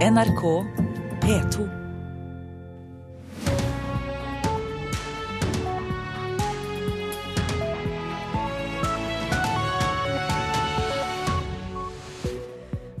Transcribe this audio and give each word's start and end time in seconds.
NRK 0.00 0.42
P2. 1.20 1.64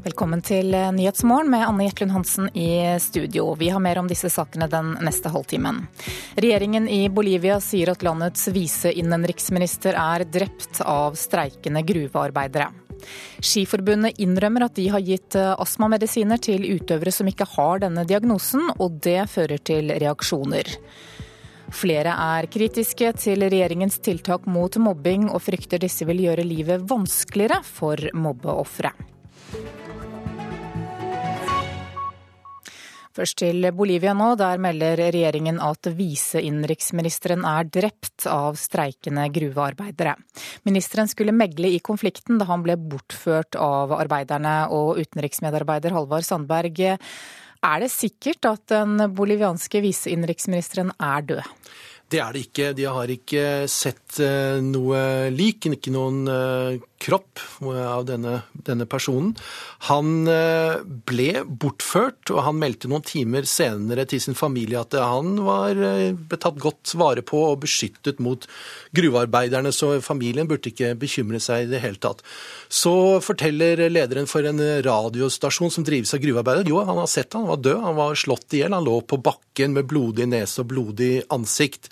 Velkommen 0.04 0.42
til 0.44 0.68
Nyhetsmorgen 0.68 1.48
med 1.48 1.64
Anne 1.64 1.86
Jetlund 1.86 2.12
Hansen 2.12 2.50
i 2.52 2.98
studio. 3.00 3.54
Vi 3.56 3.70
har 3.72 3.80
mer 3.80 4.02
om 4.02 4.04
disse 4.10 4.28
sakene 4.28 4.68
den 4.68 4.92
neste 5.00 5.32
halvtimen. 5.32 5.86
Regjeringen 6.36 6.84
i 6.84 7.06
Bolivia 7.08 7.62
sier 7.64 7.94
at 7.94 8.04
landets 8.04 8.44
viseinnenriksminister 8.52 9.96
er 9.96 10.28
drept 10.28 10.84
av 10.84 11.16
streikende 11.16 11.80
gruvearbeidere. 11.80 12.68
Skiforbundet 13.40 14.20
innrømmer 14.22 14.66
at 14.66 14.76
de 14.78 14.88
har 14.92 15.04
gitt 15.04 15.36
astmamedisiner 15.36 16.40
til 16.42 16.66
utøvere 16.76 17.14
som 17.14 17.30
ikke 17.30 17.48
har 17.56 17.82
denne 17.84 18.04
diagnosen, 18.08 18.68
og 18.78 19.00
det 19.04 19.22
fører 19.32 19.62
til 19.62 19.92
reaksjoner. 19.92 20.76
Flere 21.70 22.16
er 22.18 22.48
kritiske 22.50 23.12
til 23.22 23.44
regjeringens 23.46 24.00
tiltak 24.02 24.48
mot 24.50 24.74
mobbing, 24.82 25.28
og 25.30 25.42
frykter 25.44 25.78
disse 25.82 26.06
vil 26.08 26.24
gjøre 26.26 26.46
livet 26.46 26.82
vanskeligere 26.90 27.62
for 27.66 28.10
mobbeofre. 28.14 28.90
Først 33.20 33.36
til 33.42 33.66
Bolivia 33.76 34.14
nå. 34.16 34.30
Der 34.40 34.56
melder 34.62 34.96
regjeringen 34.96 35.58
at 35.60 35.90
viseinnenriksministeren 35.92 37.44
er 37.44 37.66
drept 37.68 38.24
av 38.30 38.56
streikende 38.56 39.26
gruvearbeidere. 39.34 40.14
Ministeren 40.64 41.10
skulle 41.10 41.34
megle 41.36 41.68
i 41.68 41.82
konflikten 41.84 42.40
da 42.40 42.48
han 42.48 42.64
ble 42.64 42.78
bortført 42.80 43.58
av 43.60 43.92
arbeiderne 43.98 44.54
og 44.72 45.02
utenriksmedarbeider 45.02 45.92
Halvard 45.98 46.24
Sandberg. 46.24 46.80
Er 46.80 47.84
det 47.84 47.92
sikkert 47.92 48.48
at 48.48 48.64
den 48.72 48.96
bolivianske 49.12 49.84
viseinnenriksministeren 49.84 50.94
er 50.96 51.26
død? 51.34 51.54
Det 52.10 52.24
er 52.24 52.32
det 52.32 52.46
ikke. 52.48 52.72
De 52.72 52.88
har 52.88 53.12
ikke 53.12 53.44
sett 53.68 54.16
noe 54.64 55.28
lik, 55.28 55.68
ikke 55.68 55.92
noen 55.92 56.24
kropp 57.00 57.40
av 57.64 58.04
denne, 58.08 58.42
denne, 58.52 58.86
personen. 58.90 59.32
Han 59.88 60.28
ble 61.08 61.42
bortført, 61.44 62.30
og 62.32 62.42
han 62.46 62.58
meldte 62.60 62.90
noen 62.90 63.04
timer 63.06 63.48
senere 63.48 64.06
til 64.08 64.22
sin 64.22 64.36
familie 64.38 64.80
at 64.80 64.96
han 65.00 65.38
var 65.46 65.78
tatt 66.36 66.60
godt 66.60 66.94
vare 67.00 67.24
på 67.26 67.40
og 67.50 67.62
beskyttet 67.64 68.20
mot 68.22 68.46
gruvearbeiderne, 68.96 69.72
så 69.72 69.94
familien 70.04 70.48
burde 70.50 70.72
ikke 70.72 70.92
bekymre 71.00 71.40
seg 71.42 71.66
i 71.66 71.70
det 71.72 71.82
hele 71.84 72.00
tatt. 72.00 72.22
Så 72.68 72.92
forteller 73.24 73.86
lederen 73.90 74.28
for 74.30 74.46
en 74.46 74.60
radiostasjon 74.84 75.72
som 75.72 75.86
drives 75.86 76.12
av 76.16 76.22
gruvearbeidere, 76.22 76.68
jo, 76.70 76.82
han 76.84 77.00
har 77.00 77.10
sett 77.10 77.34
han, 77.34 77.46
han 77.46 77.54
var 77.54 77.64
død, 77.64 77.80
han 77.86 77.98
var 77.98 78.18
slått 78.18 78.56
i 78.56 78.62
hjel, 78.62 78.76
han 78.76 78.86
lå 78.86 79.00
på 79.08 79.20
bakken 79.24 79.74
med 79.76 79.88
blodig 79.90 80.28
nese 80.30 80.62
og 80.62 80.70
blodig 80.72 81.12
ansikt. 81.32 81.90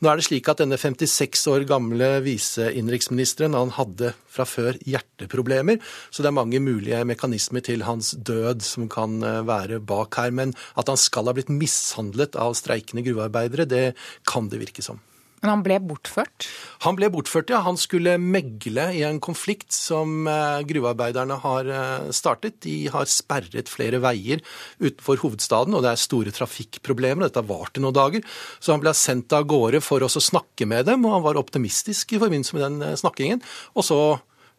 Nå 0.00 0.10
er 0.10 0.20
det 0.20 0.26
slik 0.28 0.50
at 0.50 0.62
denne 0.62 0.78
56 0.80 1.46
år 1.52 1.66
gamle 1.68 2.12
viseinnenriksministeren, 2.26 3.56
han 3.56 3.74
hadde 3.76 4.14
fra 4.30 4.46
før 4.50 4.78
hjerteproblemer, 4.82 5.78
så 6.10 6.24
det 6.24 6.32
er 6.32 6.38
mange 6.40 6.60
mulige 6.62 7.04
mekanismer 7.08 7.64
til 7.64 7.86
hans 7.86 8.12
død 8.18 8.66
som 8.66 8.90
kan 8.90 9.20
være 9.46 9.78
bak 9.80 10.18
her. 10.20 10.34
Men 10.34 10.56
at 10.76 10.90
han 10.90 10.98
skal 11.00 11.30
ha 11.30 11.36
blitt 11.36 11.52
mishandlet 11.54 12.36
av 12.40 12.58
streikende 12.58 13.06
gruvearbeidere, 13.06 13.70
det 13.70 13.86
kan 14.28 14.50
det 14.50 14.60
virke 14.66 14.84
som. 14.84 15.00
Men 15.40 15.54
han 15.54 15.62
ble 15.64 15.78
bortført? 15.88 16.44
Han 16.84 16.98
ble 16.98 17.08
bortført, 17.08 17.48
ja. 17.48 17.62
Han 17.64 17.78
skulle 17.80 18.18
megle 18.20 18.90
i 18.92 19.00
en 19.08 19.16
konflikt 19.24 19.72
som 19.72 20.28
gruvearbeiderne 20.68 21.38
har 21.40 21.70
startet. 22.12 22.58
De 22.66 22.74
har 22.92 23.08
sperret 23.08 23.72
flere 23.72 24.02
veier 24.04 24.44
utenfor 24.82 25.22
hovedstaden, 25.22 25.72
og 25.72 25.86
det 25.86 25.94
er 25.94 26.02
store 26.02 26.34
trafikkproblemer. 26.36 27.24
Dette 27.24 27.40
har 27.40 27.48
vart 27.48 27.80
i 27.80 27.84
noen 27.86 27.96
dager. 27.96 28.20
Så 28.60 28.74
han 28.74 28.84
ble 28.84 28.92
sendt 28.92 29.32
av 29.32 29.48
gårde 29.48 29.80
for 29.80 30.04
å 30.04 30.12
snakke 30.12 30.68
med 30.68 30.90
dem, 30.92 31.08
og 31.08 31.16
han 31.16 31.24
var 31.30 31.40
optimistisk 31.40 32.12
i 32.12 32.20
forbindelse 32.20 32.58
med 32.58 32.66
den 32.66 33.00
snakkingen. 33.00 33.40
Og 33.72 33.88
så 33.88 34.00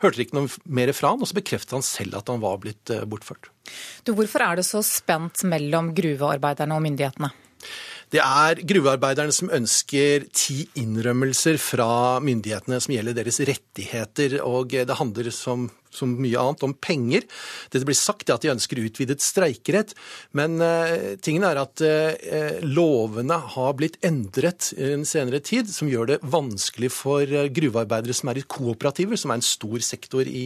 hørte 0.02 0.18
de 0.20 0.26
ikke 0.26 0.38
noe 0.40 0.52
mer 0.66 0.92
fra 0.98 1.14
han, 1.14 1.22
og 1.22 1.30
så 1.30 1.38
bekreftet 1.38 1.78
han 1.78 1.86
selv 1.86 2.18
at 2.20 2.32
han 2.32 2.42
var 2.44 2.60
blitt 2.64 2.92
bortført. 3.10 3.52
Du, 4.06 4.14
hvorfor 4.18 4.44
er 4.46 4.60
det 4.60 4.68
så 4.68 4.84
spent 4.86 5.46
mellom 5.48 5.94
gruvearbeiderne 5.98 6.78
og 6.78 6.84
myndighetene? 6.86 7.32
Det 8.12 8.20
er 8.20 8.60
gruvearbeiderne 8.68 9.32
som 9.32 9.52
ønsker 9.56 10.26
ti 10.36 10.66
innrømmelser 10.82 11.56
fra 11.62 12.20
myndighetene 12.24 12.82
som 12.84 12.96
gjelder 12.96 13.16
deres 13.22 13.40
rettigheter, 13.48 14.42
og 14.44 14.74
det 14.74 14.98
handler 15.00 15.30
som, 15.32 15.70
som 15.96 16.14
mye 16.22 16.40
annet 16.40 16.64
om 16.66 16.74
penger. 16.74 17.26
Det 17.72 17.84
blir 17.88 17.98
sagt 17.98 18.32
at 18.34 18.44
de 18.44 18.52
ønsker 18.54 18.82
utvidet 18.82 19.22
streikerett, 19.24 19.94
men 20.38 20.58
uh, 20.64 21.16
tingen 21.24 21.46
er 21.48 21.60
at 21.62 21.84
uh, 21.84 22.60
lovene 22.66 23.38
har 23.56 23.76
blitt 23.80 24.00
endret 24.06 24.72
i 24.78 24.92
en 24.96 25.06
senere 25.08 25.42
tid, 25.44 25.70
som 25.72 25.90
gjør 25.92 26.14
det 26.14 26.20
vanskelig 26.24 26.92
for 26.96 27.26
uh, 27.28 27.48
gruvearbeidere 27.52 28.16
som 28.18 28.32
er 28.32 28.42
i 28.42 28.46
kooperativer, 28.48 29.20
som 29.20 29.34
er 29.34 29.42
en 29.42 29.46
stor 29.46 29.84
sektor 29.86 30.28
i, 30.28 30.46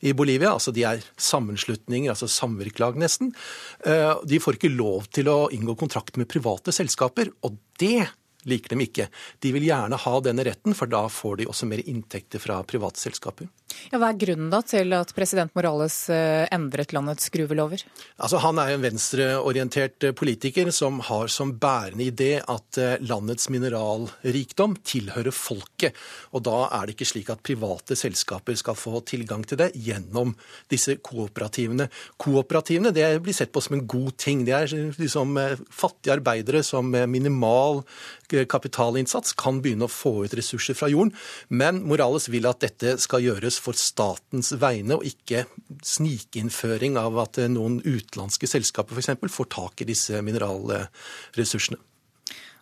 i 0.00 0.14
Bolivia. 0.16 0.54
Altså 0.54 0.74
de 0.74 0.86
er 0.88 1.04
sammenslutninger, 1.20 2.10
altså 2.12 2.28
samvirkelag 2.30 2.98
nesten. 3.00 3.32
De 3.80 4.38
får 4.42 4.56
ikke 4.56 4.72
lov 4.72 5.06
til 5.14 5.28
å 5.30 5.48
inngå 5.54 5.74
kontrakt 5.78 6.18
med 6.20 6.28
private 6.30 6.72
selskaper, 6.74 7.30
og 7.46 7.56
det 7.80 8.08
liker 8.48 8.74
dem 8.74 8.84
ikke. 8.84 9.08
De 9.42 9.52
vil 9.54 9.68
gjerne 9.68 9.98
ha 10.00 10.14
denne 10.24 10.44
retten, 10.46 10.76
for 10.76 10.90
da 10.90 11.04
får 11.12 11.40
de 11.40 11.48
også 11.50 11.68
mer 11.70 11.82
inntekter 11.84 12.42
fra 12.42 12.60
private 12.68 13.00
selskaper. 13.00 13.48
Ja, 13.90 13.98
hva 13.98 14.10
er 14.12 14.20
grunnen 14.20 14.50
da 14.52 14.60
til 14.66 14.94
at 14.96 15.12
president 15.16 15.54
Morales 15.56 15.96
endret 16.10 16.94
landets 16.94 17.30
gruvelover? 17.32 17.82
Altså, 18.20 18.40
han 18.42 18.60
er 18.62 18.74
en 18.74 18.84
venstreorientert 18.84 20.10
politiker 20.18 20.70
som 20.74 21.00
har 21.08 21.30
som 21.32 21.54
bærende 21.60 22.06
idé 22.10 22.32
at 22.40 22.78
landets 23.02 23.50
mineralrikdom 23.52 24.76
tilhører 24.86 25.34
folket. 25.34 25.98
Og 26.34 26.44
da 26.46 26.64
er 26.68 26.86
det 26.86 26.96
ikke 26.96 27.10
slik 27.10 27.30
at 27.32 27.42
private 27.46 27.98
selskaper 27.98 28.58
skal 28.58 28.78
få 28.78 29.02
tilgang 29.08 29.44
til 29.46 29.60
det 29.60 29.70
gjennom 29.74 30.34
disse 30.70 30.96
kooperativene. 31.02 31.88
Kooperativene 32.20 32.94
det 32.94 33.08
blir 33.24 33.36
sett 33.36 33.52
på 33.54 33.62
som 33.64 33.78
en 33.78 33.86
god 33.90 34.14
ting. 34.20 34.44
Det 34.46 34.56
er 34.56 34.74
liksom 35.00 35.38
fattige 35.70 36.14
arbeidere 36.16 36.62
som 36.66 36.90
med 36.90 37.10
minimal 37.10 37.82
kapitalinnsats 38.30 39.34
kan 39.38 39.60
begynne 39.62 39.86
å 39.86 39.92
få 39.92 40.24
ut 40.24 40.34
ressurser 40.38 40.76
fra 40.78 40.90
jorden. 40.90 41.14
Men 41.48 41.82
Morales 41.88 42.28
vil 42.30 42.48
at 42.50 42.62
dette 42.62 42.96
skal 43.02 43.24
gjøres 43.24 43.59
for 43.60 43.76
statens 43.76 44.54
vegne, 44.60 44.96
og 44.96 45.06
ikke 45.06 45.44
snikinnføring 45.86 46.98
av 47.00 47.20
at 47.22 47.42
noen 47.52 47.78
utenlandske 47.84 48.48
selskaper 48.50 48.96
f.eks. 48.98 49.14
får 49.30 49.52
tak 49.52 49.84
i 49.84 49.88
disse 49.92 50.20
mineralressursene. 50.24 51.80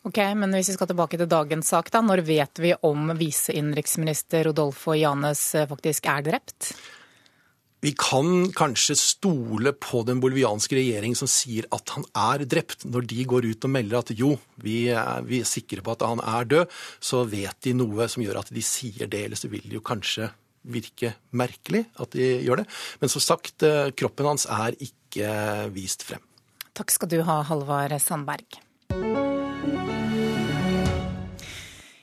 Ok, 0.06 0.20
men 0.38 0.54
hvis 0.54 0.70
vi 0.70 0.76
skal 0.76 0.88
tilbake 0.88 1.19
til 1.20 1.28
dagens 1.28 1.72
sak, 1.75 1.91
da. 1.92 2.00
Når 2.04 2.22
vet 2.26 2.60
vi 2.62 2.70
om 2.86 3.10
viseinnenriksminister 3.19 4.47
Rodolfo 4.47 4.94
Janes 4.97 5.42
faktisk 5.69 6.06
er 6.09 6.22
drept? 6.31 6.70
Vi 7.80 7.92
kan 7.94 8.48
kanskje 8.59 8.97
stole 8.98 9.70
på 9.78 10.00
den 10.06 10.19
bolivianske 10.19 10.75
regjering 10.80 11.15
som 11.19 11.30
sier 11.30 11.69
at 11.75 11.92
han 11.94 12.06
er 12.10 12.42
drept. 12.50 12.82
Når 12.91 13.06
de 13.10 13.26
går 13.30 13.47
ut 13.53 13.66
og 13.69 13.70
melder 13.70 14.00
at 14.00 14.10
jo, 14.19 14.32
vi 14.65 14.88
er, 14.91 15.22
vi 15.26 15.42
er 15.44 15.47
sikre 15.47 15.84
på 15.86 15.94
at 15.94 16.03
han 16.03 16.22
er 16.25 16.48
død, 16.50 16.75
så 16.98 17.22
vet 17.30 17.60
de 17.62 17.76
noe 17.78 18.09
som 18.10 18.25
gjør 18.25 18.41
at 18.42 18.50
de 18.54 18.65
sier 18.66 19.06
det. 19.06 19.22
Eller 19.28 19.38
så 19.38 19.50
vil 19.53 19.62
de 19.62 19.78
jo 19.78 19.84
kanskje 19.84 20.32
virke 20.63 21.15
merkelig 21.31 21.85
at 22.01 22.15
de 22.17 22.31
gjør 22.47 22.63
det. 22.63 22.69
Men 23.03 23.13
som 23.13 23.25
sagt, 23.25 23.67
kroppen 23.99 24.31
hans 24.33 24.49
er 24.51 24.79
ikke 24.79 25.33
vist 25.75 26.07
frem. 26.07 26.25
Takk 26.79 26.95
skal 26.95 27.11
du 27.11 27.21
ha, 27.27 27.43
Halvard 27.47 27.97
Sandberg. 28.03 28.63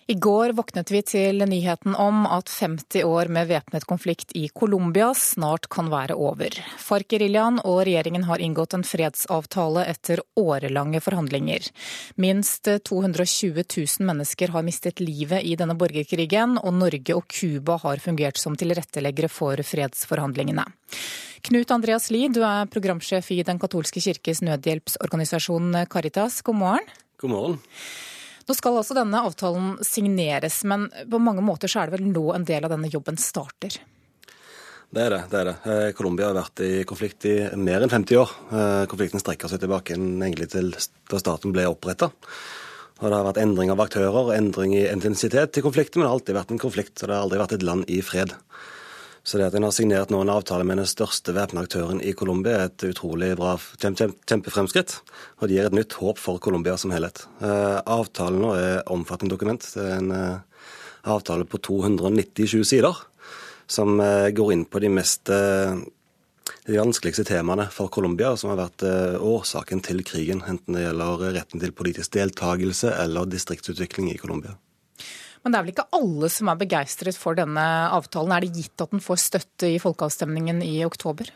I 0.08 0.14
går 0.14 0.52
våknet 0.54 0.92
vi 0.94 1.00
til 1.02 1.42
nyheten 1.50 1.96
om 1.98 2.28
at 2.30 2.52
50 2.54 3.02
år 3.10 3.30
med 3.34 3.48
væpnet 3.50 3.88
konflikt 3.90 4.36
i 4.38 4.44
Colombia 4.54 5.08
snart 5.18 5.66
kan 5.74 5.90
være 5.90 6.14
over. 6.14 6.54
FARC-geriljaen 6.78 7.58
og 7.64 7.80
regjeringen 7.88 8.28
har 8.28 8.44
inngått 8.46 8.76
en 8.78 8.86
fredsavtale 8.86 9.88
etter 9.90 10.22
årelange 10.38 11.02
forhandlinger. 11.02 11.72
Minst 12.22 12.70
220 12.70 13.66
000 13.66 14.06
mennesker 14.06 14.54
har 14.54 14.70
mistet 14.70 15.02
livet 15.02 15.42
i 15.42 15.58
denne 15.58 15.74
borgerkrigen, 15.74 16.60
og 16.62 16.78
Norge 16.78 17.18
og 17.18 17.26
Cuba 17.26 17.82
har 17.82 17.98
fungert 17.98 18.38
som 18.38 18.54
tilretteleggere 18.54 19.34
for 19.34 19.58
fredsforhandlingene. 19.58 20.70
Knut 21.50 21.74
Andreas 21.74 22.12
Lie, 22.14 22.30
du 22.30 22.44
er 22.46 22.70
programsjef 22.70 23.34
i 23.34 23.42
Den 23.42 23.58
katolske 23.58 24.06
kirkes 24.06 24.46
nødhjelpsorganisasjon 24.46 25.88
Caritas. 25.90 26.44
God 26.46 26.62
morgen. 26.62 26.94
God 27.18 27.34
morgen. 27.34 27.64
Nå 28.46 28.54
skal 28.54 28.78
altså 28.78 28.94
denne 28.98 29.24
avtalen 29.26 29.76
signeres, 29.86 30.62
men 30.70 30.88
på 31.10 31.20
mange 31.22 31.42
måter 31.46 31.72
så 31.72 31.82
er 31.82 31.90
det 31.90 31.98
vel 31.98 32.12
nå 32.12 32.28
en 32.36 32.46
del 32.46 32.68
av 32.68 32.76
denne 32.76 32.92
jobben 32.94 33.18
starter? 33.18 33.80
Det 34.96 35.02
er 35.02 35.12
det. 35.12 35.22
det 35.32 35.40
er 35.40 35.48
det. 35.50 35.78
Colombia 35.98 36.30
har 36.30 36.38
vært 36.38 36.62
i 36.64 36.84
konflikt 36.88 37.26
i 37.28 37.34
mer 37.58 37.84
enn 37.84 37.92
50 37.92 38.20
år. 38.22 38.36
Konflikten 38.92 39.20
strekker 39.20 39.50
seg 39.52 39.64
tilbake 39.64 39.98
egentlig 39.98 40.48
til 40.54 40.70
da 40.72 41.20
staten 41.20 41.56
ble 41.56 41.66
oppretta. 41.68 42.12
Og 43.02 43.10
det 43.10 43.18
har 43.18 43.26
vært 43.28 43.42
endring 43.42 43.74
av 43.74 43.82
aktører, 43.84 44.30
endring 44.38 44.76
i 44.78 44.86
intensitet 44.88 45.52
til 45.52 45.66
konflikten, 45.66 46.00
men 46.00 46.06
det 46.06 46.12
har 46.14 46.20
alltid 46.20 46.38
vært 46.38 46.54
en 46.54 46.62
konflikt. 46.62 46.94
Så 46.96 47.10
det 47.10 47.18
har 47.18 47.26
aldri 47.26 47.42
vært 47.42 47.58
et 47.58 47.66
land 47.66 47.90
i 47.92 48.00
fred. 48.06 48.32
Så 49.26 49.40
det 49.40 49.48
at 49.48 49.56
en 49.58 49.66
har 49.66 49.74
signert 49.74 50.12
nå 50.14 50.20
en 50.22 50.30
avtale 50.30 50.66
med 50.70 50.78
den 50.78 50.90
største 50.90 51.34
væpna 51.34 51.64
aktøren 51.66 51.98
i 51.98 52.12
Colombia, 52.14 52.60
er 52.60 52.68
et 52.70 52.84
utrolig 52.92 53.32
bra 53.40 53.56
kjempefremskritt. 53.82 55.00
Og 55.40 55.50
det 55.50 55.56
gir 55.58 55.66
et 55.66 55.74
nytt 55.74 55.96
håp 55.98 56.22
for 56.22 56.38
Colombia 56.38 56.76
som 56.78 56.94
helhet. 56.94 57.24
Eh, 57.42 57.80
avtalen 57.90 58.44
nå 58.44 58.52
er 58.54 58.84
omfattende 58.94 59.34
dokument. 59.34 59.66
Det 59.66 59.82
er 59.82 59.98
en 59.98 60.14
eh, 60.14 60.68
avtale 61.10 61.48
på 61.50 61.58
297 61.58 62.62
sider 62.70 63.02
som 63.66 63.98
eh, 63.98 64.30
går 64.30 64.54
inn 64.54 64.68
på 64.70 64.84
de 64.84 64.94
mest 64.94 65.34
de 66.66 66.78
vanskeligste 66.78 67.26
temaene 67.26 67.66
for 67.74 67.90
Colombia, 67.94 68.36
som 68.38 68.52
har 68.52 68.60
vært 68.60 68.86
årsaken 69.26 69.82
til 69.86 70.04
krigen. 70.06 70.44
Enten 70.46 70.78
det 70.78 70.86
gjelder 70.86 71.26
retten 71.40 71.62
til 71.62 71.74
politisk 71.78 72.14
deltakelse 72.14 72.94
eller 73.02 73.30
distriktsutvikling 73.30 74.12
i 74.14 74.20
Colombia. 74.22 74.54
Men 75.46 75.54
det 75.54 75.60
er 75.60 75.66
vel 75.68 75.74
ikke 75.76 75.90
alle 75.94 76.28
som 76.34 76.50
er 76.50 76.58
begeistret 76.58 77.18
for 77.22 77.38
denne 77.38 77.64
avtalen. 77.94 78.34
Er 78.34 78.42
det 78.42 78.56
gitt 78.58 78.82
at 78.82 78.90
den 78.90 79.04
får 79.06 79.20
støtte 79.22 79.70
i 79.70 79.82
folkeavstemningen 79.82 80.64
i 80.66 80.80
oktober? 80.88 81.30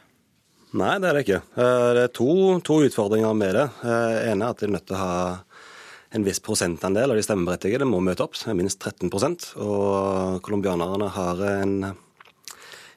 Nei, 0.80 0.96
det 0.98 1.12
er 1.12 1.14
det 1.14 1.22
ikke. 1.28 1.38
Eh, 1.62 1.90
det 1.94 2.02
er 2.08 2.16
to, 2.18 2.34
to 2.66 2.80
utfordringer 2.88 3.38
med 3.38 3.54
det. 3.54 3.68
Det 3.84 3.94
eh, 3.94 4.32
ene 4.32 4.48
er 4.48 4.56
at 4.56 4.64
de 4.64 4.66
er 4.66 4.74
nødt 4.74 4.88
til 4.90 4.98
å 4.98 5.04
ha 5.04 5.14
en 6.18 6.26
viss 6.26 6.42
prosentandel 6.42 7.14
av 7.14 7.20
de 7.20 7.26
stemmeberettigede 7.26 7.86
må 7.86 8.02
møte 8.02 8.26
opp, 8.26 8.34
minst 8.58 8.82
13% 8.82 9.52
Og 9.62 10.40
colombianerne 10.42 11.10
har 11.14 11.44
en 11.46 11.76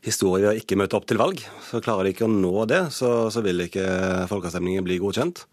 historie 0.01 0.47
ved 0.47 0.55
å 0.55 0.63
ikke 0.65 0.81
møte 0.81 0.97
opp 0.97 1.05
til 1.13 1.21
valg. 1.21 1.45
Så 1.69 1.85
klarer 1.85 2.09
de 2.09 2.17
ikke 2.17 2.25
å 2.25 2.33
nå 2.33 2.65
det, 2.73 2.87
så, 2.97 3.29
så 3.29 3.45
vil 3.45 3.67
ikke 3.67 3.85
folkeavstemningen 4.33 4.89
bli 4.89 4.97
godkjent. 5.03 5.45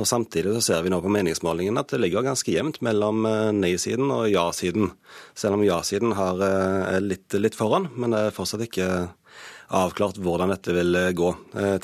Og 0.00 0.08
Samtidig 0.08 0.54
så 0.56 0.62
ser 0.64 0.84
vi 0.84 0.90
nå 0.92 1.02
på 1.04 1.10
meningsmålingen 1.12 1.76
at 1.76 1.90
det 1.92 2.00
ligger 2.00 2.24
ganske 2.24 2.52
jevnt 2.52 2.78
mellom 2.84 3.26
eh, 3.28 3.50
nei-siden 3.52 4.08
og 4.14 4.30
ja-siden. 4.32 4.88
Selv 5.36 5.58
om 5.58 5.64
ja-siden 5.66 6.14
eh, 6.16 6.44
er 6.94 7.04
litt, 7.04 7.28
litt, 7.36 7.58
foran, 7.58 7.90
men 8.00 8.14
det 8.14 8.22
er 8.22 8.36
fortsatt 8.36 8.64
ikke 8.64 8.86
avklart 9.72 10.20
hvordan 10.24 10.54
dette 10.54 10.72
vil 10.76 10.96
eh, 10.96 11.10
gå. 11.16 11.28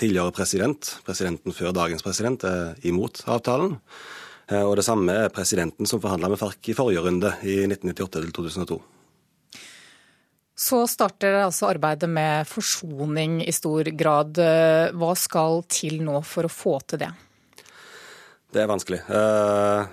Tidligere 0.01 0.33
president, 0.33 0.95
presidenten 1.05 1.57
før 1.57 1.77
dagens 1.77 2.05
president, 2.05 2.49
er 2.49 2.89
imot 2.89 3.27
avtalen. 3.29 3.77
Og 4.49 4.79
det 4.81 4.87
samme 4.87 5.13
er 5.13 5.29
presidenten 5.29 5.85
som 5.85 6.01
forhandla 6.01 6.31
med 6.33 6.41
FARC 6.41 6.71
i 6.73 6.77
forrige 6.77 7.03
runde, 7.05 7.35
i 7.45 7.61
1998 7.69 8.31
2002. 8.33 8.79
Så 10.57 10.81
starter 10.89 11.37
altså 11.43 11.69
arbeidet 11.69 12.09
med 12.09 12.49
forsoning 12.49 13.43
i 13.45 13.53
stor 13.53 13.93
grad. 13.93 14.41
Hva 14.97 15.15
skal 15.21 15.61
til 15.69 16.01
nå 16.01 16.23
for 16.25 16.49
å 16.49 16.55
få 16.55 16.79
til 16.89 17.05
det? 17.05 17.13
Det 18.49 18.63
er 18.63 18.69
vanskelig. 18.71 19.03
Eh, 19.13 19.89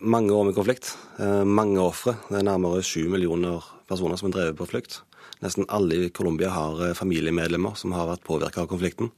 mange 0.00 0.32
år 0.34 0.48
med 0.48 0.54
konflikt, 0.56 0.96
eh, 1.18 1.44
mange 1.44 1.78
ofre. 1.78 2.16
Det 2.28 2.40
er 2.40 2.48
nærmere 2.48 2.82
sju 2.82 3.08
millioner 3.08 3.62
personer 3.86 4.18
som 4.18 4.28
er 4.28 4.34
drevet 4.34 4.58
på 4.58 4.66
flukt. 4.66 5.02
Nesten 5.40 5.66
alle 5.68 5.94
i 5.94 6.10
Colombia 6.10 6.50
har 6.50 6.82
eh, 6.82 6.94
familiemedlemmer 6.98 7.76
som 7.78 7.94
har 7.94 8.08
vært 8.08 8.24
påvirka 8.26 8.64
av 8.64 8.68
konflikten. 8.72 9.12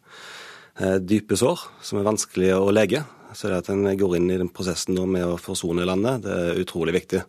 Eh, 0.76 0.98
dype 1.00 1.38
sår 1.40 1.62
som 1.80 2.00
er 2.00 2.04
vanskelig 2.04 2.52
å 2.58 2.68
lege. 2.70 3.00
Så 3.32 3.48
det 3.48 3.62
at 3.62 3.70
en 3.70 3.86
går 3.96 4.16
inn 4.18 4.28
i 4.30 4.36
den 4.36 4.50
prosessen 4.52 4.98
med 5.08 5.24
å 5.24 5.38
forsone 5.40 5.86
landet, 5.86 6.26
det 6.26 6.34
er 6.34 6.60
utrolig 6.60 6.98
viktig. 6.98 7.22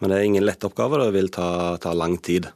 Men 0.00 0.10
det 0.10 0.18
er 0.18 0.26
ingen 0.26 0.46
lett 0.46 0.64
oppgave, 0.64 0.98
det 0.98 1.12
vil 1.14 1.28
ta, 1.28 1.76
ta 1.78 1.92
lang 1.92 2.16
tid. 2.18 2.48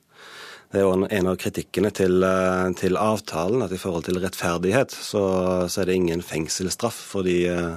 Det 0.73 0.81
er 0.81 0.87
jo 0.87 1.07
en 1.07 1.31
av 1.31 1.39
kritikkene 1.39 1.93
til, 1.95 2.25
eh, 2.27 2.73
til, 2.75 2.99
avtalen 2.99 3.63
at 3.63 3.71
i 3.71 3.79
forhold 3.79 4.09
til 4.09 4.19
rettferdighet, 4.19 4.91
så, 4.91 5.23
så 5.71 5.83
er 5.83 5.87
det 5.87 5.99
ingen 6.01 6.25
fengselsstraff 6.27 6.99
for 7.13 7.27
de 7.27 7.37
eh, 7.53 7.77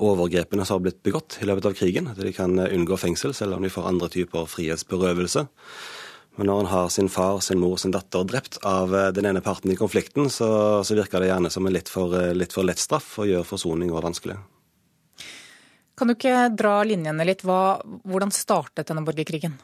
overgrepene 0.00 0.64
som 0.64 0.78
har 0.78 0.86
blitt 0.86 1.02
begått 1.04 1.38
i 1.42 1.48
løpet 1.48 1.66
av 1.68 1.74
krigen. 1.76 2.08
At 2.12 2.20
de 2.20 2.32
kan 2.36 2.56
unngå 2.58 2.96
fengsel, 3.00 3.34
selv 3.36 3.56
om 3.56 3.64
de 3.64 3.72
får 3.72 3.88
andre 3.90 4.08
typer 4.12 4.48
frihetsberøvelse. 4.48 5.46
Men 6.40 6.48
når 6.48 6.62
en 6.62 6.70
har 6.70 6.88
sin 6.88 7.10
far, 7.12 7.42
sin 7.44 7.60
mor, 7.60 7.76
sin 7.76 7.92
datter 7.92 8.24
drept 8.24 8.56
av 8.64 8.94
eh, 8.96 9.10
den 9.12 9.28
ene 9.28 9.42
parten 9.44 9.72
i 9.72 9.76
konflikten, 9.76 10.30
så, 10.32 10.80
så 10.80 10.96
virker 10.96 11.20
det 11.20 11.28
gjerne 11.28 11.50
som 11.52 11.66
en 11.68 11.74
litt 11.74 11.92
for, 11.92 12.14
eh, 12.16 12.32
litt 12.32 12.56
for 12.56 12.64
lett 12.64 12.80
straff 12.80 13.18
og 13.20 13.28
gjør 13.28 13.44
forsoning 13.44 13.92
også 13.92 14.06
vanskelig. 14.06 14.38
Kan 15.98 16.08
du 16.08 16.14
ikke 16.16 16.48
dra 16.56 16.78
linjene 16.88 17.28
litt? 17.28 17.44
Hva, 17.44 17.82
hvordan 18.08 18.32
startet 18.32 18.88
denne 18.88 19.04
borgerkrigen? 19.04 19.58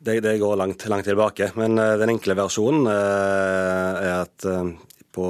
Det, 0.00 0.18
det, 0.24 0.34
går 0.40 0.58
langt, 0.58 0.82
langt 0.90 1.06
tilbake. 1.06 1.52
Men 1.60 1.78
uh, 1.78 1.94
den 2.00 2.16
enkle 2.16 2.34
versjonen 2.34 2.88
er 2.90 4.24
at 4.24 4.46
på 5.14 5.26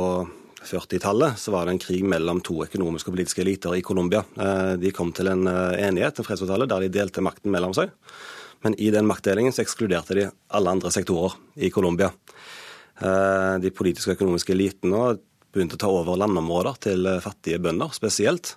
40-tallet 0.64 1.38
så 1.40 1.52
var 1.54 1.66
det 1.66 1.74
en 1.74 1.82
krig 1.82 2.04
mellom 2.04 2.42
to 2.44 2.58
økonomiske 2.66 3.08
og 3.08 3.16
politiske 3.16 3.42
eliter 3.44 3.76
i 3.78 3.84
Colombia. 3.84 4.22
Eh, 4.36 4.74
de 4.80 4.92
kom 4.94 5.12
til 5.16 5.30
en 5.32 5.46
eh, 5.48 5.80
enighet, 5.86 6.20
en 6.20 6.26
fredsavtale, 6.26 6.68
der 6.68 6.84
de 6.84 6.92
delte 6.92 7.24
makten 7.24 7.52
mellom 7.52 7.72
seg. 7.76 7.94
Men 8.64 8.76
i 8.76 8.90
den 8.92 9.08
maktdelingen 9.08 9.54
så 9.56 9.64
ekskluderte 9.64 10.18
de 10.18 10.26
alle 10.52 10.74
andre 10.76 10.92
sektorer 10.92 11.38
i 11.56 11.72
Colombia. 11.72 12.10
Eh, 13.00 13.56
de 13.64 13.72
politiske 13.72 14.12
og 14.12 14.18
økonomiske 14.18 14.52
elitene 14.56 15.16
begynte 15.50 15.78
å 15.78 15.82
ta 15.82 15.90
over 15.90 16.20
landområder 16.20 16.76
til 16.84 17.08
fattige 17.24 17.58
bønder 17.62 17.96
spesielt. 17.96 18.54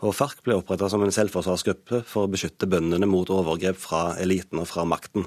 Og 0.00 0.14
FARC 0.16 0.38
ble 0.46 0.56
oppretta 0.56 0.88
som 0.88 1.02
en 1.04 1.12
selvforsvarsgruppe 1.12 2.00
for 2.08 2.24
å 2.24 2.30
beskytte 2.32 2.70
bøndene 2.70 3.08
mot 3.10 3.28
overgrep 3.28 3.76
fra 3.76 4.14
eliten 4.22 4.62
og 4.62 4.70
fra 4.70 4.86
makten. 4.88 5.26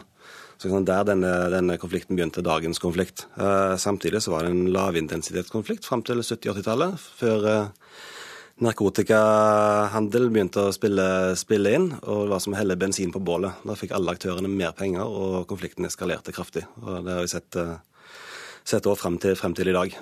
Så 0.63 0.69
liksom, 0.69 0.85
Der 0.85 1.03
denne, 1.03 1.29
denne, 1.51 1.75
konflikten 1.77 2.15
begynte, 2.15 2.41
dagens 2.41 2.79
konflikt. 2.79 3.25
Eh, 3.35 3.75
samtidig 3.75 4.21
så 4.23 4.31
var 4.31 4.45
det 4.45 4.51
en 4.53 4.69
lavintensitetskonflikt 4.71 5.83
fram 5.83 6.05
til 6.07 6.21
70-80-tallet, 6.23 6.93
før 7.19 7.47
eh, 7.51 7.65
narkotikahandel 8.63 10.29
begynte 10.31 10.63
å 10.63 10.71
spille, 10.71 11.35
spille, 11.35 11.73
inn. 11.75 11.89
Og 11.99 12.21
det 12.21 12.31
var 12.31 12.45
som 12.45 12.55
å 12.55 12.61
helle 12.61 12.79
bensin 12.79 13.11
på 13.11 13.19
bålet. 13.19 13.59
Da 13.67 13.75
fikk 13.75 13.91
alle 13.91 14.15
aktørene 14.15 14.47
mer 14.47 14.71
penger, 14.77 15.03
og 15.03 15.49
konflikten 15.51 15.89
eskalerte 15.89 16.31
kraftig. 16.31 16.63
Og 16.79 17.03
Det 17.03 17.11
har 17.11 17.27
vi 17.27 17.33
sett, 17.35 17.59
eh, 17.59 17.75
sett 18.63 18.87
frem 19.03 19.19
til, 19.19 19.35
frem 19.35 19.53
til 19.59 19.67
i 19.67 19.75
dag. 19.75 19.99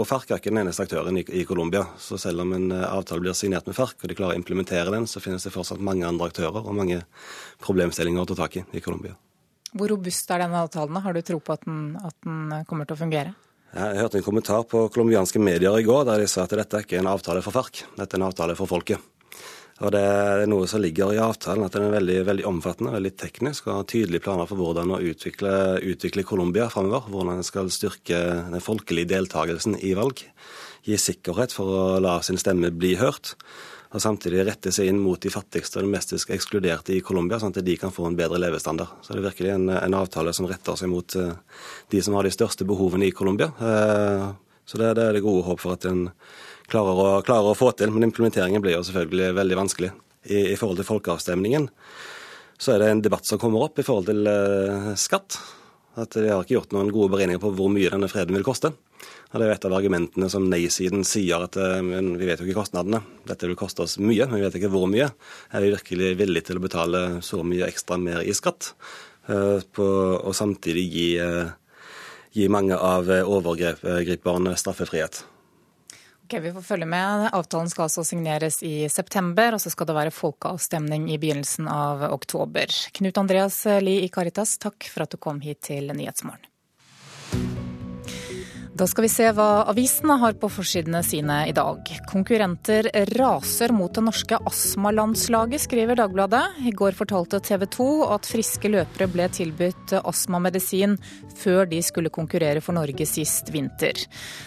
Eh, 0.00 0.02
og 0.02 0.08
FARC 0.08 0.30
er 0.30 0.40
ikke 0.40 0.50
den 0.50 0.62
eneste 0.62 0.84
aktøren 0.86 1.18
i, 1.18 1.24
i 1.24 1.44
Colombia. 1.44 1.84
Så 1.98 2.18
selv 2.18 2.40
om 2.40 2.52
en 2.56 2.70
eh, 2.72 2.86
avtale 2.88 3.20
blir 3.20 3.34
signert 3.34 3.66
med 3.66 3.76
FARC, 3.76 3.98
og 4.02 4.08
de 4.08 4.16
klarer 4.16 4.36
å 4.36 4.40
implementere 4.40 4.90
den, 4.90 5.06
så 5.06 5.20
finnes 5.20 5.44
det 5.44 5.52
fortsatt 5.52 5.80
mange 5.80 6.06
andre 6.06 6.30
aktører 6.30 6.62
og 6.64 6.74
mange 6.74 7.02
problemstillinger 7.60 8.22
å 8.22 8.30
ta 8.30 8.38
tak 8.42 8.56
i 8.56 8.64
i 8.72 8.80
Colombia. 8.80 9.16
Hvor 9.70 9.92
robust 9.92 10.30
er 10.30 10.42
denne 10.42 10.64
avtalen? 10.64 10.96
Har 11.04 11.14
du 11.14 11.22
tro 11.22 11.38
på 11.38 11.54
at 11.54 11.64
den, 11.66 11.96
at 12.02 12.16
den 12.24 12.64
kommer 12.66 12.88
til 12.88 12.96
å 12.96 13.02
fungere? 13.04 13.36
Jeg 13.70 14.00
hørte 14.00 14.18
en 14.18 14.26
kommentar 14.26 14.64
på 14.66 14.88
colombianske 14.90 15.38
medier 15.38 15.76
i 15.78 15.84
går 15.86 16.08
der 16.08 16.24
de 16.24 16.26
sa 16.26 16.42
at 16.42 16.56
dette 16.58 16.74
er 16.74 16.82
ikke 16.82 16.98
en 16.98 17.06
avtale 17.06 17.42
for 17.44 17.54
FARC, 17.54 17.84
dette 17.94 18.16
er 18.16 18.18
en 18.18 18.26
avtale 18.26 18.56
for 18.58 18.66
folket. 18.66 18.98
Og 19.80 19.92
Det 19.94 20.00
er 20.00 20.42
noe 20.50 20.66
som 20.68 20.82
ligger 20.82 21.14
i 21.14 21.20
avtalen, 21.22 21.64
at 21.64 21.72
den 21.72 21.86
er 21.86 21.94
veldig, 21.94 22.18
veldig 22.28 22.44
omfattende, 22.50 22.92
veldig 22.92 23.14
teknisk 23.16 23.70
og 23.70 23.78
har 23.78 23.88
tydelige 23.88 24.26
planer 24.26 24.48
for 24.50 24.60
hvordan 24.60 24.92
å 24.92 25.00
utvikle, 25.00 25.52
utvikle 25.80 26.26
Colombia 26.28 26.66
framover. 26.72 27.08
Hvordan 27.08 27.40
en 27.40 27.46
skal 27.46 27.72
styrke 27.72 28.18
den 28.52 28.64
folkelige 28.64 29.08
deltakelsen 29.14 29.78
i 29.80 29.94
valg. 29.96 30.20
Gi 30.84 31.00
sikkerhet 31.00 31.56
for 31.56 31.72
å 31.72 31.84
la 32.04 32.18
sin 32.24 32.40
stemme 32.40 32.72
bli 32.76 32.92
hørt. 33.00 33.32
Og 33.90 34.04
samtidig 34.04 34.44
rette 34.46 34.70
seg 34.70 34.86
inn 34.92 35.00
mot 35.02 35.18
de 35.18 35.32
fattigste 35.32 35.80
og 35.80 35.86
de 35.86 35.94
mest 35.96 36.12
ekskluderte 36.14 36.94
i 36.94 37.00
Colombia, 37.02 37.40
sånn 37.40 37.56
at 37.56 37.64
de 37.66 37.74
kan 37.80 37.90
få 37.90 38.04
en 38.06 38.18
bedre 38.18 38.38
levestandard. 38.38 39.00
Så 39.02 39.16
det 39.16 39.22
er 39.22 39.28
virkelig 39.30 39.54
en, 39.56 39.66
en 39.80 39.96
avtale 39.98 40.36
som 40.36 40.46
retter 40.46 40.76
seg 40.78 40.92
mot 40.92 41.16
uh, 41.18 41.32
de 41.90 42.04
som 42.04 42.14
har 42.14 42.28
de 42.28 42.36
største 42.36 42.68
behovene 42.68 43.08
i 43.08 43.16
Colombia. 43.16 43.50
Uh, 43.58 44.28
så 44.68 44.78
det, 44.78 44.92
det 45.00 45.08
er 45.08 45.18
det 45.18 45.24
gode 45.24 45.42
håp 45.48 45.64
for 45.64 45.74
at 45.74 45.88
en 45.90 46.04
klarer 46.70 47.02
å, 47.02 47.08
klarer 47.26 47.50
å, 47.50 47.58
få 47.58 47.72
til. 47.76 47.92
Men 47.94 48.08
implementeringen 48.08 48.62
blir 48.62 48.78
jo 48.78 48.84
selvfølgelig 48.86 49.34
veldig 49.38 49.58
vanskelig. 49.58 49.92
I, 50.28 50.50
I, 50.52 50.58
forhold 50.60 50.80
til 50.80 50.88
folkeavstemningen 50.88 51.70
så 52.60 52.74
er 52.74 52.82
det 52.82 52.90
en 52.92 53.00
debatt 53.00 53.24
som 53.24 53.40
kommer 53.40 53.64
opp 53.64 53.80
i 53.80 53.84
forhold 53.86 54.10
til 54.10 54.26
uh, 54.28 54.92
skatt. 55.00 55.38
At 56.00 56.12
De 56.12 56.28
har 56.28 56.44
ikke 56.44 56.58
gjort 56.58 56.74
noen 56.76 56.92
gode 56.92 57.14
beregninger 57.14 57.40
på 57.40 57.54
hvor 57.56 57.70
mye 57.72 57.88
denne 57.88 58.10
freden 58.12 58.36
vil 58.36 58.44
koste. 58.46 58.74
Og 59.30 59.38
Det 59.38 59.46
er 59.46 59.48
jo 59.48 59.54
et 59.54 59.64
av 59.64 59.76
argumentene 59.78 60.28
som 60.28 60.44
nei-siden 60.50 61.06
sier, 61.08 61.46
at 61.46 61.56
uh, 61.56 61.80
vi 61.80 62.28
vet 62.28 62.42
jo 62.42 62.48
ikke 62.48 62.60
kostnadene. 62.60 63.00
Dette 63.28 63.48
vil 63.48 63.58
koste 63.58 63.86
oss 63.86 63.96
mye, 64.02 64.28
men 64.28 64.38
vi 64.38 64.44
vet 64.44 64.60
ikke 64.60 64.72
hvor 64.74 64.90
mye. 64.92 65.08
Er 65.56 65.64
vi 65.64 65.72
virkelig 65.72 66.12
villige 66.20 66.50
til 66.50 66.60
å 66.60 66.66
betale 66.66 67.04
så 67.24 67.40
mye 67.40 67.70
ekstra 67.70 67.96
mer 68.02 68.20
i 68.20 68.36
skatt, 68.36 68.74
uh, 69.32 69.58
på, 69.64 69.88
og 70.20 70.36
samtidig 70.36 70.84
gi, 70.92 71.08
gi 72.36 72.52
mange 72.52 72.76
av 72.76 73.08
overgriperne 73.08 74.52
straffefrihet? 74.60 75.24
Ok, 76.30 76.40
Vi 76.40 76.52
får 76.52 76.62
følge 76.62 76.86
med. 76.86 77.28
Avtalen 77.32 77.70
skal 77.70 77.88
altså 77.88 78.04
signeres 78.06 78.62
i 78.62 78.88
september, 78.88 79.56
og 79.56 79.60
så 79.60 79.70
skal 79.74 79.88
det 79.88 79.96
være 79.96 80.12
folkeavstemning 80.14 81.08
i 81.10 81.16
begynnelsen 81.18 81.66
av 81.66 82.04
oktober. 82.06 82.70
Knut 82.94 83.18
Andreas 83.18 83.64
Lie 83.82 84.04
i 84.06 84.12
Caritas, 84.14 84.54
takk 84.62 84.86
for 84.92 85.02
at 85.02 85.10
du 85.10 85.18
kom 85.18 85.42
hit 85.42 85.64
til 85.66 85.90
Nyhetsmorgen. 85.90 86.46
Da 88.80 88.86
skal 88.88 89.04
vi 89.04 89.08
se 89.12 89.26
hva 89.36 89.66
avisene 89.68 90.14
har 90.22 90.38
på 90.40 90.48
forsidene 90.48 91.02
sine 91.04 91.34
i 91.50 91.52
dag. 91.52 91.84
Konkurrenter 92.08 92.86
raser 93.18 93.74
mot 93.76 93.92
det 93.92 94.00
norske 94.06 94.38
astmalandslaget, 94.48 95.60
skriver 95.66 95.98
Dagbladet. 96.00 96.62
I 96.64 96.72
går 96.72 96.96
fortalte 96.96 97.42
TV 97.44 97.66
2 97.76 97.88
at 98.16 98.30
friske 98.30 98.70
løpere 98.72 99.10
ble 99.12 99.26
tilbudt 99.36 99.92
astmamedisin 100.00 100.96
før 101.42 101.68
de 101.68 101.82
skulle 101.84 102.08
konkurrere 102.14 102.64
for 102.64 102.78
Norge 102.78 103.04
sist 103.04 103.52
vinter. 103.52 104.00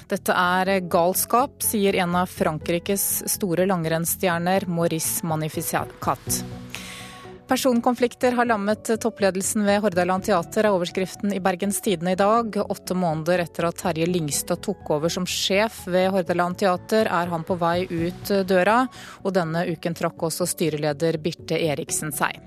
Dette 0.09 0.33
er 0.33 0.79
galskap, 0.81 1.61
sier 1.61 2.01
en 2.01 2.17
av 2.23 2.33
Frankrikes 2.33 3.05
store 3.35 3.69
langrennsstjerner, 3.69 4.65
Maurice 4.65 5.21
Magnificat. 5.29 6.41
Personkonflikter 7.53 8.31
har 8.31 8.47
lammet 8.49 8.89
toppledelsen 9.01 9.61
ved 9.67 9.83
Hordaland 9.83 10.25
teater, 10.25 10.65
er 10.65 10.73
overskriften 10.73 11.35
i 11.35 11.41
Bergens 11.43 11.77
Tidende 11.85 12.15
i 12.15 12.17
dag. 12.17 12.55
Åtte 12.57 12.95
måneder 12.97 13.43
etter 13.43 13.67
at 13.67 13.77
Terje 13.77 14.07
Lyngstad 14.09 14.63
tok 14.65 14.89
over 14.95 15.13
som 15.13 15.27
sjef 15.29 15.83
ved 15.85 16.07
Hordaland 16.15 16.57
teater, 16.57 17.05
er 17.05 17.29
han 17.29 17.45
på 17.45 17.59
vei 17.61 17.83
ut 17.85 18.31
døra, 18.49 18.79
og 19.21 19.35
denne 19.37 19.67
uken 19.69 19.93
trakk 19.93 20.25
også 20.31 20.49
styreleder 20.49 21.19
Birte 21.21 21.61
Eriksen 21.61 22.09
seg. 22.17 22.41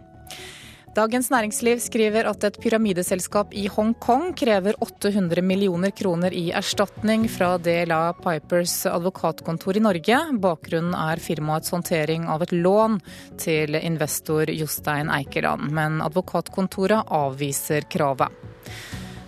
Dagens 0.96 1.26
Næringsliv 1.28 1.80
skriver 1.84 2.24
at 2.24 2.44
et 2.46 2.54
pyramideselskap 2.56 3.50
i 3.52 3.66
Hongkong 3.68 4.30
krever 4.32 4.78
800 4.80 5.42
millioner 5.44 5.92
kroner 5.92 6.32
i 6.32 6.46
erstatning 6.56 7.26
fra 7.28 7.58
DLA 7.60 8.14
Pipers 8.22 8.78
advokatkontor 8.88 9.76
i 9.76 9.84
Norge. 9.84 10.22
Bakgrunnen 10.40 10.96
er 10.96 11.20
firmaets 11.20 11.74
håndtering 11.74 12.24
av 12.32 12.46
et 12.46 12.56
lån 12.56 12.96
til 13.36 13.76
investor 13.76 14.48
Jostein 14.48 15.12
Eikeland, 15.12 15.68
men 15.68 16.00
advokatkontoret 16.00 17.12
avviser 17.12 17.84
kravet. 17.92 18.32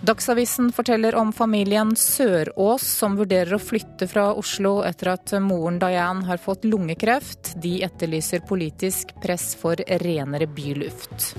Dagsavisen 0.01 0.71
forteller 0.71 1.15
om 1.15 1.33
familien 1.33 1.95
Sørås 1.95 2.85
som 3.01 3.17
vurderer 3.19 3.57
å 3.57 3.59
flytte 3.59 4.07
fra 4.07 4.29
Oslo 4.39 4.77
etter 4.87 5.11
at 5.11 5.33
moren 5.43 5.79
Diane 5.81 6.23
har 6.29 6.39
fått 6.39 6.63
lungekreft. 6.63 7.51
De 7.59 7.81
etterlyser 7.83 8.45
politisk 8.47 9.11
press 9.19 9.51
for 9.59 9.75
renere 9.99 10.47
byluft. 10.47 11.33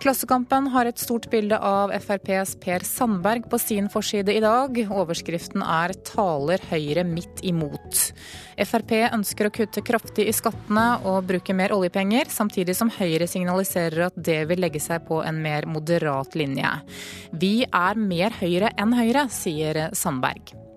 Klassekampen 0.00 0.70
har 0.72 0.88
et 0.88 0.96
stort 0.96 1.26
bilde 1.28 1.58
av 1.60 1.90
FrPs 1.92 2.54
Per 2.62 2.80
Sandberg 2.88 3.44
på 3.52 3.58
sin 3.60 3.90
forside 3.92 4.32
i 4.32 4.40
dag. 4.40 4.78
Overskriften 4.88 5.60
er 5.60 5.92
'Taler 5.92 6.62
Høyre 6.70 7.04
midt 7.04 7.42
imot'. 7.44 8.14
Frp 8.56 8.94
ønsker 9.12 9.48
å 9.48 9.52
kutte 9.52 9.84
kraftig 9.84 10.24
i 10.24 10.32
skattene 10.32 11.04
og 11.04 11.28
bruke 11.28 11.52
mer 11.52 11.76
oljepenger, 11.76 12.32
samtidig 12.32 12.76
som 12.76 12.88
Høyre 12.88 13.28
signaliserer 13.28 14.06
at 14.06 14.16
det 14.16 14.48
vil 14.48 14.64
legge 14.64 14.80
seg 14.80 15.04
på 15.04 15.20
en 15.20 15.42
mer 15.42 15.68
moderat 15.68 16.32
linje. 16.34 16.72
Vi 17.36 17.66
er 17.68 17.94
mer 17.94 18.30
Høyre 18.40 18.72
enn 18.78 18.96
Høyre, 18.96 19.28
sier 19.28 19.90
Sandberg. 19.92 20.69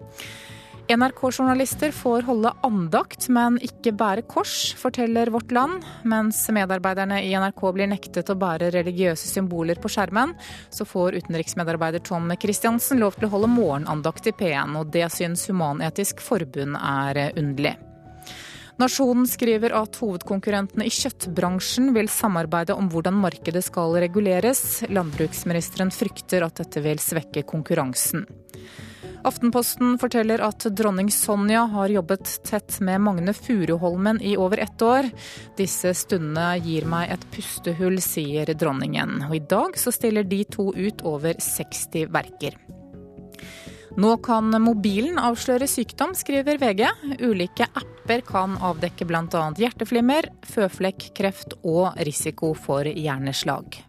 NRK-journalister 0.88 1.92
får 1.92 2.26
holde 2.28 2.52
andakt, 2.62 3.30
men 3.32 3.56
ikke 3.64 3.94
bære 3.96 4.26
kors, 4.28 4.74
forteller 4.76 5.32
Vårt 5.32 5.54
Land. 5.56 5.86
Mens 6.04 6.42
medarbeiderne 6.52 7.22
i 7.24 7.32
NRK 7.40 7.64
blir 7.78 7.88
nektet 7.88 8.28
å 8.28 8.36
bære 8.36 8.68
religiøse 8.76 9.30
symboler 9.32 9.80
på 9.80 9.92
skjermen, 9.94 10.36
så 10.70 10.84
får 10.84 11.22
utenriksmedarbeider 11.22 12.04
Tom 12.04 12.28
Christiansen 12.36 13.00
lov 13.00 13.16
til 13.16 13.30
å 13.30 13.34
holde 13.38 13.54
morgenandakt 13.56 14.28
i 14.28 14.36
P1, 14.36 14.76
og 14.76 14.92
det 14.92 15.08
syns 15.16 15.48
Human-Etisk 15.48 16.20
Forbund 16.26 16.76
er 16.76 17.32
underlig. 17.32 17.78
Nasjonen 18.82 19.28
skriver 19.30 19.72
at 19.78 19.96
hovedkonkurrentene 20.02 20.84
i 20.90 20.92
kjøttbransjen 20.92 21.94
vil 21.96 22.10
samarbeide 22.12 22.76
om 22.76 22.90
hvordan 22.92 23.22
markedet 23.24 23.62
skal 23.64 23.96
reguleres. 24.04 24.82
Landbruksministeren 24.92 25.94
frykter 25.94 26.44
at 26.44 26.60
dette 26.60 26.84
vil 26.84 27.00
svekke 27.00 27.46
konkurransen. 27.48 28.26
Aftenposten 29.24 29.96
forteller 30.00 30.42
at 30.44 30.66
dronning 30.76 31.08
Sonja 31.12 31.62
har 31.72 31.90
jobbet 31.90 32.28
tett 32.44 32.80
med 32.84 33.02
Magne 33.02 33.34
Furuholmen 33.34 34.22
i 34.22 34.36
over 34.38 34.58
ett 34.58 34.82
år. 34.82 35.08
Disse 35.58 35.94
stundene 35.96 36.58
gir 36.60 36.84
meg 36.92 37.14
et 37.14 37.24
pustehull, 37.32 38.02
sier 38.04 38.52
dronningen. 38.52 39.22
Og 39.30 39.38
i 39.40 39.44
dag 39.56 39.80
så 39.80 39.96
stiller 39.96 40.28
de 40.28 40.44
to 40.44 40.74
ut 40.76 41.06
over 41.08 41.40
60 41.40 42.12
verker. 42.12 42.60
Nå 43.96 44.12
kan 44.26 44.50
mobilen 44.60 45.20
avsløre 45.22 45.70
sykdom, 45.70 46.16
skriver 46.18 46.58
VG. 46.60 46.84
Ulike 47.22 47.70
apper 47.70 48.26
kan 48.28 48.58
avdekke 48.58 49.08
bl.a. 49.08 49.46
hjerteflimmer, 49.56 50.32
føflekk, 50.50 51.12
kreft 51.16 51.60
og 51.62 51.94
risiko 52.02 52.56
for 52.58 52.90
hjerneslag. 52.90 53.84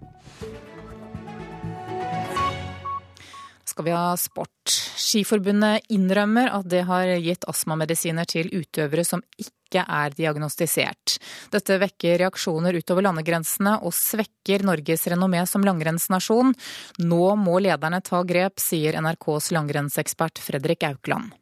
Skal 3.75 3.89
vi 3.89 3.95
ha 3.97 4.15
sport. 4.17 4.71
Skiforbundet 4.95 5.91
innrømmer 5.91 6.53
at 6.55 6.69
det 6.71 6.85
har 6.87 7.11
gitt 7.19 7.43
astmamedisiner 7.51 8.29
til 8.31 8.53
utøvere 8.55 9.03
som 9.07 9.23
ikke 9.41 9.83
er 9.83 10.15
diagnostisert. 10.15 11.17
Dette 11.51 11.81
vekker 11.83 12.21
reaksjoner 12.23 12.79
utover 12.79 13.09
landegrensene 13.09 13.81
og 13.83 13.97
svekker 13.97 14.63
Norges 14.69 15.09
renommé 15.11 15.43
som 15.51 15.67
langrennsnasjon. 15.67 16.55
Nå 17.03 17.25
må 17.41 17.59
lederne 17.65 17.99
ta 18.07 18.23
grep, 18.23 18.63
sier 18.63 19.01
NRKs 19.03 19.51
langrennsekspert 19.57 20.39
Fredrik 20.39 20.87
Aukland. 20.87 21.35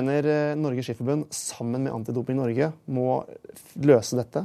mener 0.00 0.28
eh, 0.28 0.56
Norges 0.56 0.86
Skiforbund 0.90 1.32
sammen 1.32 1.84
med 1.84 1.94
Antidoping 1.96 2.36
Norge 2.36 2.72
må 2.92 3.22
løse 3.80 4.20
dette. 4.20 4.44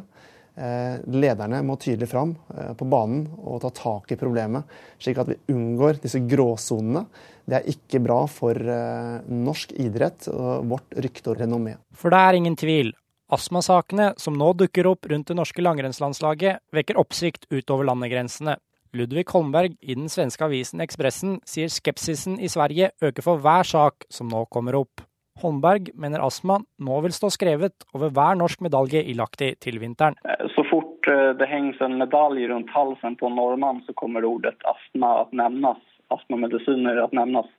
Eh, 0.56 1.00
lederne 1.12 1.60
må 1.68 1.76
tydelig 1.76 2.08
fram 2.08 2.30
eh, 2.56 2.72
på 2.80 2.86
banen 2.88 3.26
og 3.44 3.60
ta 3.66 3.74
tak 3.76 4.14
i 4.16 4.18
problemet, 4.20 4.64
slik 5.04 5.18
at 5.20 5.28
vi 5.34 5.36
unngår 5.52 6.00
disse 6.04 6.22
gråsonene. 6.24 7.04
Det 7.44 7.58
er 7.58 7.74
ikke 7.74 8.00
bra 8.06 8.22
for 8.32 8.56
eh, 8.56 9.18
norsk 9.28 9.74
idrett 9.84 10.30
og 10.32 10.70
vårt 10.72 10.96
rykte 10.96 11.34
og 11.34 11.42
renommé. 11.44 11.76
For 11.92 12.14
det 12.14 12.22
er 12.22 12.40
ingen 12.40 12.56
tvil. 12.60 12.94
Astmasakene 13.36 14.14
som 14.22 14.38
nå 14.40 14.54
dukker 14.56 14.88
opp 14.88 15.10
rundt 15.12 15.28
det 15.28 15.36
norske 15.36 15.64
langrennslandslaget, 15.66 16.62
vekker 16.72 17.02
oppsikt 17.02 17.50
utover 17.52 17.90
landegrensene. 17.90 18.56
Ludvig 18.96 19.26
Holmberg 19.34 19.76
i 19.82 19.98
den 19.98 20.08
svenske 20.08 20.46
avisen 20.46 20.80
Ekspressen 20.86 21.42
sier 21.44 21.68
skepsisen 21.74 22.40
i 22.40 22.48
Sverige 22.48 22.94
øker 23.04 23.26
for 23.26 23.44
hver 23.44 23.68
sak 23.68 24.08
som 24.14 24.32
nå 24.32 24.46
kommer 24.48 24.80
opp. 24.80 25.04
Holmberg 25.42 25.90
mener 26.00 26.24
astma 26.24 26.62
nå 26.80 27.00
vil 27.04 27.14
stå 27.16 27.30
skrevet 27.34 27.86
over 27.94 28.14
hver 28.16 28.38
norsk 28.40 28.62
medalje 28.64 29.02
i 29.04 29.16
Lahti 29.18 29.52
til 29.60 29.82
vinteren. 29.82 30.16
Eh, 30.24 30.46
så 30.56 30.64
fort 30.70 31.10
eh, 31.12 31.34
det 31.40 31.50
hengs 31.52 31.82
en 31.84 31.98
medalje 32.00 32.48
rundt 32.52 32.72
halsen 32.72 33.18
på 33.20 33.28
en 33.28 33.36
nordmann, 33.40 33.84
så 33.86 33.96
kommer 34.00 34.26
ordet 34.26 34.56
astma 34.72 35.12
at 35.26 35.36
nevnes. 35.36 35.82
Astmamedisiner 36.14 37.02
at 37.04 37.16
nevnes. 37.18 37.50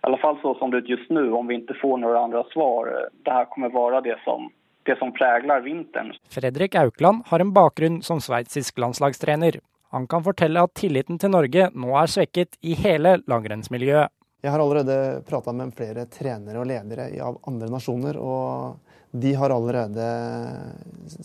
I 0.00 0.08
alle 0.08 0.20
fall 0.22 0.38
så 0.40 0.54
som 0.60 0.70
det 0.72 0.84
er 0.84 0.92
just 0.94 1.10
nå, 1.10 1.26
om 1.34 1.48
vi 1.50 1.58
ikke 1.58 1.76
får 1.80 2.00
noen 2.00 2.20
andre 2.28 2.44
svar. 2.54 2.88
Eh, 2.88 3.08
det 3.28 3.36
her 3.36 3.48
kommer 3.52 3.74
være 3.74 4.04
det 4.08 4.16
som, 4.24 4.48
det 4.88 4.96
som 5.02 5.12
preger 5.12 5.64
vinteren. 5.64 6.14
Fredrik 6.32 6.78
Aukland 6.80 7.26
har 7.28 7.44
en 7.44 7.52
bakgrunn 7.52 8.00
som 8.06 8.22
sveitsisk 8.22 8.78
landslagstrener. 8.80 9.60
Han 9.94 10.08
kan 10.10 10.24
fortelle 10.24 10.64
at 10.64 10.74
tilliten 10.78 11.20
til 11.20 11.30
Norge 11.36 11.68
nå 11.74 11.92
er 12.00 12.10
svekket 12.10 12.56
i 12.64 12.74
hele 12.80 13.18
langrennsmiljøet. 13.28 14.10
Jeg 14.46 14.52
har 14.54 14.62
allerede 14.62 15.22
prata 15.26 15.50
med 15.50 15.72
flere 15.74 16.04
trenere 16.06 16.60
og 16.60 16.68
ledere 16.70 17.08
av 17.18 17.40
andre 17.50 17.66
nasjoner, 17.66 18.14
og 18.14 18.76
de 19.10 19.32
har 19.34 19.50
allerede 19.50 20.04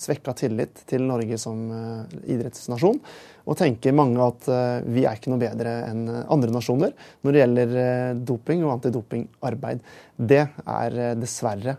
svekka 0.01 0.34
tillit 0.40 0.82
til 0.90 1.06
Norge 1.06 1.38
som 1.38 1.60
eh, 1.75 2.16
idrettsnasjon. 2.34 2.98
Og 3.46 3.60
tenker 3.60 3.94
mange 3.94 4.25
at 4.25 4.50
eh, 4.50 4.88
vi 4.90 5.06
er 5.06 5.20
ikke 5.20 5.36
noe 5.36 5.42
bedre 5.44 5.75
enn 5.92 6.08
andre 6.10 6.50
nasjoner 6.56 6.96
når 7.22 7.36
det 7.36 7.44
gjelder 7.44 7.78
eh, 7.84 8.18
doping 8.32 8.66
og 8.66 8.75
antidopingarbeid. 8.80 9.86
Det 10.18 10.44
er 10.66 11.01
dessverre 11.22 11.78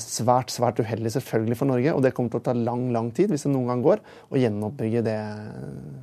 svært 0.00 0.48
svært 0.48 0.78
uheldig 0.80 1.10
selvfølgelig 1.12 1.56
for 1.60 1.68
Norge, 1.68 1.92
og 1.92 2.00
det 2.00 2.14
kommer 2.16 2.32
til 2.32 2.40
å 2.40 2.44
ta 2.46 2.54
lang 2.56 2.86
lang 2.94 3.10
tid, 3.12 3.28
hvis 3.28 3.44
det 3.44 3.50
noen 3.52 3.68
gang 3.68 3.82
går, 3.84 4.00
å 4.32 4.40
gjenoppbygge 4.40 5.02
det, 5.04 5.18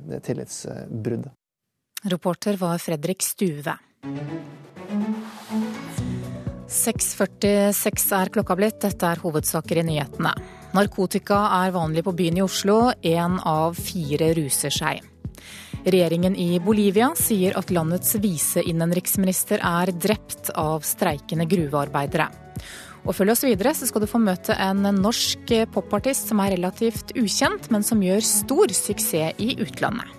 det 0.06 0.20
tillitsbruddet. 0.28 1.34
Reporter 2.06 2.60
var 2.60 2.78
Fredrik 2.78 3.26
Stuve. 3.26 3.74
6.46 6.76 8.12
er 8.14 8.30
klokka 8.34 8.56
blitt. 8.58 8.80
Dette 8.84 9.08
er 9.08 9.22
hovedsaker 9.22 9.80
i 9.80 9.84
nyhetene. 9.86 10.32
Narkotika 10.76 11.38
er 11.62 11.74
vanlig 11.74 12.04
på 12.06 12.14
byen 12.16 12.40
i 12.40 12.44
Oslo. 12.44 12.92
Én 13.02 13.38
av 13.42 13.78
fire 13.78 14.32
ruser 14.36 14.74
seg. 14.74 15.02
Regjeringen 15.86 16.34
i 16.38 16.58
Bolivia 16.58 17.12
sier 17.18 17.54
at 17.58 17.70
landets 17.70 18.16
viseinnenriksminister 18.22 19.62
er 19.62 19.92
drept 19.94 20.50
av 20.58 20.82
streikende 20.86 21.46
gruvearbeidere. 21.50 22.26
Og 23.06 23.14
følg 23.14 23.36
oss 23.36 23.44
videre, 23.46 23.70
så 23.74 23.86
skal 23.86 24.02
du 24.02 24.10
få 24.10 24.18
møte 24.18 24.56
en 24.58 24.82
norsk 24.98 25.54
popartist 25.70 26.32
som 26.32 26.42
er 26.42 26.56
relativt 26.56 27.14
ukjent, 27.14 27.70
men 27.70 27.86
som 27.86 28.02
gjør 28.02 28.24
stor 28.26 28.74
suksess 28.74 29.38
i 29.38 29.54
utlandet. 29.62 30.15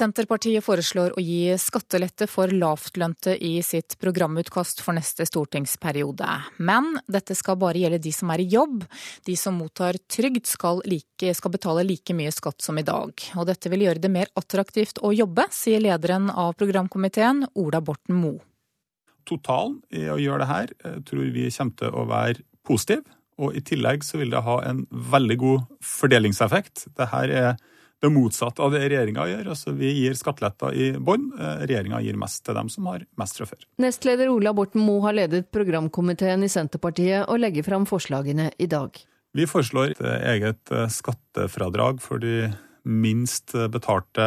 Senterpartiet 0.00 0.64
foreslår 0.64 1.12
å 1.12 1.20
gi 1.20 1.52
skattelette 1.60 2.24
for 2.30 2.48
lavtlønte 2.56 3.34
i 3.36 3.58
sitt 3.64 3.98
programutkast 4.00 4.80
for 4.80 4.96
neste 4.96 5.26
stortingsperiode. 5.28 6.28
Men 6.64 6.94
dette 7.04 7.36
skal 7.36 7.58
bare 7.60 7.82
gjelde 7.82 7.98
de 8.06 8.12
som 8.16 8.32
er 8.32 8.40
i 8.40 8.48
jobb. 8.48 8.86
De 9.28 9.36
som 9.36 9.58
mottar 9.60 9.98
trygd 10.08 10.48
skal, 10.48 10.80
like, 10.88 11.34
skal 11.36 11.52
betale 11.52 11.84
like 11.84 12.16
mye 12.16 12.32
skatt 12.32 12.64
som 12.64 12.80
i 12.80 12.86
dag. 12.86 13.12
Og 13.36 13.48
dette 13.50 13.68
vil 13.72 13.84
gjøre 13.84 14.00
det 14.00 14.12
mer 14.14 14.32
attraktivt 14.40 15.02
å 15.04 15.12
jobbe, 15.12 15.50
sier 15.52 15.84
lederen 15.84 16.30
av 16.32 16.54
programkomiteen, 16.56 17.44
Ola 17.60 17.84
Borten 17.84 18.16
Moe. 18.22 18.40
Totalen 19.28 19.82
i 19.92 20.06
å 20.08 20.16
gjøre 20.16 20.46
det 20.46 20.52
her 20.54 20.76
eh, 20.80 21.00
tror 21.04 21.28
vi 21.34 21.50
kommer 21.52 21.76
til 21.82 21.92
å 21.92 22.06
være 22.08 22.46
positiv. 22.64 23.04
Og 23.40 23.52
i 23.56 23.60
tillegg 23.64 24.04
så 24.04 24.20
vil 24.20 24.32
det 24.32 24.46
ha 24.48 24.62
en 24.64 24.86
veldig 24.88 25.36
god 25.40 25.68
fordelingseffekt. 25.84 26.88
Dette 26.88 27.12
er 27.20 27.60
det 28.00 28.10
motsatte 28.12 28.62
av 28.64 28.72
det 28.72 28.82
regjeringa 28.86 29.26
gjør. 29.28 29.50
Altså, 29.52 29.74
vi 29.76 29.92
gir 29.92 30.16
skatteletter 30.16 30.76
i 30.76 30.88
bånn. 30.96 31.28
Eh, 31.36 31.66
regjeringa 31.68 32.00
gir 32.04 32.16
mest 32.20 32.42
til 32.46 32.56
dem 32.56 32.70
som 32.72 32.88
har 32.90 33.04
mest 33.20 33.40
fra 33.40 33.48
før. 33.50 33.66
Nestleder 33.82 34.32
Ola 34.32 34.54
Borten 34.56 34.82
Moe 34.84 35.04
har 35.04 35.16
ledet 35.18 35.50
programkomiteen 35.52 36.46
i 36.46 36.50
Senterpartiet 36.52 37.28
og 37.28 37.42
legger 37.42 37.66
fram 37.66 37.86
forslagene 37.88 38.50
i 38.58 38.68
dag. 38.70 38.96
Vi 39.36 39.46
foreslår 39.46 39.92
et 39.92 40.02
eget 40.32 40.72
skattefradrag 40.90 42.00
for 42.02 42.18
de 42.22 42.48
minst 42.88 43.52
betalte 43.70 44.26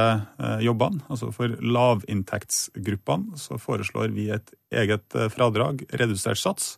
jobbene. 0.63 1.01
Altså 1.11 1.31
for 1.35 1.57
lavinntektsgruppene 1.59 3.41
så 3.41 3.57
foreslår 3.59 4.13
vi 4.15 4.29
et 4.31 4.53
eget 4.71 5.17
fradrag, 5.33 5.83
redusert 5.91 6.39
sats, 6.39 6.75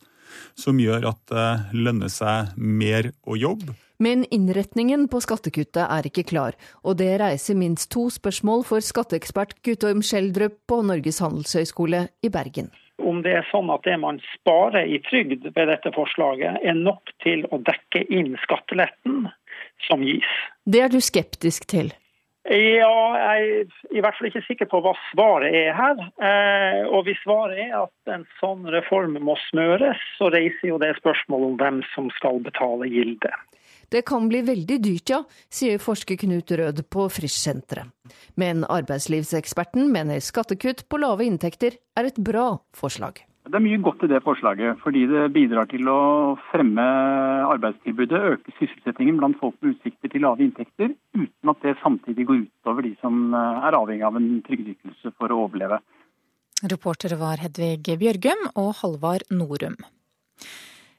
som 0.58 0.80
gjør 0.82 1.12
at 1.12 1.22
det 1.30 1.50
lønner 1.78 2.10
seg 2.10 2.56
mer 2.58 3.12
å 3.28 3.38
jobbe. 3.38 3.76
Men 3.98 4.26
innretningen 4.32 5.08
på 5.08 5.22
skattekuttet 5.24 5.86
er 5.86 6.08
ikke 6.10 6.26
klar, 6.28 6.58
og 6.84 6.98
det 7.00 7.14
reiser 7.22 7.56
minst 7.56 7.92
to 7.94 8.10
spørsmål 8.12 8.66
for 8.68 8.84
skatteekspert 8.84 9.62
Guttorm 9.64 10.04
Skjeldrup 10.04 10.58
på 10.68 10.82
Norges 10.84 11.22
handelshøyskole 11.24 12.08
i 12.24 12.32
Bergen. 12.34 12.72
Om 13.00 13.22
det 13.24 13.34
er 13.40 13.48
sånn 13.52 13.72
at 13.72 13.84
det 13.88 13.96
man 14.00 14.22
sparer 14.34 14.88
i 14.88 15.02
trygd 15.08 15.48
ved 15.48 15.68
dette 15.72 15.92
forslaget, 15.96 16.62
er 16.64 16.76
nok 16.76 17.12
til 17.24 17.44
å 17.52 17.60
dekke 17.64 18.06
inn 18.12 18.36
skatteletten 18.44 19.30
som 19.88 20.04
gis. 20.04 20.32
Det 20.64 20.84
er 20.84 20.92
du 20.92 21.02
skeptisk 21.04 21.68
til? 21.72 21.92
Ja, 22.46 22.92
jeg 23.18 23.46
er 23.66 23.96
i 23.98 24.02
hvert 24.06 24.18
fall 24.20 24.28
ikke 24.30 24.44
sikker 24.46 24.68
på 24.70 24.80
hva 24.86 24.92
svaret 25.10 25.56
er 25.56 25.72
her. 25.74 26.02
Eh, 26.22 26.84
og 26.86 27.08
hvis 27.08 27.18
svaret 27.24 27.58
er 27.58 27.74
at 27.80 28.14
en 28.14 28.28
sånn 28.38 28.68
reform 28.70 29.18
må 29.18 29.34
smøres, 29.48 30.02
så 30.20 30.30
reiser 30.30 30.70
jo 30.70 30.78
det 30.82 30.94
spørsmålet 31.00 31.48
om 31.50 31.58
hvem 31.58 31.80
som 31.96 32.12
skal 32.14 32.38
betale 32.46 32.92
gildet. 32.92 33.34
Det 33.92 34.06
kan 34.08 34.30
bli 34.32 34.42
veldig 34.46 34.80
dyrt, 34.82 35.12
ja, 35.14 35.22
sier 35.52 35.82
forsker 35.82 36.18
Knut 36.22 36.52
Rød 36.52 36.82
på 36.90 37.08
Frisch-senteret. 37.12 37.92
Men 38.40 38.66
arbeidslivseksperten 38.66 39.88
mener 39.94 40.24
skattekutt 40.24 40.86
på 40.90 41.00
lave 41.02 41.26
inntekter 41.28 41.78
er 41.98 42.10
et 42.10 42.20
bra 42.20 42.56
forslag. 42.76 43.22
Det 43.46 43.60
er 43.60 43.62
mye 43.62 43.78
godt 43.86 44.02
i 44.02 44.10
det 44.10 44.24
forslaget, 44.26 44.80
fordi 44.82 45.04
det 45.06 45.28
bidrar 45.36 45.68
til 45.70 45.86
å 45.86 46.34
fremme 46.50 46.86
arbeidstilbudet, 47.46 48.22
øke 48.34 48.54
sysselsettingen 48.58 49.20
blant 49.20 49.38
folk 49.38 49.54
med 49.62 49.76
utsikter 49.76 50.10
til 50.10 50.26
lave 50.26 50.42
inntekter, 50.48 50.96
uten 51.14 51.52
at 51.54 51.62
det 51.62 51.76
samtidig 51.84 52.26
går 52.26 52.42
utover 52.48 52.88
de 52.88 52.96
som 53.04 53.36
er 53.38 53.78
avhengig 53.78 54.08
av 54.08 54.18
en 54.18 54.32
trygdeytelse 54.48 55.14
for 55.14 55.30
å 55.30 55.44
overleve. 55.46 55.78
Reportere 56.66 57.20
var 57.22 57.44
Hedvig 57.44 58.00
Bjørgum 58.02 58.48
og 58.56 58.72
Halvard 58.82 59.28
Norum. 59.30 59.78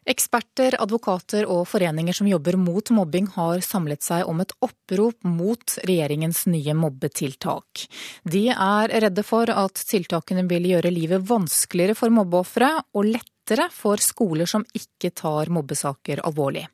Eksperter, 0.07 0.77
advokater 0.79 1.49
og 1.51 1.65
foreninger 1.67 2.15
som 2.15 2.29
jobber 2.31 2.55
mot 2.63 2.93
mobbing 2.95 3.27
har 3.35 3.59
samlet 3.67 4.05
seg 4.07 4.29
om 4.31 4.39
et 4.45 4.53
opprop 4.63 5.27
mot 5.27 5.75
regjeringens 5.83 6.45
nye 6.47 6.77
mobbetiltak. 6.79 7.89
De 8.23 8.45
er 8.55 8.95
redde 9.03 9.25
for 9.27 9.51
at 9.51 9.83
tiltakene 9.89 10.47
vil 10.47 10.69
gjøre 10.71 10.93
livet 10.95 11.27
vanskeligere 11.27 11.99
for 11.99 12.15
mobbeofre 12.15 12.71
og 12.95 13.11
lettere 13.17 13.67
for 13.75 13.99
skoler 13.99 14.47
som 14.47 14.63
ikke 14.79 15.11
tar 15.11 15.51
mobbesaker 15.51 16.23
alvorlig. 16.23 16.69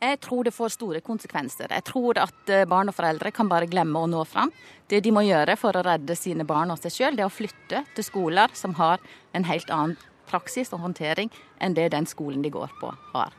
Jeg 0.00 0.16
tror 0.24 0.46
det 0.46 0.54
får 0.56 0.70
store 0.78 1.00
konsekvenser. 1.04 1.74
Jeg 1.74 1.84
tror 1.84 2.22
at 2.22 2.52
eh, 2.54 2.64
barn 2.64 2.88
og 2.88 2.96
foreldre 2.96 3.34
kan 3.36 3.50
bare 3.50 3.68
glemme 3.68 4.00
å 4.00 4.08
nå 4.08 4.22
fram. 4.24 4.48
Det 4.88 5.02
de 5.04 5.12
må 5.12 5.26
gjøre 5.26 5.58
for 5.60 5.76
å 5.76 5.82
redde 5.84 6.16
sine 6.16 6.46
barn 6.48 6.72
og 6.72 6.80
seg 6.80 6.94
sjøl, 6.94 7.18
er 7.18 7.26
å 7.26 7.34
flytte 7.34 7.82
til 7.98 8.06
skoler 8.06 8.54
som 8.56 8.78
har 8.78 9.02
en 9.36 9.44
helt 9.44 9.68
annen 9.74 9.98
praksis 10.30 10.72
og 10.72 10.84
håndtering 10.86 11.30
enn 11.60 11.76
det 11.76 11.90
den 11.92 12.06
skolen 12.06 12.42
de 12.46 12.54
går 12.54 12.72
på, 12.80 12.94
har. 13.12 13.34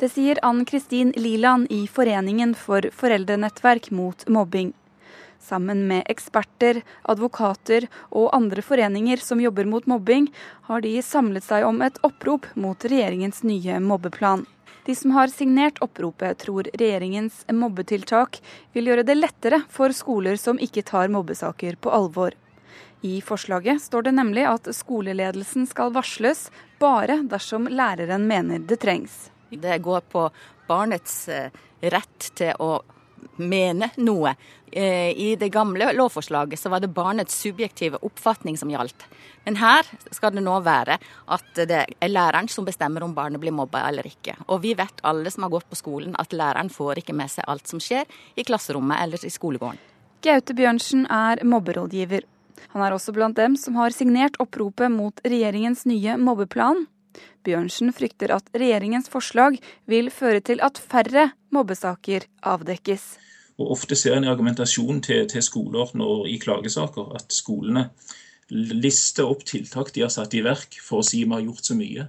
Det 0.00 0.08
sier 0.08 0.38
Ann 0.42 0.64
Kristin 0.64 1.12
Liland 1.16 1.68
i 1.68 1.84
Foreningen 1.84 2.54
for 2.56 2.86
foreldrenettverk 2.96 3.90
mot 3.92 4.24
mobbing. 4.32 4.72
Sammen 5.40 5.86
med 5.88 6.06
eksperter, 6.12 6.82
advokater 7.08 7.86
og 8.08 8.30
andre 8.36 8.64
foreninger 8.64 9.20
som 9.20 9.40
jobber 9.40 9.68
mot 9.68 9.86
mobbing, 9.88 10.30
har 10.68 10.80
de 10.84 10.94
samlet 11.04 11.44
seg 11.44 11.64
om 11.68 11.80
et 11.84 12.00
opprop 12.06 12.48
mot 12.54 12.84
regjeringens 12.84 13.42
nye 13.44 13.76
mobbeplan. 13.84 14.46
De 14.84 14.96
som 14.96 15.12
har 15.16 15.28
signert 15.28 15.80
oppropet, 15.84 16.38
tror 16.44 16.68
regjeringens 16.72 17.44
mobbetiltak 17.52 18.40
vil 18.72 18.88
gjøre 18.88 19.04
det 19.04 19.16
lettere 19.18 19.62
for 19.68 19.92
skoler 19.96 20.40
som 20.40 20.60
ikke 20.60 20.84
tar 20.88 21.12
mobbesaker 21.12 21.76
på 21.76 21.92
alvor. 21.92 22.32
I 23.00 23.20
forslaget 23.24 23.82
står 23.82 24.02
det 24.02 24.12
nemlig 24.12 24.44
at 24.44 24.68
skoleledelsen 24.76 25.66
skal 25.68 25.92
varsles 25.94 26.50
bare 26.80 27.22
dersom 27.28 27.68
læreren 27.72 28.26
mener 28.28 28.60
det 28.60 28.80
trengs. 28.82 29.30
Det 29.50 29.78
går 29.82 30.04
på 30.12 30.28
barnets 30.68 31.28
eh, 31.28 31.48
rett 31.80 32.32
til 32.36 32.52
å 32.60 32.74
mene 33.40 33.88
noe. 33.96 34.34
Eh, 34.72 35.10
I 35.16 35.34
det 35.40 35.48
gamle 35.48 35.88
lovforslaget 35.96 36.60
så 36.60 36.68
var 36.68 36.84
det 36.84 36.92
barnets 36.94 37.34
subjektive 37.40 37.98
oppfatning 38.04 38.58
som 38.60 38.70
gjaldt. 38.70 39.06
Men 39.44 39.56
her 39.56 39.88
skal 40.12 40.34
det 40.36 40.44
nå 40.44 40.58
være 40.64 40.98
at 41.32 41.62
det 41.68 41.82
er 41.88 42.12
læreren 42.12 42.50
som 42.52 42.68
bestemmer 42.68 43.02
om 43.02 43.14
barnet 43.16 43.40
blir 43.40 43.54
mobba 43.56 43.86
eller 43.88 44.06
ikke. 44.06 44.36
Og 44.48 44.60
vi 44.66 44.74
vet 44.78 45.00
alle 45.02 45.32
som 45.32 45.46
har 45.46 45.54
gått 45.56 45.70
på 45.70 45.80
skolen 45.80 46.12
at 46.20 46.36
læreren 46.36 46.70
får 46.70 47.00
ikke 47.00 47.16
med 47.16 47.32
seg 47.32 47.48
alt 47.48 47.70
som 47.70 47.80
skjer 47.80 48.04
i 48.36 48.44
klasserommet 48.44 49.00
eller 49.00 49.24
i 49.24 49.32
skolegården. 49.32 49.80
Gaute 50.20 50.52
Bjørnsen 50.52 51.06
er 51.08 51.40
mobberådgiver. 51.48 52.28
Han 52.74 52.84
er 52.84 52.94
også 52.94 53.14
blant 53.16 53.38
dem 53.38 53.56
som 53.58 53.76
har 53.80 53.94
signert 53.94 54.38
oppropet 54.42 54.92
mot 54.92 55.20
regjeringens 55.26 55.86
nye 55.88 56.16
mobbeplan. 56.20 56.86
Bjørnsen 57.46 57.92
frykter 57.96 58.32
at 58.36 58.48
regjeringens 58.54 59.10
forslag 59.10 59.58
vil 59.90 60.10
føre 60.14 60.42
til 60.44 60.62
at 60.64 60.78
færre 60.78 61.30
mobbesaker 61.54 62.28
avdekkes. 62.46 63.06
Og 63.60 63.74
Ofte 63.76 63.96
ser 63.98 64.16
en 64.16 64.24
i 64.24 64.30
argumentasjon 64.30 65.02
til, 65.04 65.26
til 65.28 65.44
skoler 65.44 65.92
når, 65.96 66.26
i 66.32 66.38
klagesaker 66.40 67.12
at 67.18 67.32
skolene 67.34 67.90
lister 68.50 69.28
opp 69.30 69.44
tiltak 69.46 69.92
de 69.94 70.04
har 70.04 70.12
satt 70.12 70.34
i 70.34 70.42
verk 70.42 70.80
for 70.82 71.00
å 71.00 71.06
si 71.06 71.22
vi 71.24 71.32
har 71.32 71.44
gjort 71.44 71.68
så 71.68 71.76
mye. 71.78 72.08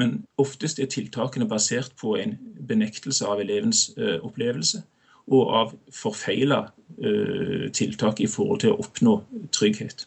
Men 0.00 0.16
oftest 0.40 0.80
er 0.82 0.90
tiltakene 0.90 1.46
basert 1.50 1.92
på 2.00 2.16
en 2.18 2.34
benektelse 2.66 3.26
av 3.28 3.42
elevens 3.42 3.88
ø, 3.94 4.16
opplevelse 4.26 4.82
og 5.32 5.54
av 5.60 5.76
forfeila 5.92 6.60
eh, 6.98 7.70
tiltak 7.72 8.20
i 8.20 8.28
forhold 8.30 8.64
til 8.64 8.74
å 8.74 8.80
oppnå 8.84 9.14
trygghet. 9.54 10.06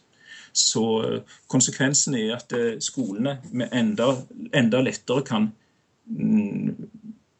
Så 0.52 0.84
eh, 1.04 1.38
konsekvensen 1.50 2.18
er 2.18 2.36
at 2.36 2.54
skolene 2.54 2.82
skolene 2.84 3.38
enda, 3.72 4.12
enda 4.56 4.82
lettere 4.84 5.26
kan 5.26 5.50
mm, 6.06 6.88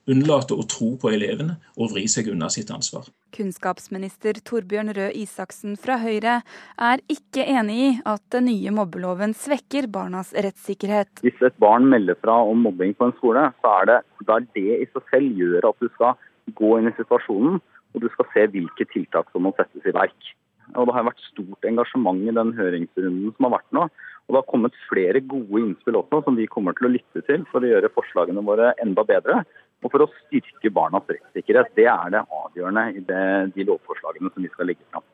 unnlate 0.08 0.56
å 0.56 0.64
tro 0.68 0.94
på 1.00 1.10
elevene 1.12 1.58
og 1.76 1.92
vri 1.92 2.06
seg 2.10 2.30
unna 2.32 2.48
sitt 2.52 2.70
ansvar. 2.74 3.08
Kunnskapsminister 3.36 4.40
Torbjørn 4.48 4.94
Røe 4.96 5.10
Isaksen 5.20 5.76
fra 5.80 5.98
Høyre 6.00 6.38
er 6.80 7.02
ikke 7.12 7.44
enig 7.44 7.78
i 7.84 7.90
at 8.08 8.24
den 8.32 8.48
nye 8.48 8.72
mobbeloven 8.74 9.34
svekker 9.36 9.90
barnas 9.92 10.32
rettssikkerhet. 10.32 11.20
Hvis 11.26 11.44
et 11.44 11.58
barn 11.60 11.90
melder 11.92 12.16
fra 12.22 12.38
om 12.48 12.64
mobbing 12.64 12.96
på 12.96 13.10
en 13.10 13.16
skole, 13.18 13.44
så 13.60 13.74
er 13.82 13.90
det, 13.92 13.98
der 14.30 14.48
det 14.56 14.80
i 14.80 14.88
seg 14.94 15.12
selv 15.12 15.42
gjør 15.42 15.70
at 15.72 15.84
du 15.84 15.92
skal 15.92 16.16
gå 16.56 16.78
inn 16.78 16.90
i 16.90 16.96
situasjonen, 16.96 17.60
og 17.94 18.04
du 18.04 18.08
skal 18.12 18.28
se 18.34 18.46
hvilke 18.52 18.86
tiltak 18.92 19.30
som 19.32 19.46
må 19.46 19.54
settes 19.56 19.86
i 19.88 19.94
verk. 19.96 20.34
Og 20.76 20.86
Det 20.86 20.94
har 20.94 21.06
vært 21.08 21.24
stort 21.30 21.64
engasjement 21.64 22.20
i 22.28 22.34
den 22.36 22.52
høringsrunden 22.56 23.32
som 23.34 23.48
har 23.48 23.56
vært 23.56 23.76
nå. 23.76 23.86
Og 24.28 24.34
Det 24.34 24.40
har 24.42 24.50
kommet 24.50 24.80
flere 24.90 25.22
gode 25.24 25.62
innspill 25.62 25.96
også, 25.96 26.22
som 26.24 26.36
vi 26.36 26.46
kommer 26.46 26.76
til 26.76 26.90
å 26.90 26.92
lytte 26.92 27.24
til 27.24 27.46
for 27.52 27.64
å 27.64 27.70
gjøre 27.70 27.92
forslagene 27.94 28.44
våre 28.44 28.74
enda 28.84 29.04
bedre. 29.08 29.44
Og 29.84 29.92
for 29.92 30.04
å 30.04 30.10
styrke 30.26 30.72
barnas 30.74 31.06
rettssikkerhet. 31.08 31.72
Det 31.78 31.86
er 31.88 32.12
det 32.12 32.26
avgjørende 32.26 32.84
i 32.98 33.04
det, 33.08 33.54
de 33.54 33.64
lovforslagene 33.70 34.32
som 34.34 34.44
vi 34.44 34.50
skal 34.52 34.68
legge 34.68 34.84
fram. 34.90 35.06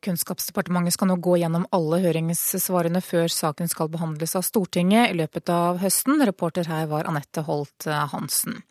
Kunnskapsdepartementet 0.00 0.96
skal 0.96 1.10
nå 1.10 1.18
gå 1.20 1.36
gjennom 1.36 1.66
alle 1.76 1.98
høringssvarene 2.00 3.02
før 3.04 3.28
saken 3.28 3.68
skal 3.68 3.90
behandles 3.92 4.32
av 4.38 4.44
Stortinget 4.46 5.12
i 5.12 5.18
løpet 5.18 5.52
av 5.52 5.82
høsten. 5.82 6.20
Reporter 6.24 6.68
her 6.68 6.88
var 6.88 7.08
Anette 7.08 7.44
Holt 7.44 7.84
Hansen. 7.84 8.62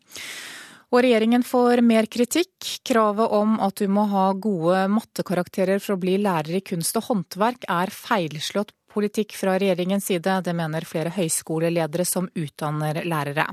Og 0.90 1.04
regjeringen 1.04 1.44
får 1.46 1.84
mer 1.86 2.08
kritikk. 2.10 2.66
Kravet 2.86 3.30
om 3.30 3.58
at 3.62 3.78
du 3.78 3.86
må 3.90 4.08
ha 4.10 4.30
gode 4.34 4.82
mattekarakterer 4.90 5.78
for 5.78 5.94
å 5.94 6.02
bli 6.02 6.16
lærer 6.18 6.58
i 6.58 6.64
kunst 6.66 6.98
og 6.98 7.06
håndverk 7.06 7.68
er 7.70 7.92
feilslått 7.94 8.74
politikk 8.90 9.34
fra 9.38 9.54
regjeringens 9.58 10.06
side. 10.10 10.40
Det 10.44 10.54
mener 10.56 10.86
flere 10.88 11.12
høyskoleledere 11.14 12.04
som 12.08 12.28
utdanner 12.34 13.02
lærere. 13.08 13.46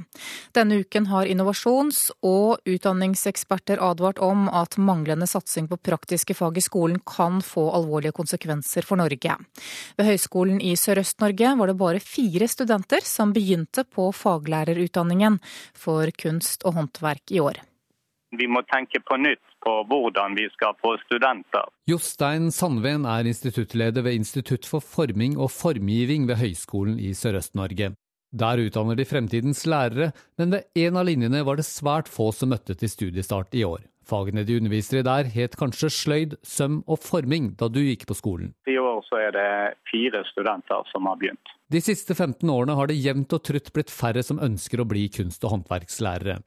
Denne 0.56 0.82
uken 0.84 1.08
har 1.12 1.30
innovasjons- 1.30 2.10
og 2.26 2.66
utdanningseksperter 2.66 3.82
advart 3.84 4.20
om 4.24 4.48
at 4.50 4.80
manglende 4.82 5.28
satsing 5.30 5.70
på 5.70 5.80
praktiske 5.80 6.36
fag 6.38 6.58
i 6.58 6.66
skolen 6.66 7.00
kan 7.06 7.42
få 7.46 7.68
alvorlige 7.78 8.16
konsekvenser 8.18 8.86
for 8.88 9.00
Norge. 9.00 9.38
Ved 9.98 10.12
Høgskolen 10.12 10.62
i 10.62 10.76
Sørøst-Norge 10.76 11.56
var 11.58 11.72
det 11.72 11.80
bare 11.80 12.04
fire 12.04 12.50
studenter 12.52 13.06
som 13.06 13.34
begynte 13.36 13.86
på 13.86 14.10
faglærerutdanningen 14.12 15.40
for 15.78 16.12
kunst 16.18 16.66
og 16.66 16.80
håndverk 16.82 17.32
i 17.32 17.42
år. 17.44 17.62
Vi 18.38 18.48
må 18.52 18.62
tenke 18.68 19.00
på 19.00 19.16
nytt 19.22 19.47
på 19.66 19.74
hvordan 19.90 20.38
vi 20.38 20.48
skal 20.54 20.76
få 20.82 20.96
studenter. 21.06 21.68
Jostein 21.90 22.52
Sandven 22.52 23.06
er 23.10 23.30
instituttleder 23.30 24.06
ved 24.06 24.20
Institutt 24.20 24.66
for 24.70 24.84
forming 24.84 25.38
og 25.38 25.52
formgiving 25.52 26.28
ved 26.30 26.42
Høgskolen 26.42 27.00
i 27.00 27.14
Sørøst-Norge. 27.18 27.94
Der 28.38 28.60
utdanner 28.60 28.98
de 29.00 29.06
fremtidens 29.08 29.66
lærere, 29.66 30.12
men 30.38 30.52
ved 30.52 30.68
en 30.76 30.98
av 31.00 31.08
linjene 31.08 31.46
var 31.48 31.58
det 31.58 31.66
svært 31.66 32.12
få 32.12 32.32
som 32.36 32.52
møtte 32.52 32.76
til 32.76 32.92
studiestart 32.92 33.56
i 33.56 33.64
år. 33.64 33.86
Fagene 34.08 34.44
de 34.48 34.56
underviser 34.60 35.02
i 35.02 35.06
der 35.08 35.28
het 35.34 35.56
kanskje 35.60 35.90
sløyd, 35.92 36.36
søm 36.44 36.82
og 36.88 37.00
forming 37.04 37.54
da 37.60 37.68
du 37.72 37.82
gikk 37.84 38.06
på 38.08 38.16
skolen. 38.16 38.54
I 38.68 38.78
år 38.80 39.02
så 39.08 39.20
er 39.20 39.34
det 39.36 39.50
fire 39.92 40.24
studenter 40.32 40.88
som 40.92 41.08
har 41.10 41.20
begynt. 41.20 41.57
De 41.68 41.82
siste 41.84 42.16
15 42.16 42.50
årene 42.50 42.78
har 42.80 42.88
det 42.88 42.96
jevnt 42.96 43.34
og 43.36 43.44
trutt 43.44 43.74
blitt 43.76 43.90
færre 43.92 44.22
som 44.24 44.40
ønsker 44.40 44.80
å 44.80 44.88
bli 44.88 45.10
kunst- 45.12 45.44
og 45.44 45.52
håndverkslærere. 45.52 46.38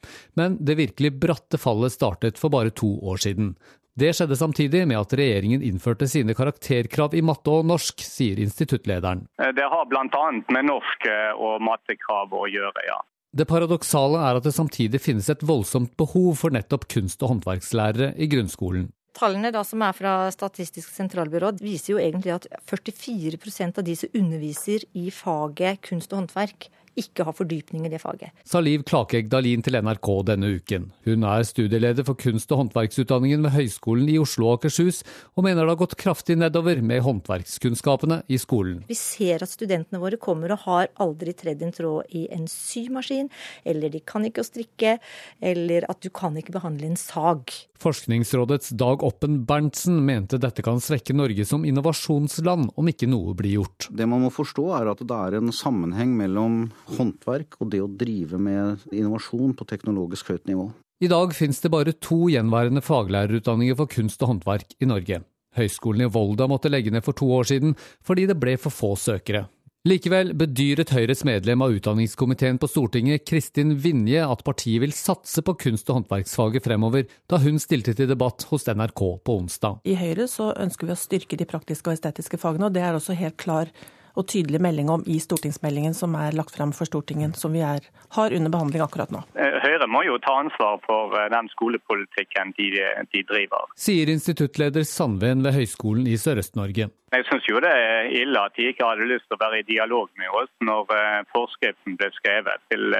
Men 0.41 0.57
det 0.65 0.79
virkelig 0.79 1.13
bratte 1.21 1.61
fallet 1.61 1.93
startet 1.93 2.41
for 2.41 2.49
bare 2.49 2.73
to 2.73 2.95
år 3.05 3.21
siden. 3.21 3.53
Det 4.01 4.15
skjedde 4.17 4.39
samtidig 4.39 4.87
med 4.89 4.97
at 4.97 5.13
regjeringen 5.19 5.61
innførte 5.67 6.09
sine 6.09 6.33
karakterkrav 6.39 7.13
i 7.19 7.21
matte 7.27 7.53
og 7.53 7.67
norsk, 7.69 8.01
sier 8.01 8.41
instituttlederen. 8.41 9.27
Det 9.37 9.67
har 9.75 9.89
bl.a. 9.91 10.23
med 10.57 10.69
norsk 10.71 11.09
og 11.37 11.61
mattekrav 11.69 12.33
å 12.33 12.47
gjøre, 12.49 12.87
ja. 12.89 12.97
Det 13.37 13.47
paradoksale 13.47 14.23
er 14.25 14.41
at 14.41 14.47
det 14.47 14.55
samtidig 14.57 15.03
finnes 15.05 15.29
et 15.31 15.45
voldsomt 15.47 15.93
behov 16.01 16.33
for 16.41 16.55
nettopp 16.55 16.89
kunst- 16.91 17.21
og 17.23 17.35
håndverkslærere 17.35 18.15
i 18.17 18.31
grunnskolen. 18.31 18.89
Tallene 19.16 19.51
da 19.53 19.62
som 19.66 19.83
er 19.83 19.94
fra 19.96 20.14
Statistisk 20.33 20.92
sentralbyrå 20.94 21.53
viser 21.61 21.94
jo 21.94 22.03
egentlig 22.03 22.35
at 22.37 22.46
44% 22.70 23.81
av 23.81 23.87
de 23.87 23.96
som 23.99 24.20
underviser 24.20 24.87
i 24.96 25.09
faget 25.14 25.83
kunst 25.88 26.14
og 26.14 26.23
håndverk, 26.23 26.68
ikke 26.98 27.24
har 27.26 27.37
fordypning 27.37 27.87
i 27.87 27.92
det 27.92 28.00
faget. 28.03 28.35
Sa 28.46 28.61
Liv 28.62 28.83
Klakegg 28.88 29.31
Dahlin 29.31 29.62
til 29.64 29.79
NRK 29.79 30.09
denne 30.31 30.50
uken. 30.59 30.90
Hun 31.07 31.26
er 31.29 31.46
studieleder 31.46 32.07
for 32.07 32.18
kunst- 32.18 32.50
og 32.53 32.64
håndverksutdanningen 32.64 33.44
ved 33.46 33.55
Høgskolen 33.55 34.11
i 34.11 34.18
Oslo 34.20 34.50
og 34.50 34.59
Akershus, 34.59 35.03
og 35.37 35.46
mener 35.46 35.64
det 35.64 35.74
har 35.74 35.81
gått 35.85 35.98
kraftig 36.00 36.38
nedover 36.40 36.83
med 36.83 37.05
håndverkskunnskapene 37.07 38.22
i 38.29 38.40
skolen. 38.40 38.83
Vi 38.90 38.98
ser 38.98 39.44
at 39.44 39.53
studentene 39.53 40.03
våre 40.03 40.20
kommer 40.20 40.55
og 40.55 40.64
har 40.66 40.90
aldri 41.03 41.35
tredd 41.37 41.62
en 41.62 41.74
tråd 41.74 42.14
i 42.16 42.26
en 42.35 42.46
symaskin, 42.50 43.31
eller 43.64 43.92
de 43.92 44.03
kan 44.05 44.26
ikke 44.26 44.44
å 44.44 44.48
strikke, 44.48 44.98
eller 45.40 45.87
at 45.90 46.03
du 46.03 46.11
kan 46.14 46.37
ikke 46.38 46.57
behandle 46.59 46.90
en 46.90 47.00
sag. 47.00 47.55
Forskningsrådets 47.81 48.74
Dag 48.76 49.03
Oppen 49.07 49.38
Berntsen 49.48 50.03
mente 50.05 50.37
dette 50.40 50.61
kan 50.64 50.83
svekke 50.85 51.14
Norge 51.16 51.46
som 51.48 51.64
innovasjonsland 51.64 52.74
om 52.76 52.90
ikke 52.92 53.09
noe 53.09 53.33
blir 53.38 53.61
gjort. 53.61 53.88
Det 53.88 54.05
man 54.11 54.26
må 54.26 54.33
forstå 54.35 54.66
er 54.76 54.90
at 54.92 55.00
det 55.00 55.16
er 55.16 55.38
en 55.38 55.55
sammenheng 55.55 56.12
mellom 56.18 56.59
håndverk 56.98 57.59
og 57.61 57.70
det 57.72 57.83
å 57.85 57.90
drive 57.90 58.40
med 58.40 58.87
innovasjon 58.92 59.55
på 59.57 59.66
teknologisk 59.70 60.33
høyt 60.35 60.46
nivå. 60.50 60.70
I 61.00 61.09
dag 61.09 61.33
finnes 61.33 61.62
det 61.64 61.72
bare 61.72 61.96
to 61.96 62.26
gjenværende 62.29 62.83
faglærerutdanninger 62.85 63.79
for 63.79 63.88
kunst 63.88 64.20
og 64.20 64.35
håndverk 64.35 64.74
i 64.81 64.88
Norge. 64.90 65.22
Høgskolen 65.57 66.05
i 66.05 66.11
Volda 66.12 66.46
måtte 66.50 66.70
legge 66.70 66.92
ned 66.92 67.07
for 67.07 67.16
to 67.16 67.31
år 67.35 67.48
siden 67.48 67.72
fordi 68.07 68.26
det 68.31 68.37
ble 68.42 68.59
for 68.61 68.74
få 68.74 68.92
søkere. 69.00 69.46
Likevel 69.88 70.35
bedyret 70.37 70.90
Høyres 70.92 71.22
medlem 71.24 71.62
av 71.64 71.72
utdanningskomiteen 71.72 72.59
på 72.61 72.68
Stortinget, 72.68 73.22
Kristin 73.24 73.79
Vinje, 73.81 74.20
at 74.20 74.42
partiet 74.44 74.83
vil 74.83 74.92
satse 74.92 75.40
på 75.40 75.55
kunst- 75.62 75.88
og 75.88 76.03
håndverksfaget 76.03 76.66
fremover, 76.66 77.07
da 77.33 77.38
hun 77.40 77.57
stilte 77.57 77.94
til 77.96 78.11
debatt 78.11 78.44
hos 78.50 78.68
NRK 78.68 79.03
på 79.24 79.38
onsdag. 79.40 79.81
I 79.88 79.96
Høyre 79.96 80.26
så 80.29 80.50
ønsker 80.53 80.90
vi 80.90 80.92
å 80.92 81.00
styrke 81.00 81.40
de 81.40 81.48
praktiske 81.48 81.88
og 81.88 81.96
estetiske 81.96 82.37
fagene, 82.42 82.68
og 82.68 82.76
det 82.76 82.85
er 82.85 82.98
også 82.98 83.16
helt 83.16 83.40
klar 83.40 83.72
og 84.18 84.27
tydelig 84.31 84.61
melding 84.62 84.90
om 84.92 85.05
i 85.07 85.18
stortingsmeldingen 85.23 85.94
som 85.96 86.14
er 86.18 86.37
lagt 86.37 86.57
frem 86.57 86.73
for 86.77 86.88
Stortinget, 86.88 87.37
som 87.38 87.55
vi 87.55 87.62
er, 87.64 87.85
har 88.16 88.37
under 88.37 88.53
behandling 88.53 88.85
akkurat 88.85 89.12
nå. 89.14 89.23
Høyre 89.37 89.88
må 89.90 90.05
jo 90.07 90.18
ta 90.25 90.38
ansvar 90.42 90.81
for 90.87 91.16
den 91.33 91.51
skolepolitikken 91.55 92.55
de, 92.59 92.70
de 93.14 93.25
driver. 93.29 93.68
Sier 93.79 94.11
instituttleder 94.12 94.87
Sandven 94.88 95.44
ved 95.46 95.57
Høgskolen 95.59 96.09
i 96.11 96.16
Sørøst-Norge. 96.20 96.90
Jeg 97.11 97.27
syns 97.27 97.49
jo 97.51 97.59
det 97.62 97.70
er 97.75 98.12
ille 98.14 98.38
at 98.46 98.55
de 98.55 98.68
ikke 98.70 98.87
hadde 98.87 99.09
lyst 99.11 99.27
til 99.27 99.38
å 99.38 99.42
være 99.42 99.62
i 99.62 99.66
dialog 99.66 100.07
med 100.20 100.31
oss 100.42 100.51
når 100.62 100.94
forskriften 101.35 101.99
ble 101.99 102.11
skrevet 102.14 102.62
til 102.70 102.94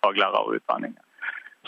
faglærerutdanningen. 0.00 0.98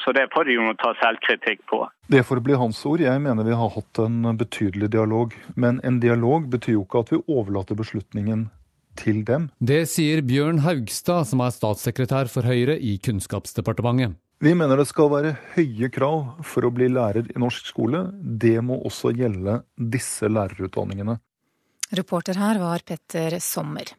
Så 0.05 0.12
det 0.12 0.28
får 0.35 0.44
de 0.48 0.57
jo 0.57 0.72
ta 0.81 0.94
selvkritikk 0.98 1.66
på. 1.68 1.85
Det 2.09 2.24
får 2.26 2.40
bli 2.44 2.57
hans 2.59 2.81
ord. 2.88 3.02
Jeg 3.05 3.20
mener 3.22 3.44
vi 3.44 3.55
har 3.57 3.70
hatt 3.74 4.00
en 4.02 4.24
betydelig 4.40 4.88
dialog. 4.96 5.37
Men 5.55 5.81
en 5.85 6.00
dialog 6.00 6.48
betyr 6.50 6.78
jo 6.78 6.87
ikke 6.87 7.05
at 7.05 7.12
vi 7.12 7.20
overlater 7.28 7.78
beslutningen 7.78 8.48
til 8.98 9.22
dem. 9.28 9.48
Det 9.59 9.85
sier 9.90 10.22
Bjørn 10.26 10.62
Haugstad, 10.64 11.28
som 11.31 11.42
er 11.44 11.55
statssekretær 11.55 12.31
for 12.33 12.46
Høyre 12.46 12.78
i 12.78 12.98
Kunnskapsdepartementet. 13.02 14.18
Vi 14.42 14.57
mener 14.59 14.81
det 14.81 14.88
skal 14.90 15.07
være 15.12 15.37
høye 15.55 15.87
krav 15.94 16.42
for 16.42 16.66
å 16.66 16.72
bli 16.74 16.88
lærer 16.90 17.28
i 17.31 17.38
norsk 17.38 17.68
skole. 17.70 18.09
Det 18.18 18.57
må 18.66 18.81
også 18.83 19.12
gjelde 19.14 19.61
disse 19.76 20.26
lærerutdanningene. 20.26 21.14
Reporter 21.94 22.40
her 22.40 22.59
var 22.59 22.83
Petter 22.83 23.37
Sommer. 23.38 23.92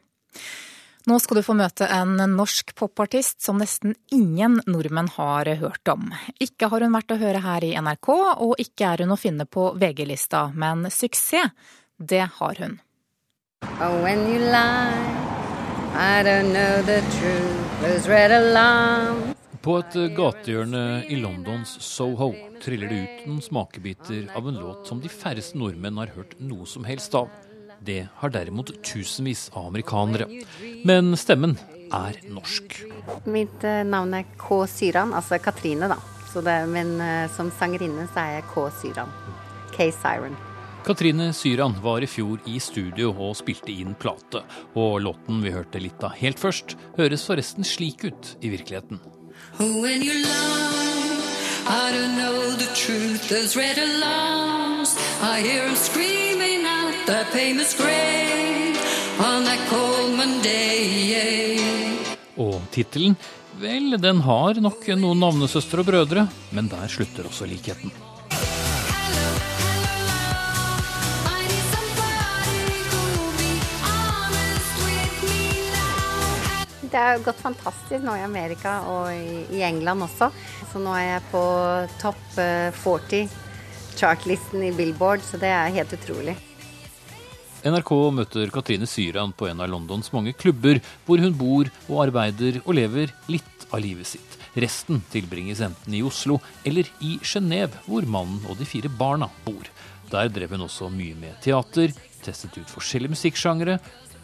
Nå 1.04 1.18
skal 1.20 1.38
du 1.38 1.44
få 1.44 1.56
møte 1.56 1.88
en 1.92 2.16
norsk 2.32 2.74
popartist 2.76 3.40
som 3.44 3.58
nesten 3.60 3.92
ingen 4.12 4.56
nordmenn 4.66 5.10
har 5.16 5.48
hørt 5.60 5.88
om. 5.92 6.08
Ikke 6.40 6.68
har 6.72 6.84
hun 6.84 6.96
vært 6.96 7.12
å 7.12 7.20
høre 7.20 7.42
her 7.44 7.64
i 7.64 7.74
NRK, 7.76 8.10
og 8.44 8.54
ikke 8.60 8.88
er 8.88 9.04
hun 9.04 9.12
å 9.12 9.20
finne 9.20 9.44
på 9.44 9.70
VG-lista, 9.80 10.46
men 10.56 10.88
suksess, 10.92 11.52
det 11.96 12.24
har 12.38 12.60
hun. 12.60 12.80
Oh, 13.80 14.02
when 14.02 14.28
you 14.30 14.38
lie, 14.38 14.94
I 15.94 16.22
don't 16.22 16.52
know 16.52 16.82
the 16.82 17.00
truth, 17.00 17.80
those 17.82 18.08
red 18.08 18.30
alarms. 18.32 19.34
På 19.64 19.78
et 19.80 19.94
gatehjørne 20.12 21.04
i 21.08 21.16
Londons 21.16 21.70
Soho 21.80 22.34
triller 22.60 22.90
det 22.90 22.98
ut 23.00 23.22
noen 23.30 23.40
smakebiter 23.42 24.26
av 24.36 24.48
en 24.50 24.58
låt 24.60 24.90
som 24.90 25.00
de 25.00 25.08
færreste 25.08 25.56
nordmenn 25.56 25.96
har 26.02 26.12
hørt 26.12 26.36
noe 26.36 26.68
som 26.68 26.84
helst 26.84 27.16
av. 27.16 27.32
Det 27.80 28.02
har 28.20 28.32
derimot 28.34 28.74
tusenvis 28.84 29.46
av 29.54 29.70
amerikanere. 29.70 30.28
Men 30.84 31.16
stemmen 31.16 31.56
er 31.88 32.20
norsk. 32.28 32.76
Mitt 33.24 33.64
navn 33.88 34.14
er 34.20 34.28
K. 34.36 34.64
Syran, 34.68 35.16
altså 35.16 35.40
Katrine, 35.40 35.88
da. 35.88 35.96
Det, 36.34 36.60
men 36.68 36.96
som 37.30 37.48
sangerinne 37.54 38.08
så 38.10 38.24
er 38.24 38.40
jeg 38.40 38.50
K. 38.52 38.68
Syran. 38.82 39.12
K. 39.72 39.88
Siren. 39.94 40.36
Katrine 40.84 41.32
Syran 41.32 41.74
var 41.82 42.04
i 42.04 42.06
fjor 42.06 42.42
i 42.44 42.58
studio 42.60 43.08
og 43.16 43.38
spilte 43.38 43.72
inn 43.72 43.94
plate. 43.96 44.42
Og 44.76 44.98
låten 45.00 45.40
vi 45.40 45.52
hørte 45.54 45.80
litt 45.80 46.02
av 46.04 46.12
helt 46.18 46.36
først, 46.36 46.74
høres 46.98 47.24
forresten 47.24 47.64
slik 47.64 48.04
ut 48.04 48.34
i 48.44 48.50
virkeligheten. 48.52 49.00
When 49.56 50.04
you 50.04 50.12
lie, 50.20 51.24
I 51.64 51.88
don't 51.88 52.18
know 52.20 52.52
the 52.60 52.68
truth. 52.76 53.30
Those 53.30 53.56
red 53.56 53.78
alarms, 53.80 54.92
I 55.22 55.40
hear 55.40 55.64
them 55.64 55.76
screaming 55.76 56.66
out 56.68 56.94
their 57.06 57.24
famous 57.32 57.72
grave 57.72 58.76
on 59.24 59.48
that 59.48 59.64
cold 59.72 60.12
Monday. 60.20 61.56
Og 62.36 62.60
tittelen? 62.74 63.16
Vel, 63.56 63.96
den 64.02 64.20
har 64.26 64.60
nok 64.60 64.90
noen 64.98 65.22
navnesøstre 65.22 65.80
og 65.80 65.88
brødre, 65.88 66.26
men 66.52 66.68
der 66.68 66.90
slutter 66.92 67.30
også 67.30 67.48
likheten. 67.48 67.94
Det 76.94 77.00
har 77.02 77.18
gått 77.26 77.40
fantastisk 77.42 78.04
nå 78.06 78.12
i 78.14 78.22
Amerika 78.22 78.76
og 78.86 79.08
i 79.50 79.62
England 79.66 80.04
også. 80.06 80.28
Så 80.70 80.78
nå 80.78 80.92
er 80.94 81.08
jeg 81.08 81.24
på 81.32 81.40
topp 81.98 82.36
40 82.38 83.24
chartlisten 83.98 84.62
i 84.62 84.70
Billboard, 84.76 85.24
så 85.26 85.40
det 85.42 85.50
er 85.50 85.74
helt 85.74 85.94
utrolig. 85.96 86.36
NRK 87.66 87.90
møter 88.14 88.52
Katrine 88.54 88.86
Syran 88.86 89.34
på 89.34 89.48
en 89.50 89.64
av 89.64 89.72
Londons 89.72 90.12
mange 90.14 90.36
klubber, 90.38 90.78
hvor 91.02 91.18
hun 91.18 91.34
bor 91.34 91.72
og 91.88 92.04
arbeider 92.04 92.60
og 92.62 92.76
lever 92.78 93.10
litt 93.26 93.66
av 93.72 93.82
livet 93.82 94.12
sitt. 94.12 94.38
Resten 94.54 95.02
tilbringes 95.10 95.64
enten 95.66 95.98
i 95.98 96.04
Oslo 96.06 96.38
eller 96.62 96.86
i 97.02 97.16
Genéve, 97.26 97.74
hvor 97.88 98.06
mannen 98.06 98.38
og 98.46 98.62
de 98.62 98.70
fire 98.70 98.92
barna 99.02 99.32
bor. 99.42 99.66
Der 100.14 100.30
drev 100.30 100.54
hun 100.54 100.68
også 100.68 100.94
mye 100.94 101.18
med 101.18 101.42
teater, 101.42 101.90
testet 102.22 102.54
ut 102.60 102.70
forskjellige 102.70 103.16
musikksjangere, 103.16 103.80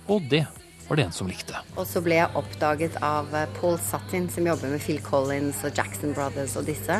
og 0.06 0.30
det 0.30 0.44
var 0.90 0.96
det 0.96 1.02
en 1.02 1.12
som 1.12 1.28
likte. 1.30 1.54
Og 1.78 1.86
så 1.86 2.00
ble 2.02 2.16
jeg 2.18 2.34
oppdaget 2.34 2.96
av 3.06 3.30
Paul 3.60 3.76
Sutton, 3.78 4.24
som 4.26 4.46
jobber 4.48 4.72
med 4.72 4.82
Phil 4.82 4.98
Collins 5.04 5.60
og 5.62 5.76
Jackson 5.78 6.16
Brothers 6.16 6.56
og 6.58 6.66
disse. 6.66 6.96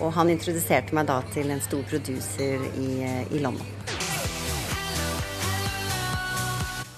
Og 0.00 0.14
han 0.16 0.30
introduserte 0.32 0.96
meg 0.96 1.10
da 1.10 1.18
til 1.34 1.50
en 1.52 1.60
stor 1.60 1.82
producer 1.90 2.62
i, 2.80 3.04
i 3.04 3.40
London. 3.44 3.68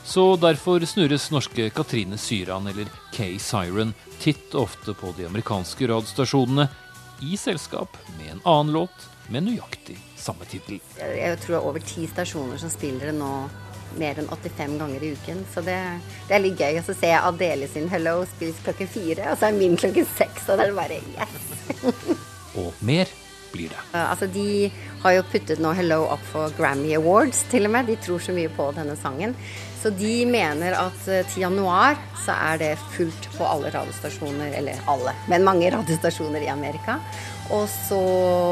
Så 0.07 0.37
derfor 0.43 0.87
snurres 0.87 1.29
norske 1.35 1.67
Katrine 1.75 2.19
Syran 2.19 2.71
eller 2.71 2.87
Kay 3.15 3.35
Siren 3.43 3.91
titt 4.23 4.55
og 4.55 4.69
ofte 4.69 4.95
på 4.95 5.11
de 5.19 5.27
amerikanske 5.27 5.87
radiostasjonene 5.91 6.69
i 7.27 7.35
selskap 7.39 7.99
med 8.21 8.37
en 8.37 8.45
annen 8.45 8.73
låt 8.79 9.09
med 9.31 9.49
nøyaktig 9.49 9.99
samme 10.19 10.47
tittel. 10.51 10.79
Jeg 10.99 11.39
tror 11.43 11.57
det 11.57 11.59
er 11.59 11.69
over 11.73 11.83
ti 11.87 12.07
stasjoner 12.11 12.59
som 12.63 12.71
spiller 12.71 13.11
det 13.11 13.19
nå 13.19 13.33
mer 13.99 14.21
enn 14.21 14.29
85 14.31 14.77
ganger 14.81 15.07
i 15.07 15.13
uken. 15.17 15.41
Så 15.55 15.65
det, 15.67 15.79
det 16.29 16.37
er 16.37 16.45
litt 16.45 16.61
gøy. 16.61 16.79
Og 16.81 16.85
så 16.87 16.97
ser 16.97 17.15
jeg 17.15 17.25
Adele 17.33 17.71
sin 17.71 17.89
'Hello' 17.91 18.27
spilles 18.35 18.61
klokken 18.67 18.91
fire, 18.91 19.31
og 19.33 19.41
så 19.41 19.49
er 19.49 19.59
min 19.59 19.77
klokken 19.81 20.07
seks. 20.17 20.49
Og 20.49 20.61
det 20.61 20.69
er 20.69 20.77
bare 20.77 21.01
yes! 21.17 21.91
og 22.61 22.85
mer 22.85 23.11
blir 23.51 23.73
det. 23.73 23.83
Altså, 23.93 24.27
de 24.31 24.71
har 25.03 25.17
jo 25.17 25.27
puttet 25.33 25.63
nå 25.63 25.73
'Hello' 25.75 26.07
opp 26.15 26.23
for 26.33 26.55
Grammy 26.59 26.95
Awards, 26.99 27.43
til 27.51 27.67
og 27.67 27.75
med. 27.75 27.91
De 27.91 27.97
tror 27.97 28.23
så 28.23 28.37
mye 28.37 28.53
på 28.53 28.71
denne 28.77 28.97
sangen. 28.97 29.35
Så 29.83 29.91
de 29.97 30.27
mener 30.29 30.75
at 30.77 31.09
eh, 31.09 31.25
til 31.25 31.47
januar 31.47 31.97
så 32.21 32.35
er 32.37 32.59
det 32.61 32.75
fullt 32.93 33.31
på 33.33 33.47
alle 33.49 33.71
radiostasjoner, 33.73 34.53
eller 34.59 34.83
alle, 34.93 35.15
men 35.29 35.47
mange 35.47 35.71
radiostasjoner 35.73 36.45
i 36.45 36.51
Amerika. 36.53 36.99
Og 37.51 37.65
så, 37.73 38.01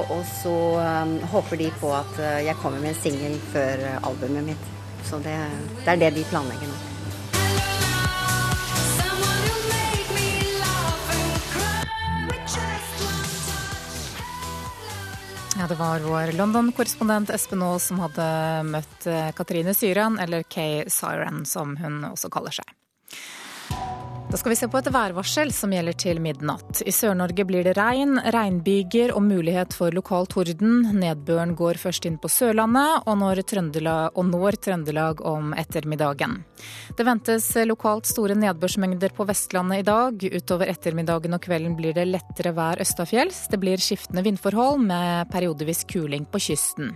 og 0.08 0.24
så 0.40 0.56
um, 1.04 1.18
håper 1.30 1.60
de 1.60 1.68
på 1.80 1.92
at 1.94 2.16
uh, 2.18 2.40
jeg 2.42 2.56
kommer 2.62 2.80
med 2.82 2.94
en 2.94 3.02
singel 3.02 3.36
før 3.52 3.84
albumet 4.00 4.48
mitt. 4.48 4.77
Så 5.08 5.18
det, 5.24 5.38
det 5.84 5.94
er 5.94 6.00
det 6.02 6.10
de 6.18 6.24
planlegger 6.28 6.68
nå. 6.68 6.78
Ja, 15.58 15.66
Det 15.66 15.74
var 15.74 16.00
vår 16.00 16.32
London-korrespondent 16.32 17.30
Espen 17.34 17.62
Aas 17.66 17.88
som 17.90 17.98
hadde 17.98 18.26
møtt 18.68 19.06
eh, 19.10 19.32
Katrine 19.34 19.74
Syran, 19.74 20.18
eller 20.22 20.44
Kay 20.46 20.84
Siren 20.86 21.42
som 21.50 21.74
hun 21.80 22.04
også 22.12 22.30
kaller 22.30 22.54
seg. 22.60 22.77
Da 24.30 24.36
skal 24.36 24.50
vi 24.50 24.56
se 24.60 24.66
på 24.68 24.76
et 24.76 24.88
værvarsel 24.92 25.48
som 25.56 25.72
gjelder 25.72 25.94
til 25.96 26.18
midnatt. 26.20 26.82
I 26.84 26.92
Sør-Norge 26.92 27.46
blir 27.48 27.64
det 27.64 27.72
regn, 27.78 28.18
regnbyger 28.34 29.14
og 29.16 29.22
mulighet 29.24 29.72
for 29.72 29.94
lokal 29.96 30.28
torden. 30.28 30.82
Nedbøren 31.00 31.54
går 31.56 31.80
først 31.80 32.04
inn 32.04 32.18
på 32.20 32.28
Sørlandet 32.28 33.08
og 33.08 33.16
når 33.22 33.40
Trøndelag, 33.48 34.12
og 34.12 34.28
når 34.28 34.60
Trøndelag 34.66 35.24
om 35.24 35.54
ettermiddagen. 35.56 36.42
Det 36.98 37.08
ventes 37.08 37.48
lokalt 37.64 38.10
store 38.10 38.36
nedbørsmengder 38.36 39.16
på 39.16 39.24
Vestlandet 39.30 39.80
i 39.80 39.88
dag. 39.88 40.28
Utover 40.36 40.74
ettermiddagen 40.74 41.32
og 41.32 41.46
kvelden 41.48 41.78
blir 41.80 41.96
det 41.96 42.10
lettere 42.12 42.52
vær 42.52 42.84
østafjells. 42.84 43.46
Det 43.48 43.62
blir 43.64 43.80
skiftende 43.80 44.26
vindforhold 44.28 44.84
med 44.90 45.32
periodevis 45.32 45.86
kuling 45.88 46.28
på 46.28 46.44
kysten. 46.50 46.92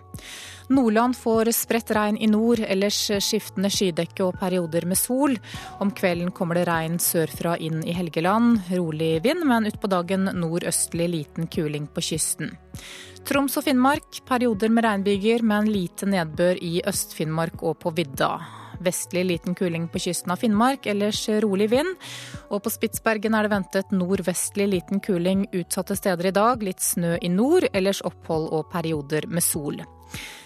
Nordland 0.72 1.16
får 1.16 1.50
spredt 1.52 1.90
regn 1.92 2.16
i 2.16 2.26
nord, 2.30 2.62
ellers 2.64 2.96
skiftende 3.20 3.68
skydekke 3.72 4.24
og 4.24 4.38
perioder 4.40 4.86
med 4.88 4.96
sol. 4.96 5.36
Om 5.84 5.90
kvelden 5.92 6.30
kommer 6.32 6.56
det 6.56 6.64
regn 6.68 6.96
sørfra 7.02 7.58
inn 7.60 7.82
i 7.84 7.92
Helgeland. 7.92 8.62
Rolig 8.72 9.18
vind, 9.24 9.44
men 9.48 9.68
utpå 9.68 9.90
dagen 9.92 10.30
nordøstlig 10.32 11.10
liten 11.12 11.50
kuling 11.52 11.90
på 11.92 12.04
kysten. 12.08 12.54
Troms 13.28 13.58
og 13.60 13.66
Finnmark 13.68 14.22
perioder 14.26 14.72
med 14.72 14.86
regnbyger, 14.88 15.44
men 15.44 15.68
lite 15.68 16.08
nedbør 16.08 16.58
i 16.64 16.80
Øst-Finnmark 16.88 17.60
og 17.62 17.76
på 17.84 17.92
vidda. 17.94 18.32
Vestlig 18.82 19.26
liten 19.28 19.54
kuling 19.54 19.86
på 19.92 20.00
kysten 20.02 20.32
av 20.32 20.40
Finnmark, 20.40 20.88
ellers 20.90 21.20
rolig 21.44 21.68
vind. 21.70 21.92
Og 22.50 22.64
på 22.64 22.72
Spitsbergen 22.72 23.36
er 23.36 23.46
det 23.46 23.52
ventet 23.52 23.92
nordvestlig 23.94 24.72
liten 24.72 25.04
kuling 25.04 25.44
utsatte 25.52 25.96
steder 26.00 26.32
i 26.32 26.34
dag. 26.34 26.64
Litt 26.64 26.82
snø 26.82 27.18
i 27.20 27.30
nord, 27.30 27.68
ellers 27.72 28.02
opphold 28.08 28.48
og 28.50 28.72
perioder 28.72 29.28
med 29.28 29.44
sol. 29.44 29.84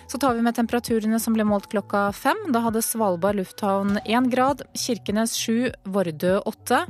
Så 0.07 0.19
tar 0.19 0.35
vi 0.35 0.42
med 0.42 0.55
temperaturene 0.55 1.19
som 1.21 1.35
ble 1.35 1.45
målt 1.45 1.66
klokka 1.73 2.09
fem. 2.14 2.38
Da 2.55 2.62
hadde 2.62 2.83
Svalbard 2.85 3.40
lufthavn 3.40 3.99
én 4.07 4.29
grad, 4.31 4.62
Kirkenes 4.79 5.35
sju, 5.35 5.73
Vardø 5.83 6.38
åtte, 6.47 6.85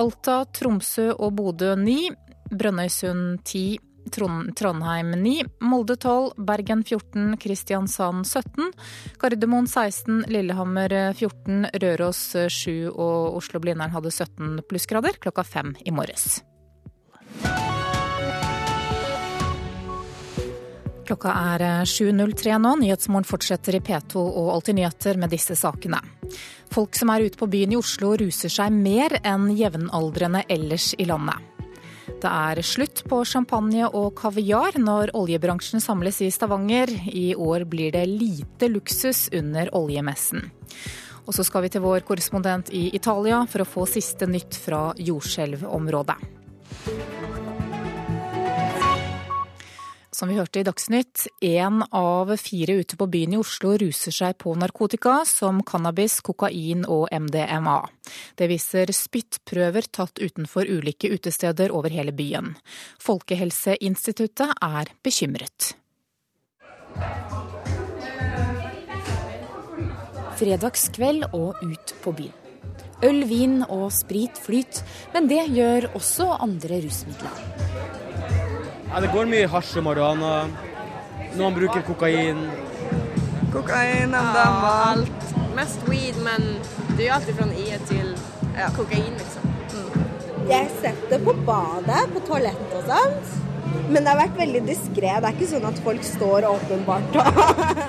Alta, 0.00 0.44
Tromsø 0.56 1.10
og 1.12 1.34
Bodø 1.36 1.74
ni, 1.76 2.08
Brønnøysund 2.48 3.42
ti, 3.44 3.66
Trondheim 4.10 5.12
9, 5.20 5.34
Molde 5.64 5.96
12, 5.96 6.40
Bergen 6.48 6.84
14, 6.84 7.36
Kristiansand 7.40 8.26
17, 8.28 8.72
Gardermoen 9.20 9.68
16, 9.68 10.24
Lillehammer 10.32 10.92
14, 11.12 11.68
Røros 11.84 12.24
7 12.48 12.90
og 12.92 13.38
Oslo-Blindern 13.40 13.94
hadde 13.96 14.12
17 14.12 14.64
plussgrader 14.68 15.20
klokka 15.20 15.44
fem 15.44 15.76
i 15.84 15.92
morges. 15.94 16.42
Klokka 21.04 21.32
er 21.54 21.84
7.03 21.84 22.56
nå. 22.64 22.74
Nyhetsmorgen 22.80 23.26
fortsetter 23.28 23.76
i 23.76 23.82
P2 23.84 24.20
og 24.20 24.52
Alltid 24.54 24.78
nyheter 24.78 25.18
med 25.20 25.32
disse 25.34 25.56
sakene. 25.58 26.00
Folk 26.72 26.96
som 26.96 27.12
er 27.12 27.26
ute 27.26 27.38
på 27.38 27.48
byen 27.50 27.74
i 27.74 27.78
Oslo 27.78 28.14
ruser 28.20 28.52
seg 28.52 28.72
mer 28.72 29.18
enn 29.22 29.50
jevnaldrende 29.54 30.44
ellers 30.48 30.92
i 30.98 31.06
landet. 31.08 31.50
Det 32.24 32.30
er 32.30 32.60
slutt 32.64 33.02
på 33.08 33.20
champagne 33.28 33.88
og 33.90 34.14
kaviar 34.16 34.78
når 34.80 35.12
oljebransjen 35.18 35.82
samles 35.84 36.22
i 36.24 36.30
Stavanger. 36.32 36.88
I 37.12 37.34
år 37.36 37.66
blir 37.68 37.92
det 37.92 38.06
lite 38.08 38.70
luksus 38.72 39.26
under 39.36 39.68
oljemessen. 39.76 40.48
Og 41.24 41.36
så 41.36 41.44
skal 41.44 41.66
vi 41.66 41.72
til 41.72 41.84
vår 41.84 42.04
korrespondent 42.08 42.72
i 42.72 42.88
Italia 42.96 43.44
for 43.48 43.64
å 43.64 43.68
få 43.68 43.86
siste 43.88 44.28
nytt 44.28 44.56
fra 44.60 44.86
jordskjelvområdet. 44.96 46.16
Som 50.14 50.28
vi 50.30 50.36
hørte 50.38 50.60
i 50.60 50.62
Dagsnytt, 50.62 51.24
én 51.42 51.80
av 51.90 52.28
fire 52.38 52.76
ute 52.78 52.94
på 52.94 53.06
byen 53.10 53.32
i 53.34 53.38
Oslo 53.40 53.72
ruser 53.82 54.14
seg 54.14 54.36
på 54.38 54.52
narkotika 54.54 55.16
som 55.26 55.58
cannabis, 55.66 56.20
kokain 56.22 56.84
og 56.86 57.08
MDMA. 57.10 57.80
Det 58.38 58.46
viser 58.46 58.92
spyttprøver 58.94 59.88
tatt 59.90 60.22
utenfor 60.22 60.70
ulike 60.70 61.10
utesteder 61.10 61.74
over 61.74 61.90
hele 61.90 62.14
byen. 62.14 62.52
Folkehelseinstituttet 63.02 64.54
er 64.62 64.92
bekymret. 65.02 65.72
Fredagskveld 70.38 71.26
og 71.32 71.58
ut 71.66 71.98
på 72.06 72.14
byen. 72.20 72.38
Øl, 73.02 73.24
vin 73.26 73.64
og 73.66 73.90
sprit 73.92 74.38
flyt, 74.38 74.84
men 75.10 75.26
det 75.26 75.42
gjør 75.58 75.90
også 75.98 76.30
andre 76.38 76.84
rusmidler. 76.86 78.03
Ja, 78.94 79.00
det 79.02 79.08
går 79.10 79.26
mye 79.26 79.46
hasj 79.50 79.80
og 79.80 79.82
marihuana. 79.88 80.28
Noen 81.34 81.54
bruker 81.56 81.82
kokain. 81.82 82.44
Kokain, 83.50 84.12
MDMA. 84.12 84.68
Alt. 84.92 85.32
Mest 85.56 85.82
weed, 85.90 86.20
men 86.22 86.44
det 86.92 87.00
er 87.00 87.08
jo 87.08 87.16
alltid 87.16 87.40
fra 87.40 87.48
IE 87.58 87.80
til 87.88 88.12
ja, 88.54 88.68
kokain, 88.76 89.16
liksom. 89.18 89.48
Mm. 89.72 90.04
Jeg 90.46 90.68
setter 90.76 91.24
på 91.26 91.34
badet, 91.48 92.04
på 92.12 92.22
toalettet 92.28 92.76
og 92.78 92.86
sånt. 92.92 93.34
Men 93.88 93.98
det 93.98 94.12
har 94.12 94.20
vært 94.20 94.38
veldig 94.44 94.62
diskré. 94.68 95.10
Det 95.10 95.26
er 95.26 95.34
ikke 95.40 95.50
sånn 95.56 95.66
at 95.72 95.82
folk 95.88 96.06
står 96.06 96.46
åpenbart 96.52 97.18
og 97.18 97.82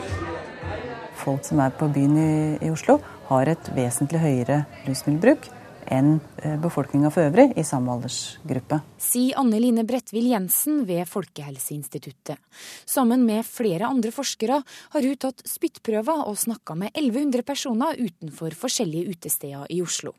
Folk 1.21 1.45
som 1.45 1.61
er 1.61 1.77
på 1.77 1.85
byen 1.93 2.17
i, 2.17 2.33
i 2.65 2.73
Oslo, 2.73 2.97
har 3.29 3.53
et 3.53 3.69
vesentlig 3.77 4.25
høyere 4.25 4.63
rusmiddelbruk 4.89 5.51
enn 5.91 6.17
eh, 6.41 6.55
befolkninga 6.61 7.11
for 7.13 7.27
øvrig 7.29 7.51
i 7.57 7.63
samme 7.67 7.93
aldersgruppe. 7.93 8.81
Sier 9.01 9.39
Anne 9.41 9.59
Line 9.61 9.85
Bredtvil 9.87 10.29
Jensen 10.31 10.83
ved 10.87 11.07
Folkehelseinstituttet. 11.09 12.41
Sammen 12.85 13.25
med 13.27 13.45
flere 13.47 13.89
andre 13.89 14.13
forskere 14.15 14.61
har 14.65 15.07
hun 15.07 15.17
tatt 15.21 15.45
spyttprøver 15.49 16.25
og 16.25 16.37
snakka 16.39 16.77
med 16.79 16.93
1100 16.93 17.45
personer 17.47 17.97
utenfor 17.99 18.55
forskjellige 18.57 19.15
utesteder 19.15 19.65
i 19.69 19.81
Oslo. 19.85 20.15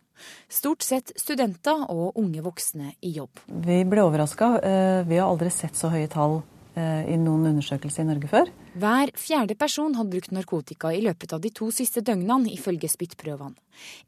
Stort 0.49 0.85
sett 0.85 1.13
studenter 1.21 1.87
og 1.93 2.17
unge 2.17 2.41
voksne 2.45 2.95
i 3.05 3.13
jobb. 3.19 3.43
Vi 3.47 3.83
ble 3.85 4.05
overraska. 4.07 4.57
Eh, 4.65 5.01
vi 5.09 5.19
har 5.21 5.29
aldri 5.29 5.53
sett 5.53 5.77
så 5.77 5.93
høye 5.93 6.09
tall 6.13 6.41
i 6.77 7.17
noen 7.17 7.47
undersøkelser 7.49 8.05
i 8.05 8.09
Norge 8.11 8.29
før. 8.29 8.51
Hver 8.77 9.13
fjerde 9.17 9.57
person 9.57 9.95
hadde 9.97 10.13
brukt 10.13 10.35
narkotika 10.37 10.91
i 10.93 11.01
løpet 11.05 11.33
av 11.33 11.41
de 11.41 11.51
to 11.55 11.71
siste 11.73 12.03
døgnene, 12.05 12.51
ifølge 12.53 12.91
spyttprøvene. 12.93 13.57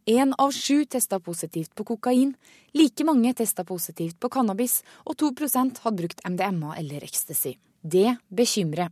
Én 0.08 0.34
av 0.36 0.52
sju 0.52 0.84
testa 0.84 1.18
positivt 1.20 1.74
på 1.76 1.86
kokain, 1.94 2.34
like 2.76 3.04
mange 3.08 3.32
testa 3.40 3.64
positivt 3.64 4.18
på 4.20 4.30
cannabis, 4.32 4.82
og 5.04 5.16
2% 5.20 5.80
hadde 5.84 6.02
brukt 6.02 6.24
MDMA 6.28 6.76
eller 6.76 7.04
ecstasy. 7.08 7.56
Det 7.80 8.16
bekymrer. 8.28 8.90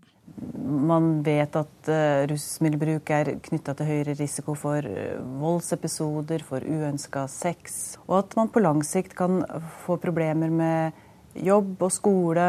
Man 0.67 1.23
vet 1.27 1.55
at 1.59 1.91
uh, 1.91 2.25
rusmiddelbruk 2.31 3.11
er 3.15 3.31
knytta 3.45 3.75
til 3.79 3.89
høyere 3.91 4.17
risiko 4.19 4.57
for 4.59 4.83
uh, 4.83 5.21
voldsepisoder, 5.41 6.43
for 6.47 6.65
uønska 6.65 7.27
sex, 7.31 7.97
og 8.07 8.19
at 8.25 8.37
man 8.39 8.51
på 8.51 8.63
lang 8.65 8.83
sikt 8.87 9.15
kan 9.19 9.45
få 9.85 9.99
problemer 10.03 10.51
med 10.51 11.05
jobb 11.37 11.85
og 11.85 11.93
skole 11.93 12.49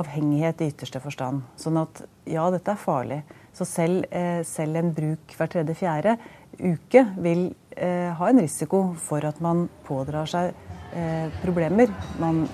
avhengighet 0.00 0.62
i 0.62 0.68
ytterste 0.72 1.00
forstand. 1.02 1.44
Sånn 1.60 1.78
at 1.80 2.02
ja, 2.28 2.46
dette 2.52 2.74
er 2.74 2.80
farlig. 2.80 3.20
Så 3.54 3.66
selv, 3.68 4.04
eh, 4.10 4.42
selv 4.46 4.80
en 4.80 4.92
bruk 4.94 5.34
hver 5.38 5.50
tredje-fjerde 5.52 6.16
uke 6.58 7.04
vil 7.22 7.44
eh, 7.76 8.10
ha 8.14 8.28
en 8.30 8.40
risiko 8.42 8.84
for 8.98 9.24
at 9.26 9.40
man 9.44 9.68
pådrar 9.86 10.30
seg 10.30 10.52
eh, 10.94 11.30
problemer 11.42 11.90
man 12.22 12.44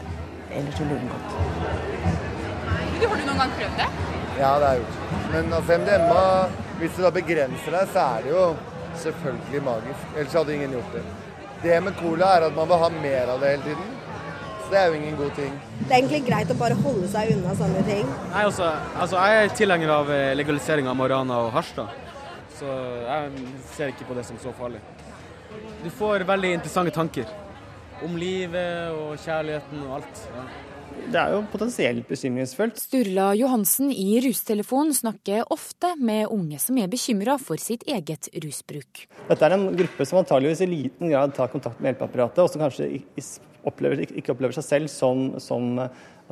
ellers 0.51 0.81
ville 0.81 0.99
unngått. 0.99 1.37
Har 3.01 3.17
du 3.17 3.25
noen 3.27 3.41
gang 3.43 3.55
prøvd 3.57 3.81
det? 3.81 3.89
Ja, 4.41 4.51
det 4.59 4.67
har 4.67 4.75
jeg 4.75 4.85
gjort. 4.85 5.01
Men 5.33 5.53
altså, 5.53 5.79
MDMA, 5.79 6.27
hvis 6.81 6.93
du 6.97 7.03
da 7.05 7.11
begrenser 7.15 7.77
deg, 7.77 7.95
så 7.95 8.05
er 8.05 8.27
det 8.27 8.33
jo 8.35 8.45
selvfølgelig 9.03 9.65
magisk. 9.67 10.07
Ellers 10.17 10.37
hadde 10.41 10.55
ingen 10.57 10.77
gjort 10.79 10.95
det. 10.97 11.05
Det 11.61 11.81
med 11.85 11.97
cola 12.01 12.35
er 12.37 12.47
at 12.49 12.57
man 12.57 12.69
vil 12.71 12.81
ha 12.85 12.93
mer 12.95 13.33
av 13.35 13.43
det 13.43 13.51
hele 13.55 13.67
tiden. 13.69 14.00
Det 14.71 14.79
er 14.79 14.87
jo 14.87 14.99
ingen 15.01 15.17
god 15.19 15.31
ting. 15.35 15.55
Det 15.81 15.91
er 15.91 15.97
egentlig 15.99 16.21
greit 16.29 16.51
å 16.53 16.57
bare 16.59 16.77
holde 16.79 17.09
seg 17.11 17.33
unna 17.35 17.55
sånne 17.59 17.83
ting. 17.89 18.07
Nei, 18.31 18.45
altså, 18.45 18.69
altså 19.03 19.19
Jeg 19.19 19.45
er 19.45 19.55
tilhenger 19.59 19.93
av 19.97 20.13
eh, 20.15 20.31
legalisering 20.39 20.87
av 20.91 20.99
marihuana 20.99 21.41
og 21.47 21.51
hasj, 21.57 21.73
da. 21.81 21.89
Så 22.61 22.75
jeg 23.07 23.47
ser 23.75 23.91
ikke 23.95 24.07
på 24.07 24.15
det 24.19 24.27
som 24.29 24.39
så 24.39 24.53
farlig. 24.55 24.83
Du 25.83 25.91
får 25.91 26.23
veldig 26.29 26.53
interessante 26.61 26.95
tanker 26.95 27.27
om 28.07 28.15
livet 28.21 28.95
og 28.95 29.17
kjærligheten 29.25 29.83
og 29.89 29.97
alt. 29.99 30.23
Ja. 30.37 30.45
Det 31.11 31.19
er 31.21 31.35
jo 31.35 31.41
potensielt 31.53 32.07
bekymringsfullt. 32.09 32.79
Sturla 32.81 33.31
Johansen 33.39 33.91
i 33.93 34.21
Rustelefonen 34.25 34.95
snakker 34.97 35.49
ofte 35.55 35.95
med 35.99 36.29
unge 36.33 36.61
som 36.63 36.79
er 36.81 36.91
bekymra 36.91 37.37
for 37.41 37.61
sitt 37.63 37.87
eget 37.89 38.29
rusbruk. 38.45 39.05
Dette 39.29 39.47
er 39.47 39.57
en 39.57 39.69
gruppe 39.79 40.07
som 40.09 40.21
antageligvis 40.21 40.65
i 40.67 40.71
liten 40.71 41.13
grad 41.13 41.35
tar 41.37 41.53
kontakt 41.53 41.81
med 41.81 41.93
hjelpeapparatet, 41.93 42.43
og 42.45 42.53
som 42.53 42.65
kanskje 42.65 42.91
opplever, 43.69 44.05
ikke 44.09 44.35
opplever 44.35 44.57
seg 44.57 44.67
selv 44.67 44.93
som, 44.93 45.29
som 45.43 45.77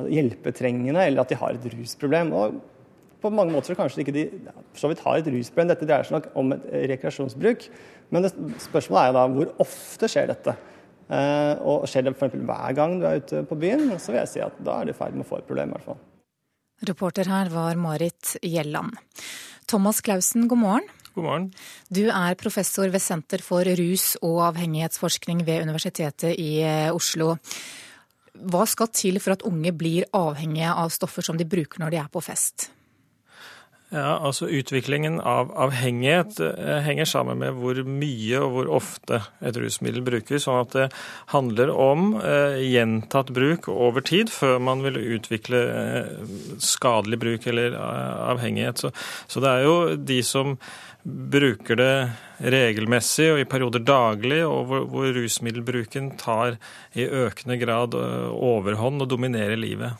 hjelpetrengende, 0.07 1.01
eller 1.03 1.23
at 1.23 1.31
de 1.31 1.39
har 1.39 1.57
et 1.57 1.69
rusproblem. 1.73 2.33
Og 2.33 2.59
på 3.19 3.31
mange 3.35 3.53
måter 3.53 3.77
kanskje 3.77 4.05
ikke 4.05 4.15
de 4.15 4.25
for 4.71 4.85
så 4.85 4.91
vidt 4.91 5.03
har 5.03 5.19
et 5.19 5.31
rusproblem. 5.33 5.71
Dette 5.73 5.87
dreier 5.87 6.07
seg 6.07 6.17
nok 6.17 6.29
om 6.39 6.55
et 6.55 6.67
rekreasjonsbruk. 6.93 7.69
Men 8.13 8.25
det, 8.25 8.33
spørsmålet 8.63 9.01
er 9.01 9.11
jo 9.11 9.17
da 9.17 9.25
hvor 9.35 9.55
ofte 9.67 10.09
skjer 10.09 10.31
dette? 10.31 10.55
Eh, 11.09 11.55
og 11.65 11.87
skjer 11.89 12.05
det 12.05 12.13
f.eks. 12.13 12.37
hver 12.45 12.77
gang 12.77 12.99
du 13.01 13.07
er 13.09 13.23
ute 13.23 13.41
på 13.49 13.57
byen, 13.57 13.89
så 13.97 14.13
vil 14.13 14.21
jeg 14.21 14.31
si 14.35 14.43
at 14.45 14.61
da 14.61 14.77
er 14.77 14.89
du 14.89 14.93
i 14.93 14.97
ferd 14.97 15.17
med 15.17 15.25
å 15.25 15.29
få 15.31 15.41
et 15.41 15.49
problem, 15.49 15.71
i 15.71 15.77
hvert 15.77 15.89
fall. 15.89 16.01
Reporter 16.89 17.27
her 17.27 17.49
var 17.51 17.79
Marit 17.81 18.35
Gjelland. 18.45 18.95
Thomas 19.69 19.99
Clausen, 20.05 20.47
god 20.49 20.61
morgen. 20.61 20.87
God 21.15 21.25
morgen. 21.25 21.49
Du 21.89 22.05
er 22.07 22.37
professor 22.39 22.87
ved 22.93 23.01
Senter 23.03 23.41
for 23.43 23.65
rus- 23.65 24.15
og 24.21 24.39
avhengighetsforskning 24.51 25.43
ved 25.47 25.65
Universitetet 25.65 26.37
i 26.37 26.61
eh, 26.63 26.93
Oslo. 26.93 27.35
Hva 28.39 28.63
skal 28.69 28.93
til 28.93 29.19
for 29.19 29.35
at 29.35 29.43
unge 29.47 29.73
blir 29.75 30.07
avhengige 30.15 30.71
av 30.71 30.93
stoffer 30.93 31.25
som 31.25 31.37
de 31.37 31.49
bruker 31.49 31.81
når 31.81 31.95
de 31.95 31.99
er 32.05 32.11
på 32.13 32.21
fest? 32.23 32.69
Ja, 33.89 34.19
altså 34.21 34.45
Utviklingen 34.53 35.15
av 35.25 35.49
avhengighet 35.57 36.37
eh, 36.45 36.75
henger 36.85 37.07
sammen 37.09 37.39
med 37.41 37.55
hvor 37.57 37.79
mye 37.89 38.37
og 38.37 38.51
hvor 38.53 38.69
ofte 38.77 39.17
et 39.41 39.57
rusmiddel 39.57 40.03
brukes. 40.05 40.43
sånn 40.45 40.59
at 40.61 40.75
det 40.75 40.85
handler 41.33 41.71
om 41.73 42.11
eh, 42.21 42.59
gjentatt 42.69 43.31
bruk 43.33 43.65
over 43.73 44.05
tid 44.05 44.29
før 44.29 44.61
man 44.61 44.85
vil 44.85 45.01
utvikle 45.17 45.63
eh, 45.73 46.21
skadelig 46.61 47.17
bruk 47.25 47.49
eller 47.49 47.79
avhengighet. 47.79 48.77
Så, 48.77 48.93
så, 49.25 49.41
det 49.41 49.55
er 49.55 49.65
jo 49.65 49.75
de 49.97 50.21
som 50.21 50.53
bruker 51.09 51.81
det 51.81 51.91
regelmessig 52.45 53.31
og 53.33 53.41
i 53.41 53.49
perioder 53.49 53.81
daglig, 53.81 54.43
og 54.45 54.69
hvor, 54.69 54.85
hvor 54.93 55.13
rusmiddelbruken 55.17 56.13
tar 56.21 56.61
i 56.93 57.09
økende 57.09 57.57
grad 57.57 57.97
overhånd 57.97 59.01
og 59.01 59.09
dominerer 59.09 59.57
livet. 59.57 59.97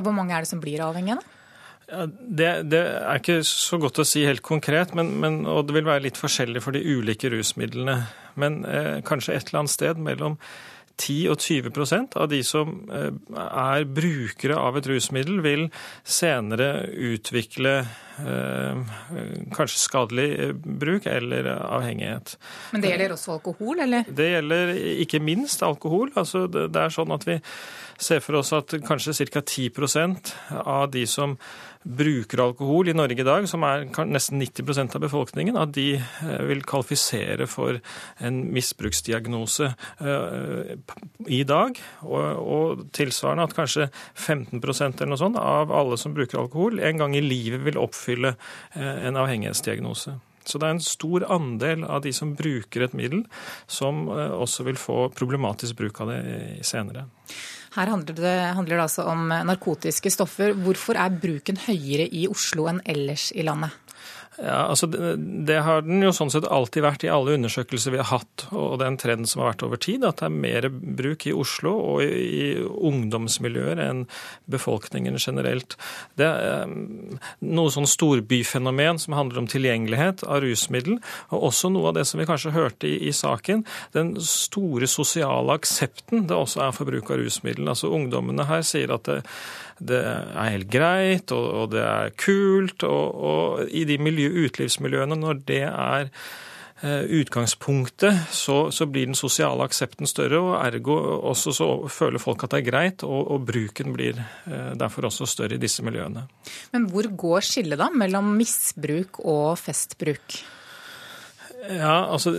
Hvor 0.00 0.14
mange 0.16 0.32
er 0.32 0.46
det 0.46 0.48
som 0.48 0.64
blir 0.64 0.80
avhengige? 0.80 1.20
da? 1.20 1.35
Ja, 1.86 2.06
det, 2.06 2.48
det, 2.72 2.80
er 2.98 3.20
ikke 3.20 3.42
så 3.46 3.78
godt 3.78 4.00
å 4.02 4.06
si 4.06 4.24
helt 4.26 4.42
konkret, 4.46 4.94
men, 4.98 5.12
men, 5.22 5.44
og 5.46 5.68
det 5.68 5.76
vil 5.76 5.86
være 5.86 6.08
litt 6.08 6.18
forskjellig 6.18 6.62
for 6.64 6.74
de 6.74 6.82
ulike 6.82 7.30
rusmidlene. 7.30 8.00
Men 8.40 8.64
eh, 8.66 8.96
kanskje 9.06 9.36
et 9.36 9.52
eller 9.52 9.62
annet 9.62 9.76
sted 9.76 10.00
mellom 10.02 10.34
10 10.96 11.28
og 11.32 11.40
20% 11.40 12.16
av 12.16 12.28
de 12.32 12.40
som 12.46 12.72
eh, 12.92 13.10
er 13.44 13.84
brukere 13.84 14.56
av 14.56 14.78
et 14.80 14.88
rusmiddel, 14.88 15.40
vil 15.44 15.66
senere 16.02 16.88
utvikle 16.88 17.74
eh, 17.82 18.94
kanskje 19.56 19.82
skadelig 19.82 20.28
eh, 20.40 20.54
bruk 20.56 21.08
eller 21.10 21.50
avhengighet. 21.54 22.36
Men 22.72 22.84
det 22.84 22.94
gjelder 22.94 23.16
også 23.16 23.36
alkohol, 23.36 23.82
eller? 23.84 24.08
Det 24.08 24.30
gjelder 24.32 24.74
ikke 25.04 25.22
minst 25.24 25.64
alkohol. 25.66 26.14
Altså, 26.16 26.46
det, 26.48 26.70
det 26.74 26.86
er 26.86 26.96
sånn 26.96 27.14
at 27.14 27.28
vi 27.28 27.40
ser 28.00 28.24
for 28.24 28.40
oss 28.40 28.54
at 28.56 28.78
kanskje 28.86 29.28
ca. 29.32 29.44
10% 29.44 30.32
av 30.64 30.88
de 30.92 31.04
som 31.08 31.36
bruker 31.86 32.40
alkohol 32.42 32.88
i 32.90 32.94
Norge 32.96 33.20
i 33.22 33.26
dag, 33.26 33.46
som 33.48 33.64
er 33.66 33.86
nesten 34.10 34.40
90% 34.42 34.96
av 34.98 35.02
befolkningen, 35.04 35.58
at 35.60 35.72
de 35.76 35.86
eh, 35.96 36.42
vil 36.48 36.64
kvalifisere 36.66 37.46
for 37.50 37.78
en 38.18 38.40
misbruksdiagnose 38.54 39.70
eh, 39.70 40.72
i 41.26 41.42
dag. 41.46 41.80
Og, 42.06 42.86
tilsvarende 42.96 43.46
at 43.46 43.56
kanskje 43.56 43.88
15 44.14 44.58
eller 44.58 45.10
noe 45.12 45.20
sånt 45.20 45.38
av 45.40 45.72
alle 45.74 45.98
som 46.00 46.14
bruker 46.16 46.40
alkohol, 46.42 46.80
en 46.80 47.02
gang 47.02 47.16
i 47.16 47.24
livet 47.24 47.62
vil 47.66 47.80
oppfylle 47.80 48.34
eh, 48.74 49.06
en 49.08 49.20
avhengighetsdiagnose. 49.22 50.16
Så 50.46 50.60
det 50.62 50.66
er 50.68 50.76
en 50.76 50.84
stor 50.84 51.26
andel 51.34 51.82
av 51.90 52.04
de 52.04 52.12
som 52.14 52.36
bruker 52.38 52.84
et 52.84 52.94
middel, 52.94 53.24
som 53.66 54.04
også 54.06 54.62
vil 54.68 54.78
få 54.78 55.08
problematisk 55.10 55.74
bruk 55.80 55.98
av 56.04 56.12
det 56.12 56.20
senere. 56.66 57.08
Her 57.76 57.90
handler 57.92 58.16
det, 58.16 58.36
handler 58.56 58.78
det 58.78 58.84
altså 58.86 59.04
om 59.12 59.26
narkotiske 59.28 60.08
stoffer. 60.14 60.54
Hvorfor 60.56 60.96
er 60.96 61.18
bruken 61.20 61.58
høyere 61.66 62.06
i 62.08 62.24
Oslo 62.30 62.70
enn 62.70 62.80
ellers 62.88 63.28
i 63.36 63.44
landet? 63.44 63.74
Ja, 64.36 64.66
altså 64.68 64.86
det, 64.86 65.14
det, 65.48 65.56
har 65.64 65.80
den 65.86 66.02
jo 66.04 66.10
sånn 66.12 66.30
sett 66.32 66.44
alltid 66.52 66.84
vært 66.84 67.04
i 67.06 67.10
alle 67.12 67.38
undersøkelser 67.38 67.94
vi 67.94 68.00
har 68.02 68.10
hatt, 68.10 68.44
og 68.50 68.76
det 68.76 68.84
er 68.84 68.90
en 68.92 68.98
trend 69.00 69.30
som 69.30 69.40
har 69.40 69.54
vært 69.54 69.64
over 69.64 69.80
tid, 69.80 70.04
at 70.04 70.20
det 70.20 70.28
er 70.28 70.34
mer 70.34 70.68
bruk 70.70 71.24
i 71.24 71.32
Oslo 71.32 71.72
og 71.72 72.02
i, 72.04 72.10
i 72.10 72.48
ungdomsmiljøer 72.60 73.80
enn 73.86 74.04
befolkningen 74.52 75.16
generelt. 75.16 75.78
Det 76.20 76.28
er 76.28 76.68
um, 76.68 77.16
noe 77.48 77.72
sånn 77.72 77.88
storbyfenomen 77.88 79.00
som 79.00 79.16
handler 79.16 79.40
om 79.40 79.48
tilgjengelighet 79.50 80.26
av 80.28 80.42
rusmiddel, 80.44 81.00
og 81.32 81.48
også 81.50 81.72
noe 81.72 81.92
av 81.92 81.96
det 82.00 82.04
som 82.10 82.20
vi 82.20 82.28
kanskje 82.28 82.52
hørte 82.56 82.90
i, 82.90 82.98
i 83.08 83.14
saken, 83.16 83.64
den 83.96 84.14
store 84.20 84.90
sosiale 84.90 85.56
aksepten 85.56 86.28
det 86.28 86.36
også 86.36 86.66
er 86.66 86.76
for 86.76 86.88
bruk 86.88 87.08
av 87.08 87.22
rusmiddel. 87.22 87.72
Altså 87.72 87.88
Ungdommene 87.96 88.44
her 88.50 88.66
sier 88.66 88.92
at 88.92 89.08
det 89.08 89.22
det 89.78 90.00
er 90.00 90.50
helt 90.54 90.70
greit, 90.72 91.32
og, 91.34 91.46
og 91.60 91.70
det 91.74 91.84
er 91.84 92.12
kult. 92.18 92.84
Og, 92.86 93.22
og 93.30 93.70
i 93.70 93.84
de 93.88 93.98
miljø, 94.00 94.30
utelivsmiljøene, 94.46 95.18
når 95.20 95.40
det 95.48 95.62
er 95.68 96.08
eh, 96.80 97.04
utgangspunktet, 97.20 98.26
så, 98.32 98.58
så, 98.72 98.88
blir 98.88 99.10
den 99.10 99.18
sosiale 99.18 99.66
aksepten 99.68 100.08
større, 100.08 100.40
og 100.40 100.56
ergo 100.62 100.96
også 101.32 101.54
så 101.56 101.70
føler 101.92 102.22
folk 102.22 102.46
at 102.46 102.56
det 102.56 102.62
er 102.62 102.68
greit, 102.70 103.06
og, 103.06 103.30
og 103.36 103.46
bruken 103.48 103.92
blir 103.96 104.20
eh, 104.20 104.72
derfor 104.78 105.10
også 105.10 105.28
større 105.28 105.58
i 105.58 105.62
disse 105.62 105.84
miljøene. 105.86 106.26
Men 106.72 106.90
hvor 106.92 107.10
går 107.12 107.48
skillet 107.52 107.80
da 107.80 107.90
mellom 107.92 108.36
misbruk 108.40 109.20
og 109.24 109.58
festbruk? 109.60 110.40
Ja, 111.66 112.06
altså 112.12 112.30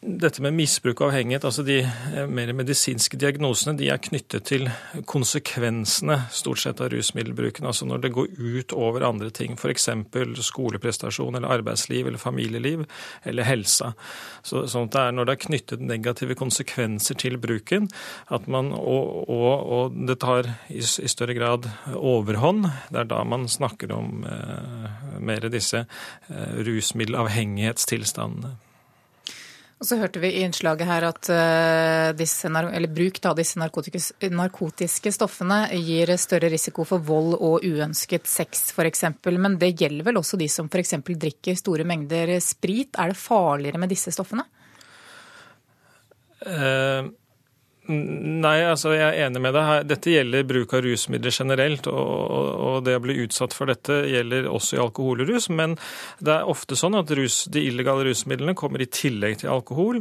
Dette 0.00 0.42
med 0.44 0.54
misbruk 0.56 1.00
og 1.00 1.10
avhengighet, 1.10 1.44
altså 1.48 1.62
de 1.64 1.78
eh, 1.84 2.26
mer 2.28 2.50
medisinske 2.56 3.18
diagnosene, 3.20 3.76
de 3.78 3.88
er 3.92 4.00
knyttet 4.02 4.46
til 4.50 4.68
konsekvensene 5.08 6.18
stort 6.34 6.60
sett 6.62 6.80
av 6.84 6.90
rusmiddelbruken. 6.92 7.66
Altså 7.68 7.88
når 7.88 8.02
det 8.04 8.12
går 8.16 8.26
ut 8.36 8.74
over 8.76 9.06
andre 9.06 9.30
ting, 9.34 9.56
f.eks. 9.56 9.88
skoleprestasjon 10.48 11.38
eller 11.38 11.54
arbeidsliv 11.58 12.06
eller 12.08 12.20
familieliv 12.20 12.84
eller 13.24 13.48
helsa. 13.48 13.92
Så, 14.42 14.66
sånn 14.70 14.90
at 14.90 14.96
det 14.96 15.04
er 15.04 15.16
når 15.16 15.28
det 15.28 15.36
er 15.36 15.44
knyttet 15.46 15.86
negative 15.86 16.36
konsekvenser 16.38 17.18
til 17.20 17.40
bruken, 17.40 17.88
at 18.34 18.48
man, 18.50 18.72
og, 18.76 19.24
og, 19.30 19.66
og 19.78 19.98
det 20.08 20.18
tar 20.24 20.52
i, 20.68 20.82
i, 20.82 21.08
større 21.12 21.36
grad 21.38 21.70
overhånd, 21.96 22.68
det 22.92 23.04
er 23.04 23.10
da 23.14 23.24
man 23.24 23.48
snakker 23.50 23.92
om 23.96 24.24
eh, 24.28 24.86
mer 25.22 25.48
disse 25.52 25.86
eh, 25.86 26.56
rusmiddelavhengighetstilstandene. 26.66 28.56
Og 29.76 29.84
så 29.84 29.98
hørte 30.00 30.22
vi 30.22 30.30
i 30.32 30.40
innslaget 30.46 30.88
her 30.88 31.04
at 31.04 31.28
uh, 31.28 32.10
disse, 32.16 32.48
bruk 32.48 33.18
av 33.28 33.34
disse 33.36 33.60
narkotiske 33.60 35.12
stoffene 35.12 35.58
gir 35.76 36.14
større 36.16 36.48
risiko 36.52 36.86
for 36.88 37.04
vold 37.04 37.36
og 37.36 37.66
uønsket 37.66 38.24
sex 38.24 38.70
f.eks. 38.72 39.04
Men 39.36 39.58
det 39.60 39.74
gjelder 39.76 40.08
vel 40.08 40.22
også 40.22 40.40
de 40.40 40.48
som 40.48 40.70
f.eks. 40.72 40.96
drikker 41.04 41.60
store 41.60 41.84
mengder 41.84 42.38
sprit. 42.40 42.96
Er 42.96 43.12
det 43.12 43.20
farligere 43.20 43.82
med 43.82 43.92
disse 43.92 44.14
stoffene? 44.16 44.46
Uh, 46.40 47.12
Nei, 47.86 48.56
altså 48.66 48.90
jeg 48.96 49.04
er 49.06 49.28
enig 49.28 49.40
med 49.44 49.54
deg. 49.54 49.84
Dette 49.86 50.10
gjelder 50.10 50.46
bruk 50.48 50.72
av 50.74 50.82
rusmidler 50.82 51.34
generelt. 51.34 51.86
Og, 51.86 52.80
det 52.86 52.96
å 52.98 53.02
bli 53.02 53.14
utsatt 53.22 53.54
for 53.54 53.70
dette 53.70 54.00
gjelder 54.10 54.48
også 54.50 54.76
i 54.76 54.80
alkohol 54.82 55.22
og 55.22 55.30
rus. 55.30 55.46
Men 55.54 55.76
det 56.18 56.34
er 56.34 56.50
ofte 56.50 56.78
sånn 56.78 56.98
at 56.98 57.12
rus, 57.14 57.44
de 57.52 57.62
illegale 57.68 58.08
rusmidlene 58.08 58.56
kommer 58.58 58.82
i 58.82 58.88
tillegg 58.90 59.38
til 59.42 59.52
alkohol. 59.54 60.00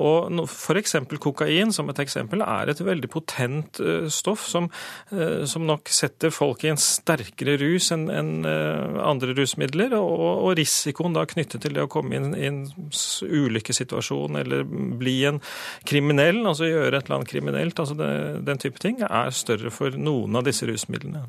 Og 0.00 0.40
f.eks. 0.46 0.96
kokain 1.20 1.74
som 1.76 1.92
et 1.92 2.00
eksempel 2.06 2.44
er 2.46 2.72
et 2.72 2.80
veldig 2.80 3.10
potent 3.12 3.82
uh, 3.84 4.08
stoff 4.12 4.46
som, 4.48 4.70
uh, 5.12 5.44
som, 5.44 5.66
nok 5.66 5.90
setter 5.92 6.32
folk 6.32 6.64
i 6.64 6.72
en 6.72 6.80
sterkere 6.80 7.58
rus 7.60 7.90
enn 7.94 8.08
en, 8.12 8.32
uh, 8.48 8.96
andre 9.04 9.36
rusmidler. 9.36 9.96
Og, 9.98 10.16
og, 10.16 10.50
risikoen 10.56 11.16
da 11.16 11.26
knyttet 11.28 11.66
til 11.66 11.76
det 11.76 11.84
å 11.84 11.92
komme 11.92 12.16
inn 12.16 12.32
i 12.32 12.48
en 12.48 12.64
ulykkessituasjon 12.72 14.40
eller 14.40 14.64
bli 14.96 15.18
en 15.28 15.42
kriminell, 15.88 16.40
altså 16.46 16.70
gjøre 16.70 16.96
et 16.96 17.04
eller 17.04 17.18
annet 17.18 17.25
kriminelt, 17.30 17.78
altså 17.78 17.96
det, 17.98 18.10
den 18.46 18.60
type 18.62 18.80
ting, 18.82 19.02
er 19.02 19.34
større 19.34 19.72
for 19.74 19.94
noen 19.98 20.38
av 20.38 20.46
disse 20.46 20.68
rusmidlene. 20.68 21.26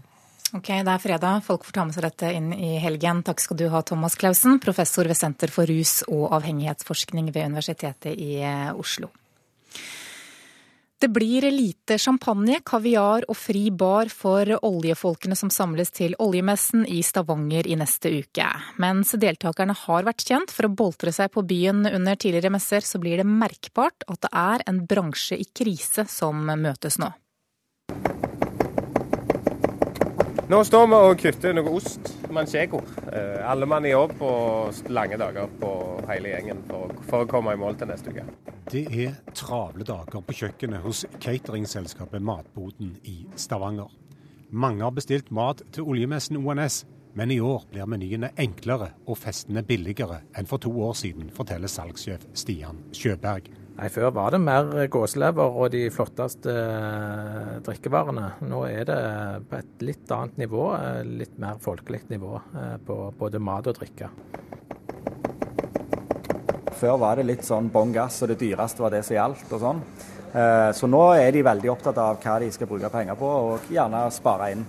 Ok, 0.55 0.69
Det 0.69 0.93
er 0.93 1.03
fredag. 1.03 1.41
Folk 1.43 1.65
får 1.67 1.75
ta 1.75 1.83
med 1.85 1.95
seg 1.97 2.05
dette 2.07 2.31
inn 2.31 2.53
i 2.55 2.77
helgen. 2.79 3.19
Takk 3.27 3.41
skal 3.43 3.57
du 3.59 3.65
ha, 3.73 3.81
Thomas 3.83 4.15
Clausen, 4.15 4.61
professor 4.63 5.09
ved 5.09 5.19
Senter 5.19 5.51
for 5.51 5.67
rus- 5.67 6.05
og 6.07 6.31
avhengighetsforskning 6.37 7.33
ved 7.35 7.49
Universitetet 7.51 8.15
i 8.15 8.37
eh, 8.39 8.71
Oslo. 8.71 9.11
Det 10.99 11.07
blir 11.13 11.45
lite 11.51 11.99
champagne, 12.01 12.57
kaviar 12.65 13.27
og 13.29 13.37
fri 13.37 13.67
bar 13.69 14.09
for 14.09 14.49
oljefolkene 14.65 15.35
som 15.37 15.51
samles 15.53 15.93
til 15.93 16.15
oljemessen 16.17 16.87
i 16.89 17.03
Stavanger 17.05 17.69
i 17.69 17.77
neste 17.77 18.09
uke. 18.17 18.47
Mens 18.81 19.13
deltakerne 19.13 19.75
har 19.77 20.07
vært 20.07 20.25
kjent 20.25 20.49
for 20.49 20.65
å 20.65 20.73
boltre 20.73 21.13
seg 21.13 21.29
på 21.35 21.45
byen 21.45 21.85
under 21.91 22.17
tidligere 22.17 22.49
messer, 22.57 22.81
så 22.81 22.97
blir 23.03 23.21
det 23.21 23.29
merkbart 23.29 24.07
at 24.09 24.25
det 24.25 24.33
er 24.33 24.65
en 24.65 24.81
bransje 24.89 25.37
i 25.37 25.45
krise 25.45 26.07
som 26.09 26.41
møtes 26.49 26.97
nå. 26.97 27.13
Nå 30.47 30.61
står 30.63 30.85
vi 30.87 30.97
og 31.03 31.17
kutter 31.19 31.55
noe 31.57 31.71
ost, 31.75 32.05
manchego. 32.31 32.79
Eh, 33.11 33.41
alle 33.43 33.67
mann 33.67 33.83
i 33.83 33.89
jobb 33.91 34.21
og 34.23 34.77
lange 34.95 35.17
dager 35.19 35.49
på 35.59 35.71
hele 36.07 36.31
gjengen 36.31 36.61
for, 36.69 36.93
for 37.09 37.25
å 37.25 37.27
komme 37.27 37.51
i 37.51 37.59
mål 37.59 37.75
til 37.81 37.89
neste 37.91 38.13
uke. 38.15 38.23
Det 38.71 38.85
er 38.87 39.17
travle 39.35 39.83
dager 39.83 40.23
på 40.23 40.37
kjøkkenet 40.39 40.85
hos 40.85 41.03
cateringselskapet 41.19 42.23
Matboden 42.23 42.95
i 43.03 43.17
Stavanger. 43.35 43.91
Mange 44.47 44.87
har 44.87 44.95
bestilt 44.95 45.33
mat 45.35 45.65
til 45.75 45.83
oljemessen 45.83 46.39
ONS, 46.39 46.85
men 47.19 47.35
i 47.35 47.41
år 47.43 47.67
blir 47.67 47.91
menyene 47.91 48.31
enklere 48.39 48.93
og 49.03 49.19
festene 49.19 49.67
billigere 49.67 50.21
enn 50.31 50.47
for 50.47 50.63
to 50.63 50.71
år 50.71 50.95
siden, 50.95 51.27
forteller 51.27 51.67
salgssjef 51.67 52.23
Stian 52.31 52.85
Sjøberg. 52.95 53.51
Nei, 53.77 53.91
Før 53.93 54.09
var 54.09 54.33
det 54.33 54.39
mer 54.41 54.87
gåselever 54.89 55.57
og 55.61 55.69
de 55.69 55.83
flotteste 55.93 56.49
eh, 56.49 57.57
drikkevarene. 57.65 58.31
Nå 58.49 58.63
er 58.65 58.87
det 58.89 59.01
på 59.51 59.59
et 59.59 59.83
litt 59.85 60.13
annet 60.15 60.39
nivå, 60.41 60.63
eh, 60.79 61.03
litt 61.05 61.35
mer 61.37 61.59
folkelig 61.61 62.07
nivå 62.09 62.31
eh, 62.41 62.77
på 62.87 62.97
både 63.19 63.41
mat 63.43 63.69
og 63.69 63.77
drikke. 63.77 64.09
Før 66.77 66.97
var 67.03 67.21
det 67.21 67.27
litt 67.27 67.45
sånn 67.45 67.69
bånn 67.73 67.93
gass, 67.93 68.17
og 68.25 68.31
det 68.33 68.39
dyreste 68.41 68.81
var 68.81 68.93
det 68.93 69.03
som 69.05 69.17
gjaldt 69.17 69.53
og 69.53 69.61
sånn. 69.61 69.83
Så 70.77 70.85
nå 70.85 70.99
er 71.17 71.31
de 71.33 71.41
veldig 71.41 71.69
opptatt 71.71 71.97
av 71.97 72.19
hva 72.21 72.35
de 72.43 72.51
skal 72.53 72.69
bruke 72.69 72.91
penger 72.93 73.17
på, 73.17 73.25
og 73.25 73.69
gjerne 73.73 74.03
spare 74.13 74.51
inn. 74.53 74.65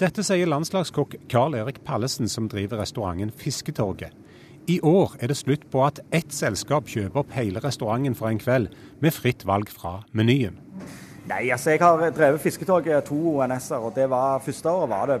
Dette 0.00 0.24
sier 0.24 0.48
landslagskokk 0.48 1.18
Karl 1.28 1.58
Erik 1.58 1.82
Pallesen, 1.84 2.30
som 2.32 2.48
driver 2.48 2.80
restauranten 2.80 3.34
Fisketorget. 3.34 4.23
I 4.64 4.78
år 4.80 5.18
er 5.20 5.28
det 5.28 5.36
slutt 5.36 5.64
på 5.68 5.82
at 5.84 5.98
ett 6.14 6.32
selskap 6.32 6.86
kjøper 6.88 7.20
opp 7.20 7.32
hele 7.36 7.60
restauranten 7.60 8.14
for 8.16 8.32
en 8.32 8.38
kveld, 8.40 8.70
med 9.04 9.12
fritt 9.12 9.44
valg 9.44 9.68
fra 9.68 9.98
menyen. 10.16 10.56
Nei, 11.28 11.50
altså 11.52 11.72
Jeg 11.72 11.80
har 11.80 12.00
drevet 12.16 12.40
Fisketoget 12.40 13.04
to 13.08 13.18
ONS-er, 13.34 13.84
og 13.84 13.92
det 13.96 14.06
var 14.12 14.40
første 14.44 14.72
året 14.72 14.90
var 14.90 15.12
det 15.12 15.18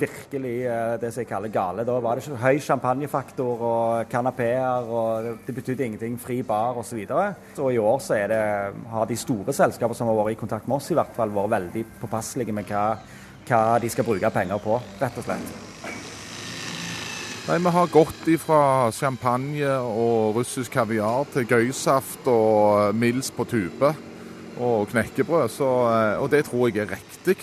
virkelig 0.00 0.54
eh, 0.64 0.94
det 1.00 1.12
som 1.12 1.24
jeg 1.24 1.28
kaller 1.28 1.52
gale. 1.52 1.88
Da 1.88 1.96
var 2.04 2.20
det 2.20 2.36
høy 2.40 2.60
champagnefaktor 2.60 3.66
og 3.70 4.12
kanapeer, 4.12 4.88
og 4.88 5.32
det 5.46 5.56
betydde 5.56 5.88
ingenting. 5.88 6.20
Fri 6.20 6.42
bar 6.44 6.80
osv. 6.80 7.04
Så 7.56 7.64
og 7.64 7.72
i 7.72 7.80
år 7.80 7.98
så 8.00 8.20
det, 8.28 8.44
har 8.92 9.08
de 9.08 9.16
store 9.16 9.56
selskapene 9.56 9.96
som 9.96 10.08
har 10.12 10.20
vært 10.20 10.36
i 10.36 10.40
kontakt 10.44 10.68
med 10.68 10.80
oss, 10.80 10.92
i 10.92 11.00
hvert 11.00 11.16
fall 11.16 11.32
vært 11.32 11.56
veldig 11.58 11.88
påpasselige 12.00 12.56
med 12.56 12.68
hva, 12.68 12.86
hva 13.48 13.66
de 13.80 13.92
skal 13.92 14.08
bruke 14.08 14.36
penger 14.36 14.64
på, 14.64 14.80
rett 15.00 15.20
og 15.20 15.30
slett. 15.30 15.71
Nei, 17.48 17.58
Vi 17.58 17.70
har 17.74 17.86
gått 17.90 18.28
fra 18.38 18.90
champagne 18.94 19.66
og 19.82 20.36
russisk 20.36 20.76
kaviar 20.76 21.26
til 21.34 21.46
gøysaft 21.50 22.28
og 22.30 22.94
Mils 22.94 23.32
på 23.34 23.44
tube 23.44 23.90
og 24.62 24.86
knekkebrød. 24.92 25.48
Så, 25.50 25.66
og 26.22 26.30
det 26.30 26.44
tror 26.44 26.68
jeg 26.68 26.84
er 26.84 26.94
riktig. 26.94 27.36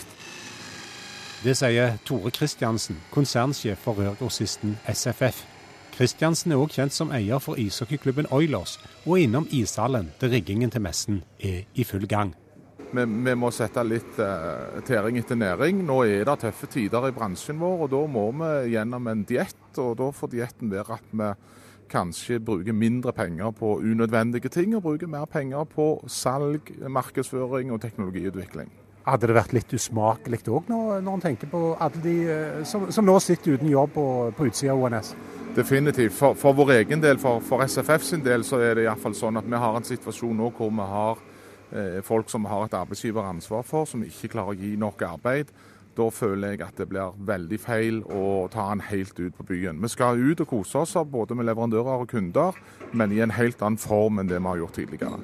Det 1.44 1.56
sier 1.56 1.98
Tore 2.08 2.32
Kristiansen, 2.32 3.02
konsernsjef 3.12 3.84
for 3.84 4.00
rørgrossisten 4.00 4.78
SFF. 4.88 5.44
Kristiansen 5.98 6.56
er 6.56 6.64
òg 6.64 6.72
kjent 6.78 6.96
som 6.96 7.12
eier 7.12 7.44
for 7.44 7.60
ishockeyklubben 7.60 8.32
Oilers, 8.32 8.78
og 9.06 9.20
innom 9.20 9.48
ishallen 9.52 10.14
der 10.22 10.32
riggingen 10.32 10.72
til 10.72 10.82
messen 10.82 11.24
er 11.44 11.66
i 11.76 11.84
full 11.84 12.08
gang. 12.08 12.32
Vi, 12.90 13.06
vi 13.06 13.34
må 13.38 13.52
sette 13.54 13.84
litt 13.86 14.18
eh, 14.24 14.80
tæring 14.88 15.20
etter 15.22 15.38
næring. 15.38 15.84
Nå 15.86 16.02
er 16.10 16.26
det 16.26 16.40
tøffe 16.42 16.70
tider 16.74 17.10
i 17.10 17.14
bransjen 17.14 17.60
vår, 17.62 17.86
og 17.86 17.92
da 17.94 18.02
må 18.10 18.26
vi 18.42 18.74
gjennom 18.74 19.10
en 19.12 19.24
diett. 19.30 19.62
Og 19.78 19.96
da 20.00 20.10
får 20.16 20.34
dietten 20.34 20.72
være 20.74 20.98
at 20.98 21.14
vi 21.14 21.30
kanskje 21.90 22.40
bruker 22.46 22.74
mindre 22.74 23.14
penger 23.14 23.54
på 23.58 23.78
unødvendige 23.82 24.50
ting, 24.54 24.76
og 24.76 24.84
bruker 24.84 25.10
mer 25.10 25.26
penger 25.30 25.70
på 25.70 25.92
salg, 26.10 26.74
markedsføring 26.90 27.74
og 27.74 27.82
teknologiutvikling. 27.86 28.70
Hadde 29.10 29.30
det 29.30 29.38
vært 29.38 29.54
litt 29.56 29.74
usmakelig 29.74 30.44
òg, 30.50 30.68
når, 30.70 31.00
når 31.06 31.18
en 31.18 31.24
tenker 31.24 31.50
på 31.50 31.62
alle 31.82 32.02
de 32.04 32.16
eh, 32.30 32.60
som, 32.68 32.90
som, 32.94 33.06
nå 33.06 33.16
sitter 33.24 33.58
uten 33.58 33.70
jobb 33.72 33.94
på, 33.96 34.06
på 34.38 34.50
utsida 34.50 34.74
av 34.74 34.84
ONS? 34.86 35.14
Definitivt. 35.56 36.14
For, 36.14 36.38
for, 36.38 36.58
vår 36.58 36.76
egen 36.82 37.02
del, 37.02 37.18
for, 37.22 37.42
for 37.46 37.66
SFF 37.66 38.06
sin 38.06 38.26
del, 38.26 38.46
så 38.46 38.62
er 38.62 38.78
det 38.78 38.86
iallfall 38.86 39.18
sånn 39.18 39.40
at 39.40 39.50
vi 39.50 39.62
har 39.62 39.78
en 39.78 39.88
situasjon 39.88 40.38
nå 40.38 40.52
hvor 40.58 40.74
vi 40.74 40.90
har 40.94 41.24
folk 42.06 42.32
som 42.32 42.48
har 42.50 42.66
et 42.66 42.74
arbeidsgiveransvar 42.74 43.66
for, 43.68 43.86
som 43.86 44.02
ikke 44.02 44.32
klarer 44.34 44.56
å 44.56 44.58
gi 44.58 44.72
nok 44.82 45.04
arbeid. 45.06 45.52
Da 46.00 46.08
føler 46.14 46.54
jeg 46.54 46.64
at 46.64 46.78
det 46.80 46.88
blir 46.92 47.16
veldig 47.28 47.60
feil 47.60 48.02
å 48.06 48.48
ta 48.54 48.70
den 48.70 48.84
helt 48.88 49.18
ut 49.20 49.36
på 49.36 49.46
byen. 49.50 49.82
Vi 49.84 49.92
skal 49.92 50.22
ut 50.22 50.44
og 50.46 50.48
kose 50.48 50.84
oss 50.84 50.96
både 51.12 51.36
med 51.36 51.50
leverandører 51.50 52.06
og 52.06 52.12
kunder, 52.14 52.58
men 52.94 53.12
i 53.12 53.20
en 53.26 53.34
helt 53.36 53.62
annen 53.66 53.82
form 53.82 54.22
enn 54.22 54.30
det 54.30 54.40
vi 54.40 54.48
har 54.48 54.62
gjort 54.62 54.78
tidligere. 54.80 55.20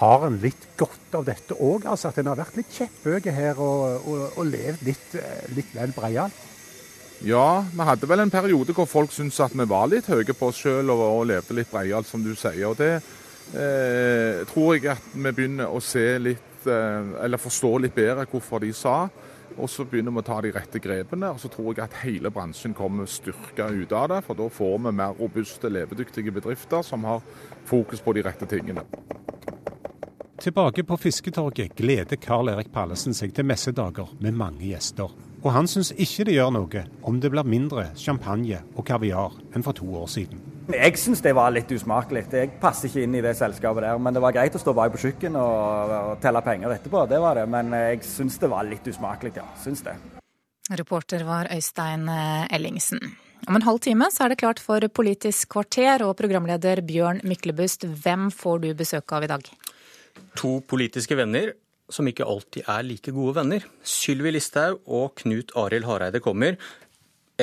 Har 0.00 0.26
en 0.26 0.38
litt 0.42 0.68
godt 0.80 1.16
av 1.16 1.26
dette 1.28 1.56
òg? 1.56 1.86
Altså 1.88 2.10
at 2.10 2.20
en 2.20 2.30
har 2.30 2.38
vært 2.40 2.58
litt 2.60 2.72
kjepphøy 2.72 3.32
her 3.36 3.58
og, 3.60 4.06
og, 4.08 4.22
og, 4.36 4.44
levd 4.48 4.84
litt, 4.86 5.08
eh, 5.18 5.42
litt 5.56 5.74
vel 5.76 5.92
breialt? 5.96 6.46
Ja, 7.20 7.66
vi 7.68 7.84
hadde 7.84 8.08
vel 8.08 8.22
en 8.22 8.32
periode 8.32 8.72
hvor 8.72 8.88
folk 8.88 9.12
syntes 9.12 9.42
at 9.44 9.52
vi 9.52 9.66
var 9.68 9.90
litt 9.92 10.08
høye 10.08 10.32
på 10.32 10.48
oss 10.48 10.62
sjøl 10.62 10.88
og, 10.88 11.02
og, 11.04 11.26
levde 11.28 11.56
litt 11.58 11.68
breialt, 11.72 12.08
som 12.08 12.24
du 12.24 12.32
sier. 12.32 12.64
Og 12.70 12.78
det 12.80 12.94
eh, 13.54 14.46
tror 14.50 14.76
jeg 14.76 14.90
at 14.92 15.10
vi 15.14 15.32
begynner 15.32 15.70
å 15.70 15.80
se 15.82 16.06
litt, 16.18 16.66
eh, 16.66 17.12
eller 17.24 17.40
forstå 17.40 17.72
litt 17.84 17.94
bedre 17.94 18.26
hvorfor 18.30 18.62
de 18.64 18.72
sa. 18.72 19.08
Og 19.58 19.68
så 19.68 19.84
begynner 19.84 20.14
vi 20.14 20.22
å 20.22 20.26
ta 20.26 20.40
de 20.40 20.52
rette 20.54 20.80
grepene. 20.80 21.32
Og 21.34 21.40
så 21.42 21.50
tror 21.52 21.74
jeg 21.74 21.84
at 21.84 22.00
hele 22.04 22.30
bransjen 22.30 22.74
kommer 22.74 23.08
styrka 23.10 23.68
ut 23.68 23.92
av 23.92 24.08
det. 24.12 24.20
For 24.26 24.38
da 24.38 24.48
får 24.48 24.76
vi 24.78 24.92
mer 24.92 25.16
robuste, 25.18 25.68
levedyktige 25.68 26.32
bedrifter 26.32 26.82
som 26.86 27.04
har 27.04 27.24
fokus 27.68 28.00
på 28.00 28.14
de 28.16 28.24
rette 28.26 28.46
tingene. 28.46 28.86
Tilbake 30.40 30.86
på 30.88 30.96
Fisketorget 30.96 31.74
gleder 31.76 32.16
Karl 32.16 32.48
Erik 32.48 32.70
Pallesen 32.72 33.12
seg 33.12 33.34
til 33.36 33.44
messedager 33.44 34.08
med 34.24 34.38
mange 34.40 34.70
gjester. 34.70 35.10
Og 35.42 35.52
han 35.52 35.68
syns 35.68 35.90
ikke 35.92 36.24
det 36.28 36.38
gjør 36.38 36.54
noe 36.56 36.84
om 37.04 37.20
det 37.20 37.30
blir 37.32 37.44
mindre 37.48 37.90
champagne 37.96 38.62
og 38.74 38.86
kaviar 38.88 39.36
enn 39.52 39.64
for 39.64 39.76
to 39.76 39.88
år 40.00 40.08
siden. 40.08 40.40
Jeg 40.74 40.98
syns 41.00 41.22
det 41.24 41.32
var 41.36 41.50
litt 41.54 41.70
usmakelig. 41.72 42.24
Jeg 42.32 42.52
passer 42.60 42.90
ikke 42.90 43.02
inn 43.06 43.16
i 43.18 43.22
det 43.24 43.34
selskapet 43.38 43.84
der. 43.86 43.98
Men 44.02 44.16
det 44.16 44.22
var 44.22 44.34
greit 44.36 44.54
å 44.56 44.60
stå 44.62 44.74
bak 44.76 44.92
på 44.94 45.00
kjøkkenet 45.04 45.40
og, 45.40 45.94
og 45.96 46.20
telle 46.22 46.42
penger 46.46 46.76
etterpå, 46.76 47.04
det 47.10 47.20
var 47.22 47.40
det. 47.40 47.46
Men 47.50 47.74
jeg 47.76 48.02
syns 48.06 48.38
det 48.42 48.50
var 48.52 48.68
litt 48.68 48.86
usmakelig, 48.90 49.34
ja. 49.40 49.46
Syns 49.62 49.82
det. 49.86 49.96
Reporter 50.78 51.24
var 51.26 51.50
Øystein 51.50 52.06
eh, 52.12 52.54
Ellingsen. 52.54 53.02
Om 53.48 53.56
en 53.56 53.64
halv 53.66 53.80
time 53.82 54.10
så 54.12 54.26
er 54.26 54.32
det 54.32 54.42
klart 54.42 54.60
for 54.62 54.84
Politisk 54.94 55.48
kvarter, 55.56 56.04
og 56.06 56.14
programleder 56.18 56.82
Bjørn 56.86 57.22
Myklebust, 57.26 57.88
hvem 57.88 58.28
får 58.30 58.62
du 58.62 58.68
besøk 58.78 59.16
av 59.16 59.26
i 59.26 59.30
dag? 59.32 59.48
To 60.38 60.60
politiske 60.68 61.16
venner 61.18 61.54
som 61.90 62.06
ikke 62.06 62.26
alltid 62.28 62.68
er 62.70 62.84
like 62.86 63.14
gode 63.14 63.34
venner. 63.40 63.64
Sylvi 63.82 64.34
Listhaug 64.36 64.78
og 64.86 65.16
Knut 65.18 65.54
Arild 65.58 65.88
Hareide 65.88 66.22
kommer. 66.22 66.60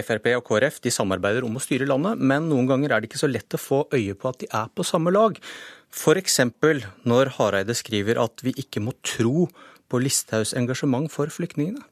Frp 0.06 0.30
og 0.38 0.46
KrF 0.48 0.80
de 0.84 0.94
samarbeider 0.94 1.46
om 1.48 1.58
å 1.58 1.64
styre 1.64 1.88
landet, 1.90 2.20
men 2.20 2.50
noen 2.52 2.70
ganger 2.70 2.94
er 2.94 3.02
det 3.02 3.12
ikke 3.12 3.22
så 3.22 3.30
lett 3.32 3.58
å 3.58 3.62
få 3.62 3.84
øye 3.96 4.16
på 4.18 4.32
at 4.32 4.42
de 4.44 4.50
er 4.52 4.72
på 4.74 4.86
samme 4.88 5.14
lag. 5.14 5.40
F.eks. 5.94 6.40
når 7.08 7.34
Hareide 7.38 7.76
skriver 7.78 8.20
at 8.22 8.44
vi 8.46 8.54
ikke 8.60 8.84
må 8.84 8.96
tro 9.02 9.48
på 9.88 10.02
Listhaugs 10.04 10.54
engasjement 10.58 11.12
for 11.12 11.32
flyktningene. 11.32 11.84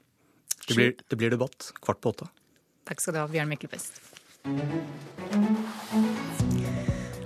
Det 0.66 0.76
blir, 0.76 0.96
det 0.98 1.20
blir 1.20 1.34
debatt 1.34 1.72
kvart 1.82 2.02
på 2.02 2.16
åtte. 2.16 2.30
Takk 2.86 3.02
skal 3.02 3.16
du 3.16 3.22
ha, 3.22 3.30
Bjørn 3.30 3.50
Myklebust. 3.50 4.02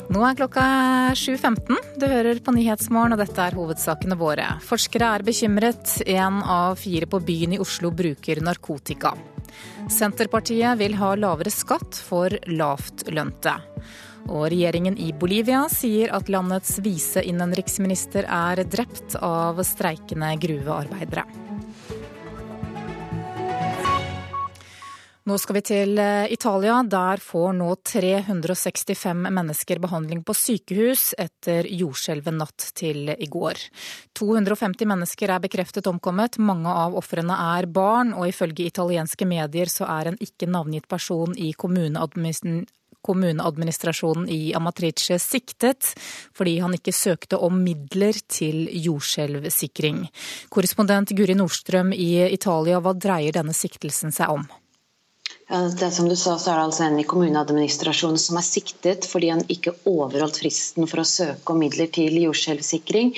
Nå 0.10 0.24
er 0.26 0.38
klokka 0.40 0.62
7.15. 1.14 1.76
Du 2.02 2.08
hører 2.10 2.40
på 2.42 2.54
Nyhetsmorgen, 2.56 3.14
og 3.14 3.22
dette 3.22 3.44
er 3.44 3.58
hovedsakene 3.60 4.18
våre. 4.18 4.48
Forskere 4.66 5.12
er 5.16 5.26
bekymret. 5.28 6.00
Én 6.10 6.40
av 6.42 6.80
fire 6.82 7.06
på 7.10 7.22
byen 7.22 7.54
i 7.54 7.62
Oslo 7.62 7.92
bruker 7.94 8.42
narkotika. 8.42 9.14
Senterpartiet 9.92 10.80
vil 10.80 10.98
ha 11.00 11.14
lavere 11.20 11.54
skatt 11.54 12.00
for 12.06 12.34
lavtlønte. 12.50 13.56
Og 14.30 14.50
regjeringen 14.54 14.98
i 15.02 15.12
Bolivia 15.16 15.64
sier 15.72 16.14
at 16.14 16.30
landets 16.30 16.78
viseinnenriksminister 16.86 18.28
er 18.30 18.64
drept 18.70 19.18
av 19.24 19.62
streikende 19.66 20.36
gruvearbeidere. 20.44 21.49
Nå 25.30 25.36
skal 25.38 25.60
vi 25.60 25.62
til 25.62 26.00
eh, 26.02 26.26
Italia. 26.34 26.80
Der 26.90 27.22
får 27.22 27.52
nå 27.54 27.76
365 27.86 29.30
mennesker 29.30 29.78
behandling 29.84 30.24
på 30.26 30.34
sykehus 30.34 31.14
etter 31.22 31.70
jordskjelvet 31.70 32.34
natt 32.34 32.74
til 32.80 33.12
i 33.14 33.28
går. 33.30 33.54
250 34.18 34.90
mennesker 34.90 35.30
er 35.30 35.38
bekreftet 35.44 35.86
omkommet. 35.92 36.40
Mange 36.42 36.74
av 36.74 36.98
ofrene 36.98 37.36
er 37.60 37.70
barn, 37.70 38.14
og 38.18 38.26
ifølge 38.32 38.66
italienske 38.66 39.26
medier 39.30 39.70
så 39.70 39.86
er 40.00 40.08
en 40.10 40.18
ikke 40.18 40.50
navngitt 40.50 40.90
person 40.90 41.38
i 41.38 41.54
kommuneadministrasjonen 41.54 44.26
i 44.34 44.50
Amatrice 44.58 45.22
siktet 45.22 45.94
fordi 46.34 46.58
han 46.64 46.74
ikke 46.74 46.94
søkte 46.96 47.38
om 47.38 47.62
midler 47.68 48.18
til 48.26 48.66
jordskjelvsikring. 48.88 50.10
Korrespondent 50.50 51.14
Guri 51.14 51.36
Nordstrøm 51.38 51.94
i 51.94 52.26
Italia, 52.32 52.80
hva 52.82 52.94
dreier 52.98 53.32
denne 53.38 53.54
siktelsen 53.54 54.10
seg 54.16 54.30
om? 54.40 54.50
Det 55.50 55.92
som 55.92 56.06
du 56.10 56.14
sa, 56.16 56.36
så 56.38 56.52
er 56.52 56.58
det 56.60 56.64
altså 56.68 56.84
en 56.86 57.00
i 57.02 57.04
kommuneadministrasjonen 57.10 58.20
som 58.22 58.38
er 58.38 58.46
siktet 58.46 59.08
fordi 59.10 59.32
han 59.34 59.40
ikke 59.50 59.72
overholdt 59.90 60.38
fristen 60.44 60.86
for 60.92 61.02
å 61.02 61.06
søke 61.10 61.56
om 61.56 61.64
midler 61.64 61.90
til 61.96 62.20
jordskjelvsikring. 62.22 63.16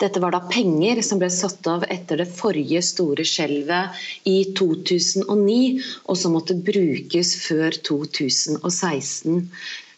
Dette 0.00 0.22
var 0.24 0.32
da 0.32 0.40
penger 0.48 1.02
som 1.04 1.20
ble 1.20 1.28
satt 1.34 1.68
av 1.68 1.84
etter 1.92 2.22
det 2.22 2.30
forrige 2.38 2.80
store 2.88 3.28
skjelvet 3.28 4.00
i 4.24 4.38
2009, 4.56 5.60
og 6.08 6.16
som 6.22 6.32
måtte 6.38 6.56
brukes 6.56 7.34
før 7.44 7.76
2016. 7.92 9.44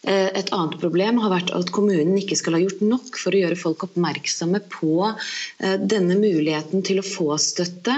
Eh, 0.02 0.28
et 0.38 0.52
annet 0.54 0.76
problem 0.80 1.18
har 1.22 1.32
vært 1.32 1.52
at 1.56 1.72
kommunen 1.74 2.18
ikke 2.20 2.36
skal 2.38 2.56
ha 2.56 2.60
gjort 2.62 2.82
nok 2.84 3.16
for 3.18 3.34
å 3.34 3.40
gjøre 3.40 3.58
folk 3.58 3.86
oppmerksomme 3.88 4.60
på 4.70 4.92
eh, 5.08 5.78
denne 5.80 6.18
muligheten 6.20 6.84
til 6.86 7.00
å 7.00 7.06
få 7.06 7.32
støtte, 7.42 7.96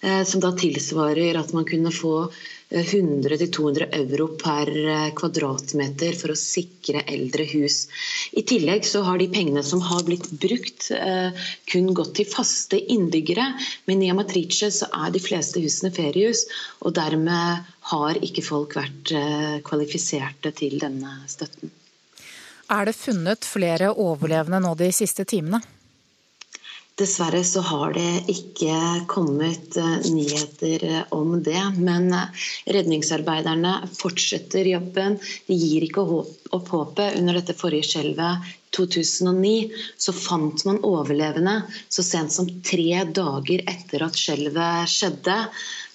eh, 0.00 0.22
som 0.28 0.42
da 0.44 0.54
tilsvarer 0.56 1.40
at 1.40 1.52
man 1.56 1.68
kunne 1.68 1.92
få 1.94 2.30
100-200 2.70 3.88
euro 3.98 4.28
per 4.38 4.68
kvadratmeter 5.18 6.12
for 6.14 6.30
å 6.30 6.38
sikre 6.38 7.00
eldre 7.10 7.42
hus. 7.50 7.80
I 8.30 8.44
tillegg 8.46 8.86
så 8.86 9.02
har 9.08 9.18
de 9.18 9.26
pengene 9.32 9.64
som 9.66 9.82
har 9.82 10.04
blitt 10.06 10.28
brukt, 10.30 10.86
kun 11.66 11.88
gått 11.98 12.12
til 12.20 12.30
faste 12.30 12.78
innbyggere. 12.78 13.48
Men 13.90 14.06
i 14.06 14.12
Amatrice 14.14 14.70
så 14.70 14.86
er 15.02 15.10
de 15.10 15.24
fleste 15.24 15.58
husene 15.58 15.90
feriehus, 15.98 16.44
og 16.86 16.94
dermed 16.94 17.66
har 17.90 18.22
ikke 18.22 18.44
folk 18.46 18.78
vært 18.78 19.12
kvalifiserte 19.66 20.54
til 20.56 20.78
denne 20.82 21.20
støtten. 21.30 21.72
Er 22.70 22.86
det 22.86 22.94
funnet 22.94 23.46
flere 23.46 23.90
overlevende 23.98 24.62
nå 24.62 24.76
de 24.78 24.92
siste 24.94 25.26
timene? 25.26 25.58
Dessverre 27.00 27.40
så 27.48 27.62
har 27.64 27.94
det 27.96 28.28
ikke 28.28 28.74
kommet 29.08 29.78
nyheter 30.04 30.84
om 31.16 31.38
det. 31.42 31.62
Men 31.80 32.12
redningsarbeiderne 32.68 33.72
fortsetter 33.96 34.68
jobben. 34.68 35.16
De 35.48 35.56
gir 35.56 35.86
ikke 35.86 36.04
opp 36.04 36.68
håpet. 36.74 37.16
Under 37.16 37.38
dette 37.40 37.56
forrige 37.56 37.88
skjelvet 37.94 38.50
2009 38.76 39.54
så 39.98 40.12
fant 40.14 40.66
man 40.68 40.82
overlevende 40.86 41.56
så 41.88 42.04
sent 42.06 42.36
som 42.36 42.50
tre 42.62 43.00
dager 43.16 43.64
etter 43.64 44.04
at 44.06 44.20
skjelvet 44.20 44.92
skjedde. 44.92 45.38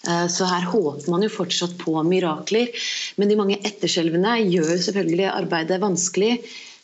Så 0.05 0.45
her 0.49 0.67
håper 0.69 1.09
man 1.11 1.25
jo 1.25 1.31
fortsatt 1.33 1.75
på 1.81 1.95
mirakler. 2.05 2.69
Men 3.17 3.31
de 3.31 3.39
mange 3.39 3.57
etterskjelvene 3.65 4.37
gjør 4.51 4.75
selvfølgelig 4.87 5.27
arbeidet 5.31 5.81
vanskelig. 5.83 6.31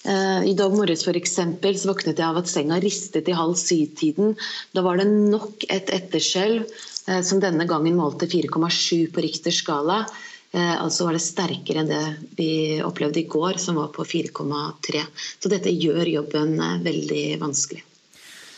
I 0.02 0.56
dag 0.58 0.74
morges 0.74 1.04
for 1.06 1.18
eksempel, 1.18 1.76
så 1.78 1.92
våknet 1.92 2.18
jeg 2.18 2.26
av 2.26 2.40
at 2.40 2.50
senga 2.50 2.80
ristet 2.82 3.30
i 3.30 3.38
halv 3.38 3.54
syv-tiden. 3.60 4.34
Da 4.74 4.82
var 4.82 4.98
det 4.98 5.06
nok 5.12 5.68
et 5.70 5.94
etterskjelv 5.94 6.66
som 7.22 7.42
denne 7.44 7.68
gangen 7.70 8.00
målte 8.00 8.30
4,7 8.30 9.12
på 9.14 9.22
Richters 9.22 9.62
skala. 9.62 10.02
Altså 10.58 11.06
var 11.08 11.16
det 11.16 11.24
sterkere 11.24 11.84
enn 11.84 11.92
det 11.92 12.02
vi 12.40 12.50
opplevde 12.84 13.22
i 13.22 13.30
går, 13.30 13.62
som 13.62 13.78
var 13.80 13.94
på 13.96 14.04
4,3. 14.08 15.06
Så 15.40 15.54
dette 15.54 15.72
gjør 15.72 16.10
jobben 16.18 16.58
veldig 16.84 17.24
vanskelig. 17.46 17.86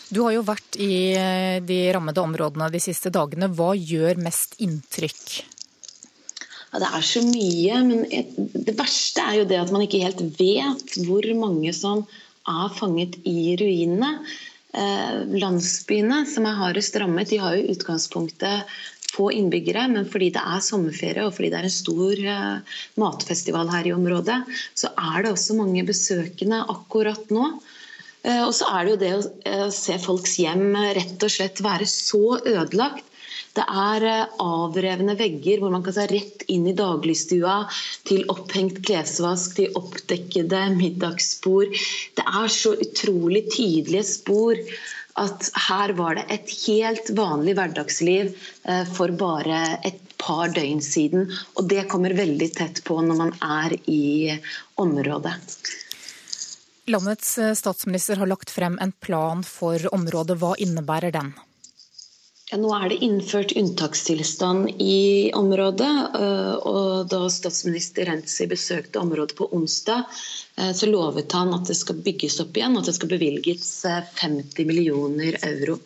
Du 0.09 0.23
har 0.25 0.33
jo 0.35 0.43
vært 0.45 0.77
i 0.81 1.15
de 1.63 1.79
rammede 1.95 2.21
områdene 2.21 2.71
de 2.73 2.81
siste 2.83 3.11
dagene. 3.13 3.51
Hva 3.53 3.71
gjør 3.77 4.19
mest 4.21 4.57
inntrykk? 4.63 5.43
Ja, 6.73 6.79
det 6.81 6.89
er 6.89 7.03
så 7.05 7.21
mye, 7.21 7.79
men 7.85 7.99
det 8.65 8.73
verste 8.79 9.21
er 9.21 9.35
jo 9.43 9.49
det 9.49 9.59
at 9.61 9.71
man 9.73 9.83
ikke 9.85 10.01
helt 10.01 10.23
vet 10.39 10.95
hvor 11.05 11.27
mange 11.37 11.69
som 11.77 12.01
er 12.49 12.73
fanget 12.73 13.19
i 13.29 13.53
ruinene. 13.59 14.15
Eh, 14.73 15.19
landsbyene 15.37 16.23
som 16.25 16.47
er 16.49 16.57
hardest 16.57 16.97
rammet, 16.97 17.29
de 17.29 17.37
har 17.43 17.59
jo 17.59 17.75
utgangspunktet 17.75 18.73
få 19.13 19.27
innbyggere, 19.37 19.85
men 19.91 20.07
fordi 20.09 20.31
det 20.33 20.41
er 20.41 20.63
sommerferie 20.65 21.27
og 21.27 21.35
fordi 21.35 21.51
det 21.53 21.59
er 21.59 21.67
en 21.69 21.75
stor 21.75 22.23
eh, 22.33 22.79
matfestival 22.97 23.69
her 23.69 23.91
i 23.91 23.93
området, 23.93 24.39
så 24.73 24.89
er 24.97 25.21
det 25.21 25.35
også 25.35 25.59
mange 25.59 25.85
besøkende 25.85 26.63
akkurat 26.73 27.29
nå. 27.29 27.51
Eh, 28.23 28.43
og 28.43 28.53
så 28.55 28.69
er 28.73 28.85
det 28.85 28.93
jo 28.93 29.01
det 29.05 29.57
å 29.67 29.71
se 29.73 29.97
folks 30.01 30.37
hjem 30.41 30.71
rett 30.97 31.23
og 31.23 31.35
slett 31.37 31.63
være 31.63 31.89
så 31.89 32.39
ødelagt 32.39 33.09
det 33.57 33.63
er 33.69 34.05
eh, 34.09 34.31
avrevne 34.41 35.13
vegger 35.19 35.61
hvor 35.61 35.73
man 35.73 35.83
kan 35.85 35.95
se 35.95 36.07
rett 36.09 36.45
inn 36.53 36.65
i 36.69 36.75
dagligstua, 36.77 37.57
til 38.09 38.25
opphengt 38.33 38.81
klesvask, 38.87 39.53
til 39.59 39.77
oppdekkede 39.77 40.65
middagsspor. 40.79 41.69
Det 42.17 42.25
er 42.25 42.49
så 42.55 42.73
utrolig 42.85 43.45
tydelige 43.53 44.07
spor 44.09 44.57
at 45.21 45.51
her 45.67 45.93
var 45.93 46.17
det 46.17 46.25
et 46.33 46.55
helt 46.63 47.11
vanlig 47.13 47.53
hverdagsliv 47.59 48.33
eh, 48.33 48.83
for 48.97 49.13
bare 49.21 49.61
et 49.85 50.01
par 50.23 50.49
døgn 50.55 50.81
siden. 50.81 51.29
Og 51.53 51.69
det 51.69 51.85
kommer 51.93 52.17
veldig 52.17 52.49
tett 52.57 52.81
på 52.87 52.97
når 53.05 53.21
man 53.21 53.35
er 53.45 53.77
i 53.85 54.33
området. 54.81 55.37
Landets 56.85 57.37
eh, 57.37 57.53
statsminister 57.53 58.15
har 58.15 58.27
lagt 58.27 58.49
frem 58.49 58.77
en 58.81 58.91
plan 58.91 59.43
for 59.43 59.93
området. 59.95 60.37
Hva 60.41 60.55
innebærer 60.59 61.15
den? 61.15 61.33
Ja, 62.53 62.59
nå 62.61 62.69
er 62.77 62.91
det 62.91 62.99
innført 63.01 63.55
unntakstilstand 63.57 64.75
i 64.83 65.31
området. 65.33 65.93
Eh, 66.19 66.51
og 66.69 67.07
Da 67.09 67.21
statsminister 67.33 68.05
Renzi 68.05 68.45
besøkte 68.51 69.01
området 69.01 69.33
på 69.39 69.47
onsdag, 69.57 70.03
eh, 70.57 70.69
så 70.77 70.85
lovet 70.85 71.33
han 71.33 71.53
at 71.57 71.65
det 71.65 71.79
skal 71.79 72.03
bygges 72.05 72.37
opp 72.43 72.53
igjen 72.53 72.77
at 72.77 72.85
det 72.85 72.93
skal 72.99 73.09
bevilges 73.15 73.71
50 74.19 74.61
eh, 74.61 74.67
millioner 74.69 75.39
euro. 75.49 75.79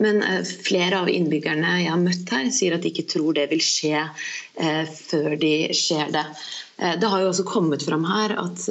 Men 0.00 0.24
flere 0.44 1.02
av 1.02 1.08
innbyggerne 1.08 1.78
jeg 1.82 1.92
har 1.92 2.00
møtt 2.00 2.32
her, 2.32 2.48
sier 2.52 2.74
at 2.76 2.82
de 2.84 2.90
ikke 2.92 3.06
tror 3.12 3.36
det 3.36 3.46
vil 3.48 3.62
skje 3.64 4.02
før 4.92 5.36
de 5.40 5.52
ser 5.72 6.10
det. 6.12 6.24
Det 7.00 7.08
har 7.08 7.22
jo 7.22 7.30
også 7.30 7.46
kommet 7.48 7.80
fram 7.80 8.04
her 8.04 8.34
at 8.42 8.66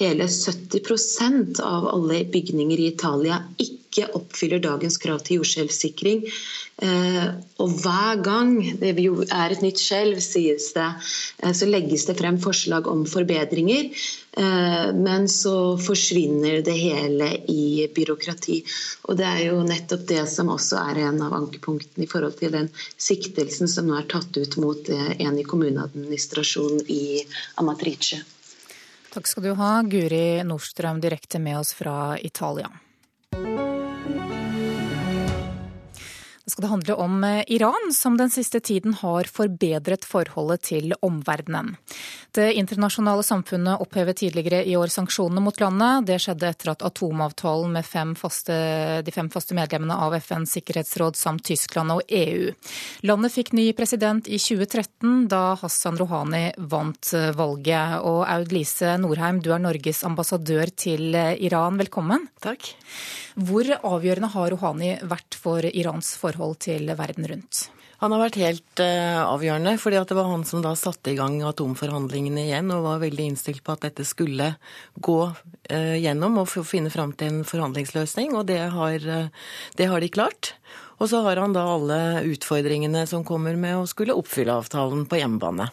hele 0.00 0.26
70% 0.26 1.60
av 1.60 1.88
alle 1.88 2.24
bygninger 2.24 2.80
i 2.80 2.88
Italia 2.94 3.42
ikke 3.60 4.06
oppfyller 4.16 4.62
dagens 4.62 4.96
krav 5.02 5.20
til 5.26 5.40
jordskjelvsikring. 5.40 6.22
Eh, 6.80 7.26
og 7.60 7.74
hver 7.82 8.22
gang 8.24 8.54
det 8.80 8.94
er 8.94 9.52
et 9.52 9.64
nytt 9.64 9.82
skjelv, 9.82 10.22
sies 10.24 10.70
det, 10.76 10.86
eh, 11.42 11.52
så 11.52 11.68
legges 11.68 12.06
det 12.08 12.16
frem 12.16 12.38
forslag 12.40 12.88
om 12.88 13.04
forbedringer. 13.04 13.90
Eh, 14.40 14.88
men 14.96 15.28
så 15.28 15.76
forsvinner 15.76 16.62
det 16.64 16.78
hele 16.78 17.30
i 17.52 17.86
byråkrati. 17.92 18.62
Og 19.10 19.20
det 19.20 19.28
er 19.28 19.44
jo 19.50 19.60
nettopp 19.68 20.08
det 20.08 20.24
som 20.32 20.54
også 20.56 20.80
er 20.86 21.04
en 21.10 21.20
av 21.26 21.36
ankepunktene 21.42 22.06
i 22.06 22.10
forhold 22.10 22.40
til 22.40 22.56
den 22.56 22.72
siktelsen 22.96 23.68
som 23.68 23.90
nå 23.90 24.00
er 24.00 24.08
tatt 24.08 24.40
ut 24.40 24.56
mot 24.64 24.92
en 24.96 25.38
i 25.38 25.48
kommuneadministrasjonen 25.52 26.86
i 26.88 27.24
Amatrice. 27.60 28.24
Takk 29.10 29.26
skal 29.26 29.42
du 29.42 29.54
ha, 29.58 29.82
Guri 29.82 30.44
Nordstrøm, 30.46 31.00
direkte 31.02 31.40
med 31.42 31.58
oss 31.58 31.74
fra 31.74 32.18
Italia. 32.18 32.70
Skal 36.50 36.66
det 36.66 36.72
handle 36.72 36.94
om 37.02 37.24
eh, 37.24 37.42
Iran, 37.46 37.92
som 37.94 38.16
den 38.18 38.30
siste 38.30 38.60
tiden 38.60 38.94
har 39.00 39.28
forbedret 39.30 40.04
forholdet 40.08 40.66
til 40.70 40.94
omverdenen. 41.00 41.76
Det 42.34 42.52
internasjonale 42.54 43.24
samfunnet 43.26 43.82
opphevet 43.82 44.20
tidligere 44.20 44.62
i 44.68 44.76
år 44.78 44.92
sanksjonene 44.92 45.42
mot 45.42 45.56
landet. 45.60 46.06
Det 46.06 46.18
skjedde 46.22 46.50
etter 46.52 46.70
at 46.72 46.84
atomavtalen 46.86 47.72
med 47.74 47.86
fem 47.86 48.14
faste, 48.18 48.54
de 49.02 49.14
fem 49.14 49.30
faste 49.32 49.56
medlemmene 49.58 49.96
av 49.98 50.14
FNs 50.20 50.54
sikkerhetsråd 50.58 51.18
samt 51.18 51.44
Tyskland 51.48 51.96
og 51.96 52.04
EU. 52.06 52.52
Landet 53.10 53.34
fikk 53.34 53.50
ny 53.58 53.66
president 53.74 54.30
i 54.30 54.38
2013, 54.38 55.26
da 55.32 55.56
Hassan 55.58 55.98
Rouhani 55.98 56.44
vant 56.70 57.12
eh, 57.18 57.32
valget. 57.34 57.98
Og 58.06 58.22
Aud 58.30 58.54
Lise 58.54 58.94
Norheim, 59.02 59.42
du 59.42 59.50
er 59.54 59.62
Norges 59.62 60.04
ambassadør 60.06 60.70
til 60.70 61.14
eh, 61.14 61.34
Iran. 61.46 61.80
Velkommen. 61.82 62.28
Takk. 62.42 62.72
Hvor 63.40 63.66
avgjørende 63.66 64.30
har 64.32 64.50
Rouhani 64.54 64.94
vært 65.06 65.36
for 65.38 65.66
Irans 65.66 66.14
forhold 66.20 66.39
til 66.60 66.90
verden 66.98 67.28
rundt? 67.30 67.68
Han 68.00 68.14
har 68.14 68.22
vært 68.22 68.38
helt 68.40 68.80
uh, 68.80 69.26
avgjørende, 69.28 69.74
fordi 69.76 69.98
det 70.08 70.16
var 70.16 70.30
han 70.30 70.44
som 70.48 70.62
da 70.64 70.72
satte 70.78 71.12
i 71.12 71.18
gang 71.18 71.34
atomforhandlingene 71.44 72.46
igjen 72.46 72.72
og 72.72 72.86
var 72.86 73.02
veldig 73.02 73.26
innstilt 73.28 73.60
på 73.66 73.74
at 73.74 73.84
dette 73.84 74.06
skulle 74.08 74.54
gå 74.96 75.18
uh, 75.28 75.96
gjennom 76.00 76.38
og 76.40 76.48
finne 76.64 76.92
fram 76.92 77.12
til 77.12 77.28
en 77.28 77.42
forhandlingsløsning, 77.44 78.32
og 78.38 78.46
det 78.48 78.62
har, 78.72 79.04
uh, 79.04 79.50
det 79.76 79.90
har 79.92 80.00
de 80.00 80.08
klart. 80.16 80.54
Og 81.00 81.12
så 81.12 81.20
har 81.24 81.40
han 81.40 81.52
da 81.56 81.66
alle 81.74 82.00
utfordringene 82.28 83.04
som 83.08 83.24
kommer 83.24 83.56
med 83.60 83.76
å 83.76 83.88
skulle 83.88 84.16
oppfylle 84.16 84.56
avtalen 84.62 85.04
på 85.08 85.20
hjemmebane. 85.20 85.68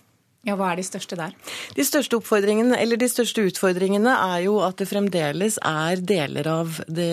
Ja, 0.48 0.56
Hva 0.56 0.70
er 0.72 0.80
de 0.80 0.86
største 0.88 1.18
der? 1.20 1.34
De 1.76 1.84
største, 1.84 2.18
de 2.22 3.08
største 3.12 3.44
utfordringene 3.50 4.14
er 4.16 4.46
jo 4.46 4.62
at 4.64 4.80
det 4.80 4.88
fremdeles 4.88 5.58
er 5.60 6.00
deler 6.00 6.48
av 6.48 6.78
det 6.88 7.12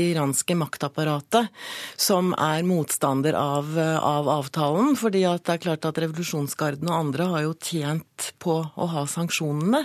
iranske 0.00 0.56
maktapparatet 0.56 1.50
som 2.00 2.32
er 2.40 2.64
motstander 2.64 3.36
av, 3.36 3.76
av 3.76 4.30
avtalen. 4.32 4.96
fordi 4.96 5.26
at 5.28 5.44
det 5.44 5.58
er 5.58 5.64
klart 5.66 5.84
at 5.90 6.00
revolusjonsgarden 6.06 6.88
og 6.88 6.96
andre 6.96 7.28
har 7.34 7.44
jo 7.50 7.54
tjent 7.60 8.30
på 8.40 8.56
å 8.64 8.88
ha 8.94 9.04
sanksjonene. 9.04 9.84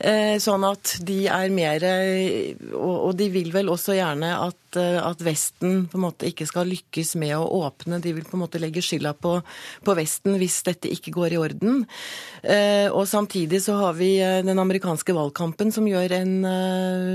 Eh, 0.00 0.40
sånn 0.40 0.64
at 0.64 0.96
de 1.04 1.26
er 1.28 1.52
mer 1.52 1.84
Og 2.74 3.12
de 3.16 3.28
vil 3.32 3.52
vel 3.52 3.68
også 3.72 3.94
gjerne 3.98 4.32
at 4.46 4.63
eh, 4.80 4.98
at, 5.00 5.22
Vesten 5.24 5.86
på 5.90 5.98
en 5.98 6.04
måte 6.04 6.28
ikke 6.28 6.46
skal 6.48 6.68
lykkes 6.70 7.14
med 7.20 7.34
å 7.38 7.46
åpne. 7.64 8.00
De 8.02 8.12
vil 8.16 8.26
på 8.26 8.36
en 8.36 8.42
måte 8.44 8.60
legge 8.62 8.82
skylda 8.84 9.14
på, 9.16 9.36
på 9.84 9.96
Vesten 9.96 10.38
hvis 10.40 10.60
dette 10.66 10.90
ikke 10.92 11.14
går 11.14 11.34
i 11.34 11.40
orden. 11.40 11.82
Eh, 12.42 12.88
og 12.90 13.06
samtidig 13.10 13.62
så 13.64 13.78
har 13.80 13.96
vi 13.98 14.16
eh, 14.22 14.42
den 14.46 14.60
amerikanske 14.60 15.16
valgkampen 15.16 15.72
som, 15.74 15.88
en, 15.88 16.34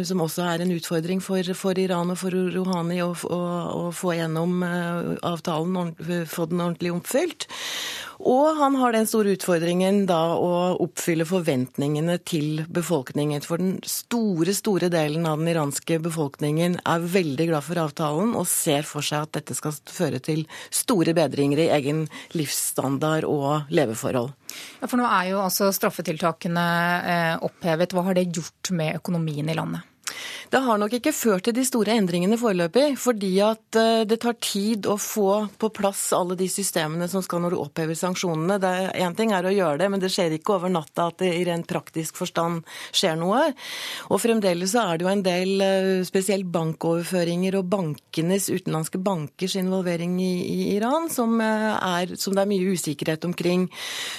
som 0.05 0.25
også 0.25 0.45
er 0.47 0.63
en 0.63 0.75
utfordring 0.75 1.23
for, 1.23 1.53
for, 1.57 1.79
Iran 1.79 2.13
og 2.13 2.21
for 2.21 2.33
Rouhani 2.33 3.01
å, 3.05 3.11
å, 3.13 3.41
å 3.75 3.83
få 3.95 4.15
gjennom 4.17 4.63
avtalen, 4.63 5.95
få 6.29 6.49
den 6.49 6.63
ordentlig 6.65 6.93
oppfylt. 6.95 7.49
Og 8.19 8.57
han 8.59 8.75
har 8.75 8.91
den 8.91 9.07
store 9.07 9.31
utfordringen 9.37 10.01
da 10.09 10.19
å 10.35 10.51
oppfylle 10.83 11.23
forventningene 11.27 12.17
til 12.27 12.65
befolkningen. 12.67 13.43
For 13.45 13.61
den 13.61 13.77
store, 13.87 14.51
store 14.55 14.89
delen 14.91 15.27
av 15.29 15.39
den 15.39 15.53
iranske 15.53 16.01
befolkningen 16.03 16.79
er 16.83 17.05
veldig 17.15 17.47
glad 17.51 17.63
for 17.63 17.79
avtalen 17.79 18.33
og 18.35 18.47
ser 18.51 18.83
for 18.87 19.05
seg 19.05 19.23
at 19.23 19.37
dette 19.39 19.55
skal 19.55 19.77
føre 19.87 20.19
til 20.23 20.43
store 20.67 21.15
bedringer 21.15 21.63
i 21.63 21.69
egen 21.79 22.05
livsstandard 22.35 23.27
og 23.29 23.71
leveforhold. 23.71 24.33
Ja, 24.81 24.89
For 24.89 24.99
nå 24.99 25.07
er 25.07 25.31
jo 25.31 25.43
altså 25.45 25.69
straffetiltakene 25.75 26.65
eh, 26.99 27.35
opphevet. 27.45 27.95
Hva 27.95 28.03
har 28.09 28.19
det 28.19 28.31
gjort 28.33 28.73
med 28.75 28.99
økonomien 28.99 29.47
i 29.47 29.55
landet? 29.55 29.87
Det 30.49 30.57
har 30.65 30.79
nok 30.81 30.95
ikke 30.97 31.11
ført 31.13 31.43
til 31.45 31.53
de 31.53 31.61
store 31.61 31.93
endringene 31.99 32.37
foreløpig, 32.41 32.95
fordi 32.97 33.35
at 33.45 33.77
eh, 33.77 34.01
det 34.09 34.17
tar 34.23 34.33
tid 34.41 34.87
å 34.89 34.95
få 34.97 35.43
på 35.61 35.67
plass 35.77 36.07
alle 36.17 36.33
de 36.39 36.47
systemene 36.49 37.05
som 37.11 37.21
skal 37.21 37.43
når 37.43 37.53
du 37.53 37.59
opphever 37.61 37.93
sanksjonene. 37.93 38.57
Én 38.97 39.13
ting 39.17 39.29
er 39.35 39.45
å 39.45 39.53
gjøre 39.53 39.77
det, 39.83 39.89
men 39.93 40.01
det 40.01 40.09
skjer 40.09 40.33
ikke 40.33 40.55
over 40.55 40.73
natta 40.73 41.11
at 41.11 41.19
det 41.21 41.29
i 41.37 41.43
rent 41.45 41.69
praktisk 41.69 42.17
forstand 42.17 42.63
skjer 42.89 43.19
noe. 43.21 43.43
Og 44.09 44.21
fremdeles 44.23 44.73
så 44.73 44.87
er 44.87 44.97
det 44.97 45.05
jo 45.05 45.11
en 45.11 45.21
del 45.27 45.61
eh, 45.61 45.91
spesielt 46.09 46.49
bankoverføringer 46.49 47.59
og 47.59 47.69
bankenes, 47.69 48.49
utenlandske 48.49 49.03
bankers 49.05 49.53
involvering 49.61 50.17
i, 50.25 50.31
i 50.49 50.59
Iran 50.79 51.11
som, 51.13 51.37
eh, 51.45 51.69
er, 51.77 52.15
som, 52.17 52.33
det 52.33 52.47
er 52.47 52.51
mye 52.55 52.73
usikkerhet 52.73 53.29
omkring. 53.29 53.67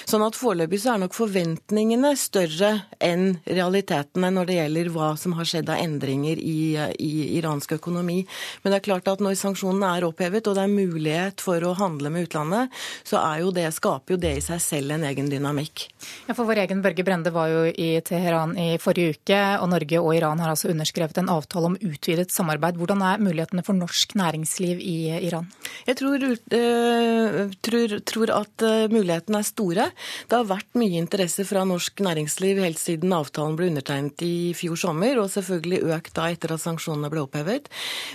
Sånn 0.07 0.23
at 0.23 0.39
foreløpig 0.39 0.79
så 0.79 0.95
er 0.95 1.03
nok 1.03 1.19
forventningene 1.19 2.15
større 2.15 2.71
enn 3.03 3.33
realitetene 3.43 4.31
når 4.31 4.47
det 4.47 4.59
gjelder 4.61 4.95
hva 4.95 5.13
som 5.19 5.35
har 5.35 5.51
skjedd 5.51 5.75
av 5.75 5.83
endringer 5.83 6.20
i, 6.25 6.75
i, 6.99 7.11
iransk 7.39 7.77
økonomi. 7.77 8.21
Men 8.61 8.73
det 8.73 8.79
er 8.79 8.87
klart 8.89 9.09
at 9.11 9.23
når 9.23 9.37
sanksjonene 9.39 9.95
er 9.97 10.07
opphevet 10.07 10.47
og 10.47 10.57
det 10.57 10.65
er 10.65 10.73
mulighet 10.73 11.43
for 11.43 11.63
å 11.65 11.73
handle 11.79 12.11
med 12.13 12.27
utlandet, 12.27 12.71
så 13.07 13.21
er 13.21 13.41
jo 13.43 13.53
det, 13.55 13.67
skaper 13.75 14.15
jo 14.15 14.21
det 14.21 14.35
i 14.37 14.43
seg 14.45 14.61
selv 14.63 14.95
en 14.95 15.05
egen 15.09 15.29
dynamikk. 15.31 15.87
Ja, 16.27 16.35
for 16.35 16.47
Vår 16.51 16.63
egen 16.65 16.81
Børge 16.83 17.05
Brende 17.07 17.31
var 17.33 17.51
jo 17.51 17.63
i 17.69 17.93
Teheran 18.05 18.57
i 18.59 18.75
forrige 18.81 19.15
uke, 19.15 19.39
og 19.61 19.69
Norge 19.71 20.01
og 20.01 20.11
Iran 20.17 20.41
har 20.41 20.51
altså 20.51 20.71
underskrevet 20.71 21.21
en 21.21 21.31
avtale 21.31 21.71
om 21.71 21.77
utvidet 21.79 22.33
samarbeid. 22.33 22.79
Hvordan 22.79 23.03
er 23.07 23.23
mulighetene 23.23 23.63
for 23.65 23.77
norsk 23.77 24.15
næringsliv 24.19 24.81
i 24.83 24.97
Iran? 25.27 25.47
Jeg 25.87 25.97
tror, 26.01 26.25
øh, 26.27 27.55
tror, 27.63 27.95
tror 28.05 28.33
at 28.35 28.65
øh, 28.67 28.91
mulighetene 28.91 29.39
er 29.41 29.47
store. 29.47 29.89
Det 30.27 30.37
har 30.37 30.49
vært 30.49 30.79
mye 30.79 30.99
interesse 31.01 31.45
fra 31.47 31.63
norsk 31.67 32.03
næringsliv 32.03 32.61
helt 32.63 32.81
siden 32.81 33.13
avtalen 33.15 33.57
ble 33.59 33.71
undertegnet 33.71 34.21
i 34.25 34.51
fjor 34.57 34.79
sommer, 34.79 35.19
og 35.21 35.31
selvfølgelig 35.33 35.81
økt 35.95 36.10
da 36.15 36.27
etter 36.31 36.53
at 36.55 36.63
sanksjonene 36.63 37.09
ble 37.11 37.23
opphevet. 37.25 37.69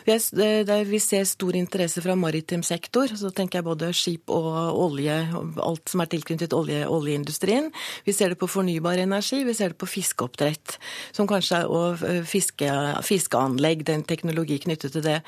Vi, 0.06 0.14
er, 0.14 0.92
ser 1.02 1.26
stor 1.28 1.56
interesse 1.58 2.02
fra 2.04 2.16
maritim 2.18 2.64
sektor, 2.66 3.10
så 3.18 3.30
tenker 3.34 3.60
jeg 3.60 3.66
både 3.66 3.92
skip 3.96 4.32
og 4.32 4.48
olje, 4.86 5.16
alt 5.62 5.92
som 5.92 6.02
er 6.02 6.10
tilknyttet 6.12 6.56
olje, 6.56 6.82
oljeindustrien. 6.90 7.70
Vi 8.06 8.14
ser 8.16 8.32
det 8.32 8.40
på 8.40 8.50
fornybar 8.50 9.00
energi, 9.02 9.42
vi 9.46 9.54
ser 9.56 9.72
det 9.72 9.80
på 9.80 9.88
fiskeoppdrett, 9.90 10.76
som 11.16 11.28
kanskje 11.30 11.62
er, 11.62 11.70
og 11.70 12.02
fiske, 12.28 12.70
fiskeanlegg, 13.06 13.84
den 13.86 14.04
teknologi 14.08 14.58
knyttet 14.66 14.96
til 14.96 15.04
det. 15.06 15.18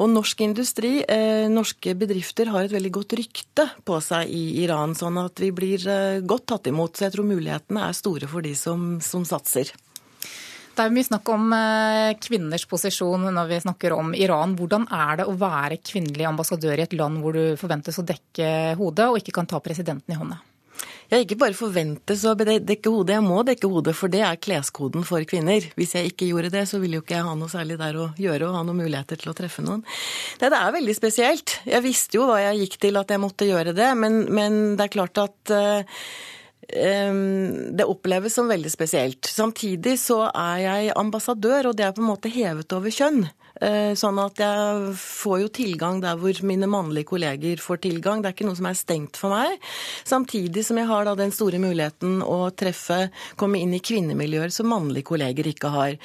Og 0.00 0.10
norsk 0.12 0.42
industri, 0.46 1.00
eh, 1.02 1.46
norske 1.52 1.94
bedrifter 1.98 2.52
har 2.52 2.66
et 2.66 2.74
veldig 2.74 2.92
godt 2.98 3.16
rykte 3.20 3.68
på 3.86 4.00
seg 4.04 4.30
i 4.32 4.44
Iran, 4.64 4.94
sånn 4.98 5.18
at 5.22 5.40
vi 5.42 5.52
blir 5.54 5.82
eh, 5.88 6.20
godt 6.20 6.48
tatt 6.52 6.70
imot. 6.70 6.96
Så 6.96 7.08
jeg 7.08 7.16
tror 7.16 7.28
mulighetene 7.28 7.88
er 7.88 7.96
store 7.96 8.30
for 8.30 8.44
de 8.46 8.54
som, 8.58 8.96
som 9.04 9.26
satser. 9.28 9.72
Det 10.76 10.84
er 10.84 10.92
mye 10.92 11.06
snakk 11.06 11.30
om 11.32 11.52
eh, 11.56 12.10
kvinners 12.20 12.66
posisjon 12.68 13.30
når 13.32 13.48
vi 13.48 13.60
snakker 13.64 13.94
om 13.96 14.10
Iran. 14.12 14.52
Hvordan 14.58 14.84
er 14.92 15.22
det 15.22 15.24
å 15.30 15.36
være 15.40 15.80
kvinnelig 15.80 16.26
ambassadør 16.28 16.82
i 16.82 16.84
et 16.84 16.96
land 16.98 17.22
hvor 17.22 17.32
du 17.32 17.56
forventes 17.56 17.96
å 17.96 18.04
dekke 18.04 18.76
hodet, 18.76 19.08
og 19.08 19.16
ikke 19.22 19.38
kan 19.38 19.48
ta 19.48 19.62
presidenten 19.64 20.12
i 20.12 20.20
hånda? 20.20 20.42
Jeg 21.08 21.24
ikke 21.24 21.38
bare 21.38 21.56
forventes 21.56 22.24
å 22.26 22.34
dekke 22.36 22.90
hodet, 22.92 23.14
jeg 23.14 23.24
må 23.24 23.40
dekke 23.46 23.70
hodet, 23.70 23.94
for 23.96 24.12
det 24.12 24.20
er 24.26 24.40
kleskoden 24.42 25.06
for 25.06 25.22
kvinner. 25.28 25.64
Hvis 25.78 25.94
jeg 25.96 26.10
ikke 26.10 26.28
gjorde 26.28 26.50
det, 26.52 26.66
så 26.68 26.80
ville 26.82 26.98
jo 26.98 27.04
ikke 27.04 27.16
jeg 27.16 27.28
ha 27.28 27.34
noe 27.38 27.52
særlig 27.52 27.78
der 27.80 27.96
å 28.02 28.08
gjøre 28.20 28.48
og 28.50 28.58
ha 28.58 28.64
noen 28.66 28.82
muligheter 28.82 29.20
til 29.22 29.32
å 29.32 29.36
treffe 29.38 29.64
noen. 29.64 29.84
Det, 30.36 30.50
det 30.50 30.58
er 30.58 30.74
veldig 30.76 30.96
spesielt. 30.98 31.60
Jeg 31.64 31.84
visste 31.86 32.18
jo 32.18 32.26
hva 32.28 32.40
jeg 32.42 32.64
gikk 32.64 32.80
til 32.84 32.98
at 33.00 33.14
jeg 33.14 33.22
måtte 33.22 33.48
gjøre 33.48 33.72
det, 33.76 33.92
men, 33.96 34.24
men 34.34 34.58
det 34.76 34.88
er 34.88 34.96
klart 34.98 35.22
at 35.22 35.54
uh, 35.54 36.02
det 36.66 37.86
oppleves 37.86 38.34
som 38.34 38.48
veldig 38.50 38.70
spesielt. 38.72 39.28
Samtidig 39.30 39.96
så 40.02 40.24
er 40.32 40.62
jeg 40.64 40.94
ambassadør, 40.98 41.70
og 41.70 41.76
det 41.78 41.86
er 41.86 41.94
på 41.94 42.02
en 42.02 42.10
måte 42.10 42.32
hevet 42.32 42.74
over 42.74 42.90
kjønn. 42.90 43.26
Eh, 43.60 43.94
sånn 43.96 44.18
at 44.20 44.40
jeg 44.40 44.90
får 45.00 45.38
jo 45.40 45.48
tilgang 45.60 46.00
der 46.02 46.18
hvor 46.20 46.40
mine 46.44 46.68
mannlige 46.68 47.08
kolleger 47.08 47.60
får 47.62 47.80
tilgang. 47.86 48.20
Det 48.20 48.30
er 48.30 48.36
ikke 48.36 48.48
noe 48.48 48.58
som 48.58 48.68
er 48.68 48.76
stengt 48.76 49.20
for 49.20 49.32
meg. 49.32 49.56
Samtidig 50.04 50.66
som 50.66 50.80
jeg 50.80 50.88
har 50.90 51.06
da 51.08 51.14
den 51.16 51.32
store 51.32 51.60
muligheten 51.62 52.20
å 52.24 52.50
treffe, 52.56 53.06
komme 53.40 53.60
inn 53.62 53.72
i 53.76 53.80
kvinnemiljøer 53.80 54.52
som 54.52 54.68
mannlige 54.72 55.08
kolleger 55.08 55.48
ikke 55.48 55.72
har. 55.72 55.96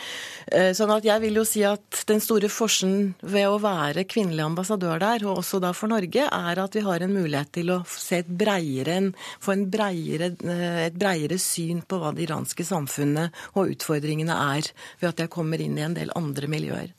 Eh, 0.48 0.72
sånn 0.78 0.94
at 0.96 1.08
jeg 1.08 1.24
vil 1.26 1.42
jo 1.42 1.46
si 1.48 1.66
at 1.68 2.04
den 2.08 2.24
store 2.24 2.52
forskjellen 2.52 3.14
ved 3.34 3.50
å 3.50 3.60
være 3.62 4.08
kvinnelig 4.08 4.46
ambassadør 4.46 5.02
der, 5.04 5.28
og 5.28 5.44
også 5.44 5.60
da 5.64 5.74
for 5.76 5.92
Norge, 5.92 6.28
er 6.32 6.64
at 6.64 6.78
vi 6.78 6.86
har 6.86 7.04
en 7.04 7.16
mulighet 7.16 7.52
til 7.60 7.74
å 7.76 7.82
se 7.90 8.22
et 8.22 8.32
breiere, 8.32 9.00
få 9.44 9.56
en 9.58 9.68
breiere, 9.72 10.32
eh, 10.48 10.86
et 10.88 10.96
breiere 10.96 11.40
syn 11.42 11.84
på 11.84 12.00
hva 12.00 12.14
det 12.16 12.30
iranske 12.30 12.64
samfunnet 12.68 13.36
og 13.56 13.76
utfordringene 13.76 14.40
er, 14.56 14.72
ved 15.02 15.12
at 15.12 15.26
jeg 15.26 15.34
kommer 15.34 15.62
inn 15.62 15.78
i 15.78 15.86
en 15.86 15.98
del 15.98 16.12
andre 16.16 16.48
miljøer. 16.52 16.96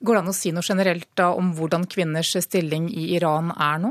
Går 0.00 0.16
det 0.16 0.20
an 0.22 0.32
å 0.32 0.36
si 0.36 0.52
noe 0.56 0.64
generelt 0.64 1.08
da 1.18 1.30
om 1.36 1.52
hvordan 1.56 1.84
kvinners 1.90 2.32
stilling 2.44 2.88
i 2.88 3.10
Iran 3.18 3.52
er 3.52 3.82
nå? 3.82 3.90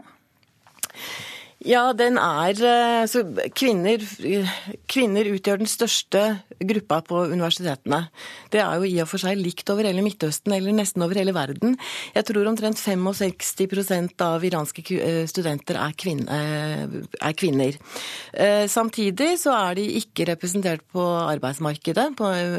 Ja, 1.67 1.89
den 1.91 2.15
er 2.15 2.55
eh, 2.55 3.05
så 3.11 3.19
kvinner, 3.51 3.99
kvinner, 4.87 5.27
utgjør 5.27 5.59
den 5.59 5.67
største 5.67 6.21
gruppa 6.55 7.01
på 7.03 7.25
universitetene. 7.33 8.05
Det 8.51 8.61
er 8.63 8.79
jo 8.79 8.87
i 8.87 8.93
og 9.03 9.09
for 9.11 9.19
seg 9.19 9.35
likt 9.41 9.67
over 9.73 9.83
hele 9.83 10.03
Midtøsten, 10.05 10.53
eller 10.55 10.71
nesten 10.77 11.03
over 11.03 11.19
hele 11.19 11.33
verden. 11.35 11.75
Jeg 12.15 12.29
tror 12.29 12.47
omtrent 12.47 12.79
65% 12.79 14.23
av 14.23 14.45
iranske 14.47 14.85
eh, 14.95 15.25
studenter 15.27 15.81
er, 15.81 15.97
kvinne, 15.99 16.37
eh, 16.37 16.95
er, 17.19 17.35
kvinner. 17.35 17.75
Samtidig 18.71 19.33
så 19.41 19.51
er 19.57 19.75
de 19.79 19.85
ikke 19.99 20.29
representert 20.29 20.85
på 20.93 21.03
arbeidsmarkedet. 21.03 22.07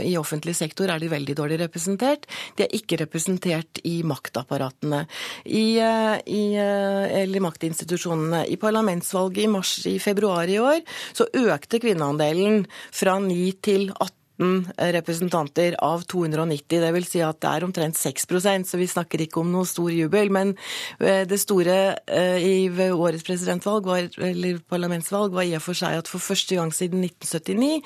I 0.04 0.12
offentlig 0.20 0.54
sektor 0.58 0.92
er 0.92 1.00
de 1.00 1.08
veldig 1.10 1.36
dårlig 1.38 1.60
representert. 1.62 2.26
De 2.58 2.66
er 2.66 2.76
ikke 2.76 3.00
representert 3.00 3.80
i 3.88 4.00
maktapparatene, 4.06 5.02
i, 5.46 5.64
i, 5.80 6.44
eller 6.60 7.44
maktinstitusjonene. 7.44 8.44
I 8.50 8.60
parlamentet 8.60 8.89
parlamentsvalget 8.90 9.44
i 9.44 9.50
mars 9.50 9.86
i 9.86 9.98
februar 9.98 10.48
i 10.48 10.58
år, 10.58 10.80
så 11.14 11.26
økte 11.34 11.78
kvinneandelen 11.80 12.66
fra 12.92 13.18
9 13.20 13.52
til 13.62 13.90
18 14.00 14.19
representanter 14.40 15.76
av 15.84 16.02
290. 16.08 16.80
Det 16.80 16.90
vil 16.94 17.06
si 17.06 17.20
at 17.24 17.40
det 17.42 17.50
er 17.50 17.66
omtrent 17.66 17.98
6% 17.98 18.70
så 18.70 18.78
vi 18.80 18.88
snakker 18.88 19.24
ikke 19.24 19.42
om 19.42 19.50
noe 19.52 19.68
stor 19.68 19.90
jubel. 19.92 20.30
Men 20.32 20.54
eh, 20.98 21.26
det 21.28 21.40
store 21.42 21.76
eh, 22.06 22.38
i 22.40 22.88
årets 22.90 23.26
presidentvalg 23.26 23.88
var, 23.88 24.08
eller 24.16 24.60
parlamentsvalg 24.70 25.34
var 25.36 25.48
i 25.48 25.56
og 25.58 25.64
for 25.64 25.78
seg 25.78 25.98
at 26.00 26.10
for 26.10 26.22
første 26.22 26.56
gang 26.56 26.72
siden 26.74 27.04
1979 27.04 27.80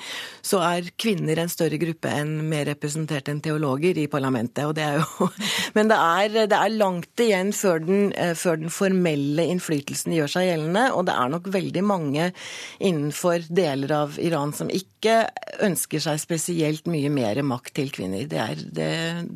så 0.45 0.61
er 0.63 0.91
kvinner 1.01 1.41
en 1.41 1.51
større 1.51 1.79
gruppe 1.81 2.11
enn 2.11 2.37
mer 2.49 2.67
representert 2.69 3.29
enn 3.31 3.43
teologer 3.43 3.97
i 3.99 4.07
parlamentet. 4.11 4.63
Og 4.69 4.75
det 4.77 4.87
er 4.87 5.01
jo, 5.01 5.29
men 5.77 5.91
det 5.91 5.99
er, 5.99 6.39
det 6.51 6.59
er 6.61 6.77
langt 6.77 7.25
igjen 7.25 7.51
før 7.55 7.83
den, 7.83 8.09
eh, 8.13 8.35
før 8.37 8.61
den 8.63 8.73
formelle 8.73 9.49
innflytelsen 9.51 10.15
gjør 10.15 10.37
seg 10.37 10.49
gjeldende. 10.49 10.87
Og 10.95 11.05
det 11.09 11.17
er 11.19 11.35
nok 11.35 11.51
veldig 11.51 11.85
mange 11.85 12.31
innenfor 12.79 13.49
deler 13.51 13.91
av 13.95 14.19
Iran 14.21 14.55
som 14.55 14.71
ikke 14.71 15.25
ønsker 15.65 16.01
seg 16.01 16.19
spesielt 16.21 16.44
spesielt 16.45 16.85
mye 16.91 17.09
mer 17.09 17.41
makt 17.45 17.73
til 17.79 17.89
kvinner. 17.93 18.27
Det 18.29 18.37
er, 18.41 18.61
det, 18.77 18.89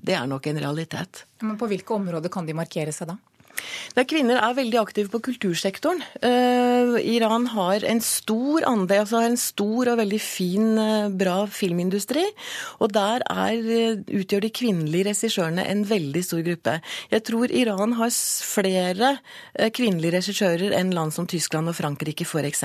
det 0.05 0.15
er 0.15 0.27
nok 0.29 0.47
en 0.47 0.61
realitet. 0.61 1.25
Men 1.41 1.57
På 1.57 1.69
hvilke 1.69 1.95
områder 1.95 2.29
kan 2.29 2.45
de 2.45 2.55
markere 2.57 2.93
seg 2.93 3.09
da? 3.09 3.17
Der 3.97 4.05
kvinner 4.07 4.39
er 4.39 4.55
veldig 4.57 4.79
aktive 4.79 5.11
på 5.11 5.21
kultursektoren. 5.25 6.01
Uh, 6.23 6.95
Iran 7.01 7.47
har 7.51 7.83
en 7.87 8.01
stor 8.03 8.65
andel, 8.69 9.03
altså 9.03 9.19
har 9.19 9.29
en 9.31 9.39
stor 9.39 9.91
og 9.91 9.99
veldig 9.99 10.19
fin, 10.23 10.67
uh, 10.77 11.09
bra 11.11 11.41
filmindustri. 11.51 12.23
Og 12.79 12.93
der 12.95 13.25
er, 13.25 13.57
uh, 13.59 14.03
utgjør 14.21 14.45
de 14.45 14.51
kvinnelige 14.55 15.09
regissørene 15.09 15.65
en 15.67 15.83
veldig 15.89 16.23
stor 16.25 16.43
gruppe. 16.45 16.77
Jeg 17.11 17.25
tror 17.27 17.51
Iran 17.51 17.97
har 17.99 18.13
flere 18.13 19.11
kvinnelige 19.75 20.15
regissører 20.19 20.75
enn 20.77 20.93
land 20.95 21.13
som 21.15 21.27
Tyskland 21.29 21.71
og 21.71 21.77
Frankrike 21.77 22.25
f.eks. 22.27 22.63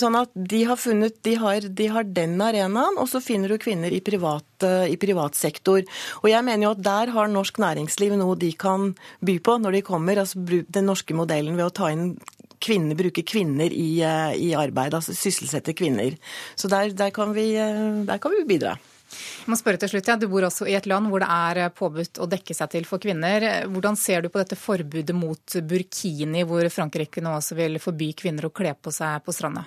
Sånn 0.00 0.16
at 0.18 0.32
de 0.34 0.62
har 0.68 0.78
funnet 0.80 1.18
de 1.26 1.34
har, 1.40 1.64
de 1.66 1.86
har 1.92 2.06
den 2.06 2.38
arenaen, 2.42 2.98
og 3.00 3.08
så 3.10 3.20
finner 3.24 3.52
du 3.52 3.58
kvinner 3.60 3.92
i 3.92 4.00
privat, 4.04 4.46
i 4.88 4.96
privat 5.00 5.36
sektor. 5.38 5.82
Og 6.22 6.28
jeg 6.30 6.44
mener 6.46 6.68
jo 6.68 6.72
at 6.76 6.84
der 6.86 7.12
har 7.14 7.30
norsk 7.32 7.60
næringsliv 7.62 8.16
noe 8.18 8.36
de 8.40 8.52
kan 8.58 8.92
by 9.26 9.38
på 9.42 9.58
når 9.66 9.78
de 9.78 9.84
kommer, 9.86 10.22
altså 10.22 10.40
den 10.46 10.86
norske 10.88 11.14
modellen 11.16 11.58
ved 11.58 11.66
å 11.66 11.74
ta 11.74 11.90
inn 11.92 12.14
kvinner, 12.62 12.96
bruke 12.96 13.24
kvinner 13.26 13.72
i, 13.72 14.00
eh, 14.00 14.34
i 14.48 14.50
arbeid, 14.56 14.94
altså 14.94 15.14
sysselsette 15.14 15.74
kvinner. 15.76 16.16
Så 16.54 16.70
der, 16.72 16.92
der, 16.96 17.10
kan 17.10 17.34
vi, 17.36 17.50
eh, 17.54 18.04
der, 18.06 18.18
kan 18.22 18.32
vi, 18.32 18.44
bidra. 18.48 18.76
Jeg 19.06 19.52
må 19.52 19.58
spørre 19.58 19.78
til 19.78 19.92
slutt, 19.92 20.08
ja. 20.08 20.16
Du 20.18 20.26
bor 20.30 20.48
også 20.48 20.66
i 20.66 20.74
et 20.74 20.88
land 20.90 21.10
hvor 21.12 21.22
det 21.22 21.30
er 21.30 21.62
eh, 21.66 21.72
påbudt 21.74 22.20
å 22.22 22.28
dekke 22.30 22.56
seg 22.56 22.72
til 22.72 22.88
for 22.88 23.02
kvinner. 23.02 23.68
Hvordan 23.70 23.98
ser 24.00 24.24
du 24.24 24.30
på 24.32 24.42
dette 24.42 24.58
forbudet 24.58 25.16
mot 25.16 25.58
burkini, 25.62 26.46
hvor 26.48 26.66
Frankrike 26.72 27.24
nå 27.24 27.36
også 27.38 27.58
vil 27.58 27.80
forby 27.82 28.12
kvinner 28.18 28.48
å 28.48 28.54
kle 28.54 28.74
på 28.74 28.94
seg 28.94 29.22
på 29.24 29.36
stranda? 29.36 29.66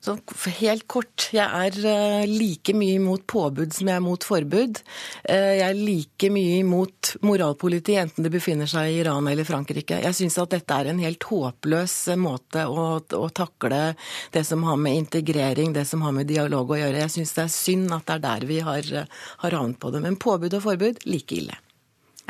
Så 0.00 0.14
helt 0.60 0.86
kort, 0.86 1.28
jeg 1.34 1.42
er 1.42 1.74
eh, 1.90 2.26
like 2.30 2.72
mye 2.76 2.98
imot 3.00 3.24
påbud 3.28 3.74
som 3.74 3.90
jeg 3.90 3.98
er 3.98 4.04
mot 4.04 4.24
forbud. 4.24 4.78
Eh, 5.24 5.54
jeg 5.58 5.64
er 5.66 5.80
like 5.80 6.30
mye 6.32 6.60
imot 6.60 7.12
moralpoliti, 7.26 7.96
enten 7.98 8.26
det 8.26 8.32
befinner 8.32 8.70
seg 8.70 8.92
i 8.92 9.00
Iran 9.02 9.26
eller 9.30 9.48
Frankrike. 9.48 9.98
Jeg 10.04 10.16
syns 10.16 10.38
at 10.38 10.54
dette 10.54 10.78
er 10.78 10.92
en 10.92 11.02
helt 11.02 11.26
håpløs 11.26 11.96
måte 12.20 12.68
å, 12.70 12.86
å, 13.02 13.26
takle 13.34 13.82
det 14.34 14.44
som 14.46 14.62
har 14.68 14.78
med 14.78 15.02
integrering, 15.02 15.74
det 15.74 15.86
som 15.90 16.06
har 16.06 16.14
med 16.14 16.30
dialog 16.30 16.70
å 16.70 16.78
gjøre. 16.78 17.02
Jeg 17.02 17.16
syns 17.18 17.34
det 17.34 17.46
er 17.48 17.54
synd 17.58 17.98
at 17.98 18.06
det 18.06 18.18
er 18.18 18.26
der 18.28 18.48
vi 18.48 18.62
har, 18.70 18.94
har 19.42 19.60
havnet 19.60 19.82
på 19.82 19.92
det. 19.94 20.04
Men 20.06 20.20
påbud 20.22 20.60
og 20.60 20.66
forbud, 20.70 21.02
like 21.10 21.42
ille. 21.42 21.58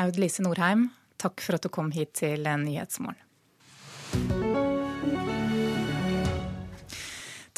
Aud 0.01 0.17
Lise 0.17 0.45
Norheim, 0.47 0.89
takk 1.21 1.45
for 1.45 1.59
at 1.59 1.67
du 1.67 1.73
kom 1.75 1.93
hit 1.93 2.17
til 2.23 2.49
Nyhetsmorgen. 2.49 3.27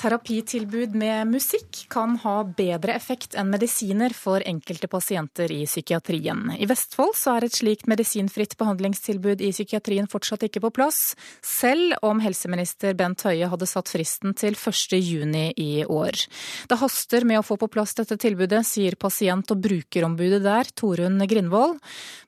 Terapitilbud 0.01 0.94
med 0.96 1.28
musikk 1.28 1.82
kan 1.92 2.14
ha 2.22 2.38
bedre 2.57 2.94
effekt 2.96 3.34
enn 3.36 3.51
medisiner 3.53 4.14
for 4.16 4.40
enkelte 4.48 4.88
pasienter 4.88 5.53
i 5.53 5.66
psykiatrien. 5.68 6.46
I 6.57 6.64
Vestfold 6.70 7.12
så 7.20 7.34
er 7.36 7.44
et 7.44 7.59
slikt 7.59 7.84
medisinfritt 7.90 8.57
behandlingstilbud 8.57 9.44
i 9.44 9.51
psykiatrien 9.53 10.09
fortsatt 10.09 10.46
ikke 10.48 10.62
på 10.64 10.70
plass, 10.78 11.01
selv 11.44 11.98
om 12.07 12.22
helseminister 12.24 12.96
Bent 12.96 13.26
Høie 13.28 13.51
hadde 13.53 13.68
satt 13.68 13.92
fristen 13.92 14.32
til 14.40 14.57
1.6 14.57 15.53
i 15.61 15.84
år. 15.84 16.24
Det 16.72 16.80
haster 16.80 17.28
med 17.28 17.42
å 17.42 17.44
få 17.44 17.61
på 17.61 17.68
plass 17.68 17.92
dette 18.01 18.16
tilbudet, 18.24 18.64
sier 18.64 18.96
pasient- 18.96 19.53
og 19.53 19.61
brukerombudet 19.68 20.40
der, 20.48 20.72
Torunn 20.72 21.20
Grindvold. 21.28 21.76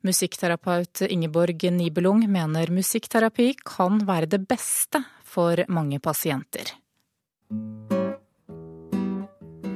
Musikkterapeut 0.05 1.07
Ingeborg 1.09 1.64
Nibelung 1.73 2.29
mener 2.29 2.68
musikkterapi 2.68 3.55
kan 3.64 4.05
være 4.05 4.29
det 4.37 4.45
beste 4.45 5.07
for 5.25 5.64
mange 5.73 6.05
pasienter 6.05 6.77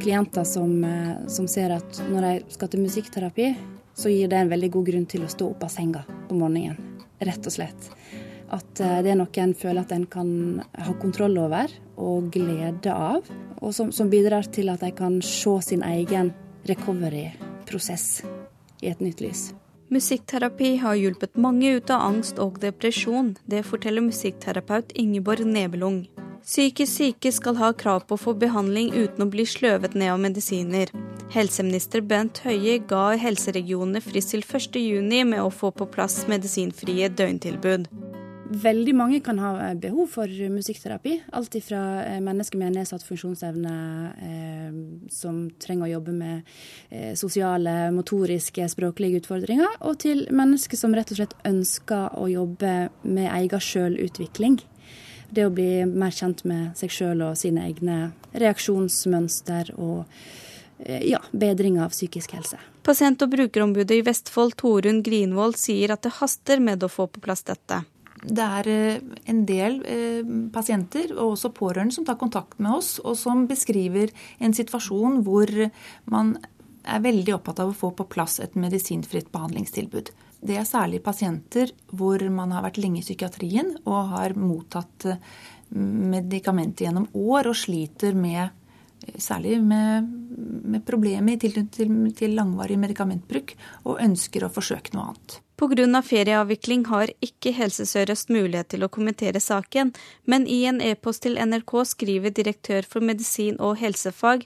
klienter 0.07 0.45
som, 0.45 0.85
eh, 0.85 1.27
som, 1.27 1.49
ser 1.49 1.73
at 1.75 1.99
når 2.11 2.23
de 2.23 2.55
skal 2.55 2.71
til 2.71 2.85
musikkterapi, 2.85 3.49
så 3.97 4.13
gir 4.13 4.31
det 4.31 4.39
en 4.39 4.53
veldig 4.53 4.69
god 4.77 4.87
grunn 4.87 5.07
til 5.11 5.25
å 5.27 5.31
stå 5.33 5.49
opp 5.51 5.65
av 5.67 5.73
senga 5.73 6.05
på 6.29 6.37
morgenen. 6.39 6.79
Rett 7.19 7.49
og 7.49 7.55
slett. 7.55 7.89
At 8.55 8.79
eh, 8.79 9.01
det 9.03 9.11
er 9.11 9.19
noe 9.19 9.43
en 9.43 9.55
føler 9.59 9.83
at 9.83 9.95
en 9.97 10.07
kan 10.07 10.31
ha 10.63 10.95
kontroll 11.03 11.35
over 11.43 11.75
og 11.99 12.31
glede 12.31 12.93
av. 12.95 13.27
Og 13.59 13.75
som, 13.75 13.91
som 13.91 14.13
bidrar 14.13 14.47
til 14.55 14.71
at 14.71 14.85
de 14.85 14.93
kan 14.95 15.19
se 15.27 15.57
sin 15.73 15.83
egen 15.83 16.31
recovery-prosess 16.71 18.23
i 18.85 18.93
et 18.93 19.03
nytt 19.03 19.25
lys. 19.25 19.49
Musikkterapi 19.91 20.77
har 20.83 20.99
hjulpet 20.99 21.35
mange 21.35 21.77
ut 21.81 21.91
av 21.91 22.07
angst 22.13 22.39
og 22.43 22.61
depresjon. 22.63 23.35
Det 23.47 23.67
forteller 23.67 24.07
musikkterapeut 24.07 24.95
Ingeborg 24.95 25.47
Nebelung. 25.47 26.05
Psykisk 26.47 26.93
syke 26.93 27.31
skal 27.35 27.57
ha 27.59 27.73
krav 27.75 28.05
på 28.07 28.15
å 28.15 28.21
få 28.23 28.33
behandling 28.39 28.93
uten 28.95 29.25
å 29.25 29.27
bli 29.27 29.43
sløvet 29.51 29.97
ned 29.99 30.13
av 30.13 30.21
medisiner. 30.23 30.93
Helseminister 31.35 32.05
Bent 32.07 32.39
Høie 32.45 32.77
ga 32.87 33.17
helseregionene 33.19 33.99
frist 33.99 34.31
til 34.31 34.45
1.6 34.47 35.25
med 35.27 35.43
å 35.43 35.49
få 35.51 35.73
på 35.75 35.89
plass 35.91 36.21
medisinfrie 36.31 37.09
døgntilbud. 37.11 37.89
Veldig 38.63 38.95
mange 38.95 39.19
kan 39.27 39.41
ha 39.43 39.51
eh, 39.65 39.73
behov 39.75 40.07
for 40.13 40.31
musikkterapi. 40.31 41.17
Alt 41.35 41.57
fra 41.67 41.81
eh, 42.05 42.21
mennesker 42.23 42.63
med 42.63 42.77
nedsatt 42.79 43.03
funksjonsevne 43.03 43.75
eh, 44.29 44.79
som 45.11 45.43
trenger 45.59 45.89
å 45.89 45.93
jobbe 45.97 46.15
med 46.15 46.55
eh, 46.95 47.19
sosiale, 47.19 47.91
motoriske, 47.91 48.71
språklige 48.71 49.25
utfordringer, 49.25 49.83
og 49.83 49.99
til 50.07 50.29
mennesker 50.31 50.79
som 50.79 50.95
rett 50.95 51.11
og 51.11 51.25
slett 51.25 51.37
ønsker 51.43 52.15
å 52.23 52.31
jobbe 52.31 52.77
med 53.03 53.33
egen 53.35 53.69
sjølutvikling 53.73 54.61
det 55.31 55.47
å 55.47 55.53
bli 55.53 55.85
mer 55.89 56.15
kjent 56.15 56.45
med 56.49 56.77
seg 56.79 56.93
sjøl 56.93 57.25
og 57.27 57.39
sine 57.41 57.67
egne 57.67 57.99
reaksjonsmønster 58.37 59.73
og 59.77 60.05
eh, 60.85 61.03
ja, 61.11 61.21
bedring 61.33 61.81
av 61.83 61.95
psykisk 61.95 62.37
helse. 62.37 62.61
Pasient- 62.87 63.23
og 63.25 63.33
brukerombudet 63.33 63.99
i 63.99 64.07
Vestfold, 64.07 64.57
Torunn 64.61 65.03
Grinvold, 65.07 65.59
sier 65.59 65.95
at 65.95 66.07
det 66.07 66.17
haster 66.21 66.63
med 66.63 66.85
å 66.87 66.93
få 66.93 67.09
på 67.11 67.23
plass 67.25 67.43
dette. 67.49 67.83
Det 68.23 68.43
er 68.43 68.69
eh, 68.73 69.01
en 69.31 69.45
del 69.49 69.81
eh, 69.85 70.23
pasienter 70.55 71.13
og 71.17 71.35
også 71.35 71.53
pårørende 71.57 71.97
som 71.97 72.07
tar 72.07 72.19
kontakt 72.21 72.61
med 72.63 72.79
oss, 72.79 72.97
og 73.03 73.19
som 73.19 73.47
beskriver 73.51 74.15
en 74.39 74.55
situasjon 74.57 75.23
hvor 75.27 75.51
man 76.11 76.37
er 76.87 77.03
veldig 77.03 77.35
opptatt 77.35 77.61
av 77.65 77.73
å 77.73 77.77
få 77.77 77.91
på 77.99 78.07
plass 78.11 78.39
et 78.43 78.55
medisinfritt 78.59 79.33
behandlingstilbud. 79.35 80.13
Det 80.47 80.59
er 80.61 80.69
særlig 80.69 81.03
pasienter 81.05 81.73
hvor 81.97 82.23
man 82.33 82.55
har 82.55 82.65
vært 82.67 82.81
lenge 82.83 83.01
i 83.01 83.07
psykiatrien 83.07 83.75
og 83.85 84.13
har 84.13 84.37
mottatt 84.39 85.09
eh, 85.11 85.19
medikamenter 85.71 86.87
gjennom 86.87 87.09
år 87.15 87.51
og 87.53 87.59
sliter 87.67 88.17
med 88.19 88.45
eh, 88.45 88.55
Særlig 89.23 89.61
med, 89.63 90.07
med 90.67 90.83
problemer 90.87 91.37
i 91.37 91.39
tilknytning 91.39 91.71
til, 91.71 92.15
til 92.17 92.33
langvarig 92.35 92.79
medikamentbruk, 92.81 93.53
og 93.87 94.01
ønsker 94.03 94.43
å 94.43 94.51
forsøke 94.51 94.97
noe 94.97 95.13
annet. 95.13 95.37
Pga. 95.57 96.03
ferieavvikling 96.03 96.83
har 96.91 97.13
ikke 97.25 97.53
Helse 97.57 97.87
Sør-Øst 97.87 98.33
mulighet 98.35 98.73
til 98.75 98.85
å 98.85 98.91
kommentere 98.93 99.41
saken, 99.41 99.93
men 100.25 100.47
i 100.47 100.65
en 100.69 100.83
e-post 100.85 101.23
til 101.23 101.39
NRK 101.39 101.73
skriver 101.93 102.35
direktør 102.35 102.89
for 102.89 103.01
medisin 103.01 103.57
og 103.61 103.79
helsefag 103.81 104.45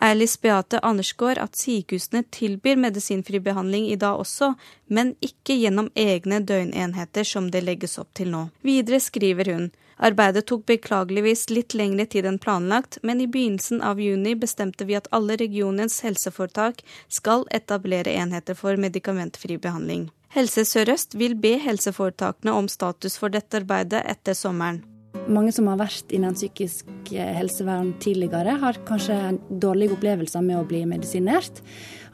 Alice 0.00 0.38
Beate 0.42 0.78
Andersgaard 0.78 1.40
at 1.42 1.58
sykehusene 1.58 2.22
tilbyr 2.30 2.78
medisinfri 2.78 3.40
behandling 3.42 3.88
i 3.90 3.96
dag 3.98 4.20
også, 4.22 4.52
men 4.86 5.14
ikke 5.24 5.56
gjennom 5.58 5.90
egne 5.98 6.38
døgnenheter 6.46 7.26
som 7.26 7.50
det 7.50 7.64
legges 7.66 7.98
opp 7.98 8.12
til 8.14 8.30
nå. 8.34 8.46
Videre 8.62 9.00
skriver 9.02 9.52
hun 9.54 9.70
Arbeidet 9.98 10.44
tok 10.46 10.62
beklageligvis 10.70 11.48
litt 11.50 11.74
lengre 11.74 12.04
tid 12.06 12.28
enn 12.30 12.38
planlagt, 12.38 13.00
men 13.02 13.18
i 13.20 13.26
begynnelsen 13.26 13.80
av 13.82 13.98
juni 13.98 14.36
bestemte 14.38 14.86
vi 14.86 14.94
at 14.94 15.08
alle 15.10 15.34
regionens 15.40 15.98
helseforetak 16.06 16.84
skal 17.10 17.42
etablere 17.50 18.14
enheter 18.14 18.54
for 18.54 18.78
medikamentfri 18.78 19.58
behandling. 19.58 20.06
Helse 20.30 20.62
Sør-Øst 20.68 21.18
vil 21.18 21.34
be 21.34 21.56
helseforetakene 21.64 22.54
om 22.54 22.70
status 22.70 23.18
for 23.18 23.34
dette 23.34 23.58
arbeidet 23.58 24.04
etter 24.06 24.38
sommeren. 24.38 24.84
Mange 25.28 25.52
som 25.52 25.68
har 25.68 25.78
vært 25.80 26.12
innen 26.16 26.36
psykisk 26.36 27.12
eh, 27.12 27.34
helsevern 27.36 27.92
tidligere, 28.00 28.56
har 28.62 28.80
kanskje 28.88 29.16
dårlige 29.48 29.98
opplevelser 29.98 30.44
med 30.44 30.60
å 30.60 30.66
bli 30.68 30.84
medisinert. 30.88 31.60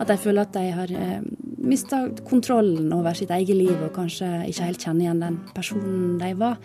At 0.03 0.11
de 0.11 0.17
føler 0.19 0.43
at 0.43 0.57
de 0.57 0.65
har 0.75 0.91
eh, 0.91 1.21
mista 1.65 2.03
kontrollen 2.27 2.91
over 2.97 3.15
sitt 3.17 3.31
eget 3.35 3.57
liv 3.57 3.77
og 3.77 3.95
kanskje 3.95 4.29
ikke 4.51 4.69
helt 4.69 4.87
kjenner 4.87 5.07
igjen 5.07 5.23
den 5.23 5.39
personen 5.55 6.17
de 6.19 6.33
var. 6.41 6.59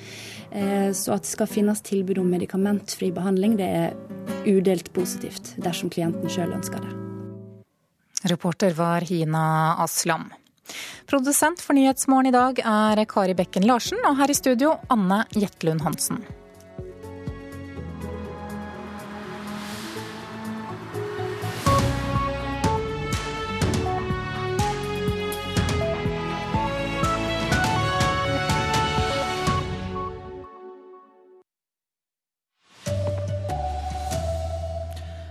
Eh, 0.50 0.90
så 0.98 1.16
at 1.16 1.28
det 1.28 1.34
skal 1.36 1.52
finnes 1.52 1.86
tilbud 1.86 2.22
om 2.24 2.34
medikamentfri 2.34 3.12
behandling, 3.16 3.60
det 3.60 3.70
er 3.70 4.50
udelt 4.50 4.92
positivt 4.96 5.54
dersom 5.62 5.94
klienten 5.94 6.32
sjøl 6.32 6.56
ønsker 6.58 6.82
det. 6.82 6.96
Reporter 8.30 8.74
var 8.76 9.06
Hina 9.08 9.78
Aslam. 9.80 10.28
Produsent 11.10 11.62
for 11.64 11.78
Nyhetsmorgen 11.78 12.30
i 12.30 12.36
dag 12.36 12.60
er 12.62 13.06
Kari 13.10 13.38
Bekken 13.38 13.66
Larsen, 13.70 14.02
og 14.06 14.20
her 14.20 14.30
i 14.30 14.38
studio 14.38 14.76
Anne 14.94 15.24
Jetlund 15.38 15.82
Hansen. 15.86 16.22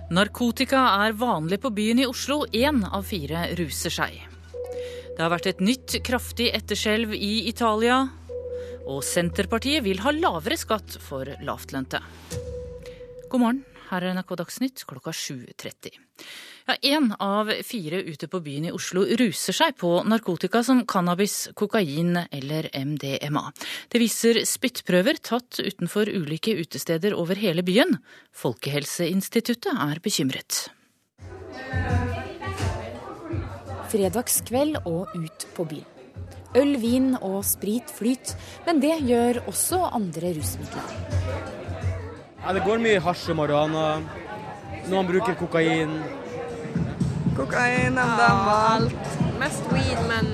Narkotika 0.09 0.87
er 1.05 1.13
vanlig 1.21 1.59
på 1.61 1.69
byen 1.77 1.99
i 2.01 2.07
Oslo. 2.09 2.47
Én 2.57 2.81
av 2.81 3.03
fire 3.05 3.43
ruser 3.59 3.93
seg. 3.93 4.15
Det 5.13 5.21
har 5.21 5.29
vært 5.29 5.49
et 5.51 5.61
nytt 5.61 5.99
kraftig 6.07 6.47
etterskjelv 6.57 7.13
i 7.13 7.49
Italia. 7.51 7.99
Og 8.89 9.03
Senterpartiet 9.05 9.85
vil 9.85 10.01
ha 10.01 10.15
lavere 10.17 10.57
skatt 10.57 10.97
for 11.05 11.29
lavtlønte. 11.45 12.01
God 13.29 13.43
morgen, 13.43 13.61
her 13.91 14.05
er 14.05 14.15
NRK 14.17 14.35
Dagsnytt 14.41 14.85
klokka 14.89 15.13
7.30. 15.15 15.97
Ja, 16.69 16.77
Én 16.83 17.11
av 17.19 17.51
fire 17.65 18.03
ute 18.05 18.29
på 18.29 18.41
byen 18.45 18.69
i 18.69 18.73
Oslo 18.75 19.07
ruser 19.19 19.57
seg 19.57 19.77
på 19.81 19.91
narkotika 20.05 20.61
som 20.67 20.83
cannabis, 20.87 21.49
kokain 21.57 22.19
eller 22.29 22.69
MDMA. 22.77 23.45
Det 23.89 24.03
viser 24.03 24.43
spyttprøver 24.45 25.21
tatt 25.25 25.63
utenfor 25.65 26.11
ulike 26.13 26.59
utesteder 26.61 27.17
over 27.17 27.41
hele 27.41 27.65
byen. 27.65 27.97
Folkehelseinstituttet 28.37 29.73
er 29.73 30.03
bekymret. 30.05 30.67
Fredagskveld 33.89 34.83
og 34.85 35.15
ut 35.17 35.49
på 35.57 35.65
byen. 35.71 35.95
Øl, 36.57 36.77
vin 36.81 37.13
og 37.21 37.43
sprit 37.45 37.91
flyt, 37.93 38.33
men 38.67 38.81
det 38.85 38.97
gjør 39.05 39.43
også 39.49 39.83
andre 39.93 40.33
rusmidler. 40.37 41.58
Ja, 42.49 42.55
det 42.57 42.63
går 42.65 42.79
mye 42.81 43.01
hasj 43.05 43.27
og 43.29 43.37
marihuana. 43.43 43.81
Noen 44.89 45.05
bruker 45.05 45.35
kokain. 45.37 45.91
Kokain, 47.37 47.93
MDMA, 47.93 48.55
alt. 48.71 49.11
Mest 49.37 49.69
weed, 49.69 50.01
men 50.09 50.31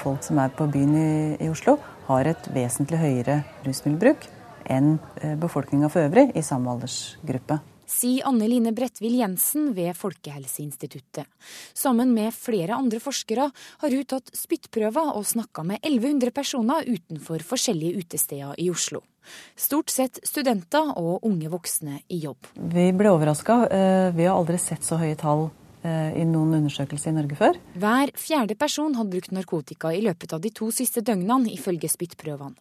Folk 0.00 0.26
som 0.26 0.42
er 0.42 0.50
på 0.58 0.66
byen 0.66 0.98
i, 0.98 1.14
i 1.46 1.52
Oslo, 1.52 1.76
har 2.10 2.26
et 2.26 2.50
vesentlig 2.50 2.98
høyere 2.98 3.38
rusmiddelbruk 3.68 4.26
enn 4.66 4.96
befolkninga 5.38 5.94
for 5.94 6.10
øvrig 6.10 6.32
i 6.34 6.42
samme 6.42 6.74
aldersgruppe 6.74 7.62
sier 7.88 8.26
Anne 8.28 8.48
Line 8.50 8.74
Bredtvil 8.76 9.16
Jensen 9.18 9.72
ved 9.76 9.96
Folkehelseinstituttet. 9.96 11.26
Sammen 11.74 12.12
med 12.14 12.34
flere 12.36 12.76
andre 12.76 13.00
forskere 13.02 13.48
har 13.48 13.94
hun 13.94 14.08
tatt 14.08 14.30
spyttprøver 14.36 15.14
og 15.16 15.26
snakka 15.26 15.64
med 15.66 15.80
1100 15.82 16.34
personer 16.36 16.88
utenfor 16.88 17.44
forskjellige 17.54 18.04
utesteder 18.04 18.58
i 18.60 18.68
Oslo. 18.70 19.02
Stort 19.58 19.90
sett 19.92 20.20
studenter 20.26 20.92
og 20.96 21.24
unge 21.28 21.50
voksne 21.52 22.02
i 22.08 22.20
jobb. 22.24 22.50
Vi 22.54 22.90
ble 22.96 23.14
overraska. 23.14 23.62
Vi 24.14 24.26
har 24.26 24.36
aldri 24.36 24.58
sett 24.62 24.86
så 24.86 24.98
høye 25.00 25.16
tall 25.18 25.48
i 25.88 26.24
noen 26.26 26.56
undersøkelser 26.58 27.12
i 27.12 27.16
Norge 27.16 27.36
før. 27.38 27.58
Hver 27.78 28.10
fjerde 28.18 28.56
person 28.58 28.96
hadde 28.98 29.12
brukt 29.14 29.30
narkotika 29.32 29.92
i 29.94 30.02
løpet 30.04 30.34
av 30.34 30.42
de 30.42 30.50
to 30.52 30.72
siste 30.74 31.04
døgnene, 31.06 31.52
ifølge 31.54 31.88
spyttprøvene. 31.88 32.58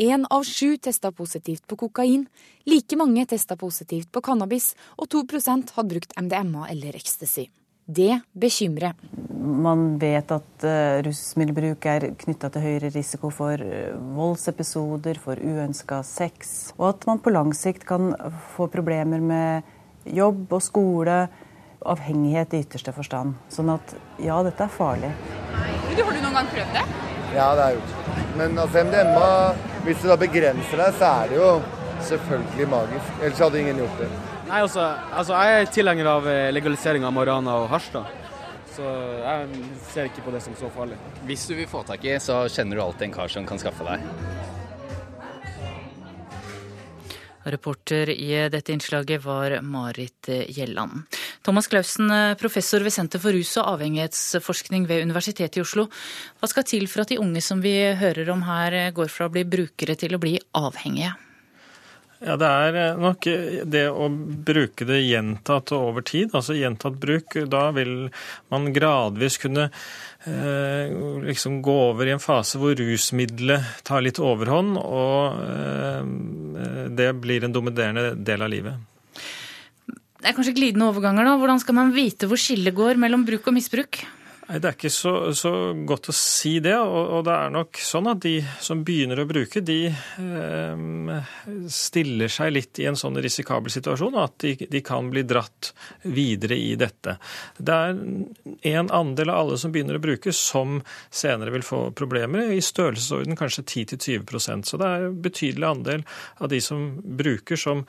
Én 0.00 0.24
av 0.30 0.46
sju 0.46 0.76
testa 0.78 1.10
positivt 1.12 1.66
på 1.66 1.80
kokain, 1.82 2.28
like 2.70 2.96
mange 2.96 3.26
testa 3.34 3.58
positivt 3.58 4.12
på 4.14 4.22
cannabis, 4.24 4.72
og 4.96 5.10
2% 5.10 5.74
hadde 5.74 5.90
brukt 5.90 6.14
MDMA 6.16 6.70
eller 6.70 6.96
ecstasy. 6.96 7.48
Det 7.86 8.20
bekymrer. 8.32 8.94
Man 9.42 9.96
vet 9.98 10.30
at 10.30 10.64
uh, 10.64 11.02
rusmiddelbruk 11.02 11.86
er 11.90 12.06
knytta 12.20 12.50
til 12.54 12.62
høyere 12.62 12.92
risiko 12.94 13.30
for 13.34 13.58
uh, 13.58 13.96
voldsepisoder, 14.16 15.18
for 15.18 15.40
uønska 15.42 15.98
sex, 16.06 16.72
og 16.78 16.92
at 16.92 17.06
man 17.10 17.22
på 17.22 17.32
lang 17.34 17.50
sikt 17.56 17.86
kan 17.88 18.12
få 18.54 18.68
problemer 18.70 19.20
med 19.20 19.66
jobb 20.06 20.54
og 20.54 20.62
skole 20.62 21.16
avhengighet 21.82 22.54
i 22.54 22.62
ytterste 22.62 22.94
forstand. 22.94 23.34
Sånn 23.50 23.72
at 23.74 23.94
ja, 24.22 24.38
dette 24.46 24.66
er 24.66 24.72
farlig. 24.72 25.10
Du, 25.92 26.02
har 26.02 26.14
du 26.14 26.22
noen 26.22 26.38
gang 26.38 26.50
prøvd 26.54 26.76
det? 26.78 26.84
Ja, 27.32 27.46
det 27.56 27.64
har 27.64 27.70
jeg 27.72 27.80
gjort. 27.80 28.26
Men 28.38 28.58
altså, 28.62 28.84
MDMA, 28.86 29.30
hvis 29.86 30.02
du 30.02 30.10
da 30.12 30.18
begrenser 30.20 30.84
deg, 30.84 31.00
så 31.00 31.14
er 31.22 31.32
det 31.32 31.40
jo 31.40 31.48
selvfølgelig 32.06 32.68
magisk. 32.70 33.16
Ellers 33.20 33.42
hadde 33.42 33.64
ingen 33.64 33.82
gjort 33.82 34.04
det. 34.04 34.12
Nei, 34.52 34.60
altså, 34.60 34.82
altså 35.16 35.32
Jeg 35.40 35.60
er 35.62 35.70
tilhenger 35.72 36.08
av 36.10 36.26
legalisering 36.52 37.06
av 37.08 37.14
marihuana 37.16 37.54
og 37.62 37.70
hasj. 37.72 37.94
da. 37.94 38.02
Så 38.72 38.84
jeg 38.84 39.62
ser 39.92 40.08
ikke 40.10 40.24
på 40.26 40.32
det 40.34 40.42
som 40.44 40.56
så 40.56 40.68
farlig. 40.72 40.98
Hvis 41.28 41.46
du 41.48 41.54
vil 41.56 41.68
få 41.68 41.80
tak 41.88 42.04
i, 42.04 42.18
så 42.20 42.42
kjenner 42.52 42.76
du 42.76 42.82
alltid 42.84 43.08
en 43.08 43.14
kar 43.16 43.32
som 43.32 43.46
kan 43.48 43.60
skaffe 43.60 43.84
deg. 43.84 44.04
Reporter 47.52 48.12
i 48.12 48.28
dette 48.52 48.76
innslaget 48.76 49.24
var 49.24 49.56
Marit 49.66 50.28
Gjelland. 50.28 51.08
Thomas 51.42 51.66
Clausen, 51.72 52.12
professor 52.38 52.84
ved 52.84 52.94
Senter 52.94 53.24
for 53.24 53.34
rus- 53.34 53.56
og 53.58 53.72
avhengighetsforskning 53.72 54.86
ved 54.86 55.08
Universitetet 55.08 55.58
i 55.58 55.64
Oslo. 55.64 55.88
Hva 56.38 56.52
skal 56.52 56.68
til 56.68 56.86
for 56.92 57.02
at 57.02 57.10
de 57.10 57.18
unge 57.24 57.42
som 57.42 57.64
vi 57.64 57.74
hører 57.98 58.30
om 58.36 58.44
her, 58.46 58.78
går 58.94 59.10
fra 59.10 59.26
å 59.26 59.34
bli 59.34 59.48
brukere 59.48 59.96
til 59.98 60.14
å 60.14 60.22
bli 60.22 60.36
avhengige? 60.54 61.16
Ja, 62.22 62.36
Det 62.38 62.46
er 62.46 62.98
nok 63.02 63.26
det 63.66 63.82
å 63.90 64.06
bruke 64.46 64.86
det 64.86 65.00
gjentatt 65.02 65.72
og 65.74 65.88
over 65.88 66.04
tid, 66.06 66.30
altså 66.30 66.54
gjentatt 66.54 67.00
bruk. 67.02 67.34
Da 67.50 67.64
vil 67.74 68.12
man 68.52 68.68
gradvis 68.74 69.40
kunne 69.42 69.64
eh, 69.66 70.94
liksom 71.26 71.58
gå 71.66 71.74
over 71.88 72.06
i 72.06 72.14
en 72.14 72.22
fase 72.22 72.60
hvor 72.62 72.78
rusmiddelet 72.78 73.82
tar 73.88 74.06
litt 74.06 74.22
overhånd, 74.22 74.78
og 74.78 75.42
eh, 75.48 76.88
det 76.94 77.10
blir 77.18 77.42
en 77.42 77.58
dominerende 77.58 78.14
del 78.14 78.46
av 78.46 78.54
livet. 78.54 78.88
Det 80.22 80.30
er 80.30 80.36
kanskje 80.36 80.54
glidende 80.54 80.86
overganger, 80.92 81.26
da. 81.26 81.34
Hvordan 81.40 81.58
skal 81.58 81.80
man 81.80 81.94
vite 81.96 82.30
hvor 82.30 82.38
skillet 82.38 82.76
går 82.76 83.00
mellom 83.02 83.26
bruk 83.26 83.50
og 83.50 83.58
misbruk? 83.58 84.04
Det 84.52 84.68
er 84.68 84.74
ikke 84.76 84.90
så, 84.92 85.12
så, 85.36 85.50
godt 85.88 86.10
å 86.10 86.14
si 86.16 86.58
det. 86.62 86.74
Og, 86.76 87.00
og, 87.16 87.20
det 87.24 87.34
er 87.34 87.52
nok 87.54 87.78
sånn 87.80 88.10
at 88.10 88.20
de 88.24 88.34
som 88.60 88.82
begynner 88.84 89.22
å 89.22 89.26
bruke, 89.28 89.62
de 89.64 89.78
eh, 89.88 91.30
stiller 91.72 92.32
seg 92.32 92.52
litt 92.52 92.80
i 92.82 92.88
en 92.90 92.98
sånn 92.98 93.16
risikabel 93.22 93.72
situasjon 93.72 94.16
og 94.16 94.22
at 94.26 94.36
de, 94.44 94.54
de, 94.68 94.82
kan 94.84 95.08
bli 95.12 95.22
dratt 95.28 95.72
videre 96.02 96.58
i 96.58 96.74
dette. 96.76 97.16
Det 97.56 97.78
er 97.78 97.96
en 98.74 98.92
andel 98.92 99.32
av 99.32 99.44
alle 99.44 99.60
som 99.60 99.72
begynner 99.72 99.96
å 99.96 100.02
bruke, 100.04 100.34
som 100.36 100.80
senere 101.08 101.54
vil 101.54 101.64
få 101.64 101.84
problemer, 101.96 102.52
i 102.52 102.60
størrelsesorden 102.62 103.38
kanskje 103.38 103.64
10-20% 103.86 104.68
Så 104.68 104.78
det 104.80 104.88
er 104.88 105.06
en 105.06 105.18
betydelig 105.22 105.68
andel 105.68 106.04
av 106.42 106.50
de 106.52 106.60
som 106.64 106.84
bruker, 107.02 107.56
som 107.56 107.84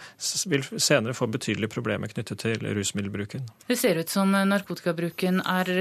vil 0.48 0.64
senere 0.78 1.18
få 1.18 1.28
betydelige 1.34 1.74
problemer 1.74 2.12
knyttet 2.14 2.44
til 2.46 2.64
rusmiddelbruken. 2.78 3.48
Det 3.68 3.80
ser 3.80 4.00
ut 4.00 4.12
som 4.12 4.32
narkotikabruken 4.32 5.42
er 5.44 5.74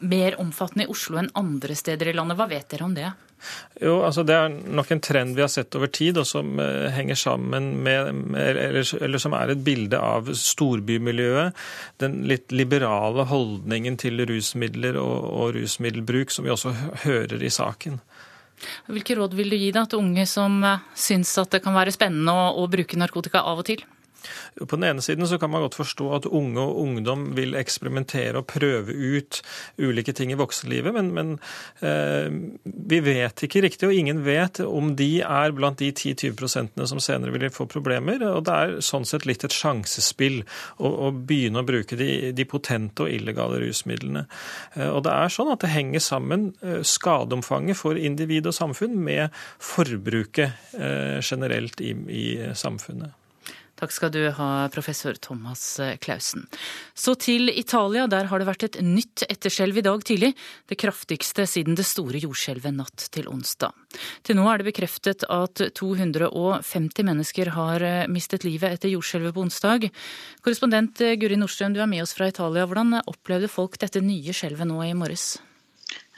mer 0.00 0.36
omfattende 0.40 0.86
i 0.86 0.92
Oslo 0.92 1.18
enn 1.20 1.32
andre 1.38 1.76
steder 1.76 2.10
i 2.10 2.14
landet. 2.16 2.38
Hva 2.38 2.48
vet 2.50 2.70
dere 2.72 2.86
om 2.86 2.94
det? 2.96 3.10
Jo, 3.80 4.02
altså 4.04 4.22
Det 4.26 4.34
er 4.36 4.52
nok 4.52 4.90
en 4.92 5.00
trend 5.00 5.36
vi 5.36 5.44
har 5.44 5.50
sett 5.52 5.74
over 5.78 5.88
tid, 5.92 6.18
og 6.20 6.26
som 6.28 6.58
uh, 6.60 6.90
henger 6.92 7.16
sammen 7.16 7.70
med, 7.84 8.10
eller, 8.36 8.84
eller, 9.00 9.22
som 9.22 9.36
er 9.36 9.54
et 9.54 9.62
bilde 9.64 9.96
av 9.96 10.28
storbymiljøet. 10.36 11.56
Den 12.02 12.20
litt 12.28 12.52
liberale 12.52 13.24
holdningen 13.30 13.96
til 14.00 14.20
rusmidler 14.28 14.98
og, 15.00 15.30
og 15.30 15.54
rusmiddelbruk 15.56 16.34
som 16.34 16.46
vi 16.46 16.52
også 16.52 16.74
hører 17.06 17.40
i 17.40 17.52
saken. 17.52 18.00
Hvilke 18.92 19.16
råd 19.16 19.32
vil 19.38 19.54
du 19.54 19.56
gi 19.56 19.70
da 19.72 19.86
til 19.88 20.02
unge 20.02 20.26
som 20.28 20.60
uh, 20.66 20.84
syns 20.92 21.32
at 21.40 21.56
det 21.56 21.64
kan 21.64 21.76
være 21.76 21.96
spennende 21.96 22.36
å, 22.36 22.52
å 22.60 22.68
bruke 22.72 23.00
narkotika 23.00 23.46
av 23.48 23.64
og 23.64 23.70
til? 23.72 23.86
På 24.60 24.76
den 24.76 24.88
ene 24.90 25.04
siden 25.04 25.28
så 25.28 25.38
kan 25.40 25.52
man 25.52 25.64
godt 25.64 25.78
forstå 25.78 26.10
at 26.16 26.28
unge 26.30 26.60
og 26.62 26.80
ungdom 26.82 27.30
vil 27.36 27.56
eksperimentere 27.58 28.40
og 28.40 28.48
prøve 28.50 28.94
ut 28.94 29.40
ulike 29.80 30.14
ting 30.16 30.32
i 30.32 30.38
voksenlivet, 30.38 30.94
men, 30.94 31.12
men 31.16 31.32
eh, 31.84 32.28
vi 32.64 33.00
vet 33.04 33.44
ikke 33.46 33.64
riktig, 33.64 33.88
og 33.88 33.96
ingen 33.96 34.22
vet 34.26 34.62
om 34.64 34.94
de 34.98 35.10
er 35.24 35.54
blant 35.56 35.80
de 35.80 35.90
10-20% 35.92 36.84
som 36.90 37.02
senere 37.02 37.34
vil 37.34 37.48
få 37.54 37.66
problemer. 37.70 38.22
og 38.28 38.44
Det 38.48 38.56
er 38.56 38.76
sånn 38.84 39.06
sett 39.08 39.26
litt 39.28 39.44
et 39.46 39.54
sjansespill 39.54 40.42
å, 40.78 40.90
å 41.08 41.10
begynne 41.14 41.62
å 41.62 41.66
bruke 41.66 41.98
de, 41.98 42.32
de, 42.36 42.48
potente 42.50 43.04
og 43.06 43.12
illegale 43.12 43.60
rusmidlene. 43.64 44.26
Eh, 44.74 44.88
og 44.88 45.04
det 45.06 45.14
er 45.14 45.34
sånn 45.34 45.52
at 45.54 45.64
det 45.64 45.72
henger 45.74 46.04
sammen 46.04 46.50
eh, 46.64 46.80
skadeomfanget 46.86 47.78
for 47.78 47.98
individ 47.98 48.50
og 48.50 48.56
samfunn 48.56 48.98
med 49.00 49.40
forbruket 49.62 50.76
eh, 50.76 51.18
generelt 51.22 51.80
i, 51.84 51.94
i 52.10 52.26
samfunnet. 52.56 53.19
Takk 53.80 53.94
skal 53.96 54.12
du 54.12 54.20
ha, 54.36 54.68
professor 54.72 55.16
Thomas 55.16 55.62
Clausen. 56.04 56.44
Så 56.94 57.14
til 57.16 57.48
Italia. 57.48 58.04
Der 58.10 58.28
har 58.28 58.40
det 58.40 58.48
vært 58.48 58.66
et 58.66 58.78
nytt 58.84 59.24
etterskjelv 59.24 59.80
i 59.80 59.84
dag 59.86 60.04
tidlig. 60.04 60.34
Det 60.68 60.76
kraftigste 60.80 61.46
siden 61.48 61.78
det 61.78 61.88
store 61.88 62.20
jordskjelvet 62.20 62.76
natt 62.76 63.08
til 63.14 63.30
onsdag. 63.32 63.72
Til 64.26 64.36
nå 64.36 64.44
er 64.52 64.60
det 64.60 64.68
bekreftet 64.68 65.24
at 65.32 65.64
250 65.80 67.08
mennesker 67.08 67.54
har 67.56 67.86
mistet 68.12 68.44
livet 68.44 68.76
etter 68.76 68.92
jordskjelvet 68.92 69.32
på 69.34 69.46
onsdag. 69.48 69.88
Korrespondent 70.44 71.00
Guri 71.20 71.40
Nordstrøm, 71.40 71.72
du 71.72 71.80
er 71.80 71.88
med 71.88 72.04
oss 72.04 72.12
fra 72.16 72.28
Italia. 72.28 72.68
Hvordan 72.68 73.00
opplevde 73.06 73.48
folk 73.48 73.80
dette 73.80 74.04
nye 74.04 74.36
skjelvet 74.36 74.68
nå 74.68 74.84
i 74.84 74.92
morges? 74.92 75.38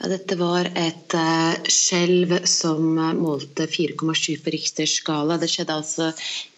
Dette 0.03 0.35
var 0.35 0.67
et 0.75 1.13
uh, 1.15 1.53
skjelv 1.71 2.33
som 2.49 2.97
målte 3.15 3.69
4,7 3.71 4.41
på 4.43 4.51
Richters 4.51 4.97
skala. 4.99 5.37
Det 5.39 5.47
skjedde 5.47 5.77
altså 5.79 6.09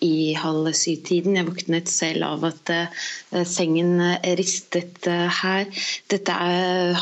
i 0.02 0.34
halv 0.34 0.72
syv-tiden. 0.74 1.38
Jeg 1.38 1.46
våknet 1.52 1.92
selv 1.92 2.26
av 2.26 2.48
at 2.50 2.72
uh, 2.74 3.44
sengen 3.46 4.02
ristet 4.40 5.06
her. 5.06 5.70
Dette 6.10 6.40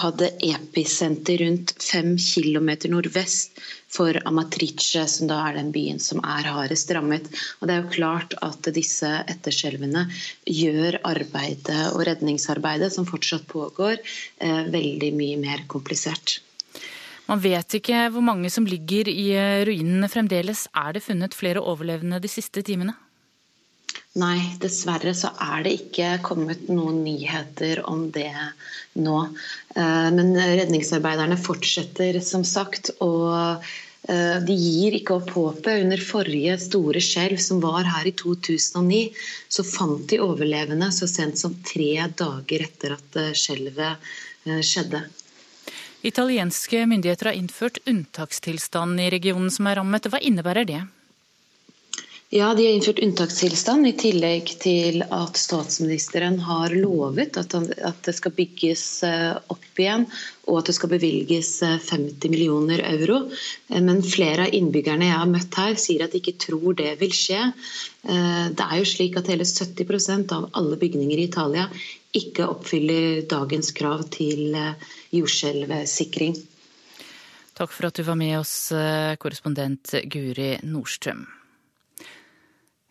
hadde 0.01 0.33
episenter 0.49 1.45
rundt 1.45 1.77
fem 1.79 2.17
km 2.19 2.73
nordvest 2.91 3.63
for 3.93 4.17
Amatrice, 4.27 5.05
som 5.07 5.29
da 5.29 5.37
er 5.47 5.59
den 5.61 5.71
byen 5.71 6.01
som 6.01 6.19
er 6.27 6.49
hardest 6.49 6.91
rammet. 6.91 7.29
Og 7.61 7.69
det 7.69 7.77
er 7.77 7.83
jo 7.85 7.95
klart 7.95 8.35
at 8.43 8.67
disse 8.75 9.11
etterskjelvene 9.31 10.07
gjør 10.49 10.99
arbeidet 11.07 11.93
og 11.93 12.03
redningsarbeidet 12.09 12.89
som 12.95 13.07
fortsatt 13.07 13.45
pågår, 13.53 14.01
veldig 14.73 15.11
mye 15.13 15.37
mer 15.45 15.67
komplisert. 15.69 16.32
Man 17.29 17.39
vet 17.39 17.77
ikke 17.79 18.07
hvor 18.11 18.23
mange 18.25 18.51
som 18.51 18.67
ligger 18.67 19.07
i 19.11 19.29
eh, 19.37 19.63
ruinene 19.67 20.09
fremdeles. 20.11 20.67
Er 20.75 20.95
det 20.95 21.05
funnet 21.05 21.37
flere 21.37 21.63
overlevende 21.63 22.19
de 22.23 22.31
siste 22.31 22.63
timene? 22.65 22.95
Nei, 24.19 24.37
dessverre 24.61 25.13
så 25.17 25.31
er 25.41 25.63
det 25.65 25.73
ikke 25.77 26.09
kommet 26.25 26.67
noen 26.69 26.99
nyheter 27.05 27.81
om 27.89 28.09
det 28.13 28.33
nå. 28.99 29.21
Eh, 29.75 30.09
men 30.17 30.35
redningsarbeiderne 30.35 31.39
fortsetter 31.39 32.19
som 32.21 32.43
sagt. 32.45 32.91
Og 33.05 33.31
eh, 34.11 34.37
de 34.43 34.59
gir 34.59 34.99
ikke 34.99 35.17
opp 35.21 35.33
håpet. 35.37 35.87
Under 35.87 36.03
forrige 36.03 36.59
store 36.67 37.01
skjelv, 37.01 37.39
som 37.39 37.63
var 37.63 37.87
her 37.87 38.11
i 38.11 38.15
2009, 38.19 39.01
så 39.47 39.63
fant 39.63 40.05
de 40.11 40.19
overlevende 40.27 40.91
så 40.91 41.07
sent 41.07 41.39
som 41.39 41.55
tre 41.63 41.95
dager 42.19 42.67
etter 42.67 42.99
at 42.99 43.21
skjelvet 43.39 44.13
skjedde. 44.43 45.05
Italienske 46.03 46.83
myndigheter 46.85 47.31
har 47.31 47.39
innført 47.39 47.79
unntakstilstand 47.87 48.99
i 48.99 49.07
regionen 49.13 49.51
som 49.51 49.69
er 49.71 49.79
rammet. 49.79 50.09
Hva 50.11 50.19
innebærer 50.19 50.67
det? 50.67 50.81
Ja, 52.33 52.53
De 52.57 52.65
har 52.65 52.73
innført 52.73 52.99
unntakstilstand, 52.99 53.85
i 53.87 53.93
tillegg 53.93 54.47
til 54.57 55.03
at 55.05 55.37
statsministeren 55.37 56.39
har 56.41 56.73
lovet 56.73 57.37
at, 57.37 57.53
det 58.07 58.13
skal 58.17 58.33
bygges 58.33 58.85
eh, 59.05 59.35
opp 59.53 59.79
igjen, 59.79 60.07
og 60.49 60.57
at 60.59 60.71
det 60.71 60.75
skal 60.79 60.89
bevilges 60.95 61.51
50 61.61 61.93
eh, 61.93 62.31
millioner 62.33 62.81
euro. 62.89 63.19
Eh, 63.69 63.83
men 63.85 64.01
flere 64.01 64.47
av 64.47 64.57
innbyggerne 64.57 65.11
jeg 65.11 65.19
har 65.19 65.29
møtt 65.29 65.59
her, 65.61 65.77
sier 65.77 66.07
at 66.07 66.15
de 66.15 66.23
ikke 66.23 66.39
tror 66.47 66.73
det 66.81 66.95
vil 67.03 67.13
skje. 67.13 67.51
Det 68.03 68.65
er 68.65 68.79
jo 68.81 68.89
slik 68.89 69.13
at 69.15 69.29
hele 69.31 69.45
70% 69.47 70.33
av 70.35 70.49
alle 70.57 70.75
bygninger 70.81 71.21
i 71.21 71.29
Italia 71.29 71.69
ikke 72.17 72.49
oppfyller 72.49 73.21
dagens 73.29 73.71
krav 73.77 74.03
til 74.11 74.57
jordskjelvsikring. 75.13 76.35
Takk 77.53 77.69
for 77.69 77.87
at 77.87 77.97
du 77.99 78.03
var 78.03 78.17
med 78.17 78.39
oss, 78.39 78.71
eh, 78.71 79.15
korrespondent 79.21 79.93
Guri 80.09 80.57
Nordstrøm. 80.65 81.25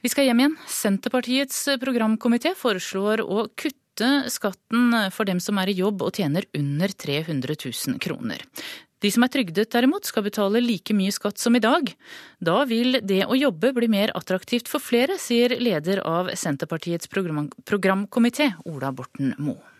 Vi 0.02 0.10
skal 0.10 0.26
hjem 0.26 0.40
igjen. 0.42 0.56
Senterpartiets 0.66 1.58
programkomité 1.82 2.54
foreslår 2.58 3.22
å 3.22 3.48
kutte 3.54 4.30
skatten 4.30 5.10
for 5.14 5.24
dem 5.24 5.38
som 5.38 5.58
er 5.58 5.70
i 5.70 5.78
jobb 5.78 6.02
og 6.02 6.14
tjener 6.18 6.46
under 6.54 6.88
300 6.88 7.54
000 7.54 7.98
kroner. 8.02 8.42
De 9.02 9.10
som 9.10 9.22
er 9.22 9.32
trygdet 9.34 9.70
derimot 9.74 10.06
skal 10.06 10.22
betale 10.22 10.62
like 10.62 10.94
mye 10.94 11.10
skatt 11.14 11.38
som 11.38 11.54
i 11.58 11.62
dag. 11.62 11.90
Da 12.38 12.64
vil 12.64 13.00
det 13.02 13.24
å 13.26 13.38
jobbe 13.38 13.72
bli 13.74 13.90
mer 13.90 14.14
attraktivt 14.14 14.70
for 14.70 14.82
flere, 14.82 15.18
sier 15.18 15.58
leder 15.58 16.02
av 16.06 16.30
Senterpartiets 16.38 17.10
program 17.10 17.48
programkomité, 17.66 18.52
Ola 18.70 18.94
Borten 18.94 19.34
Moe 19.38 19.71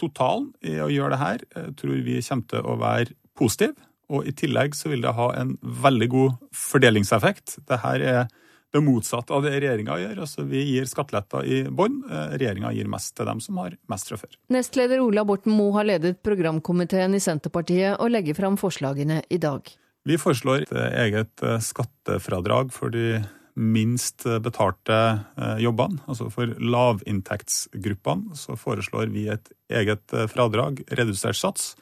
totalen 0.00 0.50
i 0.66 0.78
å 0.82 0.90
gjøre 0.92 1.14
det 1.14 1.22
her 1.22 1.46
eh, 1.56 1.72
tror 1.78 2.04
vi 2.04 2.20
kommer 2.26 2.48
til 2.52 2.68
å 2.68 2.76
være 2.80 3.16
positiv. 3.38 3.74
Og 4.12 4.28
i 4.28 4.34
tillegg 4.36 4.76
så 4.76 4.90
vil 4.92 5.04
det 5.04 5.14
ha 5.16 5.30
en 5.38 5.56
veldig 5.62 6.08
god 6.12 6.38
fordelingseffekt. 6.56 7.58
Dette 7.64 7.96
er 7.96 8.28
det 8.72 8.80
motsatte 8.80 9.34
av 9.36 9.44
det 9.44 9.52
regjeringa 9.58 9.98
gjør. 10.00 10.22
Altså 10.24 10.46
Vi 10.48 10.62
gir 10.70 10.88
skatteletter 10.88 11.44
i 11.44 11.60
bånn. 11.68 12.00
Eh, 12.08 12.34
regjeringa 12.40 12.72
gir 12.76 12.88
mest 12.90 13.14
til 13.16 13.28
dem 13.28 13.40
som 13.44 13.60
har 13.60 13.76
mest 13.92 14.08
fra 14.08 14.18
før. 14.20 14.38
Nestleder 14.52 15.02
Ola 15.04 15.26
Borten 15.28 15.54
Moe 15.56 15.74
har 15.76 15.88
ledet 15.88 16.22
programkomiteen 16.24 17.16
i 17.16 17.22
Senterpartiet 17.22 18.00
og 18.00 18.12
legger 18.14 18.38
fram 18.38 18.58
forslagene 18.60 19.22
i 19.28 19.40
dag. 19.42 19.68
Vi 20.08 20.18
foreslår 20.18 20.64
et 20.66 20.74
eget 21.04 21.44
eh, 21.44 21.60
skattefradrag 21.62 22.72
for 22.74 22.94
de 22.94 23.20
minst 23.54 24.24
betalte 24.42 24.98
eh, 25.36 25.58
jobbene, 25.64 26.00
altså 26.08 26.28
for 26.32 26.52
lavinntektsgruppene, 26.56 28.36
så 28.38 28.56
foreslår 28.56 29.12
vi 29.12 29.28
et 29.32 29.52
eget 29.72 30.14
eh, 30.16 30.28
fradrag, 30.30 30.84
redusert 30.90 31.38
sats, 31.38 31.72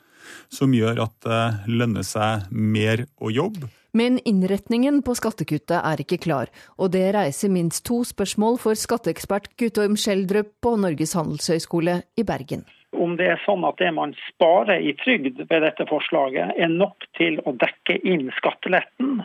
som 0.52 0.74
gjør 0.74 1.04
at 1.06 1.14
det 1.26 1.44
lønner 1.70 2.06
seg 2.06 2.50
mer 2.50 3.06
å 3.18 3.32
jobbe. 3.34 3.70
Men 3.96 4.20
innretningen 4.22 5.00
på 5.02 5.16
skattekuttet 5.18 5.80
er 5.80 6.02
ikke 6.02 6.20
klar, 6.22 6.50
og 6.78 6.92
det 6.94 7.08
reiser 7.16 7.50
minst 7.50 7.82
to 7.88 8.04
spørsmål 8.06 8.60
for 8.62 8.78
skatteekspert 8.78 9.50
Guttorm 9.58 9.96
Schjelderup 9.98 10.52
på 10.62 10.76
Norges 10.78 11.16
handelshøyskole 11.18 11.96
i 12.14 12.26
Bergen. 12.26 12.62
Om 12.94 13.16
det 13.18 13.26
er 13.32 13.42
sånn 13.42 13.64
at 13.66 13.78
det 13.82 13.90
man 13.94 14.14
sparer 14.28 14.82
i 14.82 14.94
trygd 14.98 15.42
ved 15.42 15.62
dette 15.66 15.86
forslaget, 15.90 16.54
er 16.54 16.70
nok 16.70 17.06
til 17.18 17.38
å 17.46 17.54
dekke 17.58 17.98
inn 18.06 18.30
skatteletten 18.38 19.22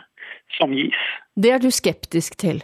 som 0.58 0.72
gis. 0.74 0.98
Det 1.36 1.52
er 1.56 1.62
du 1.62 1.70
skeptisk 1.74 2.38
til? 2.40 2.62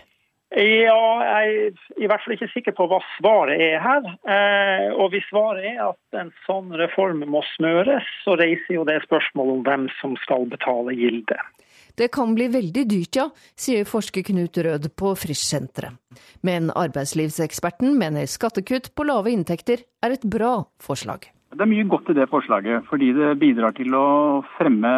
Ja, 0.52 1.00
jeg 1.24 1.52
er 1.56 2.02
i 2.02 2.08
hvert 2.10 2.20
fall 2.20 2.34
ikke 2.34 2.50
sikker 2.52 2.74
på 2.76 2.84
hva 2.90 2.98
svaret 3.14 3.56
er 3.56 3.78
her. 3.80 4.04
Eh, 4.28 4.90
og 4.92 5.14
hvis 5.14 5.24
svaret 5.30 5.64
er 5.64 5.80
at 5.86 6.18
en 6.20 6.28
sånn 6.44 6.74
reform 6.76 7.24
må 7.24 7.40
smøres, 7.54 8.04
så 8.24 8.36
reiser 8.36 8.76
jo 8.76 8.84
det 8.84 8.98
spørsmålet 9.06 9.54
om 9.54 9.64
hvem 9.68 9.88
som 10.02 10.16
skal 10.20 10.44
betale 10.52 10.92
gildet. 10.98 11.40
Det 11.96 12.10
kan 12.12 12.34
bli 12.36 12.50
veldig 12.52 12.84
dyrt, 12.88 13.16
ja, 13.16 13.26
sier 13.56 13.88
forsker 13.88 14.24
Knut 14.28 14.60
Rød 14.64 14.90
på 14.96 15.12
Frisch-senteret. 15.16 15.96
Men 16.44 16.68
arbeidslivseksperten 16.68 17.96
mener 18.00 18.28
skattekutt 18.28 18.92
på 18.96 19.08
lave 19.08 19.32
inntekter 19.32 19.84
er 20.04 20.16
et 20.16 20.24
bra 20.24 20.58
forslag. 20.80 21.28
Det 21.52 21.60
er 21.60 21.68
mye 21.68 21.84
godt 21.84 22.08
i 22.08 22.14
det 22.16 22.24
forslaget, 22.30 22.86
fordi 22.88 23.10
det 23.12 23.34
bidrar 23.40 23.74
til 23.76 23.92
å 23.92 24.06
fremme 24.54 24.88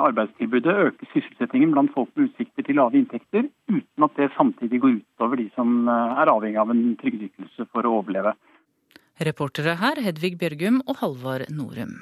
arbeidstilbudet, 0.00 0.76
øke 0.86 1.08
sysselsettingen 1.10 1.74
blant 1.74 1.92
folk 1.92 2.08
med 2.16 2.30
utsikter 2.30 2.64
til 2.64 2.78
lave 2.80 2.96
inntekter, 2.96 3.50
uten 3.68 4.06
at 4.06 4.16
det 4.16 4.30
samtidig 4.32 4.80
går 4.80 4.94
utover 5.02 5.42
de 5.42 5.50
som 5.58 5.74
eh, 5.84 6.22
er 6.22 6.32
avhengig 6.32 6.62
av 6.62 6.72
en 6.72 6.80
trygdeytelse 7.02 7.68
for 7.68 7.84
å 7.84 7.98
overleve. 7.98 8.32
Reportere 9.20 9.76
her 9.82 10.00
Hedvig 10.00 10.38
Bjørgum 10.40 10.80
og 10.86 11.02
Halvard 11.02 11.50
Norum. 11.52 11.98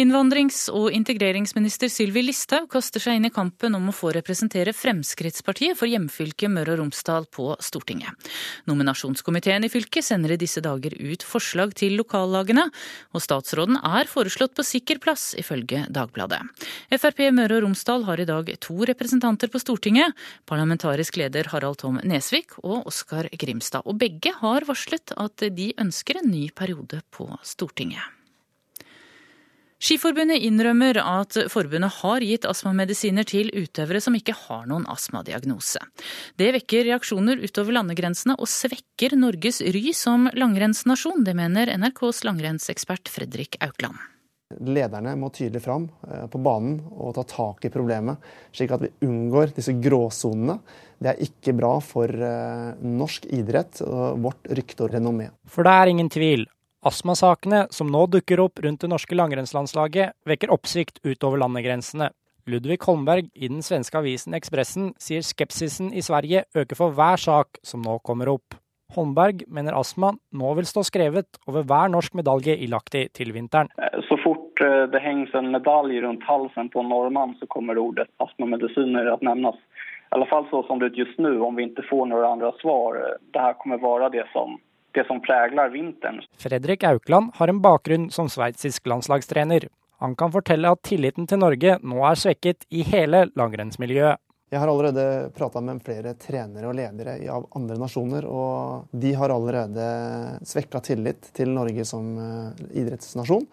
Innvandrings- 0.00 0.70
og 0.72 0.94
integreringsminister 0.96 1.90
Sylvi 1.92 2.22
Listhaug 2.24 2.70
kaster 2.72 3.02
seg 3.02 3.18
inn 3.18 3.26
i 3.28 3.32
kampen 3.34 3.74
om 3.76 3.90
å 3.90 3.92
få 3.92 4.14
representere 4.16 4.72
Fremskrittspartiet 4.72 5.76
for 5.76 5.90
hjemfylket 5.90 6.48
Møre 6.52 6.72
og 6.72 6.78
Romsdal 6.80 7.26
på 7.28 7.50
Stortinget. 7.60 8.30
Nominasjonskomiteen 8.70 9.66
i 9.66 9.70
fylket 9.72 10.06
sender 10.06 10.32
i 10.32 10.38
disse 10.40 10.62
dager 10.64 10.94
ut 10.96 11.26
forslag 11.26 11.74
til 11.76 11.98
lokallagene, 12.00 12.64
og 13.12 13.24
statsråden 13.24 13.76
er 13.76 14.08
foreslått 14.08 14.54
på 14.56 14.64
sikker 14.64 15.02
plass, 15.04 15.34
ifølge 15.40 15.82
Dagbladet. 15.92 16.40
Frp 16.94 17.20
Møre 17.36 17.58
og 17.58 17.66
Romsdal 17.66 18.06
har 18.08 18.22
i 18.22 18.28
dag 18.30 18.48
to 18.64 18.78
representanter 18.88 19.52
på 19.52 19.60
Stortinget, 19.60 20.16
parlamentarisk 20.48 21.18
leder 21.20 21.50
Harald 21.52 21.82
Tom 21.82 21.98
Nesvik 22.00 22.56
og 22.62 22.88
Oskar 22.88 23.28
Grimstad. 23.36 23.84
Og 23.84 24.00
begge 24.00 24.32
har 24.38 24.64
varslet 24.70 25.12
at 25.18 25.44
de 25.60 25.68
ønsker 25.76 26.22
en 26.22 26.32
ny 26.32 26.46
periode 26.56 27.02
på 27.12 27.28
Stortinget. 27.44 28.19
Skiforbundet 29.80 30.42
innrømmer 30.44 30.98
at 31.00 31.38
forbundet 31.48 31.94
har 32.02 32.20
gitt 32.20 32.44
astmamedisiner 32.44 33.24
til 33.24 33.48
utøvere 33.56 34.02
som 34.04 34.16
ikke 34.18 34.34
har 34.36 34.66
noen 34.68 34.84
astmadiagnose. 34.92 35.80
Det 36.36 36.50
vekker 36.58 36.84
reaksjoner 36.90 37.40
utover 37.40 37.78
landegrensene 37.78 38.36
og 38.36 38.50
svekker 38.52 39.16
Norges 39.16 39.62
ry 39.64 39.94
som 39.96 40.28
langrennsnasjon. 40.36 41.24
Det 41.24 41.32
mener 41.38 41.72
NRKs 41.80 42.26
langrennsekspert 42.28 43.08
Fredrik 43.08 43.56
Aukland. 43.64 43.96
Lederne 44.60 45.14
må 45.16 45.30
tydelig 45.32 45.62
fram 45.64 45.88
eh, 46.10 46.26
på 46.28 46.38
banen 46.42 46.80
og 46.90 47.14
ta 47.16 47.24
tak 47.24 47.64
i 47.64 47.72
problemet, 47.72 48.20
slik 48.52 48.72
at 48.74 48.84
vi 48.84 48.92
unngår 49.06 49.54
disse 49.56 49.72
gråsonene. 49.80 50.58
Det 51.00 51.14
er 51.14 51.24
ikke 51.24 51.54
bra 51.56 51.76
for 51.80 52.10
eh, 52.10 52.72
norsk 52.84 53.30
idrett 53.32 53.80
og 53.86 54.26
vårt 54.26 54.50
rykte 54.50 54.84
og 54.84 54.96
renommé. 54.98 55.30
For 55.48 55.64
det 55.64 55.76
er 55.80 55.94
ingen 55.94 56.10
tvil. 56.12 56.50
Astmasakene 56.80 57.66
som 57.76 57.90
nå 57.92 58.06
dukker 58.08 58.40
opp 58.40 58.62
rundt 58.64 58.80
det 58.80 58.88
norske 58.88 59.12
langrennslandslaget, 59.12 60.14
vekker 60.24 60.52
oppsikt 60.54 61.02
utover 61.04 61.42
landegrensene. 61.42 62.08
Ludvig 62.48 62.78
Holmberg 62.86 63.28
i 63.34 63.50
den 63.52 63.60
svenske 63.60 63.98
avisen 64.00 64.32
Ekspressen 64.32 64.94
sier 64.96 65.20
skepsisen 65.20 65.90
i 65.92 66.00
Sverige 66.00 66.46
øker 66.56 66.78
for 66.78 66.96
hver 66.96 67.20
sak 67.20 67.60
som 67.60 67.84
nå 67.84 67.98
kommer 68.00 68.32
opp. 68.32 68.56
Holmberg 68.96 69.44
mener 69.52 69.76
astma 69.76 70.14
nå 70.32 70.54
vil 70.56 70.70
stå 70.70 70.86
skrevet 70.88 71.36
over 71.44 71.68
hver 71.68 71.92
norsk 71.92 72.16
medalje 72.16 72.56
i 72.56 72.70
Lahti 72.72 73.04
til 73.12 73.34
vinteren. 73.36 73.68
Så 74.08 74.16
fort 74.24 74.64
eh, 74.64 74.88
det 74.88 75.04
henges 75.04 75.36
en 75.36 75.52
medalje 75.52 76.00
rundt 76.00 76.24
halsen 76.24 76.72
på 76.72 76.80
en 76.80 76.88
nordmann, 76.90 77.36
så 77.38 77.50
kommer 77.52 77.78
ordet 77.78 78.08
astmamedisiner 78.24 79.12
å 79.12 79.20
nevnes. 79.20 79.60
I 80.08 80.16
alle 80.16 80.32
fall 80.32 80.48
så 80.48 80.64
som 80.64 80.80
det 80.80 80.94
er 80.94 81.04
just 81.04 81.20
nå, 81.20 81.36
om 81.44 81.60
vi 81.60 81.68
ikke 81.68 81.86
får 81.92 82.08
noen 82.08 82.26
andre 82.32 82.56
svar. 82.64 82.96
Det 83.36 83.44
her 83.44 83.60
kommer 83.60 83.84
være 83.84 84.14
det 84.16 84.24
som 84.32 84.56
det 84.96 85.06
som 85.08 85.20
preger 85.22 85.70
vinteren. 85.72 86.22
Fredrik 86.38 86.84
Aukland 86.84 87.34
har 87.34 87.48
en 87.48 87.60
bakgrunn 87.62 88.10
som 88.10 88.28
sveitsisk 88.28 88.86
landslagstrener. 88.86 89.68
Han 90.00 90.16
kan 90.16 90.32
fortelle 90.32 90.70
at 90.72 90.82
tilliten 90.86 91.28
til 91.28 91.42
Norge 91.42 91.76
nå 91.84 92.00
er 92.08 92.18
svekket 92.18 92.64
i 92.72 92.82
hele 92.88 93.26
langrennsmiljøet. 93.36 94.20
Jeg 94.50 94.58
har 94.58 94.66
allerede 94.66 95.30
prata 95.36 95.60
med 95.62 95.78
flere 95.86 96.16
trenere 96.18 96.66
og 96.66 96.74
ledere 96.74 97.20
av 97.30 97.44
andre 97.54 97.76
nasjoner, 97.78 98.24
og 98.26 98.88
de 98.90 99.12
har 99.14 99.30
allerede 99.30 99.84
svekka 100.42 100.80
tillit 100.82 101.30
til 101.36 101.52
Norge 101.54 101.86
som 101.86 102.08
eh, 102.18 102.64
idrettsnasjon. 102.82 103.46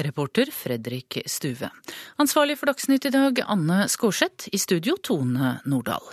Reporter 0.00 0.50
Fredrik 0.50 1.20
Stuve. 1.30 1.70
Ansvarlig 2.18 2.58
for 2.58 2.72
Dagsnytt 2.72 3.06
i 3.06 3.14
dag, 3.14 3.42
Anne 3.46 3.84
Skårseth. 3.92 4.50
I 4.50 4.58
studio, 4.58 4.96
Tone 4.98 5.60
Nordahl. 5.68 6.10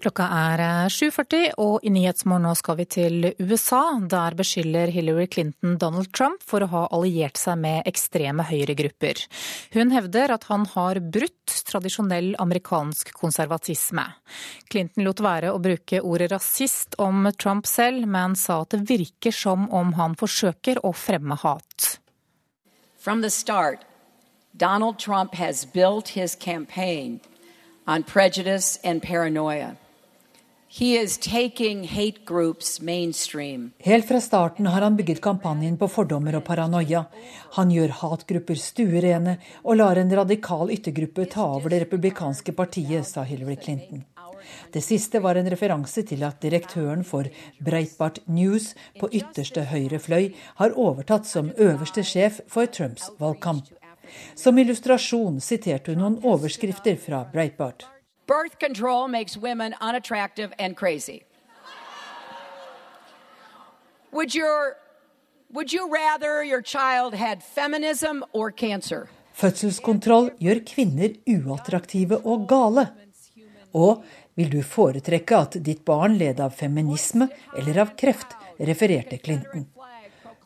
Klokka 0.00 0.24
er 0.32 0.60
7.40, 0.88 1.34
eh, 1.36 1.56
og 1.60 1.82
i 1.84 1.90
Nyhetsmorgen 1.92 2.46
nå 2.48 2.54
skal 2.56 2.78
vi 2.78 2.86
til 2.88 3.26
USA. 3.36 3.82
Der 4.08 4.32
beskylder 4.38 4.88
Hillary 4.88 5.26
Clinton 5.28 5.74
Donald 5.76 6.08
Trump 6.16 6.40
for 6.40 6.64
å 6.64 6.68
ha 6.72 6.84
alliert 6.96 7.36
seg 7.36 7.58
med 7.60 7.84
ekstreme 7.90 8.46
høyregrupper. 8.48 9.20
Hun 9.74 9.92
hevder 9.92 10.32
at 10.32 10.46
han 10.48 10.64
har 10.72 11.02
brutt 11.04 11.52
tradisjonell 11.68 12.30
amerikansk 12.40 13.12
konservatisme. 13.12 14.06
Clinton 14.72 15.04
lot 15.04 15.20
være 15.20 15.52
å 15.52 15.60
bruke 15.60 16.00
ordet 16.00 16.30
rasist 16.32 16.96
om 16.96 17.28
Trump 17.36 17.68
selv, 17.68 18.08
men 18.08 18.38
sa 18.40 18.62
at 18.64 18.72
det 18.72 18.86
virker 18.88 19.36
som 19.36 19.68
om 19.68 19.92
han 20.00 20.16
forsøker 20.16 20.80
å 20.80 20.94
fremme 20.96 21.36
hat. 21.44 22.00
From 22.96 23.20
the 23.20 23.28
start, 23.28 23.84
Donald 24.56 24.98
Trump 24.98 25.34
has 25.34 25.66
built 25.66 26.16
his 26.16 26.34
campaign 26.34 27.20
on 27.86 28.02
prejudice 28.02 28.78
and 28.82 29.02
paranoia. 29.02 29.76
Helt 33.78 34.08
fra 34.08 34.20
starten 34.20 34.66
har 34.66 34.82
han 34.82 34.96
bygget 34.96 35.20
kampanjen 35.20 35.74
på 35.80 35.88
fordommer 35.90 36.36
og 36.38 36.44
paranoia. 36.46 37.00
Han 37.56 37.72
gjør 37.74 37.96
hatgrupper 38.04 38.54
stuerene 38.54 39.34
og 39.64 39.80
lar 39.80 39.98
en 39.98 40.14
radikal 40.20 40.70
yttergruppe 40.70 41.26
ta 41.34 41.48
over 41.56 41.74
det 41.74 41.82
republikanske 41.82 42.54
partiet, 42.54 43.02
sa 43.02 43.26
Hillary 43.26 43.58
Clinton. 43.58 44.04
Det 44.70 44.84
siste 44.86 45.18
var 45.18 45.34
en 45.34 45.50
referanse 45.50 46.06
til 46.06 46.22
at 46.22 46.38
direktøren 46.38 47.02
for 47.02 47.26
Breitbart 47.58 48.22
News 48.30 48.76
på 49.00 49.10
ytterste 49.10 49.66
høyre 49.74 49.98
fløy 49.98 50.30
har 50.62 50.78
overtatt 50.78 51.26
som 51.26 51.50
øverste 51.58 52.06
sjef 52.06 52.44
for 52.46 52.70
Trumps 52.70 53.10
valgkamp. 53.18 53.66
Som 54.38 54.58
illustrasjon 54.58 55.42
siterte 55.42 55.90
hun 55.90 56.04
noen 56.04 56.20
overskrifter 56.22 56.94
fra 56.94 57.26
Breitbart. 57.34 57.90
Birth 58.30 58.60
control 58.60 59.08
makes 59.08 59.36
women 59.36 59.74
unattractive 59.80 60.52
and 60.56 60.76
crazy. 60.76 61.22
Would 64.12 64.34
your 64.36 64.76
would 65.52 65.72
you 65.72 65.90
rather 65.92 66.44
your 66.44 66.62
child 66.62 67.14
had 67.14 67.42
feminism 67.42 68.22
or 68.32 68.52
cancer? 68.52 69.08
Fødselskontroll 69.34 70.30
gjør 70.38 70.62
kvinner 70.62 71.18
uattraktive 71.26 72.20
og 72.22 72.46
gale. 72.46 72.86
Og 73.74 74.04
vil 74.38 74.54
du 74.54 74.62
foretrekke 74.62 75.42
at 75.48 75.58
ditt 75.66 75.82
barn 75.84 76.14
led 76.22 76.38
av 76.38 76.54
feminisme 76.54 77.26
eller 77.58 77.82
av 77.82 77.96
kreft, 77.98 78.38
refererte 78.58 79.18
Clinton. 79.18 79.66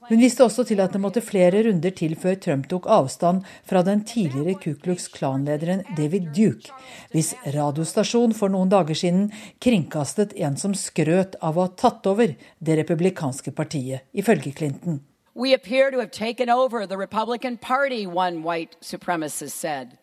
Hun 0.09 0.21
viste 0.21 0.45
også 0.45 0.67
til 0.69 0.83
at 0.85 0.93
det 0.93 1.01
måtte 1.01 1.23
flere 1.25 1.63
runder 1.65 1.95
til 1.97 2.13
før 2.21 2.37
Trump 2.37 2.67
tok 2.69 2.89
avstand 2.93 3.45
fra 3.65 3.81
den 3.87 4.03
tidligere 4.05 4.59
Ku 4.61 4.75
Klux 4.83 5.07
Klan-lederen 5.15 5.85
David 5.97 6.29
Duke, 6.37 6.75
hvis 7.15 7.33
radiostasjon 7.55 8.35
for 8.37 8.53
noen 8.53 8.69
dager 8.73 8.99
siden 8.99 9.31
kringkastet 9.65 10.37
en 10.37 10.59
som 10.61 10.77
skrøt 10.77 11.39
av 11.41 11.57
å 11.57 11.69
ha 11.69 11.73
tatt 11.73 12.05
over 12.11 12.37
det 12.61 12.79
republikanske 12.83 13.55
partiet, 13.57 14.05
ifølge 14.13 14.53
Clinton. 14.53 15.01
We 15.35 15.55
appear 15.55 15.91
to 15.91 15.99
have 15.99 16.13
taken 16.13 16.51
over 16.51 16.87
the 16.87 16.99
Republican 16.99 17.57
Party, 17.57 18.07
one 18.07 18.45
white 18.45 18.77
supremacist 18.81 19.57
said. 19.57 19.97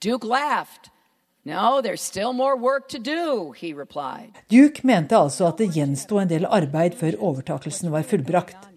Duke 0.00 0.26
laughed. 0.26 0.90
No, 1.46 1.80
there's 1.80 2.02
still 2.02 2.32
more 2.32 2.56
work 2.56 2.88
to 2.88 2.98
do, 2.98 3.52
he 3.52 3.72
replied. 3.72 4.32
Duke 4.48 4.82
mente 4.82 5.16
altså 5.16 5.46
at 5.48 5.58
det 5.62 5.70
gjensto 5.76 6.18
en 6.20 6.28
del 6.28 6.46
arbeid 6.48 6.96
før 6.98 7.16
overtakelsen 7.20 7.92
var 7.92 8.02
fullbrakt. 8.08 8.73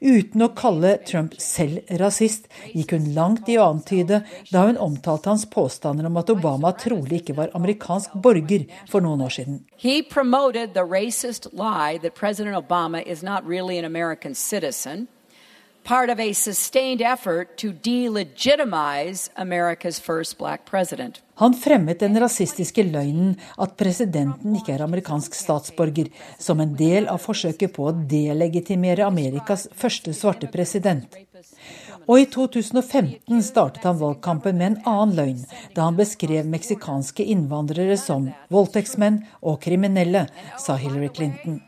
Uten 0.00 0.44
å 0.44 0.50
kalle 0.56 0.96
Trump 1.08 1.36
selv 1.42 1.88
rasist, 2.00 2.48
gikk 2.72 2.94
hun 2.96 3.10
langt 3.16 3.48
i 3.48 3.58
å 3.58 3.68
antyde 3.72 4.22
da 4.50 4.66
hun 4.66 4.80
omtalte 4.80 5.32
hans 5.32 5.46
påstander 5.50 6.08
om 6.08 6.20
at 6.20 6.32
Obama 6.32 6.72
trolig 6.76 7.22
ikke 7.22 7.36
var 7.38 7.54
amerikansk 7.58 8.14
borger 8.22 8.66
for 8.90 9.04
noen 9.04 9.24
år 9.26 9.36
siden. 9.38 9.62
He 9.76 10.02
promoted 10.02 10.74
the 10.74 10.84
racist 10.84 11.48
lie 11.52 11.98
that 12.02 12.14
President 12.14 12.56
Obama 12.56 13.02
is 13.02 13.22
not 13.22 13.46
really 13.46 13.78
an 13.78 13.84
American 13.84 14.34
part 15.86 16.10
of 16.10 16.18
a 16.18 16.32
sustained 16.32 17.00
effort 17.00 17.56
to 17.56 17.72
delegitimize 17.72 19.30
America's 19.36 20.00
first 20.00 20.38
black 20.38 20.64
president. 20.64 21.22
Han 21.34 21.54
fremmet 21.54 22.00
den 22.00 22.18
rasistiske 22.20 22.82
løgnen 22.82 23.36
at 23.62 23.76
presidenten 23.78 24.56
ikke 24.58 24.74
er 24.74 24.82
amerikansk 24.82 25.36
statsborger, 25.36 26.08
som 26.42 26.60
en 26.60 26.72
del 26.78 27.06
av 27.12 27.20
forsøket 27.22 27.74
på 27.76 27.86
å 27.86 27.94
delegitimere 28.10 29.06
Amerikas 29.06 29.68
første 29.76 30.16
svarte 30.16 30.50
president. 30.50 31.14
Og 32.06 32.22
i 32.22 32.26
2015 32.34 33.46
startet 33.46 33.86
han 33.86 34.00
valgkampen 34.02 34.58
med 34.58 34.72
en 34.72 34.80
annen 34.96 35.16
løgn, 35.20 35.46
da 35.76 35.86
han 35.86 36.00
beskrev 36.00 36.50
meksikanske 36.50 37.26
innvandrere 37.36 37.98
som 38.00 38.30
voldtektsmenn 38.50 39.22
og 39.42 39.62
kriminelle, 39.62 40.26
sa 40.58 40.80
Hillary 40.80 41.12
Clinton. 41.14 41.60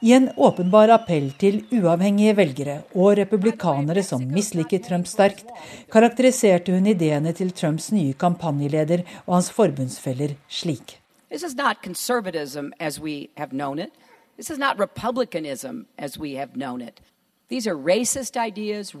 I 0.00 0.12
en 0.16 0.30
åpenbar 0.36 0.88
appell 0.94 1.26
til 1.36 1.58
uavhengige 1.76 2.32
velgere 2.38 2.76
og 2.96 3.18
republikanere 3.18 4.00
som 4.02 4.22
misliker 4.32 4.80
Trump 4.80 5.04
sterkt, 5.06 5.44
karakteriserte 5.92 6.72
hun 6.72 6.88
ideene 6.88 7.34
til 7.36 7.50
Trumps 7.52 7.90
nye 7.92 8.14
kampanjeleder 8.16 9.02
og 9.26 9.34
hans 9.34 9.50
forbundsfeller 9.52 10.32
slik. 10.48 10.96
This 11.28 11.44
is 11.44 11.54
not 11.54 11.84
conservatism 11.84 12.72
as 12.80 12.98
we 12.98 13.28
have 13.36 13.52
known 13.52 13.78
it. 13.78 13.92
This 14.38 14.48
is 14.50 14.58
not 14.58 14.80
republicanism 14.80 15.84
as 15.98 16.18
we 16.18 16.34
have 16.36 16.56
known 16.56 16.80
it. 16.80 17.02
Ideas, 17.50 18.92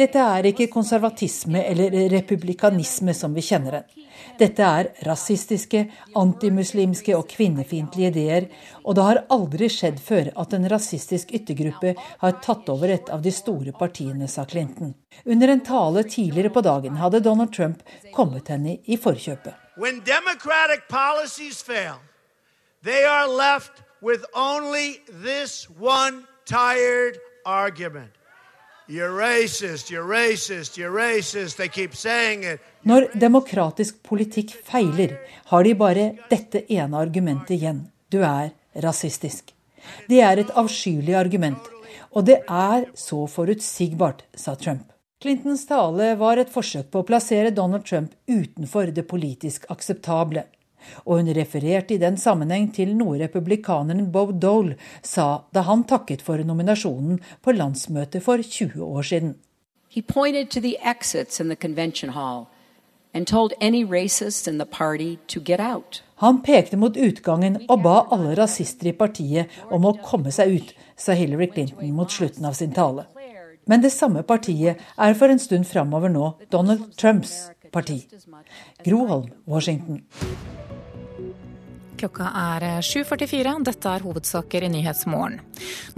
Dette 0.00 0.22
er 0.24 0.46
ikke 0.48 0.66
konservatisme 0.72 1.60
eller 1.68 2.08
republikanisme 2.08 3.12
som 3.12 3.34
vi 3.36 3.42
kjenner 3.44 3.74
den. 3.76 4.06
Dette 4.40 4.64
er 4.64 4.88
rasistiske, 5.04 5.82
antimuslimske 6.16 7.12
og 7.18 7.28
kvinnefiendtlige 7.28 8.08
ideer, 8.14 8.46
og 8.80 8.96
det 8.96 9.04
har 9.10 9.20
aldri 9.36 9.68
skjedd 9.68 10.00
før 10.00 10.32
at 10.40 10.56
en 10.56 10.64
rasistisk 10.72 11.34
yttergruppe 11.36 11.92
har 12.24 12.40
tatt 12.40 12.72
over 12.72 12.88
et 12.96 13.12
av 13.12 13.20
de 13.20 13.32
store 13.34 13.76
partiene, 13.76 14.24
sa 14.24 14.46
Clinton. 14.48 14.94
Under 15.28 15.52
en 15.52 15.60
tale 15.60 16.08
tidligere 16.08 16.48
på 16.48 16.64
dagen 16.64 16.96
hadde 16.96 17.20
Donald 17.20 17.52
Trump 17.52 17.84
kommet 18.16 18.48
henne 18.48 18.78
i 18.88 18.96
forkjøpet. 18.96 19.52
When 19.76 20.00
democratic 20.00 20.88
policies 20.88 21.60
fail, 21.60 22.00
they 22.82 23.04
are 23.04 23.28
left 23.28 23.84
with 24.00 24.24
only 24.32 25.04
this 25.12 25.68
one 25.78 26.24
tired 26.46 27.18
argument. 27.46 28.10
You're 28.88 29.14
racist, 29.14 29.90
you're 29.90 30.04
racist, 30.04 30.76
you're 30.76 30.90
racist. 30.90 31.56
They 31.56 31.68
keep 31.68 31.94
saying 31.94 32.42
it. 32.44 32.60
Når 32.82 33.12
demokratisk 33.14 34.02
politikk 34.02 34.56
feiler, 34.66 35.14
har 35.46 35.62
de 35.62 35.74
bare 35.74 36.06
dette 36.30 36.64
ene 36.66 36.98
argumentet 36.98 37.54
igjen. 37.60 37.84
Du 38.10 38.18
er 38.18 38.50
rasistisk. 38.82 39.52
Det 40.10 40.18
er 40.20 40.42
et 40.42 40.50
avskyelig 40.58 41.14
argument. 41.14 41.70
Og 42.10 42.26
det 42.26 42.40
er 42.48 42.88
så 42.98 43.26
forutsigbart, 43.30 44.24
sa 44.34 44.56
Trump. 44.58 44.88
Clintons 45.22 45.66
tale 45.68 46.14
var 46.18 46.40
et 46.40 46.50
forsøk 46.50 46.90
på 46.90 47.02
å 47.02 47.06
plassere 47.06 47.54
Donald 47.54 47.86
Trump 47.86 48.14
utenfor 48.26 48.90
det 48.96 49.06
politisk 49.06 49.66
akseptable 49.70 50.46
og 51.04 51.20
hun 51.20 51.32
refererte 51.36 51.94
i 51.94 52.02
den 52.02 52.16
sammenheng 52.20 52.70
til 52.74 52.94
noe 52.96 53.18
republikaneren 53.20 54.10
Bob 54.12 54.32
Dole 54.42 54.76
sa 55.02 55.42
da 55.54 55.64
han 55.68 55.84
takket 55.84 56.22
for 56.22 56.42
nominasjonen 56.44 57.20
på 57.42 57.56
landsmøtet 57.56 58.22
for 58.22 58.42
20 58.42 58.84
år 58.84 59.02
siden. 59.02 59.34
He 59.88 60.02
pointed 60.02 60.50
to 60.50 60.60
the 60.60 60.76
exits 60.82 61.40
in 61.40 61.48
the 61.48 61.56
convention 61.56 62.10
hall 62.10 62.46
and 63.12 63.26
told 63.26 63.52
any 63.60 63.84
racists 63.84 64.46
in 64.48 64.58
the 64.58 64.66
party 64.66 65.18
to 65.26 65.40
get 65.40 65.60
out. 65.60 66.02
Han 66.16 66.42
pekte 66.42 66.76
mot 66.76 66.96
utgangen 66.96 67.56
og 67.68 67.82
ba 67.82 67.96
alle 68.12 68.34
rasister 68.38 68.90
i 68.90 68.92
partiet 68.92 69.50
om 69.72 69.86
å 69.88 69.96
komme 70.04 70.30
seg 70.34 70.52
ut, 70.56 70.74
sa 70.96 71.16
Hillary 71.16 71.48
Clinton 71.50 71.94
mot 71.96 72.12
slutten 72.12 72.44
av 72.44 72.58
sin 72.58 72.74
tale. 72.76 73.06
Men 73.66 73.82
det 73.82 73.92
samme 73.92 74.22
partiet 74.22 74.80
er 74.98 75.14
for 75.14 75.32
en 75.32 75.40
stund 75.42 75.66
framover 75.66 76.12
nå 76.12 76.34
Donald 76.52 76.92
Trumps 76.96 77.50
parti. 77.72 78.02
Groholm, 78.84 79.30
Washington. 79.46 80.04
Klokka 82.00 82.30
er 82.32 82.64
7.44. 82.80 83.44
Eh, 83.44 83.60
Dette 83.66 83.90
er 83.92 84.04
hovedsaker 84.06 84.64
i 84.64 84.70
Nyhetsmorgen. 84.72 85.40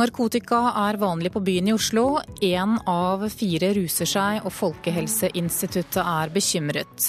Narkotika 0.01 0.65
er 0.89 0.99
vanlig 0.99 1.31
på 1.31 1.43
byen 1.47 1.71
i 1.71 1.75
Oslo. 1.77 2.19
Én 2.43 2.75
av 2.91 3.23
fire 3.31 3.71
ruser 3.79 4.11
seg, 4.11 4.41
og 4.43 4.51
Folkehelseinstituttet 4.57 6.01
er 6.03 6.33
bekymret. 6.35 7.07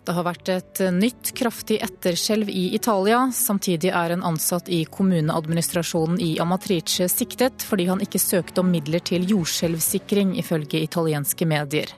Det 0.00 0.14
har 0.16 0.24
vært 0.24 0.48
et 0.48 0.80
nytt 0.96 1.34
kraftig 1.36 1.76
etterskjelv 1.84 2.48
i 2.48 2.70
Italia. 2.74 3.26
Samtidig 3.36 3.92
er 3.92 4.14
en 4.14 4.24
ansatt 4.32 4.72
i 4.72 4.86
kommuneadministrasjonen 4.88 6.16
i 6.24 6.32
Amatrice 6.40 7.04
siktet 7.12 7.60
fordi 7.68 7.90
han 7.92 8.00
ikke 8.00 8.22
søkte 8.22 8.64
om 8.64 8.72
midler 8.72 9.04
til 9.04 9.28
jordskjelvsikring, 9.28 10.38
ifølge 10.40 10.80
italienske 10.80 11.44
medier. 11.44 11.92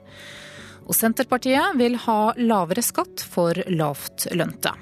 Og 0.83 0.99
Senterpartiet 0.99 1.79
vil 1.79 1.95
ha 2.09 2.21
lavere 2.43 2.83
skatt 2.83 3.23
for 3.23 3.55
lavtlønte. 3.71 4.75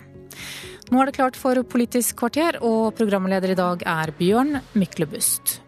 Nå 0.91 0.99
er 0.99 1.07
det 1.07 1.15
klart 1.15 1.37
for 1.39 1.55
Politisk 1.71 2.17
kvarter, 2.19 2.57
og 2.67 2.97
programleder 2.99 3.53
i 3.53 3.59
dag 3.59 3.83
er 3.87 4.11
Bjørn 4.19 4.57
Myklebust. 4.75 5.61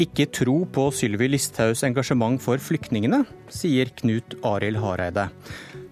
Ikke 0.00 0.28
tro 0.28 0.58
på 0.68 0.86
Sylvi 0.96 1.30
Listhaugs 1.32 1.80
engasjement 1.88 2.36
for 2.44 2.60
flyktningene, 2.60 3.22
sier 3.52 3.88
Knut 3.96 4.36
Arild 4.44 4.80
Hareide. 4.84 5.30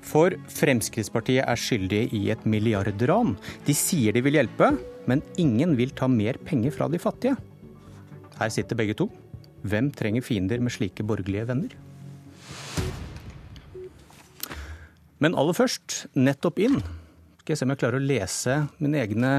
For 0.09 0.33
Fremskrittspartiet 0.49 1.45
er 1.45 1.61
skyldige 1.61 2.09
i 2.17 2.31
et 2.33 2.45
milliardran. 2.49 3.35
De 3.67 3.75
sier 3.77 4.15
de 4.17 4.23
vil 4.25 4.39
hjelpe, 4.39 4.71
men 5.09 5.21
ingen 5.41 5.75
vil 5.77 5.93
ta 5.97 6.09
mer 6.09 6.39
penger 6.49 6.73
fra 6.73 6.89
de 6.89 7.01
fattige. 7.03 7.37
Her 8.39 8.53
sitter 8.55 8.79
begge 8.79 8.97
to. 8.97 9.09
Hvem 9.69 9.91
trenger 9.93 10.25
fiender 10.25 10.63
med 10.63 10.73
slike 10.73 11.05
borgerlige 11.05 11.49
venner? 11.51 11.75
Men 15.19 15.35
aller 15.35 15.57
først, 15.57 16.07
nettopp 16.15 16.63
inn. 16.63 16.79
Skal 17.43 17.53
jeg 17.53 17.61
se 17.61 17.67
om 17.67 17.75
jeg 17.75 17.83
klarer 17.83 17.99
å 17.99 18.09
lese 18.09 18.59
mine 18.79 19.03
egne 19.03 19.33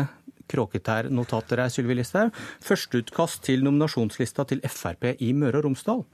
kråketærnotater 0.49 1.63
her, 1.63 1.71
Sylvi 1.73 1.97
Listhaug. 1.97 2.35
Førsteutkast 2.65 3.45
til 3.47 3.65
nominasjonslista 3.65 4.45
til 4.49 4.61
Frp 4.67 5.13
i 5.17 5.31
Møre 5.33 5.63
og 5.63 5.69
Romsdal. 5.69 6.05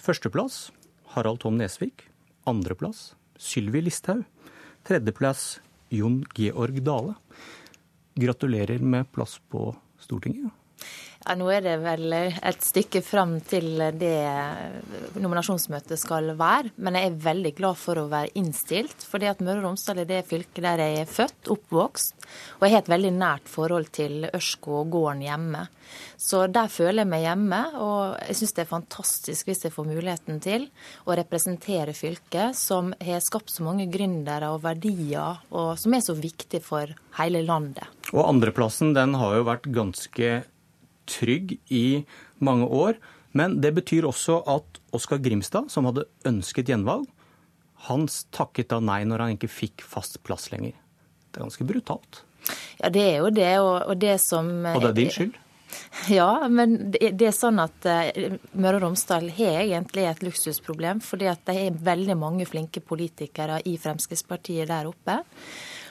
Førsteplass 0.00 0.70
Harald 1.14 1.44
Tom 1.44 1.60
Nesvik. 1.60 2.08
Andreplass 2.48 3.10
Sylvi 3.40 3.80
Listhaug. 3.80 4.24
Tredjeplass 4.84 5.60
Jon 5.88 6.20
Georg 6.36 6.82
Dale. 6.84 7.14
Gratulerer 8.14 8.78
med 8.78 9.08
plass 9.12 9.38
på 9.48 9.72
Stortinget. 9.98 10.52
Ja, 11.20 11.34
Nå 11.36 11.50
er 11.52 11.60
det 11.60 11.74
vel 11.82 12.14
et 12.16 12.62
stykke 12.64 13.02
fram 13.04 13.34
til 13.44 13.74
det 14.00 14.16
nominasjonsmøtet 15.20 16.00
skal 16.00 16.32
være. 16.38 16.72
Men 16.80 16.96
jeg 16.96 17.10
er 17.10 17.18
veldig 17.26 17.52
glad 17.58 17.76
for 17.76 18.00
å 18.00 18.06
være 18.08 18.32
innstilt. 18.40 19.04
fordi 19.04 19.28
at 19.28 19.42
Møre 19.44 19.60
og 19.60 19.66
Romsdal 19.68 20.00
er 20.00 20.08
det 20.08 20.22
fylket 20.30 20.62
der 20.64 20.80
jeg 20.80 21.02
er 21.02 21.10
født, 21.10 21.50
oppvokst. 21.52 22.14
Og 22.58 22.64
jeg 22.64 22.72
har 22.72 22.82
et 22.82 22.92
veldig 22.94 23.12
nært 23.12 23.50
forhold 23.52 23.90
til 23.92 24.30
Ørsko 24.32 24.80
og 24.80 24.90
gården 24.94 25.20
hjemme. 25.26 25.66
Så 26.16 26.46
der 26.48 26.70
føler 26.72 27.02
jeg 27.02 27.10
meg 27.12 27.24
hjemme. 27.26 27.58
Og 27.76 28.16
jeg 28.24 28.38
syns 28.38 28.56
det 28.56 28.64
er 28.64 28.70
fantastisk 28.70 29.50
hvis 29.50 29.64
jeg 29.66 29.74
får 29.74 29.90
muligheten 29.90 30.40
til 30.40 30.68
å 31.04 31.16
representere 31.20 31.92
fylket 31.96 32.56
som 32.56 32.94
har 32.96 33.20
skapt 33.20 33.52
så 33.52 33.66
mange 33.66 33.90
gründere 33.92 34.54
og 34.54 34.64
verdier, 34.64 35.42
og 35.52 35.76
som 35.80 35.94
er 35.94 36.04
så 36.04 36.16
viktig 36.16 36.62
for 36.64 36.94
hele 37.18 37.44
landet. 37.44 37.84
Og 38.14 38.24
andreplassen 38.24 38.94
den 38.96 39.18
har 39.20 39.36
jo 39.36 39.46
vært 39.50 39.68
ganske 39.68 40.32
trygg 41.10 41.56
i 41.68 42.02
mange 42.38 42.66
år. 42.66 42.98
Men 43.36 43.60
det 43.62 43.74
betyr 43.76 44.08
også 44.08 44.40
at 44.50 44.80
Oskar 44.96 45.20
Grimstad, 45.22 45.70
som 45.70 45.86
hadde 45.86 46.08
ønsket 46.26 46.70
gjenvalg, 46.72 47.06
han 47.86 48.08
takket 48.34 48.72
da 48.72 48.80
nei 48.84 49.02
når 49.08 49.24
han 49.24 49.36
ikke 49.36 49.50
fikk 49.50 49.84
fast 49.86 50.18
plass 50.26 50.50
lenger. 50.52 50.74
Det 51.30 51.38
er 51.38 51.46
ganske 51.46 51.66
brutalt. 51.68 52.24
Ja, 52.80 52.90
det 52.92 53.04
er 53.04 53.16
jo 53.22 53.30
det, 53.32 53.52
og, 53.60 53.76
og 53.92 54.00
det 54.00 54.16
som 54.22 54.50
Og 54.64 54.82
det 54.82 54.90
er 54.90 54.98
din 54.98 55.14
skyld? 55.14 55.38
Ja, 56.10 56.48
men 56.50 56.90
det, 56.90 57.22
er 57.22 57.34
sånn 57.34 57.60
at 57.62 57.86
uh, 57.86 58.34
Møre 58.58 58.80
og 58.80 58.84
Romsdal 58.88 59.28
har 59.36 59.60
egentlig 59.62 60.06
et 60.08 60.24
luksusproblem. 60.26 61.02
Fordi 61.04 61.28
at 61.30 61.44
det 61.46 61.56
er 61.60 61.82
veldig 61.90 62.16
mange 62.18 62.46
flinke 62.48 62.82
politikere 62.82 63.60
i 63.70 63.76
Fremskrittspartiet 63.78 64.70
der 64.70 64.90
oppe. 64.90 65.20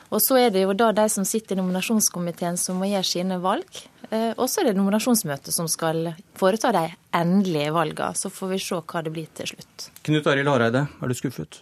Og 0.09 0.21
så 0.25 0.39
er 0.41 0.53
det 0.53 0.63
jo 0.65 0.73
da 0.77 0.89
de 0.95 1.05
som 1.11 1.25
sitter 1.27 1.55
i 1.55 1.61
nominasjonskomiteen 1.61 2.57
som 2.57 2.79
må 2.81 2.89
gjøre 2.89 3.07
sine 3.07 3.37
valg. 3.43 3.81
Eh, 4.09 4.31
og 4.33 4.47
så 4.49 4.63
er 4.63 4.71
det 4.71 4.79
nominasjonsmøtet 4.79 5.53
som 5.53 5.69
skal 5.69 6.13
foreta 6.37 6.71
de 6.73 6.87
endelige 7.15 7.73
valgene. 7.75 8.17
Så 8.17 8.31
får 8.33 8.55
vi 8.55 8.61
se 8.65 8.81
hva 8.81 9.03
det 9.05 9.13
blir 9.13 9.29
til 9.37 9.51
slutt. 9.53 9.89
Knut 10.07 10.29
Arild 10.31 10.49
Hareide, 10.49 10.87
er 10.89 11.11
du 11.11 11.17
skuffet? 11.17 11.61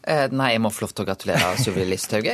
Eh, 0.00 0.30
nei, 0.32 0.54
jeg 0.54 0.62
må 0.62 0.70
få 0.72 0.86
lov 0.86 0.94
til 0.94 1.04
å 1.04 1.10
gratulere 1.10 1.52
Sylvi 1.62 1.84
Listhaug. 1.90 2.30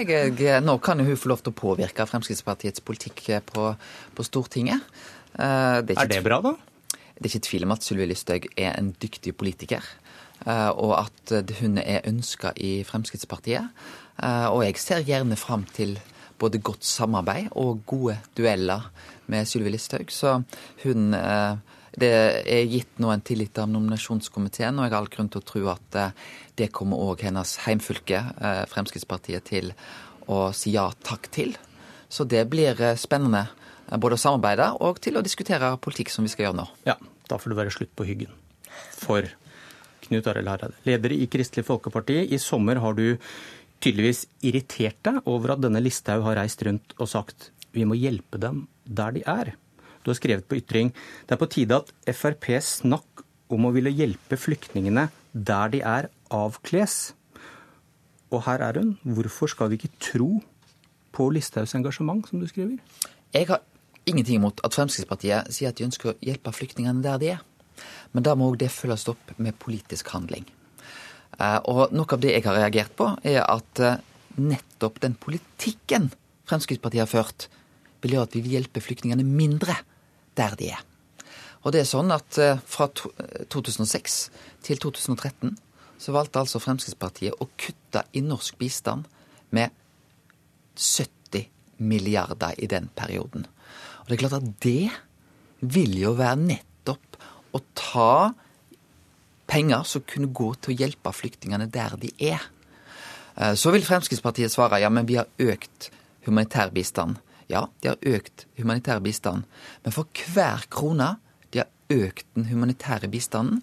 Nå 0.63 0.79
kan 0.85 1.01
jo 1.01 1.09
hun 1.09 1.21
få 1.21 1.33
lov 1.33 1.43
til 1.43 1.55
å 1.55 1.61
påvirke 1.65 2.07
Fremskrittspartiets 2.09 2.85
politikk 2.85 3.25
på, 3.49 3.71
på 4.17 4.27
Stortinget. 4.27 4.85
Eh, 5.33 5.81
det 5.83 5.97
er, 5.97 6.05
er, 6.05 6.13
det 6.13 6.25
bra, 6.27 6.43
da? 6.45 6.57
Det 7.17 7.25
er 7.25 7.33
ikke 7.33 7.49
tvil 7.49 7.65
om 7.65 7.73
at 7.73 7.87
Sylvi 7.87 8.11
Listhaug 8.11 8.51
er 8.53 8.77
en 8.77 8.93
dyktig 9.01 9.33
politiker. 9.41 9.81
Og 10.47 10.93
at 10.95 11.33
hun 11.61 11.79
er 11.83 12.07
ønska 12.07 12.53
i 12.57 12.85
Fremskrittspartiet. 12.87 13.67
Og 14.23 14.61
jeg 14.63 14.79
ser 14.79 15.03
gjerne 15.03 15.37
fram 15.37 15.65
til 15.75 15.97
både 16.39 16.61
godt 16.63 16.85
samarbeid 16.85 17.49
og 17.57 17.83
gode 17.89 18.19
dueller 18.37 18.91
med 19.33 19.49
Sylvi 19.49 19.73
Listhaug. 19.75 20.13
Så 20.13 20.41
hun 20.85 21.15
eh, 21.15 21.57
Det 21.97 22.11
er 22.45 22.67
gitt 22.69 22.99
nå 23.01 23.09
en 23.09 23.23
tillit 23.25 23.57
av 23.57 23.71
nominasjonskomiteen, 23.73 24.77
og 24.77 24.85
jeg 24.85 24.93
har 24.93 24.99
all 24.99 25.09
grunn 25.09 25.31
til 25.33 25.41
å 25.41 25.47
tro 25.49 25.63
at 25.73 25.97
eh, 25.97 26.11
det 26.61 26.69
kommer 26.69 27.01
òg 27.01 27.23
hennes 27.25 27.55
heimfylke, 27.65 28.19
eh, 28.37 28.65
Fremskrittspartiet, 28.69 29.47
til 29.49 29.73
å 30.29 30.51
si 30.53 30.75
ja 30.75 30.91
takk 31.09 31.31
til. 31.33 31.55
Så 32.13 32.27
det 32.29 32.43
blir 32.53 32.77
spennende 33.01 33.47
både 33.89 34.19
å 34.19 34.21
samarbeide 34.21 34.69
og 34.85 35.01
til 35.01 35.17
å 35.17 35.25
diskutere 35.25 35.73
politikk 35.81 36.13
som 36.13 36.27
vi 36.27 36.35
skal 36.35 36.51
gjøre 36.51 36.61
nå. 36.61 36.67
Ja, 36.85 36.99
da 37.31 37.41
får 37.41 37.55
det 37.55 37.61
være 37.63 37.73
slutt 37.73 37.97
på 37.97 38.05
hyggen. 38.11 38.37
For 38.93 39.25
Knut 40.09 40.27
Arild 40.31 40.51
Hareide, 40.51 40.79
leder 40.87 41.15
i 41.15 41.27
Kristelig 41.31 41.67
Folkeparti. 41.67 42.23
I 42.33 42.39
sommer 42.43 42.81
har 42.83 42.97
du 42.97 43.19
tydeligvis 43.83 44.25
irritert 44.47 44.99
deg 45.05 45.21
over 45.29 45.55
at 45.55 45.63
denne 45.65 45.83
Listhaug 45.83 46.25
har 46.27 46.39
reist 46.41 46.63
rundt 46.67 46.97
og 46.97 47.11
sagt 47.11 47.51
vi 47.77 47.85
må 47.85 47.99
hjelpe 47.99 48.41
dem 48.41 48.65
der 48.87 49.13
de 49.13 49.23
er. 49.29 49.53
Du 50.05 50.13
har 50.13 50.19
skrevet 50.19 50.47
på 50.49 50.59
ytring 50.61 50.93
det 51.27 51.35
er 51.35 51.41
på 51.41 51.51
tide 51.53 51.81
at 51.83 51.93
FrPs 52.09 52.81
snakk 52.81 53.25
om 53.53 53.67
å 53.67 53.73
ville 53.75 53.93
hjelpe 53.93 54.39
flyktningene 54.41 55.09
der 55.37 55.73
de 55.75 55.83
er, 55.85 56.09
avkles. 56.33 57.13
Og 58.33 58.43
her 58.47 58.63
er 58.65 58.81
hun. 58.81 58.97
Hvorfor 59.05 59.51
skal 59.53 59.71
vi 59.71 59.79
ikke 59.79 59.93
tro 60.03 60.31
på 61.15 61.29
Listhaugs 61.33 61.75
engasjement, 61.77 62.25
som 62.27 62.41
du 62.41 62.49
skriver? 62.51 62.79
Jeg 63.35 63.49
har 63.51 63.61
ingenting 64.07 64.41
imot 64.41 64.63
at 64.67 64.75
Fremskrittspartiet 64.75 65.53
sier 65.55 65.71
at 65.71 65.79
de 65.79 65.87
ønsker 65.87 66.13
å 66.13 66.17
hjelpe 66.25 66.55
flyktningene 66.55 67.05
der 67.05 67.21
de 67.23 67.31
er. 67.37 67.45
Men 68.13 68.27
da 68.27 68.35
må 68.37 68.51
òg 68.51 68.61
det 68.61 68.73
følges 68.73 69.09
opp 69.13 69.35
med 69.37 69.59
politisk 69.63 70.13
handling. 70.15 70.47
Eh, 71.37 71.59
og 71.69 71.93
noe 71.93 72.09
av 72.13 72.23
det 72.23 72.33
jeg 72.33 72.47
har 72.47 72.57
reagert 72.59 72.95
på, 72.97 73.11
er 73.27 73.43
at 73.45 73.83
eh, 73.85 74.01
nettopp 74.41 75.01
den 75.05 75.17
politikken 75.21 76.11
Fremskrittspartiet 76.47 77.03
har 77.03 77.11
ført, 77.11 77.49
vil 78.05 78.15
gjøre 78.15 78.29
at 78.29 78.37
vi 78.37 78.45
vil 78.45 78.59
hjelpe 78.59 78.83
flyktningene 78.85 79.25
mindre 79.27 79.75
der 80.39 80.55
de 80.61 80.71
er. 80.77 80.85
Og 81.67 81.73
det 81.75 81.83
er 81.83 81.89
sånn 81.91 82.13
at 82.15 82.39
eh, 82.39 82.61
fra 82.63 82.87
2006 82.93 84.19
til 84.67 84.81
2013 84.83 85.57
så 85.99 86.13
valgte 86.15 86.43
altså 86.43 86.61
Fremskrittspartiet 86.63 87.41
å 87.41 87.49
kutte 87.59 88.05
i 88.15 88.23
norsk 88.23 88.59
bistand 88.61 89.09
med 89.57 89.75
70 90.77 91.49
milliarder 91.83 92.57
i 92.63 92.69
den 92.71 92.89
perioden. 92.97 93.49
Og 94.05 94.09
det 94.09 94.17
er 94.17 94.23
klart 94.23 94.39
at 94.39 94.49
det 94.63 94.93
vil 95.67 95.97
jo 95.99 96.15
være 96.17 96.39
nettopp 96.45 96.66
å 97.55 97.61
ta 97.79 98.33
penger 99.47 99.87
som 99.87 100.05
kunne 100.09 100.33
gå 100.35 100.53
til 100.59 100.75
å 100.75 100.79
hjelpe 100.81 101.13
flyktningene 101.15 101.69
der 101.73 101.95
de 102.01 102.11
er. 102.19 102.43
Eh, 103.37 103.55
så 103.55 103.73
vil 103.75 103.87
Fremskrittspartiet 103.87 104.53
svare 104.53 104.81
ja, 104.83 104.91
men 104.91 105.07
vi 105.09 105.19
har 105.21 105.31
økt 105.39 105.91
humanitær 106.27 106.73
bistand. 106.75 107.21
Ja, 107.47 107.69
de 107.81 107.93
har 107.93 108.01
økt 108.03 108.47
humanitær 108.59 108.99
bistand, 109.05 109.47
men 109.85 109.95
for 109.95 110.11
hver 110.35 110.67
krone 110.73 111.13
de 111.55 111.63
har 111.63 111.71
økt 111.95 112.27
den 112.35 112.49
humanitære 112.51 113.07
bistanden, 113.13 113.61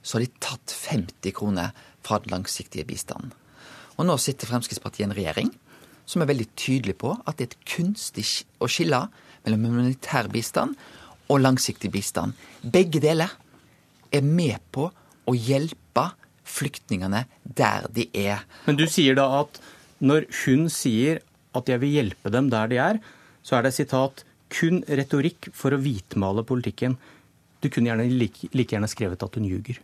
så 0.00 0.16
har 0.16 0.24
de 0.24 0.40
tatt 0.40 0.72
50 0.72 1.34
kroner 1.36 1.74
fra 2.00 2.16
den 2.24 2.32
langsiktige 2.32 2.86
bistanden. 2.88 3.34
Og 4.00 4.06
nå 4.08 4.16
sitter 4.16 4.48
Fremskrittspartiet 4.48 5.04
i 5.04 5.08
en 5.10 5.16
regjering 5.18 5.50
som 6.08 6.22
er 6.22 6.30
veldig 6.30 6.46
tydelig 6.56 6.96
på 7.02 7.12
at 7.28 7.36
det 7.36 7.44
er 7.44 7.50
et 7.52 7.68
kunstig 7.68 8.24
å 8.56 8.68
skille 8.70 9.02
mellom 9.44 9.66
humanitær 9.68 10.30
bistand 10.32 10.78
og 11.30 11.42
langsiktig 11.44 11.92
bistand. 11.94 12.34
Begge 12.62 13.00
deler 13.02 13.30
er 14.10 14.26
med 14.26 14.58
på 14.74 14.88
å 14.90 15.34
hjelpe 15.36 16.08
flyktningene 16.50 17.24
der 17.44 17.86
de 17.94 18.08
er. 18.16 18.42
Men 18.66 18.78
du 18.80 18.86
sier 18.90 19.14
da 19.18 19.28
at 19.42 19.60
når 20.02 20.26
hun 20.42 20.66
sier 20.72 21.20
at 21.56 21.70
jeg 21.70 21.82
vil 21.82 21.94
hjelpe 21.98 22.32
dem 22.32 22.50
der 22.50 22.70
de 22.70 22.80
er, 22.82 22.98
så 23.46 23.58
er 23.58 23.66
det 23.66 23.76
sitat 23.76 24.24
kun 24.50 24.82
retorikk 24.88 25.50
for 25.54 25.74
å 25.74 25.80
hvitmale 25.80 26.42
politikken. 26.46 26.96
Du 27.62 27.68
kunne 27.70 27.90
gjerne 27.90 28.08
like, 28.10 28.50
like 28.56 28.74
gjerne 28.74 28.90
skrevet 28.90 29.22
at 29.22 29.38
hun 29.38 29.46
ljuger. 29.46 29.78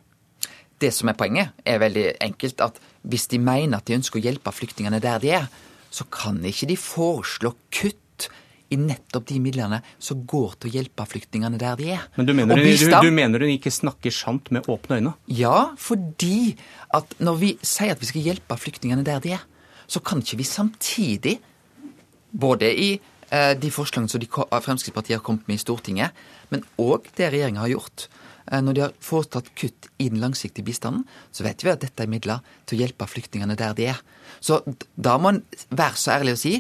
Det 0.77 0.91
som 0.93 1.09
er 1.09 1.17
poenget, 1.17 1.55
er 1.65 1.81
veldig 1.81 2.09
enkelt 2.27 2.61
at 2.65 2.81
hvis 3.07 3.29
de 3.33 3.41
mener 3.41 3.79
at 3.79 3.87
de 3.89 3.97
ønsker 3.97 4.21
å 4.21 4.27
hjelpe 4.27 4.53
flyktningene 4.53 5.01
der 5.01 5.23
de 5.23 5.33
er, 5.39 5.47
så 5.89 6.05
kan 6.13 6.43
ikke 6.45 6.69
de 6.69 6.77
foreslå 6.81 7.55
kutt 7.73 8.03
i 8.73 8.79
nettopp 8.81 9.27
de 9.29 9.39
midlene 9.43 9.81
som 10.03 10.23
går 10.29 10.57
til 10.61 10.71
å 10.71 10.75
hjelpe 10.79 11.07
flyktningene 11.07 11.59
der 11.61 11.79
de 11.79 11.91
er. 11.97 12.07
Men 12.17 12.29
du 12.29 12.33
mener, 12.37 12.63
bistand, 12.63 12.99
du, 13.05 13.11
du 13.11 13.15
mener 13.15 13.45
hun 13.45 13.53
ikke 13.55 13.73
snakker 13.75 14.15
sant 14.15 14.51
med 14.55 14.67
åpne 14.71 15.01
øyne? 15.01 15.13
Ja, 15.31 15.73
fordi 15.79 16.57
at 16.97 17.15
når 17.23 17.43
vi 17.43 17.53
sier 17.63 17.95
at 17.95 18.03
vi 18.03 18.11
skal 18.11 18.27
hjelpe 18.27 18.59
flyktningene 18.59 19.07
der 19.07 19.23
de 19.23 19.37
er, 19.39 19.45
så 19.87 20.03
kan 20.03 20.23
ikke 20.23 20.41
vi 20.41 20.49
samtidig, 20.49 21.37
både 22.35 22.73
i 22.75 22.89
eh, 23.31 23.53
de 23.59 23.71
forslagene 23.73 24.11
som 24.11 24.23
de, 24.23 24.29
Fremskrittspartiet 24.29 25.21
har 25.21 25.27
kommet 25.27 25.47
med 25.47 25.61
i 25.61 25.63
Stortinget, 25.63 26.25
men 26.51 26.67
òg 26.83 27.07
det 27.17 27.31
regjeringa 27.31 27.63
har 27.63 27.73
gjort, 27.77 28.09
eh, 28.51 28.59
når 28.59 28.77
de 28.77 28.85
har 28.87 28.97
foretatt 28.99 29.53
kutt 29.59 29.89
i 30.03 30.11
den 30.11 30.21
langsiktige 30.23 30.67
bistanden, 30.67 31.07
så 31.31 31.47
vet 31.47 31.63
vi 31.63 31.71
at 31.71 31.87
dette 31.87 32.03
er 32.03 32.11
midler 32.11 32.43
til 32.67 32.79
å 32.79 32.83
hjelpe 32.83 33.09
flyktningene 33.11 33.59
der 33.59 33.79
de 33.79 33.89
er. 33.95 34.03
Så 34.43 34.61
da 34.99 35.17
må 35.23 35.37
en 35.37 35.43
være 35.71 36.03
så 36.03 36.19
ærlig 36.19 36.35
å 36.35 36.43
si 36.43 36.59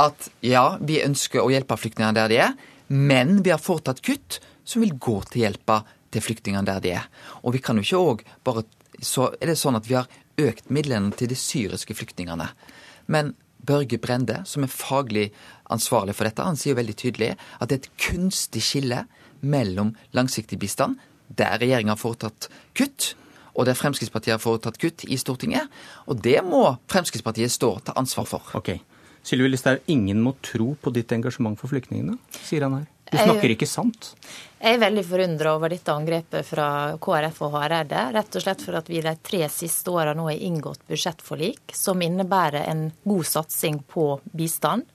at 0.00 0.28
ja, 0.44 0.76
vi 0.80 1.02
ønsker 1.04 1.42
å 1.42 1.50
hjelpe 1.52 1.78
flyktningene 1.78 2.16
der 2.16 2.32
de 2.32 2.40
er, 2.46 2.54
men 2.90 3.40
vi 3.44 3.52
har 3.52 3.62
foretatt 3.62 4.02
kutt 4.06 4.40
som 4.66 4.82
vil 4.84 4.96
gå 4.98 5.20
til 5.30 5.44
hjelpa 5.44 5.82
til 6.10 6.24
flyktningene 6.24 6.66
der 6.66 6.82
de 6.82 6.94
er. 6.98 7.06
Og 7.44 7.54
vi 7.54 7.62
kan 7.62 7.78
jo 7.78 7.86
ikke 7.86 8.04
òg 8.12 8.28
bare 8.46 8.66
Så 9.00 9.30
er 9.40 9.48
det 9.48 9.56
sånn 9.56 9.78
at 9.78 9.86
vi 9.88 9.94
har 9.96 10.10
økt 10.36 10.66
midlene 10.68 11.14
til 11.16 11.30
de 11.30 11.36
syriske 11.38 11.94
flyktningene. 11.96 12.50
Men 13.08 13.30
Børge 13.64 13.96
Brende, 13.96 14.42
som 14.44 14.66
er 14.66 14.68
faglig 14.68 15.30
ansvarlig 15.72 16.12
for 16.18 16.28
dette, 16.28 16.44
han 16.44 16.58
sier 16.60 16.76
veldig 16.76 16.96
tydelig 17.00 17.30
at 17.32 17.70
det 17.70 17.78
er 17.78 17.80
et 17.80 17.88
kunstig 17.96 18.60
skille 18.60 19.06
mellom 19.40 19.94
langsiktig 20.12 20.58
bistand, 20.60 20.98
der 21.32 21.56
regjeringa 21.62 21.94
har 21.94 22.02
foretatt 22.02 22.50
kutt, 22.76 23.14
og 23.54 23.66
der 23.70 23.78
Fremskrittspartiet 23.78 24.36
har 24.36 24.42
foretatt 24.42 24.76
kutt 24.80 25.06
i 25.08 25.16
Stortinget. 25.16 25.72
Og 26.12 26.20
det 26.20 26.38
må 26.44 26.76
Fremskrittspartiet 26.92 27.52
stå 27.52 27.78
til 27.86 27.96
ansvar 27.96 28.28
for. 28.28 28.52
Ok. 28.60 28.74
Sylvi 29.26 29.50
Listhaug, 29.52 29.82
ingen 29.92 30.22
må 30.24 30.34
tro 30.44 30.74
på 30.80 30.92
ditt 30.94 31.12
engasjement 31.12 31.58
for 31.60 31.72
flyktningene, 31.72 32.16
sier 32.40 32.66
han 32.66 32.80
her. 32.80 32.88
Du 33.10 33.18
snakker 33.18 33.50
ikke 33.56 33.66
sant? 33.66 34.12
Jeg 34.60 34.76
er 34.76 34.82
veldig 34.84 35.02
forundra 35.08 35.54
over 35.56 35.72
dette 35.72 35.90
angrepet 35.90 36.46
fra 36.46 36.66
KrF 37.02 37.40
og 37.46 37.56
Hareide. 37.56 38.04
Rett 38.14 38.36
og 38.38 38.44
slett 38.44 38.62
for 38.62 38.78
at 38.78 38.90
vi 38.92 39.00
de 39.02 39.14
tre 39.26 39.40
siste 39.50 39.90
åra 39.90 40.12
nå 40.14 40.28
har 40.28 40.44
inngått 40.46 40.84
budsjettforlik 40.90 41.74
som 41.74 42.02
innebærer 42.06 42.68
en 42.70 42.84
god 43.02 43.26
satsing 43.26 43.80
på 43.90 44.12
bistand. 44.30 44.86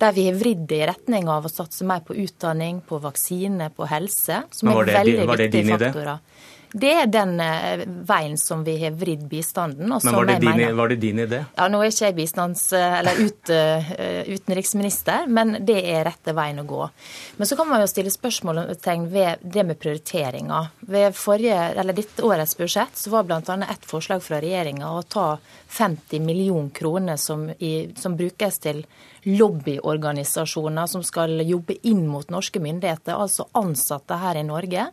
Der 0.00 0.16
vi 0.16 0.24
har 0.30 0.38
vridd 0.40 0.64
det 0.70 0.78
i 0.80 0.86
retning 0.88 1.28
av 1.28 1.44
å 1.44 1.52
satse 1.52 1.84
mer 1.84 2.00
på 2.06 2.16
utdanning, 2.22 2.80
på 2.80 3.02
vaksine, 3.02 3.68
på 3.76 3.88
helse. 3.90 4.40
Som 4.56 4.72
er 4.72 4.94
veldig 4.94 5.26
viktige 5.28 5.66
faktorer. 5.74 6.14
Var 6.14 6.16
Det 6.16 6.59
er 6.78 7.08
den 7.10 7.40
eh, 7.42 7.82
veien 8.06 8.36
som 8.38 8.64
vi 8.64 8.76
har 8.84 8.94
vridd 8.94 9.24
bistanden. 9.28 9.88
Men 9.90 10.14
var 10.14 10.28
det, 10.28 10.38
din, 10.44 10.76
var 10.76 10.88
det, 10.88 10.96
din, 11.02 11.18
idé? 11.18 11.42
Ja, 11.56 11.68
Nå 11.68 11.80
er 11.82 11.90
ikke 11.90 12.06
jeg 12.08 12.16
bistands, 12.18 12.66
eller 12.76 13.18
ut, 13.18 13.50
uh, 13.50 13.90
utenriksminister, 14.30 15.26
men 15.26 15.58
det 15.66 15.80
er 15.90 16.04
rette 16.06 16.34
veien 16.36 16.62
å 16.62 16.66
gå. 16.68 16.88
Men 17.40 17.50
så 17.50 17.58
kan 17.58 17.68
man 17.70 17.82
jo 17.82 17.90
stille 17.90 18.12
spørsmålstegn 18.14 19.08
ved 19.10 19.42
det 19.42 19.66
med 19.66 19.80
prioriteringer. 19.82 20.70
Ved 20.90 21.16
forrige, 21.18 21.58
eller 21.80 21.96
dette 21.96 22.24
årets 22.26 22.56
budsjett 22.58 22.98
så 22.98 23.14
var 23.14 23.26
bl.a. 23.26 23.40
et 23.66 23.86
forslag 23.90 24.22
fra 24.24 24.40
regjeringa 24.42 24.94
å 24.94 25.02
ta 25.02 25.28
50 25.70 26.22
millioner 26.22 26.70
kroner 26.74 27.18
som, 27.20 27.48
i, 27.58 27.90
som 27.98 28.16
brukes 28.18 28.62
til 28.62 28.84
lobbyorganisasjoner 29.24 30.86
som 30.86 31.02
skal 31.04 31.40
jobbe 31.46 31.76
inn 31.88 32.06
mot 32.08 32.30
norske 32.32 32.60
myndigheter, 32.62 33.14
altså 33.14 33.46
ansatte 33.58 34.16
her 34.20 34.40
i 34.40 34.44
Norge, 34.46 34.86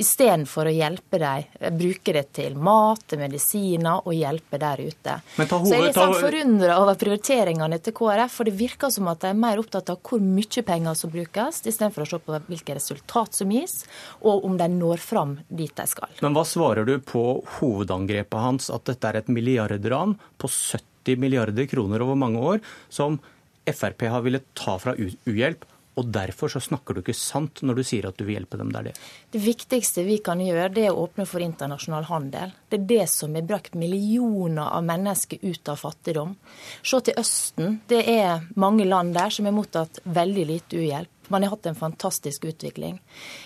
istedenfor 0.00 0.70
å 0.70 0.74
hjelpe 0.74 1.20
dem, 1.22 1.48
bruke 1.78 2.14
det 2.16 2.24
til 2.36 2.56
mat, 2.58 3.04
til 3.10 3.22
medisiner 3.22 4.04
og 4.04 4.14
hjelpe 4.14 4.60
der 4.62 4.84
ute. 4.84 5.18
Hoved, 5.38 5.68
Så 5.68 5.74
jeg 5.74 5.80
er 5.80 5.86
litt 5.88 5.98
sånn 5.98 6.16
forundra 6.18 6.78
over 6.82 6.98
prioriteringene 7.00 7.80
til 7.82 7.96
KrF, 7.96 8.38
for 8.38 8.48
det 8.48 8.56
virker 8.58 8.94
som 8.94 9.10
at 9.12 9.24
de 9.24 9.32
er 9.32 9.38
mer 9.38 9.62
opptatt 9.62 9.92
av 9.92 10.00
hvor 10.04 10.22
mye 10.22 10.64
penger 10.66 10.98
som 10.98 11.12
brukes, 11.12 11.62
istedenfor 11.64 12.04
å 12.04 12.08
se 12.10 12.22
på 12.22 12.40
hvilke 12.48 12.78
resultat 12.78 13.40
som 13.40 13.52
gis, 13.54 13.82
og 14.22 14.46
om 14.46 14.58
de 14.60 14.68
når 14.70 15.02
fram 15.02 15.38
dit 15.48 15.74
de 15.74 15.86
skal. 15.90 16.10
Men 16.24 16.36
hva 16.36 16.46
svarer 16.48 16.86
du 16.88 16.96
på 17.02 17.24
hovedangrepet 17.58 18.40
hans, 18.40 18.70
at 18.72 18.86
dette 18.88 19.10
er 19.10 19.22
et 19.22 19.30
milliardran 19.32 20.16
på 20.40 20.50
70 20.50 21.20
milliarder 21.20 21.68
kroner 21.68 22.02
over 22.04 22.18
mange 22.18 22.40
år, 22.40 22.60
som 22.92 23.18
Frp 23.66 24.08
har 24.12 24.24
villet 24.24 24.50
ta 24.58 24.78
fra 24.78 24.96
uhjelp. 24.96 25.64
Og 25.94 26.08
derfor 26.10 26.50
så 26.50 26.58
snakker 26.62 26.96
du 26.96 27.04
ikke 27.04 27.14
sant 27.14 27.62
når 27.62 27.78
du 27.78 27.84
sier 27.86 28.08
at 28.08 28.16
du 28.18 28.24
vil 28.26 28.40
hjelpe 28.40 28.58
dem 28.58 28.72
der 28.74 28.88
det. 28.88 28.94
Det 29.30 29.38
viktigste 29.42 30.02
vi 30.06 30.18
kan 30.26 30.42
gjøre, 30.42 30.72
det 30.74 30.88
er 30.88 30.94
å 30.94 31.04
åpne 31.06 31.26
for 31.30 31.44
internasjonal 31.44 32.08
handel. 32.08 32.54
Det 32.68 32.80
er 32.80 32.88
det 32.90 33.04
som 33.12 33.36
har 33.38 33.46
brakt 33.46 33.78
millioner 33.78 34.74
av 34.74 34.82
mennesker 34.86 35.38
ut 35.44 35.70
av 35.70 35.78
fattigdom. 35.78 36.34
Se 36.82 37.00
til 37.06 37.20
Østen. 37.22 37.78
Det 37.90 38.02
er 38.10 38.48
mange 38.58 38.88
land 38.88 39.14
der 39.14 39.34
som 39.34 39.46
har 39.46 39.54
mottatt 39.54 40.02
veldig 40.02 40.48
lite 40.50 40.82
uhjelp. 40.82 41.10
Man 41.32 41.46
har 41.46 41.54
hatt 41.54 41.66
en 41.70 41.78
fantastisk 41.78 42.44
utvikling. 42.44 42.98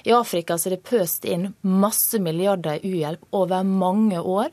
I 0.08 0.16
Afrika 0.16 0.56
så 0.58 0.70
er 0.70 0.78
det 0.78 0.88
pøst 0.88 1.28
inn 1.28 1.52
masse 1.62 2.18
milliarder 2.18 2.80
i 2.80 2.96
uhjelp 2.96 3.28
over 3.38 3.62
mange 3.62 4.18
år. 4.18 4.50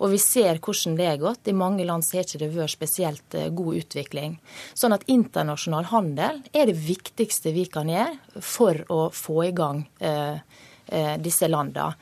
Og 0.00 0.12
vi 0.12 0.20
ser 0.22 0.60
hvordan 0.62 0.96
det 0.98 1.08
er 1.08 1.22
gått. 1.22 1.48
I 1.48 1.56
mange 1.56 1.86
land 1.88 2.06
har 2.12 2.26
ikke 2.26 2.42
det 2.42 2.50
vært 2.54 2.74
spesielt 2.74 3.38
eh, 3.38 3.50
god 3.52 3.80
utvikling. 3.82 4.36
Sånn 4.74 4.96
at 4.96 5.06
internasjonal 5.10 5.88
handel 5.92 6.42
er 6.52 6.68
det 6.70 6.78
viktigste 6.80 7.54
vi 7.54 7.66
kan 7.70 7.90
gjøre 7.92 8.42
for 8.42 8.84
å 8.92 9.08
få 9.14 9.48
i 9.48 9.56
gang 9.56 9.86
eh, 10.00 10.38
eh 10.92 11.16
disse 11.22 11.48
landene. 11.48 11.94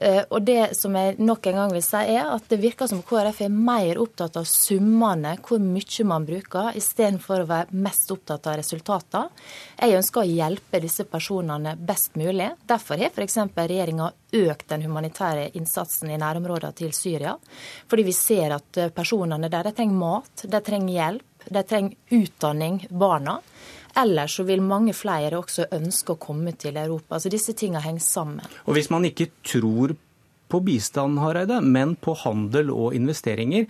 Eh, 0.00 0.22
og 0.32 0.42
det 0.48 0.72
som 0.78 0.94
jeg 0.96 1.18
nok 1.20 1.46
en 1.50 1.58
gang 1.58 1.72
vil 1.74 1.84
si, 1.84 2.00
er 2.14 2.30
at 2.32 2.46
det 2.48 2.58
virker 2.62 2.88
som 2.88 3.02
KrF 3.04 3.42
er 3.44 3.52
mer 3.52 4.00
opptatt 4.00 4.38
av 4.40 4.46
summene, 4.48 5.34
hvor 5.44 5.60
mye 5.60 6.06
man 6.08 6.24
bruker, 6.28 6.70
istedenfor 6.80 7.42
å 7.42 7.48
være 7.50 7.80
mest 7.84 8.08
opptatt 8.14 8.48
av 8.48 8.56
resultater. 8.62 9.28
Jeg 9.76 9.98
ønsker 9.98 10.22
å 10.22 10.30
hjelpe 10.30 10.80
disse 10.80 11.04
personene 11.04 11.74
best 11.76 12.16
mulig. 12.16 12.48
Derfor 12.64 13.02
har 13.02 13.12
f.eks. 13.12 13.36
regjeringa 13.58 14.08
økt 14.40 14.68
den 14.72 14.86
humanitære 14.86 15.50
innsatsen 15.58 16.14
i 16.14 16.20
nærområdene 16.22 16.78
til 16.80 16.94
Syria. 16.96 17.34
Fordi 17.90 18.06
vi 18.06 18.16
ser 18.16 18.56
at 18.56 18.80
personene 18.96 19.52
der 19.52 19.68
de 19.68 19.74
trenger 19.76 20.00
mat, 20.00 20.46
de 20.48 20.62
trenger 20.64 20.96
hjelp, 20.96 21.26
de 21.50 21.66
trenger 21.66 22.22
utdanning, 22.22 22.86
barna. 22.88 23.40
Ellers 23.98 24.36
så 24.38 24.46
vil 24.48 24.62
mange 24.62 24.94
flere 24.96 25.38
også 25.40 25.68
ønske 25.74 26.14
å 26.14 26.20
komme 26.20 26.54
til 26.58 26.78
Europa. 26.80 27.18
Så 27.18 27.32
Disse 27.32 27.54
tingene 27.58 27.82
henger 27.84 28.04
sammen. 28.04 28.54
Og 28.66 28.76
Hvis 28.76 28.90
man 28.92 29.06
ikke 29.08 29.30
tror 29.46 29.96
på 30.50 30.60
bistand, 30.66 31.18
Hareide, 31.22 31.60
men 31.62 31.94
på 31.96 32.14
handel 32.24 32.72
og 32.74 32.94
investeringer, 32.94 33.66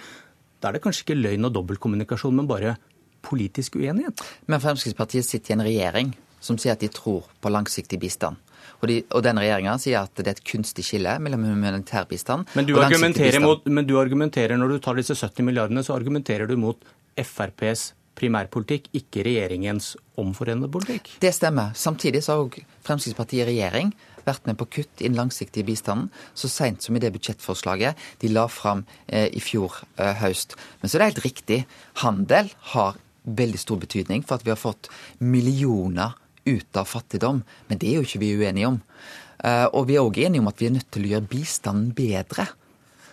da 0.60 0.68
er 0.68 0.76
det 0.76 0.84
kanskje 0.84 1.06
ikke 1.06 1.20
løgn 1.20 1.48
og 1.48 1.54
dobbeltkommunikasjon, 1.56 2.36
men 2.36 2.48
bare 2.48 2.76
politisk 3.24 3.76
uenighet? 3.80 4.20
Men 4.48 4.62
Fremskrittspartiet 4.62 5.26
sitter 5.28 5.54
i 5.54 5.56
en 5.58 5.66
regjering 5.66 6.14
som 6.40 6.56
sier 6.60 6.72
at 6.72 6.80
de 6.80 6.88
tror 6.92 7.28
på 7.40 7.52
langsiktig 7.52 8.00
bistand. 8.00 8.40
Og, 8.80 8.88
de, 8.88 9.00
og 9.12 9.24
den 9.24 9.40
regjeringa 9.40 9.76
sier 9.80 10.06
at 10.06 10.16
det 10.16 10.26
er 10.26 10.38
et 10.38 10.46
kunstig 10.48 10.84
skille 10.86 11.12
mellom 11.20 11.44
humanitær 11.44 12.06
bistand 12.08 12.48
men 12.56 12.68
du, 12.68 12.74
og 12.78 12.86
langsiktig 12.86 13.26
bistand. 13.26 13.44
Mot, 13.44 13.66
men 13.68 13.88
du 13.88 13.98
argumenterer, 14.00 14.56
når 14.56 14.72
du 14.72 14.84
tar 14.84 14.96
disse 14.96 15.16
70 15.16 15.44
milliardene, 15.48 15.84
så 15.84 15.96
argumenterer 15.96 16.48
du 16.48 16.56
mot 16.60 16.80
FrPs 17.20 17.90
primærpolitikk, 18.18 18.90
ikke 18.96 19.24
regjeringens 19.26 19.94
omforenede 20.20 20.70
politikk. 20.72 21.12
Det 21.22 21.32
stemmer. 21.34 21.74
Samtidig 21.78 22.24
så 22.24 22.36
har 22.36 22.46
òg 22.46 22.58
Fremskrittspartiet 22.86 23.44
i 23.44 23.48
regjering 23.52 23.92
vært 24.26 24.48
med 24.48 24.58
på 24.60 24.68
kutt 24.78 25.00
i 25.00 25.08
den 25.08 25.18
langsiktige 25.18 25.66
bistanden 25.68 26.10
så 26.36 26.50
seint 26.52 26.84
som 26.84 26.96
i 26.96 27.02
det 27.02 27.12
budsjettforslaget 27.14 28.00
de 28.20 28.32
la 28.32 28.46
fram 28.52 28.84
eh, 29.06 29.28
i 29.32 29.40
fjor 29.42 29.82
eh, 29.96 30.16
høst. 30.20 30.56
Men 30.80 30.90
så 30.90 30.96
er 30.96 31.02
det 31.02 31.10
helt 31.12 31.24
riktig. 31.24 31.60
Handel 32.04 32.52
har 32.74 32.98
veldig 33.24 33.60
stor 33.60 33.80
betydning 33.80 34.24
for 34.26 34.38
at 34.38 34.46
vi 34.46 34.52
har 34.52 34.60
fått 34.60 34.90
millioner 35.18 36.16
ut 36.48 36.76
av 36.76 36.88
fattigdom. 36.88 37.42
Men 37.68 37.80
det 37.80 37.90
er 37.90 38.00
jo 38.00 38.06
ikke 38.06 38.22
vi 38.22 38.34
uenige 38.40 38.70
om. 38.72 38.80
Eh, 39.44 39.66
og 39.72 39.88
vi 39.88 39.96
er 39.96 40.04
òg 40.04 40.20
enige 40.24 40.42
om 40.42 40.50
at 40.50 40.60
vi 40.60 40.68
er 40.68 40.76
nødt 40.76 40.90
til 40.92 41.06
å 41.06 41.14
gjøre 41.14 41.30
bistanden 41.30 41.92
bedre. 41.96 42.48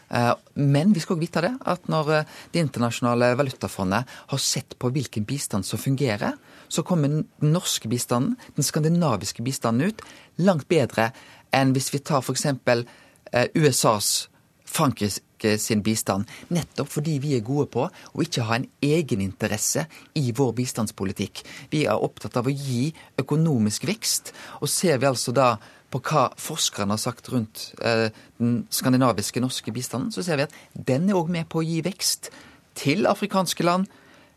Eh, 0.09 0.33
men 0.55 0.93
vi 0.95 1.01
skal 1.03 1.17
også 1.17 1.25
vite 1.25 1.43
det, 1.43 1.53
at 1.67 1.89
når 1.91 2.11
eh, 2.15 2.29
Det 2.53 2.63
internasjonale 2.63 3.33
valutafondet 3.37 4.07
har 4.31 4.39
sett 4.39 4.77
på 4.79 4.91
hvilken 4.91 5.25
bistand 5.25 5.65
som 5.65 5.79
fungerer, 5.79 6.37
så 6.67 6.83
kommer 6.83 7.07
den 7.07 7.27
norske 7.41 7.87
bistanden, 7.87 8.37
den 8.55 8.63
skandinaviske 8.63 9.43
bistanden 9.43 9.87
ut 9.87 10.01
langt 10.37 10.67
bedre 10.67 11.11
enn 11.55 11.73
hvis 11.75 11.93
vi 11.93 11.99
tar 11.99 12.23
f.eks. 12.23 12.45
Eh, 12.45 13.47
USAs, 13.55 14.29
Frankrike 14.67 15.57
sin 15.59 15.81
bistand. 15.83 16.27
Nettopp 16.51 16.89
fordi 16.91 17.17
vi 17.23 17.35
er 17.37 17.45
gode 17.45 17.69
på 17.71 17.85
å 17.87 18.23
ikke 18.23 18.45
ha 18.47 18.57
en 18.57 18.67
egeninteresse 18.83 19.85
i 20.19 20.31
vår 20.35 20.53
bistandspolitikk. 20.57 21.43
Vi 21.71 21.85
er 21.85 22.03
opptatt 22.03 22.35
av 22.39 22.47
å 22.47 22.53
gi 22.53 22.91
økonomisk 23.19 23.87
vekst. 23.87 24.33
Og 24.61 24.71
ser 24.71 24.99
vi 24.99 25.07
altså 25.07 25.35
da 25.35 25.55
på 25.93 26.01
hva 26.03 26.27
forskerne 26.41 26.95
har 26.95 27.01
sagt 27.01 27.29
rundt 27.31 27.69
eh, 27.79 28.09
den 28.41 28.65
skandinaviske 28.73 29.41
norske 29.43 29.71
bistanden, 29.71 30.11
så 30.11 30.23
ser 30.25 30.39
vi 30.39 30.47
at 30.47 30.55
den 30.89 31.07
er 31.09 31.19
òg 31.19 31.31
med 31.31 31.47
på 31.51 31.61
å 31.61 31.67
gi 31.67 31.79
vekst 31.85 32.31
til 32.77 33.07
afrikanske 33.09 33.63
land, 33.63 33.87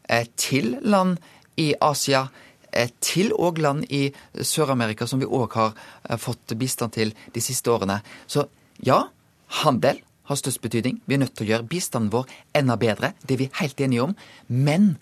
eh, 0.09 0.29
til 0.37 0.77
land 0.83 1.19
i 1.61 1.73
Asia, 1.83 2.29
eh, 2.73 2.93
til 3.03 3.35
òg 3.35 3.59
land 3.59 3.89
i 3.91 4.13
Sør-Amerika, 4.35 5.07
som 5.07 5.21
vi 5.21 5.27
òg 5.27 5.59
har 5.59 5.75
fått 6.23 6.55
bistand 6.59 6.95
til 6.95 7.15
de 7.35 7.43
siste 7.43 7.71
årene. 7.71 8.01
Så 8.27 8.47
ja, 8.87 9.09
handel 9.65 10.01
har 10.31 10.39
størst 10.39 10.63
betydning. 10.63 11.01
Vi 11.07 11.15
er 11.15 11.25
nødt 11.25 11.35
til 11.35 11.49
å 11.49 11.51
gjøre 11.51 11.69
bistanden 11.69 12.13
vår 12.15 12.31
enda 12.55 12.77
bedre. 12.79 13.15
Det 13.27 13.35
er 13.35 13.43
vi 13.43 13.51
helt 13.59 13.81
enige 13.81 14.05
om. 14.07 14.15
Men 14.47 14.99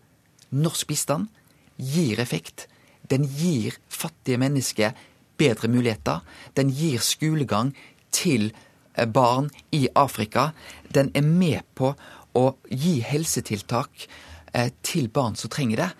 norsk 0.50 0.88
bistand 0.88 1.28
gir 1.76 2.18
effekt. 2.18 2.66
Den 3.10 3.28
gir 3.28 3.76
fattige 3.92 4.40
mennesker 4.40 4.96
bedre 5.38 5.70
muligheter. 5.70 6.22
Den 6.56 6.72
gir 6.74 7.02
skolegang 7.04 7.74
til 8.14 8.50
eh, 8.94 9.06
barn 9.06 9.50
i 9.72 9.86
Afrika. 9.94 10.50
Den 10.94 11.12
er 11.14 11.26
med 11.26 11.64
på 11.78 11.94
å 12.38 12.44
gi 12.70 12.98
helsetiltak 13.04 14.06
eh, 14.52 14.70
til 14.82 15.08
barn 15.08 15.38
som 15.38 15.52
trenger 15.52 15.84
det. 15.84 15.90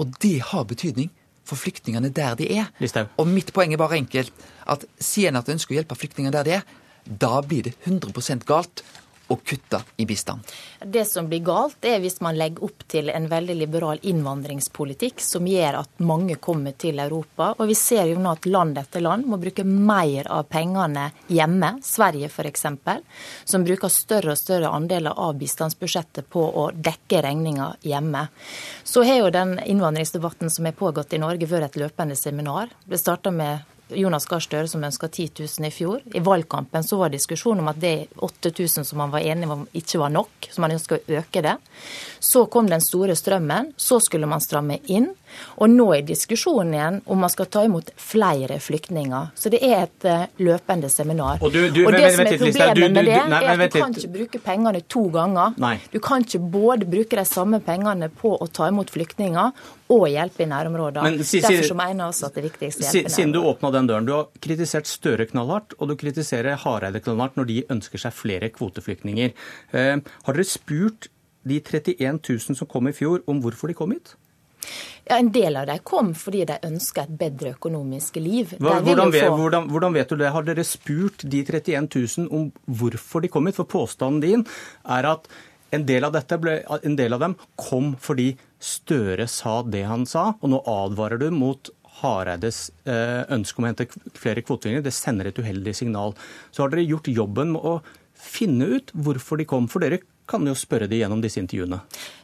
Og 0.00 0.14
det 0.22 0.38
har 0.52 0.68
betydning 0.68 1.10
for 1.44 1.58
flyktningene 1.58 2.12
der 2.14 2.36
de 2.38 2.48
er. 2.60 2.70
Listau. 2.80 3.08
Og 3.18 3.28
mitt 3.28 3.52
poeng 3.54 3.74
er 3.74 3.80
bare 3.80 3.98
enkelt. 3.98 4.32
At 4.70 4.86
sier 5.02 5.30
en 5.30 5.40
at 5.40 5.48
en 5.48 5.58
ønsker 5.58 5.74
å 5.74 5.80
hjelpe 5.80 5.98
flyktningene 5.98 6.36
der 6.36 6.46
de 6.46 6.58
er, 6.60 6.66
da 7.04 7.40
blir 7.42 7.64
det 7.66 7.74
100% 7.88 8.44
galt 8.48 8.84
å 9.30 9.36
kutte 9.36 9.80
i 9.96 10.06
bistand. 10.06 10.40
Det 10.84 11.04
som 11.04 11.28
blir 11.28 11.42
galt, 11.46 11.84
er 11.86 12.00
hvis 12.02 12.18
man 12.24 12.38
legger 12.38 12.64
opp 12.66 12.82
til 12.90 13.10
en 13.12 13.28
veldig 13.30 13.54
liberal 13.54 14.00
innvandringspolitikk 14.02 15.22
som 15.22 15.46
gjør 15.46 15.80
at 15.82 16.02
mange 16.02 16.36
kommer 16.42 16.74
til 16.74 16.98
Europa. 16.98 17.52
Og 17.58 17.70
vi 17.70 17.76
ser 17.78 18.10
jo 18.10 18.18
nå 18.18 18.34
at 18.34 18.48
land 18.50 18.80
etter 18.80 19.04
land 19.04 19.28
må 19.30 19.38
bruke 19.40 19.64
mer 19.64 20.26
av 20.34 20.48
pengene 20.50 21.10
hjemme. 21.30 21.76
Sverige 21.86 22.30
f.eks., 22.30 22.66
som 23.44 23.66
bruker 23.66 23.92
større 23.92 24.34
og 24.34 24.40
større 24.40 24.74
andeler 24.74 25.14
av 25.14 25.38
bistandsbudsjettet 25.38 26.30
på 26.30 26.42
å 26.42 26.70
dekke 26.74 27.22
regninger 27.26 27.78
hjemme. 27.86 28.26
Så 28.84 29.04
har 29.06 29.22
jo 29.22 29.34
den 29.34 29.58
innvandringsdebatten 29.62 30.50
som 30.50 30.66
har 30.66 30.78
pågått 30.78 31.14
i 31.14 31.22
Norge, 31.22 31.46
vært 31.46 31.70
et 31.70 31.84
løpende 31.84 32.18
seminar. 32.18 32.72
Det 32.84 32.98
starta 32.98 33.30
med 33.30 33.78
Jonas 33.96 34.26
Gahr 34.30 34.42
Støre 34.44 34.68
som 34.70 34.84
ønska 34.84 35.08
10 35.08 35.30
000 35.38 35.68
i 35.68 35.72
fjor. 35.74 36.02
I 36.14 36.22
valgkampen 36.24 36.84
så 36.86 36.98
var 37.00 37.10
det 37.10 37.18
diskusjon 37.20 37.60
om 37.62 37.70
at 37.72 37.80
det 37.80 38.10
8000 38.16 38.86
som 38.88 39.00
man 39.02 39.12
var 39.12 39.24
enig 39.26 39.48
om 39.50 39.66
ikke 39.76 40.00
var 40.00 40.12
nok, 40.14 40.50
så 40.50 40.62
man 40.62 40.74
ønska 40.76 40.98
å 40.98 41.18
øke 41.20 41.42
det. 41.44 41.56
Så 42.20 42.46
kom 42.52 42.68
den 42.70 42.84
store 42.84 43.16
strømmen. 43.16 43.72
Så 43.76 44.00
skulle 44.04 44.28
man 44.30 44.42
stramme 44.44 44.80
inn. 44.86 45.10
Og 45.58 45.70
nå 45.72 45.86
er 45.96 46.04
diskusjonen 46.06 46.74
igjen 46.76 47.00
om 47.06 47.20
man 47.24 47.32
skal 47.32 47.48
ta 47.52 47.64
imot 47.66 47.90
flere 48.00 48.58
flyktninger. 48.62 49.30
Så 49.34 49.52
det 49.52 49.62
er 49.66 49.84
et 49.86 50.06
uh, 50.08 50.24
løpende 50.42 50.90
seminar. 50.92 51.40
Og, 51.42 51.52
du, 51.52 51.60
du, 51.72 51.82
og 51.86 51.92
det 51.96 52.04
men, 52.04 52.14
som 52.16 52.26
er 52.26 52.38
problemet 52.38 52.76
du, 52.76 52.94
med 52.94 53.10
det, 53.10 53.18
nei, 53.30 53.42
er 53.44 53.64
at 53.66 53.74
du 53.74 53.78
kan 53.80 53.96
ikke 53.96 54.12
bruke 54.16 54.42
pengene 54.44 54.82
to 54.88 55.04
ganger. 55.14 55.54
Nei. 55.60 55.74
Du 55.92 55.98
kan 56.04 56.26
ikke 56.26 56.42
både 56.52 56.88
bruke 56.90 57.20
de 57.20 57.26
samme 57.28 57.60
pengene 57.64 58.10
på 58.22 58.34
å 58.36 58.48
ta 58.50 58.70
imot 58.70 58.90
flyktninger 58.94 59.52
og 59.90 60.04
hjelpe 60.06 60.44
i 60.44 60.48
nærområdene. 60.50 61.02
Men 61.02 61.24
si- 61.26 61.40
Derfor 61.42 61.66
så 61.72 61.76
mener 61.78 62.04
jeg 62.04 62.14
også 62.14 62.26
at 62.28 62.34
det 62.34 62.42
er 62.44 62.48
viktigst 62.48 62.80
å 62.82 62.90
Si- 62.90 63.04
Siden 63.10 63.32
du 63.34 63.40
åpna 63.42 63.72
den 63.74 63.88
døren. 63.90 64.06
Du 64.06 64.12
har 64.14 64.28
kritisert 64.40 64.86
Støre 64.90 65.26
knallhardt, 65.26 65.74
og 65.78 65.88
du 65.88 65.96
kritiserer 65.96 66.56
Hareide 66.56 67.00
knallhardt 67.02 67.36
når 67.36 67.46
de 67.46 67.62
ønsker 67.70 67.98
seg 67.98 68.12
flere 68.14 68.50
kvoteflyktninger. 68.54 69.32
Eh, 69.72 69.96
har 70.26 70.32
dere 70.36 70.44
spurt 70.46 71.08
de 71.46 71.60
31 71.60 72.20
000 72.20 72.56
som 72.58 72.66
kom 72.66 72.88
i 72.90 72.92
fjor, 72.92 73.22
om 73.26 73.40
hvorfor 73.42 73.68
de 73.68 73.74
kom 73.74 73.94
hit? 73.96 74.14
Ja, 75.10 75.16
En 75.18 75.28
del 75.34 75.56
av 75.58 75.66
dem 75.66 75.80
kom 75.84 76.12
fordi 76.14 76.44
de 76.46 76.56
ønska 76.68 77.02
et 77.08 77.16
bedre 77.18 77.52
økonomisk 77.56 78.16
liv. 78.22 78.52
Hvordan, 78.86 79.10
få- 79.26 79.38
hvordan, 79.40 79.68
hvordan 79.74 79.96
vet 79.98 80.08
du 80.08 80.16
det? 80.20 80.30
Har 80.32 80.42
dere 80.46 80.64
spurt 80.64 81.24
de 81.28 81.42
31 81.44 81.88
000 82.18 82.28
om 82.30 82.52
hvorfor 82.70 83.20
de 83.24 83.28
kom 83.28 83.46
hit? 83.50 83.56
For 83.58 83.66
påstanden 83.66 84.20
din 84.22 84.46
er 84.86 85.08
at 85.10 85.26
en 85.72 85.84
del 85.86 86.04
av, 86.06 86.12
dette 86.14 86.38
ble, 86.42 86.60
en 86.82 86.96
del 86.98 87.12
av 87.14 87.20
dem 87.26 87.36
kom 87.56 87.96
fordi 88.00 88.36
Støre 88.60 89.24
sa 89.32 89.62
det 89.64 89.86
han 89.88 90.02
sa, 90.04 90.34
og 90.42 90.50
nå 90.52 90.58
advarer 90.68 91.16
du 91.22 91.30
mot 91.32 91.70
Hareides 92.02 92.70
eh, 92.84 93.22
ønske 93.32 93.56
om 93.58 93.64
å 93.64 93.70
hente 93.70 93.86
flere 94.20 94.42
kvoteflyktninger. 94.44 94.82
Det 94.84 94.92
sender 94.92 95.30
et 95.30 95.38
uheldig 95.40 95.72
signal. 95.78 96.12
Så 96.52 96.62
har 96.62 96.68
dere 96.74 96.84
gjort 96.84 97.08
jobben 97.08 97.54
med 97.54 97.64
å 97.64 97.78
finne 98.20 98.68
ut 98.76 98.92
hvorfor 98.92 99.40
de 99.40 99.46
kom. 99.48 99.64
For 99.72 99.80
dere 99.80 100.02
kan 100.28 100.44
jo 100.46 100.52
spørre 100.54 100.86
de 100.92 101.00
gjennom 101.00 101.22
disse 101.24 101.40
intervjuene. 101.40 101.80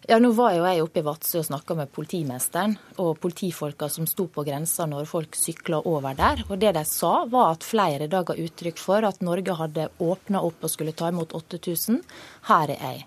Ja, 0.09 0.21
Nå 0.23 0.29
var 0.39 0.53
jo 0.55 0.63
jeg 0.63 0.83
oppe 0.85 1.01
i 1.01 1.03
Vadsø 1.03 1.41
og 1.41 1.47
snakka 1.49 1.75
med 1.75 1.89
politimesteren 1.91 2.77
og 3.03 3.17
politifolka 3.19 3.89
som 3.91 4.07
sto 4.07 4.29
på 4.31 4.45
grensa 4.47 4.85
når 4.87 5.09
folk 5.11 5.35
sykla 5.35 5.81
over 5.83 6.15
der. 6.15 6.45
Og 6.47 6.61
Det 6.63 6.71
de 6.77 6.85
sa, 6.87 7.25
var 7.27 7.57
at 7.57 7.67
flere 7.67 8.07
da 8.07 8.21
ga 8.23 8.37
uttrykk 8.39 8.79
for 8.79 9.03
at 9.03 9.19
Norge 9.27 9.57
hadde 9.59 9.89
åpna 9.99 10.45
opp 10.47 10.63
og 10.63 10.71
skulle 10.71 10.95
ta 10.95 11.09
imot 11.11 11.35
8000. 11.35 11.99
Her 12.47 12.71
er 12.77 12.85
jeg. 12.85 13.01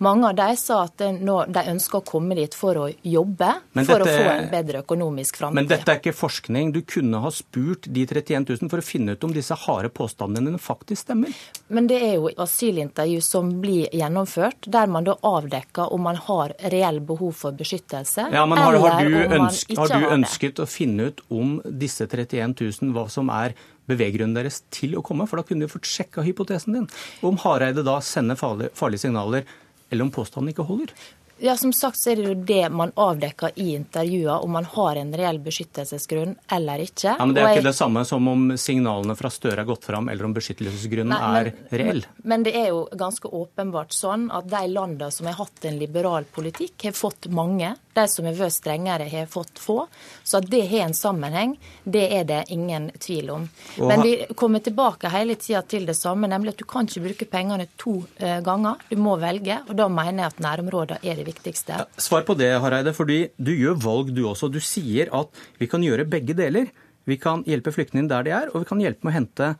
Mange 0.00 0.30
av 0.30 0.38
de 0.38 0.46
sa 0.56 0.78
at 0.86 1.04
nå, 1.20 1.34
de 1.52 1.66
ønsker 1.74 2.00
å 2.00 2.06
komme 2.08 2.38
dit 2.40 2.56
for 2.56 2.80
å 2.80 2.86
jobbe, 3.04 3.50
Men 3.76 3.84
for 3.84 3.98
dette- 4.00 4.16
å 4.16 4.24
få 4.24 4.32
en 4.38 4.48
bedre 4.54 4.80
økonomisk 4.80 5.36
framtid. 5.36 5.60
Men 5.60 5.66
dette 5.68 5.92
er 5.92 6.00
ikke 6.00 6.16
forskning. 6.16 6.72
Du 6.72 6.80
kunne 6.80 7.20
ha 7.20 7.30
spurt 7.30 7.82
de 7.92 8.06
31 8.06 8.48
000 8.62 8.70
for 8.70 8.78
å 8.80 8.88
finne 8.88 9.12
ut 9.12 9.24
om 9.24 9.32
disse 9.36 9.52
harde 9.66 9.90
påstandene 9.92 10.46
dine 10.48 10.58
faktisk 10.58 11.04
stemmer. 11.04 11.36
Men 11.68 11.86
det 11.86 12.00
er 12.00 12.14
jo 12.14 12.30
asylintervju 12.32 13.20
som 13.20 13.60
blir 13.60 13.90
gjennomført, 13.92 14.64
der 14.66 14.86
man 14.86 15.04
da 15.04 15.18
avdekker 15.22 15.92
om 15.92 16.00
man 16.00 16.16
har 16.16 16.45
reell 16.72 17.00
behov 17.04 17.32
for 17.38 17.56
beskyttelse, 17.56 18.28
Ja, 18.32 18.44
men 18.48 18.60
har, 18.60 18.76
har, 18.82 19.02
du, 19.02 19.16
ønsk, 19.38 19.72
har 19.78 19.90
du 19.90 19.96
har 19.96 20.14
ønsket 20.16 20.62
å 20.62 20.66
finne 20.70 21.10
ut 21.10 21.22
om 21.32 21.56
disse 21.66 22.06
31 22.06 22.56
000 22.60 22.94
hva 22.96 23.06
som 23.12 23.30
er 23.34 23.56
beveggrunnen 23.90 24.36
deres 24.36 24.62
til 24.74 24.96
å 24.98 25.04
komme? 25.06 25.28
For 25.30 25.40
da 25.40 25.46
kunne 25.46 25.66
du 25.66 25.72
fått 25.72 25.88
sjekka 25.88 26.24
hypotesen 26.26 26.78
din. 26.78 26.88
Om 27.26 27.38
Hareide 27.44 27.84
da 27.86 28.00
sender 28.04 28.38
farlige, 28.40 28.72
farlige 28.78 29.06
signaler, 29.06 29.46
eller 29.90 30.06
om 30.06 30.12
påstanden 30.14 30.50
ikke 30.52 30.66
holder. 30.66 30.92
Ja, 31.38 31.56
Som 31.56 31.72
sagt 31.72 31.98
så 32.00 32.10
er 32.12 32.16
det 32.16 32.24
jo 32.30 32.34
det 32.48 32.70
man 32.72 32.92
avdekker 32.96 33.50
i 33.60 33.74
intervjuer, 33.76 34.40
om 34.44 34.50
man 34.56 34.64
har 34.64 34.96
en 34.96 35.12
reell 35.12 35.38
beskyttelsesgrunn 35.44 36.36
eller 36.52 36.78
ikke. 36.80 37.12
Ja, 37.18 37.26
men 37.26 37.34
Det 37.34 37.42
er 37.42 37.46
er 37.46 37.48
jeg- 37.54 37.58
ikke 37.58 37.68
det 37.68 37.74
samme 37.76 38.04
som 38.06 38.28
om 38.28 38.56
signalene 38.56 39.16
fra 39.16 39.28
Støre 39.28 39.58
er 39.60 39.64
gått 39.64 39.84
fram, 39.84 40.08
eller 40.08 40.24
om 40.24 40.32
beskyttelsesgrunnen 40.34 41.08
Nei, 41.08 41.42
men- 41.44 41.52
er 41.70 41.78
reell. 41.78 42.04
Men 42.24 42.42
det 42.42 42.54
er 42.56 42.68
jo 42.68 42.88
ganske 42.90 43.28
åpenbart 43.30 43.90
sånn 43.92 44.30
at 44.34 44.46
de 44.48 44.66
landene 44.68 45.12
som 45.12 45.26
har 45.26 45.34
hatt 45.34 45.64
en 45.64 45.78
liberal 45.78 46.24
politikk, 46.24 46.82
har 46.84 46.92
fått 46.92 47.28
mange. 47.28 47.76
De 47.94 48.06
som 48.08 48.24
har 48.24 48.32
vært 48.34 48.52
strengere, 48.62 49.08
har 49.08 49.26
fått 49.26 49.54
få. 49.58 49.88
Så 50.24 50.38
at 50.38 50.50
det 50.50 50.68
har 50.70 50.86
en 50.86 50.92
sammenheng, 50.92 51.56
det 51.88 52.12
er 52.12 52.24
det 52.24 52.44
ingen 52.50 52.90
tvil 52.98 53.30
om. 53.30 53.48
Og 53.80 53.88
Men 53.88 54.02
vi 54.02 54.26
kommer 54.34 54.60
tilbake 54.60 55.08
hele 55.10 55.34
tida 55.34 55.62
til 55.66 55.86
det 55.86 55.96
samme, 55.96 56.26
nemlig 56.28 56.48
at 56.48 56.56
du 56.58 56.64
kan 56.64 56.86
ikke 56.86 57.02
bruke 57.02 57.26
pengene 57.30 57.66
to 57.78 58.04
eh, 58.18 58.40
ganger. 58.40 58.76
Du 58.90 58.96
må 58.96 59.18
velge, 59.18 59.60
og 59.68 59.76
da 59.76 59.88
mener 59.88 60.24
jeg 60.24 60.26
at 60.26 60.36
nærområdene 60.38 60.98
er 61.02 61.14
det 61.16 61.25
viktigste. 61.26 61.84
Svar 62.00 62.26
på 62.26 62.36
det, 62.38 62.52
Hareide, 62.62 62.94
fordi 62.96 63.26
du 63.36 63.52
gjør 63.52 63.78
valg 63.82 64.12
du 64.16 64.24
også. 64.28 64.50
Du 64.52 64.60
sier 64.62 65.10
at 65.16 65.42
vi 65.60 65.68
kan 65.70 65.84
gjøre 65.84 66.06
begge 66.08 66.36
deler. 66.38 66.70
Vi 67.06 67.18
kan 67.22 67.44
hjelpe 67.46 67.74
flyktningene 67.74 68.10
der 68.10 68.26
de 68.26 68.34
er, 68.34 68.52
og 68.52 68.64
vi 68.64 68.70
kan 68.70 68.82
hjelpe 68.82 69.06
med 69.06 69.14
å 69.14 69.18
hente 69.20 69.50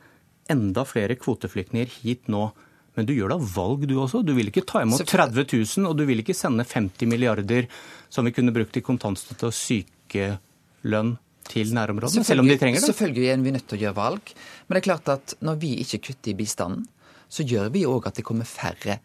enda 0.51 0.83
flere 0.87 1.17
kvoteflyktninger 1.19 1.91
hit 2.01 2.31
nå. 2.31 2.49
Men 2.97 3.05
du 3.05 3.13
gjør 3.13 3.35
da 3.35 3.37
valg 3.53 3.85
du 3.85 3.93
også. 4.01 4.23
Du 4.25 4.33
vil 4.33 4.49
ikke 4.49 4.65
ta 4.67 4.81
imot 4.81 5.03
30 5.05 5.45
000, 5.45 5.85
og 5.85 5.95
du 5.99 6.03
vil 6.09 6.23
ikke 6.23 6.35
sende 6.35 6.65
50 6.65 7.09
milliarder 7.11 7.69
som 8.09 8.25
vi 8.25 8.33
kunne 8.33 8.55
brukt 8.55 8.79
i 8.79 8.83
kontantstøtte 8.83 9.51
og 9.51 9.55
sykelønn 9.55 11.15
til 11.47 11.71
nærområdene, 11.75 12.25
selv 12.27 12.43
om 12.43 12.49
de 12.49 12.57
trenger 12.59 12.81
det. 12.81 12.89
Selvfølgelig 12.89 13.29
er 13.31 13.43
vi 13.43 13.53
nødt 13.55 13.67
til 13.69 13.77
å 13.77 13.83
gjøre 13.85 13.97
valg. 13.99 14.31
Men 14.67 14.75
det 14.75 14.81
er 14.81 14.87
klart 14.89 15.11
at 15.13 15.35
når 15.45 15.59
vi 15.61 15.75
ikke 15.83 16.01
kutter 16.09 16.33
i 16.33 16.39
bistanden, 16.41 16.87
så 17.31 17.45
gjør 17.47 17.69
vi 17.75 17.85
òg 17.87 18.07
at 18.09 18.19
det 18.19 18.25
kommer 18.27 18.47
færre 18.47 18.97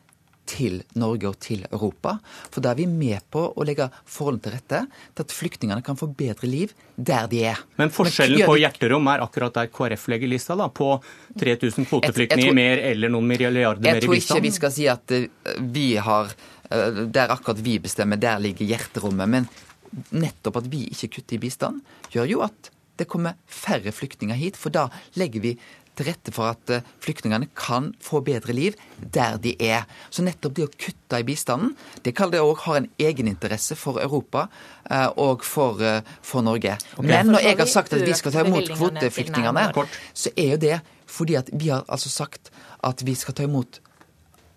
til 0.48 0.80
Norge 0.98 1.28
og 1.30 1.36
til 1.40 1.62
Europa. 1.70 2.16
For 2.50 2.60
da 2.64 2.72
er 2.72 2.80
vi 2.80 2.86
med 2.90 3.22
på 3.32 3.44
å 3.54 3.64
legge 3.66 3.86
forholdene 4.10 4.42
til 4.42 4.54
rette 4.56 4.80
til 5.14 5.24
at 5.26 5.34
flyktningene 5.34 5.84
kan 5.86 5.96
få 5.96 6.08
bedre 6.18 6.48
liv 6.50 6.72
der 6.96 7.28
de 7.30 7.44
er. 7.52 7.60
Men 7.78 7.92
forskjellen 7.94 8.42
Men, 8.42 8.48
på 8.50 8.56
hjerterom 8.60 9.06
er 9.12 9.22
akkurat 9.24 9.54
der 9.54 9.70
KrF 9.72 10.08
legger 10.12 10.28
lista, 10.32 10.56
da, 10.58 10.68
på 10.68 10.96
3000 11.38 11.84
Jeg- 11.84 11.88
kvoteflyktninger 11.92 12.54
mer 12.54 12.78
eller 12.90 13.08
noen 13.08 13.26
milliarder 13.30 13.80
mer 13.80 13.96
i 13.96 14.00
bistand? 14.00 14.02
Jeg 14.02 14.08
tror 14.08 14.36
ikke 14.36 14.42
vi 14.42 14.50
skal 14.58 14.72
si 14.72 14.88
at 14.88 15.10
eh, 15.10 15.28
vi 15.60 15.96
har 15.96 16.32
eh, 16.70 17.02
Der 17.12 17.28
akkurat 17.28 17.58
vi 17.62 17.78
bestemmer, 17.78 18.16
der 18.16 18.38
ligger 18.40 18.66
hjerterommet. 18.66 19.28
Men 19.28 19.48
nettopp 20.10 20.56
at 20.62 20.70
vi 20.72 20.86
ikke 20.88 21.10
kutter 21.18 21.36
i 21.36 21.42
bistand, 21.46 21.82
gjør 22.12 22.28
jo 22.30 22.40
at 22.42 22.70
det 23.00 23.06
kommer 23.08 23.34
færre 23.48 23.92
flyktninger 23.92 24.36
hit. 24.36 24.56
For 24.56 24.70
da 24.70 24.88
legger 25.16 25.40
vi 25.40 25.58
til 25.98 26.08
rette 26.08 26.32
for 26.34 26.52
at 26.52 26.72
eh, 26.72 26.84
flyktningene 27.04 27.50
kan 27.58 27.90
få 28.02 28.22
bedre 28.24 28.54
liv 28.56 28.76
der 29.14 29.38
de 29.42 29.54
er. 29.60 29.84
Så 30.10 30.24
nettopp 30.24 30.56
det 30.56 30.66
å 30.66 30.72
kutte 30.72 31.20
i 31.20 31.26
bistanden, 31.26 31.74
det 32.04 32.14
kaller 32.16 32.38
det 32.38 32.44
òg 32.44 32.64
har 32.66 32.80
en 32.80 32.88
egeninteresse 33.02 33.76
for 33.78 34.00
Europa 34.02 34.46
eh, 34.88 35.08
og 35.20 35.44
for, 35.46 35.82
eh, 35.84 36.00
for 36.24 36.44
Norge. 36.46 36.78
Okay. 36.96 37.08
Men 37.08 37.32
når 37.34 37.46
jeg 37.48 37.60
har 37.60 37.70
sagt 37.70 37.96
at 37.96 38.04
vi 38.06 38.16
skal 38.18 38.34
ta 38.34 38.46
imot 38.46 38.72
kvoteflyktningene, 38.72 39.68
så 40.14 40.32
er 40.36 40.54
jo 40.56 40.60
det 40.66 40.76
fordi 41.12 41.36
at 41.36 41.50
vi 41.52 41.68
har 41.68 41.84
altså 41.92 42.08
sagt 42.08 42.52
at 42.82 43.02
vi 43.04 43.16
skal 43.18 43.36
ta 43.36 43.48
imot 43.48 43.82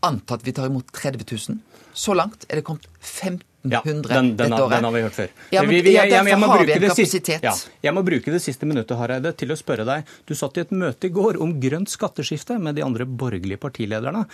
Antatt 0.05 0.43
vi 0.45 0.51
tar 0.53 0.67
imot 0.69 0.91
30 0.93 1.25
000. 1.49 1.55
Så 1.97 2.13
langt 2.13 2.43
er 2.45 2.59
det 2.59 2.65
kommet 2.67 2.85
1500 3.01 3.54
Ja, 3.71 3.81
den, 3.85 4.01
den, 4.05 4.35
dette 4.37 4.53
året. 4.61 4.71
den 4.77 4.83
har 4.83 4.91
vi 4.95 5.01
hørt 5.01 5.15
før. 5.17 5.29
Ja, 5.51 5.61
men, 5.61 5.69
Vi- 5.71 5.81
vi- 5.81 5.93
ja, 5.95 6.03
jeg- 6.03 6.11
jeg- 6.11 6.25
jeg 6.27 6.37
må 6.39 6.47
siste-. 6.95 7.39
Ja, 7.43 7.53
jeg 7.83 7.93
må 7.93 8.03
bruke 8.05 8.25
det 8.31 8.41
siste 8.41 8.65
minuttet 8.65 8.97
Hareide, 8.97 9.31
til 9.35 9.49
å 9.49 9.57
spørre 9.57 9.85
deg. 9.85 10.05
Du 10.27 10.33
satt 10.35 10.57
i 10.57 10.61
et 10.61 10.71
møte 10.71 11.05
i 11.05 11.09
går 11.09 11.39
om 11.41 11.59
grønt 11.59 11.89
skatteskifte 11.89 12.59
med 12.61 12.75
de 12.75 12.81
andre 12.83 13.05
borgerlige 13.05 13.57
partilederne. 13.57 14.25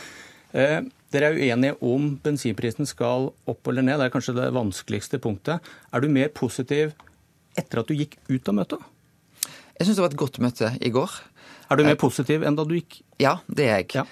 Eh, 0.53 0.82
dere 1.12 1.32
er 1.32 1.36
uenige 1.40 1.78
om 1.82 2.18
bensinprisen 2.22 2.86
skal 2.86 3.32
opp 3.48 3.68
eller 3.68 3.82
ned. 3.82 3.99
Det 3.99 4.06
er 4.12 4.20
kanskje 4.20 4.36
det 4.36 4.52
vanskeligste 4.53 5.20
punktet. 5.20 5.62
Er 5.94 5.99
du 6.02 6.10
mer 6.10 6.28
positiv 6.30 6.91
etter 7.58 7.80
at 7.80 7.88
du 7.88 7.94
gikk 7.95 8.18
ut 8.30 8.49
av 8.49 8.56
møtet? 8.56 8.80
Jeg 9.80 9.88
syns 9.88 9.95
det 9.95 10.03
var 10.03 10.10
et 10.12 10.18
godt 10.18 10.40
møte 10.40 10.78
i 10.82 10.90
går. 10.90 11.10
Er 11.72 11.78
du 11.78 11.84
mer 11.86 11.95
positiv 11.95 12.44
enn 12.44 12.56
da 12.58 12.64
du 12.68 12.76
gikk? 12.76 13.02
Ja, 13.18 13.38
det 13.49 13.66
er 13.70 13.78
jeg. 13.82 13.95
Ja. 13.95 14.03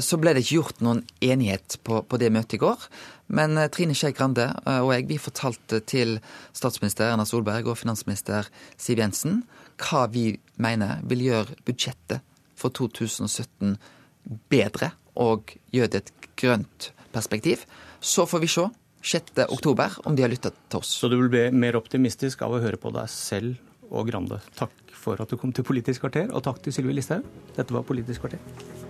Så 0.00 0.18
ble 0.20 0.32
det 0.34 0.44
ikke 0.44 0.62
gjort 0.62 0.80
noen 0.80 1.04
enighet 1.22 1.76
på, 1.84 2.04
på 2.06 2.18
det 2.18 2.30
møtet 2.32 2.54
i 2.54 2.58
går. 2.58 2.76
Men 3.30 3.58
eh, 3.58 3.70
Trine 3.72 3.96
Skei 3.96 4.12
Grande 4.16 4.48
eh, 4.66 4.80
og 4.80 4.92
jeg 4.94 5.08
vi 5.10 5.20
fortalte 5.22 5.80
til 5.88 6.18
statsminister 6.56 7.10
Erna 7.10 7.26
Solberg 7.28 7.70
og 7.70 7.78
finansminister 7.80 8.50
Siv 8.80 9.02
Jensen 9.02 9.42
hva 9.80 10.04
vi 10.12 10.34
mener 10.60 11.00
vil 11.08 11.24
gjøre 11.28 11.56
budsjettet 11.64 12.20
for 12.60 12.74
2017 12.76 13.78
bedre 14.52 14.92
og 15.20 15.54
gjøre 15.72 15.94
det 15.94 16.02
et 16.02 16.12
grønt 16.40 16.90
perspektiv. 17.14 17.64
Så 18.00 18.26
får 18.28 18.44
vi 18.44 18.50
se 18.52 18.66
6. 19.00 19.32
oktober 19.48 19.96
om 20.04 20.16
de 20.16 20.26
har 20.26 20.32
lytta 20.32 20.52
til 20.52 20.82
oss. 20.82 20.92
Så 20.92 21.08
du 21.08 21.16
vil 21.16 21.32
bli 21.32 21.46
mer 21.56 21.78
optimistisk 21.80 22.44
av 22.44 22.52
å 22.52 22.60
høre 22.62 22.80
på 22.80 22.92
deg 22.94 23.08
selv 23.12 23.56
og 23.90 24.06
Grande. 24.10 24.38
Takk 24.58 24.76
for 25.00 25.20
at 25.22 25.32
du 25.32 25.40
kom 25.40 25.54
til 25.56 25.66
Politisk 25.66 26.04
kvarter, 26.04 26.28
og 26.30 26.44
takk 26.46 26.60
til 26.62 26.76
Sylvi 26.76 26.94
Listhaug. 27.00 27.26
Dette 27.56 27.74
var 27.74 27.88
Politisk 27.88 28.26
kvarter. 28.26 28.89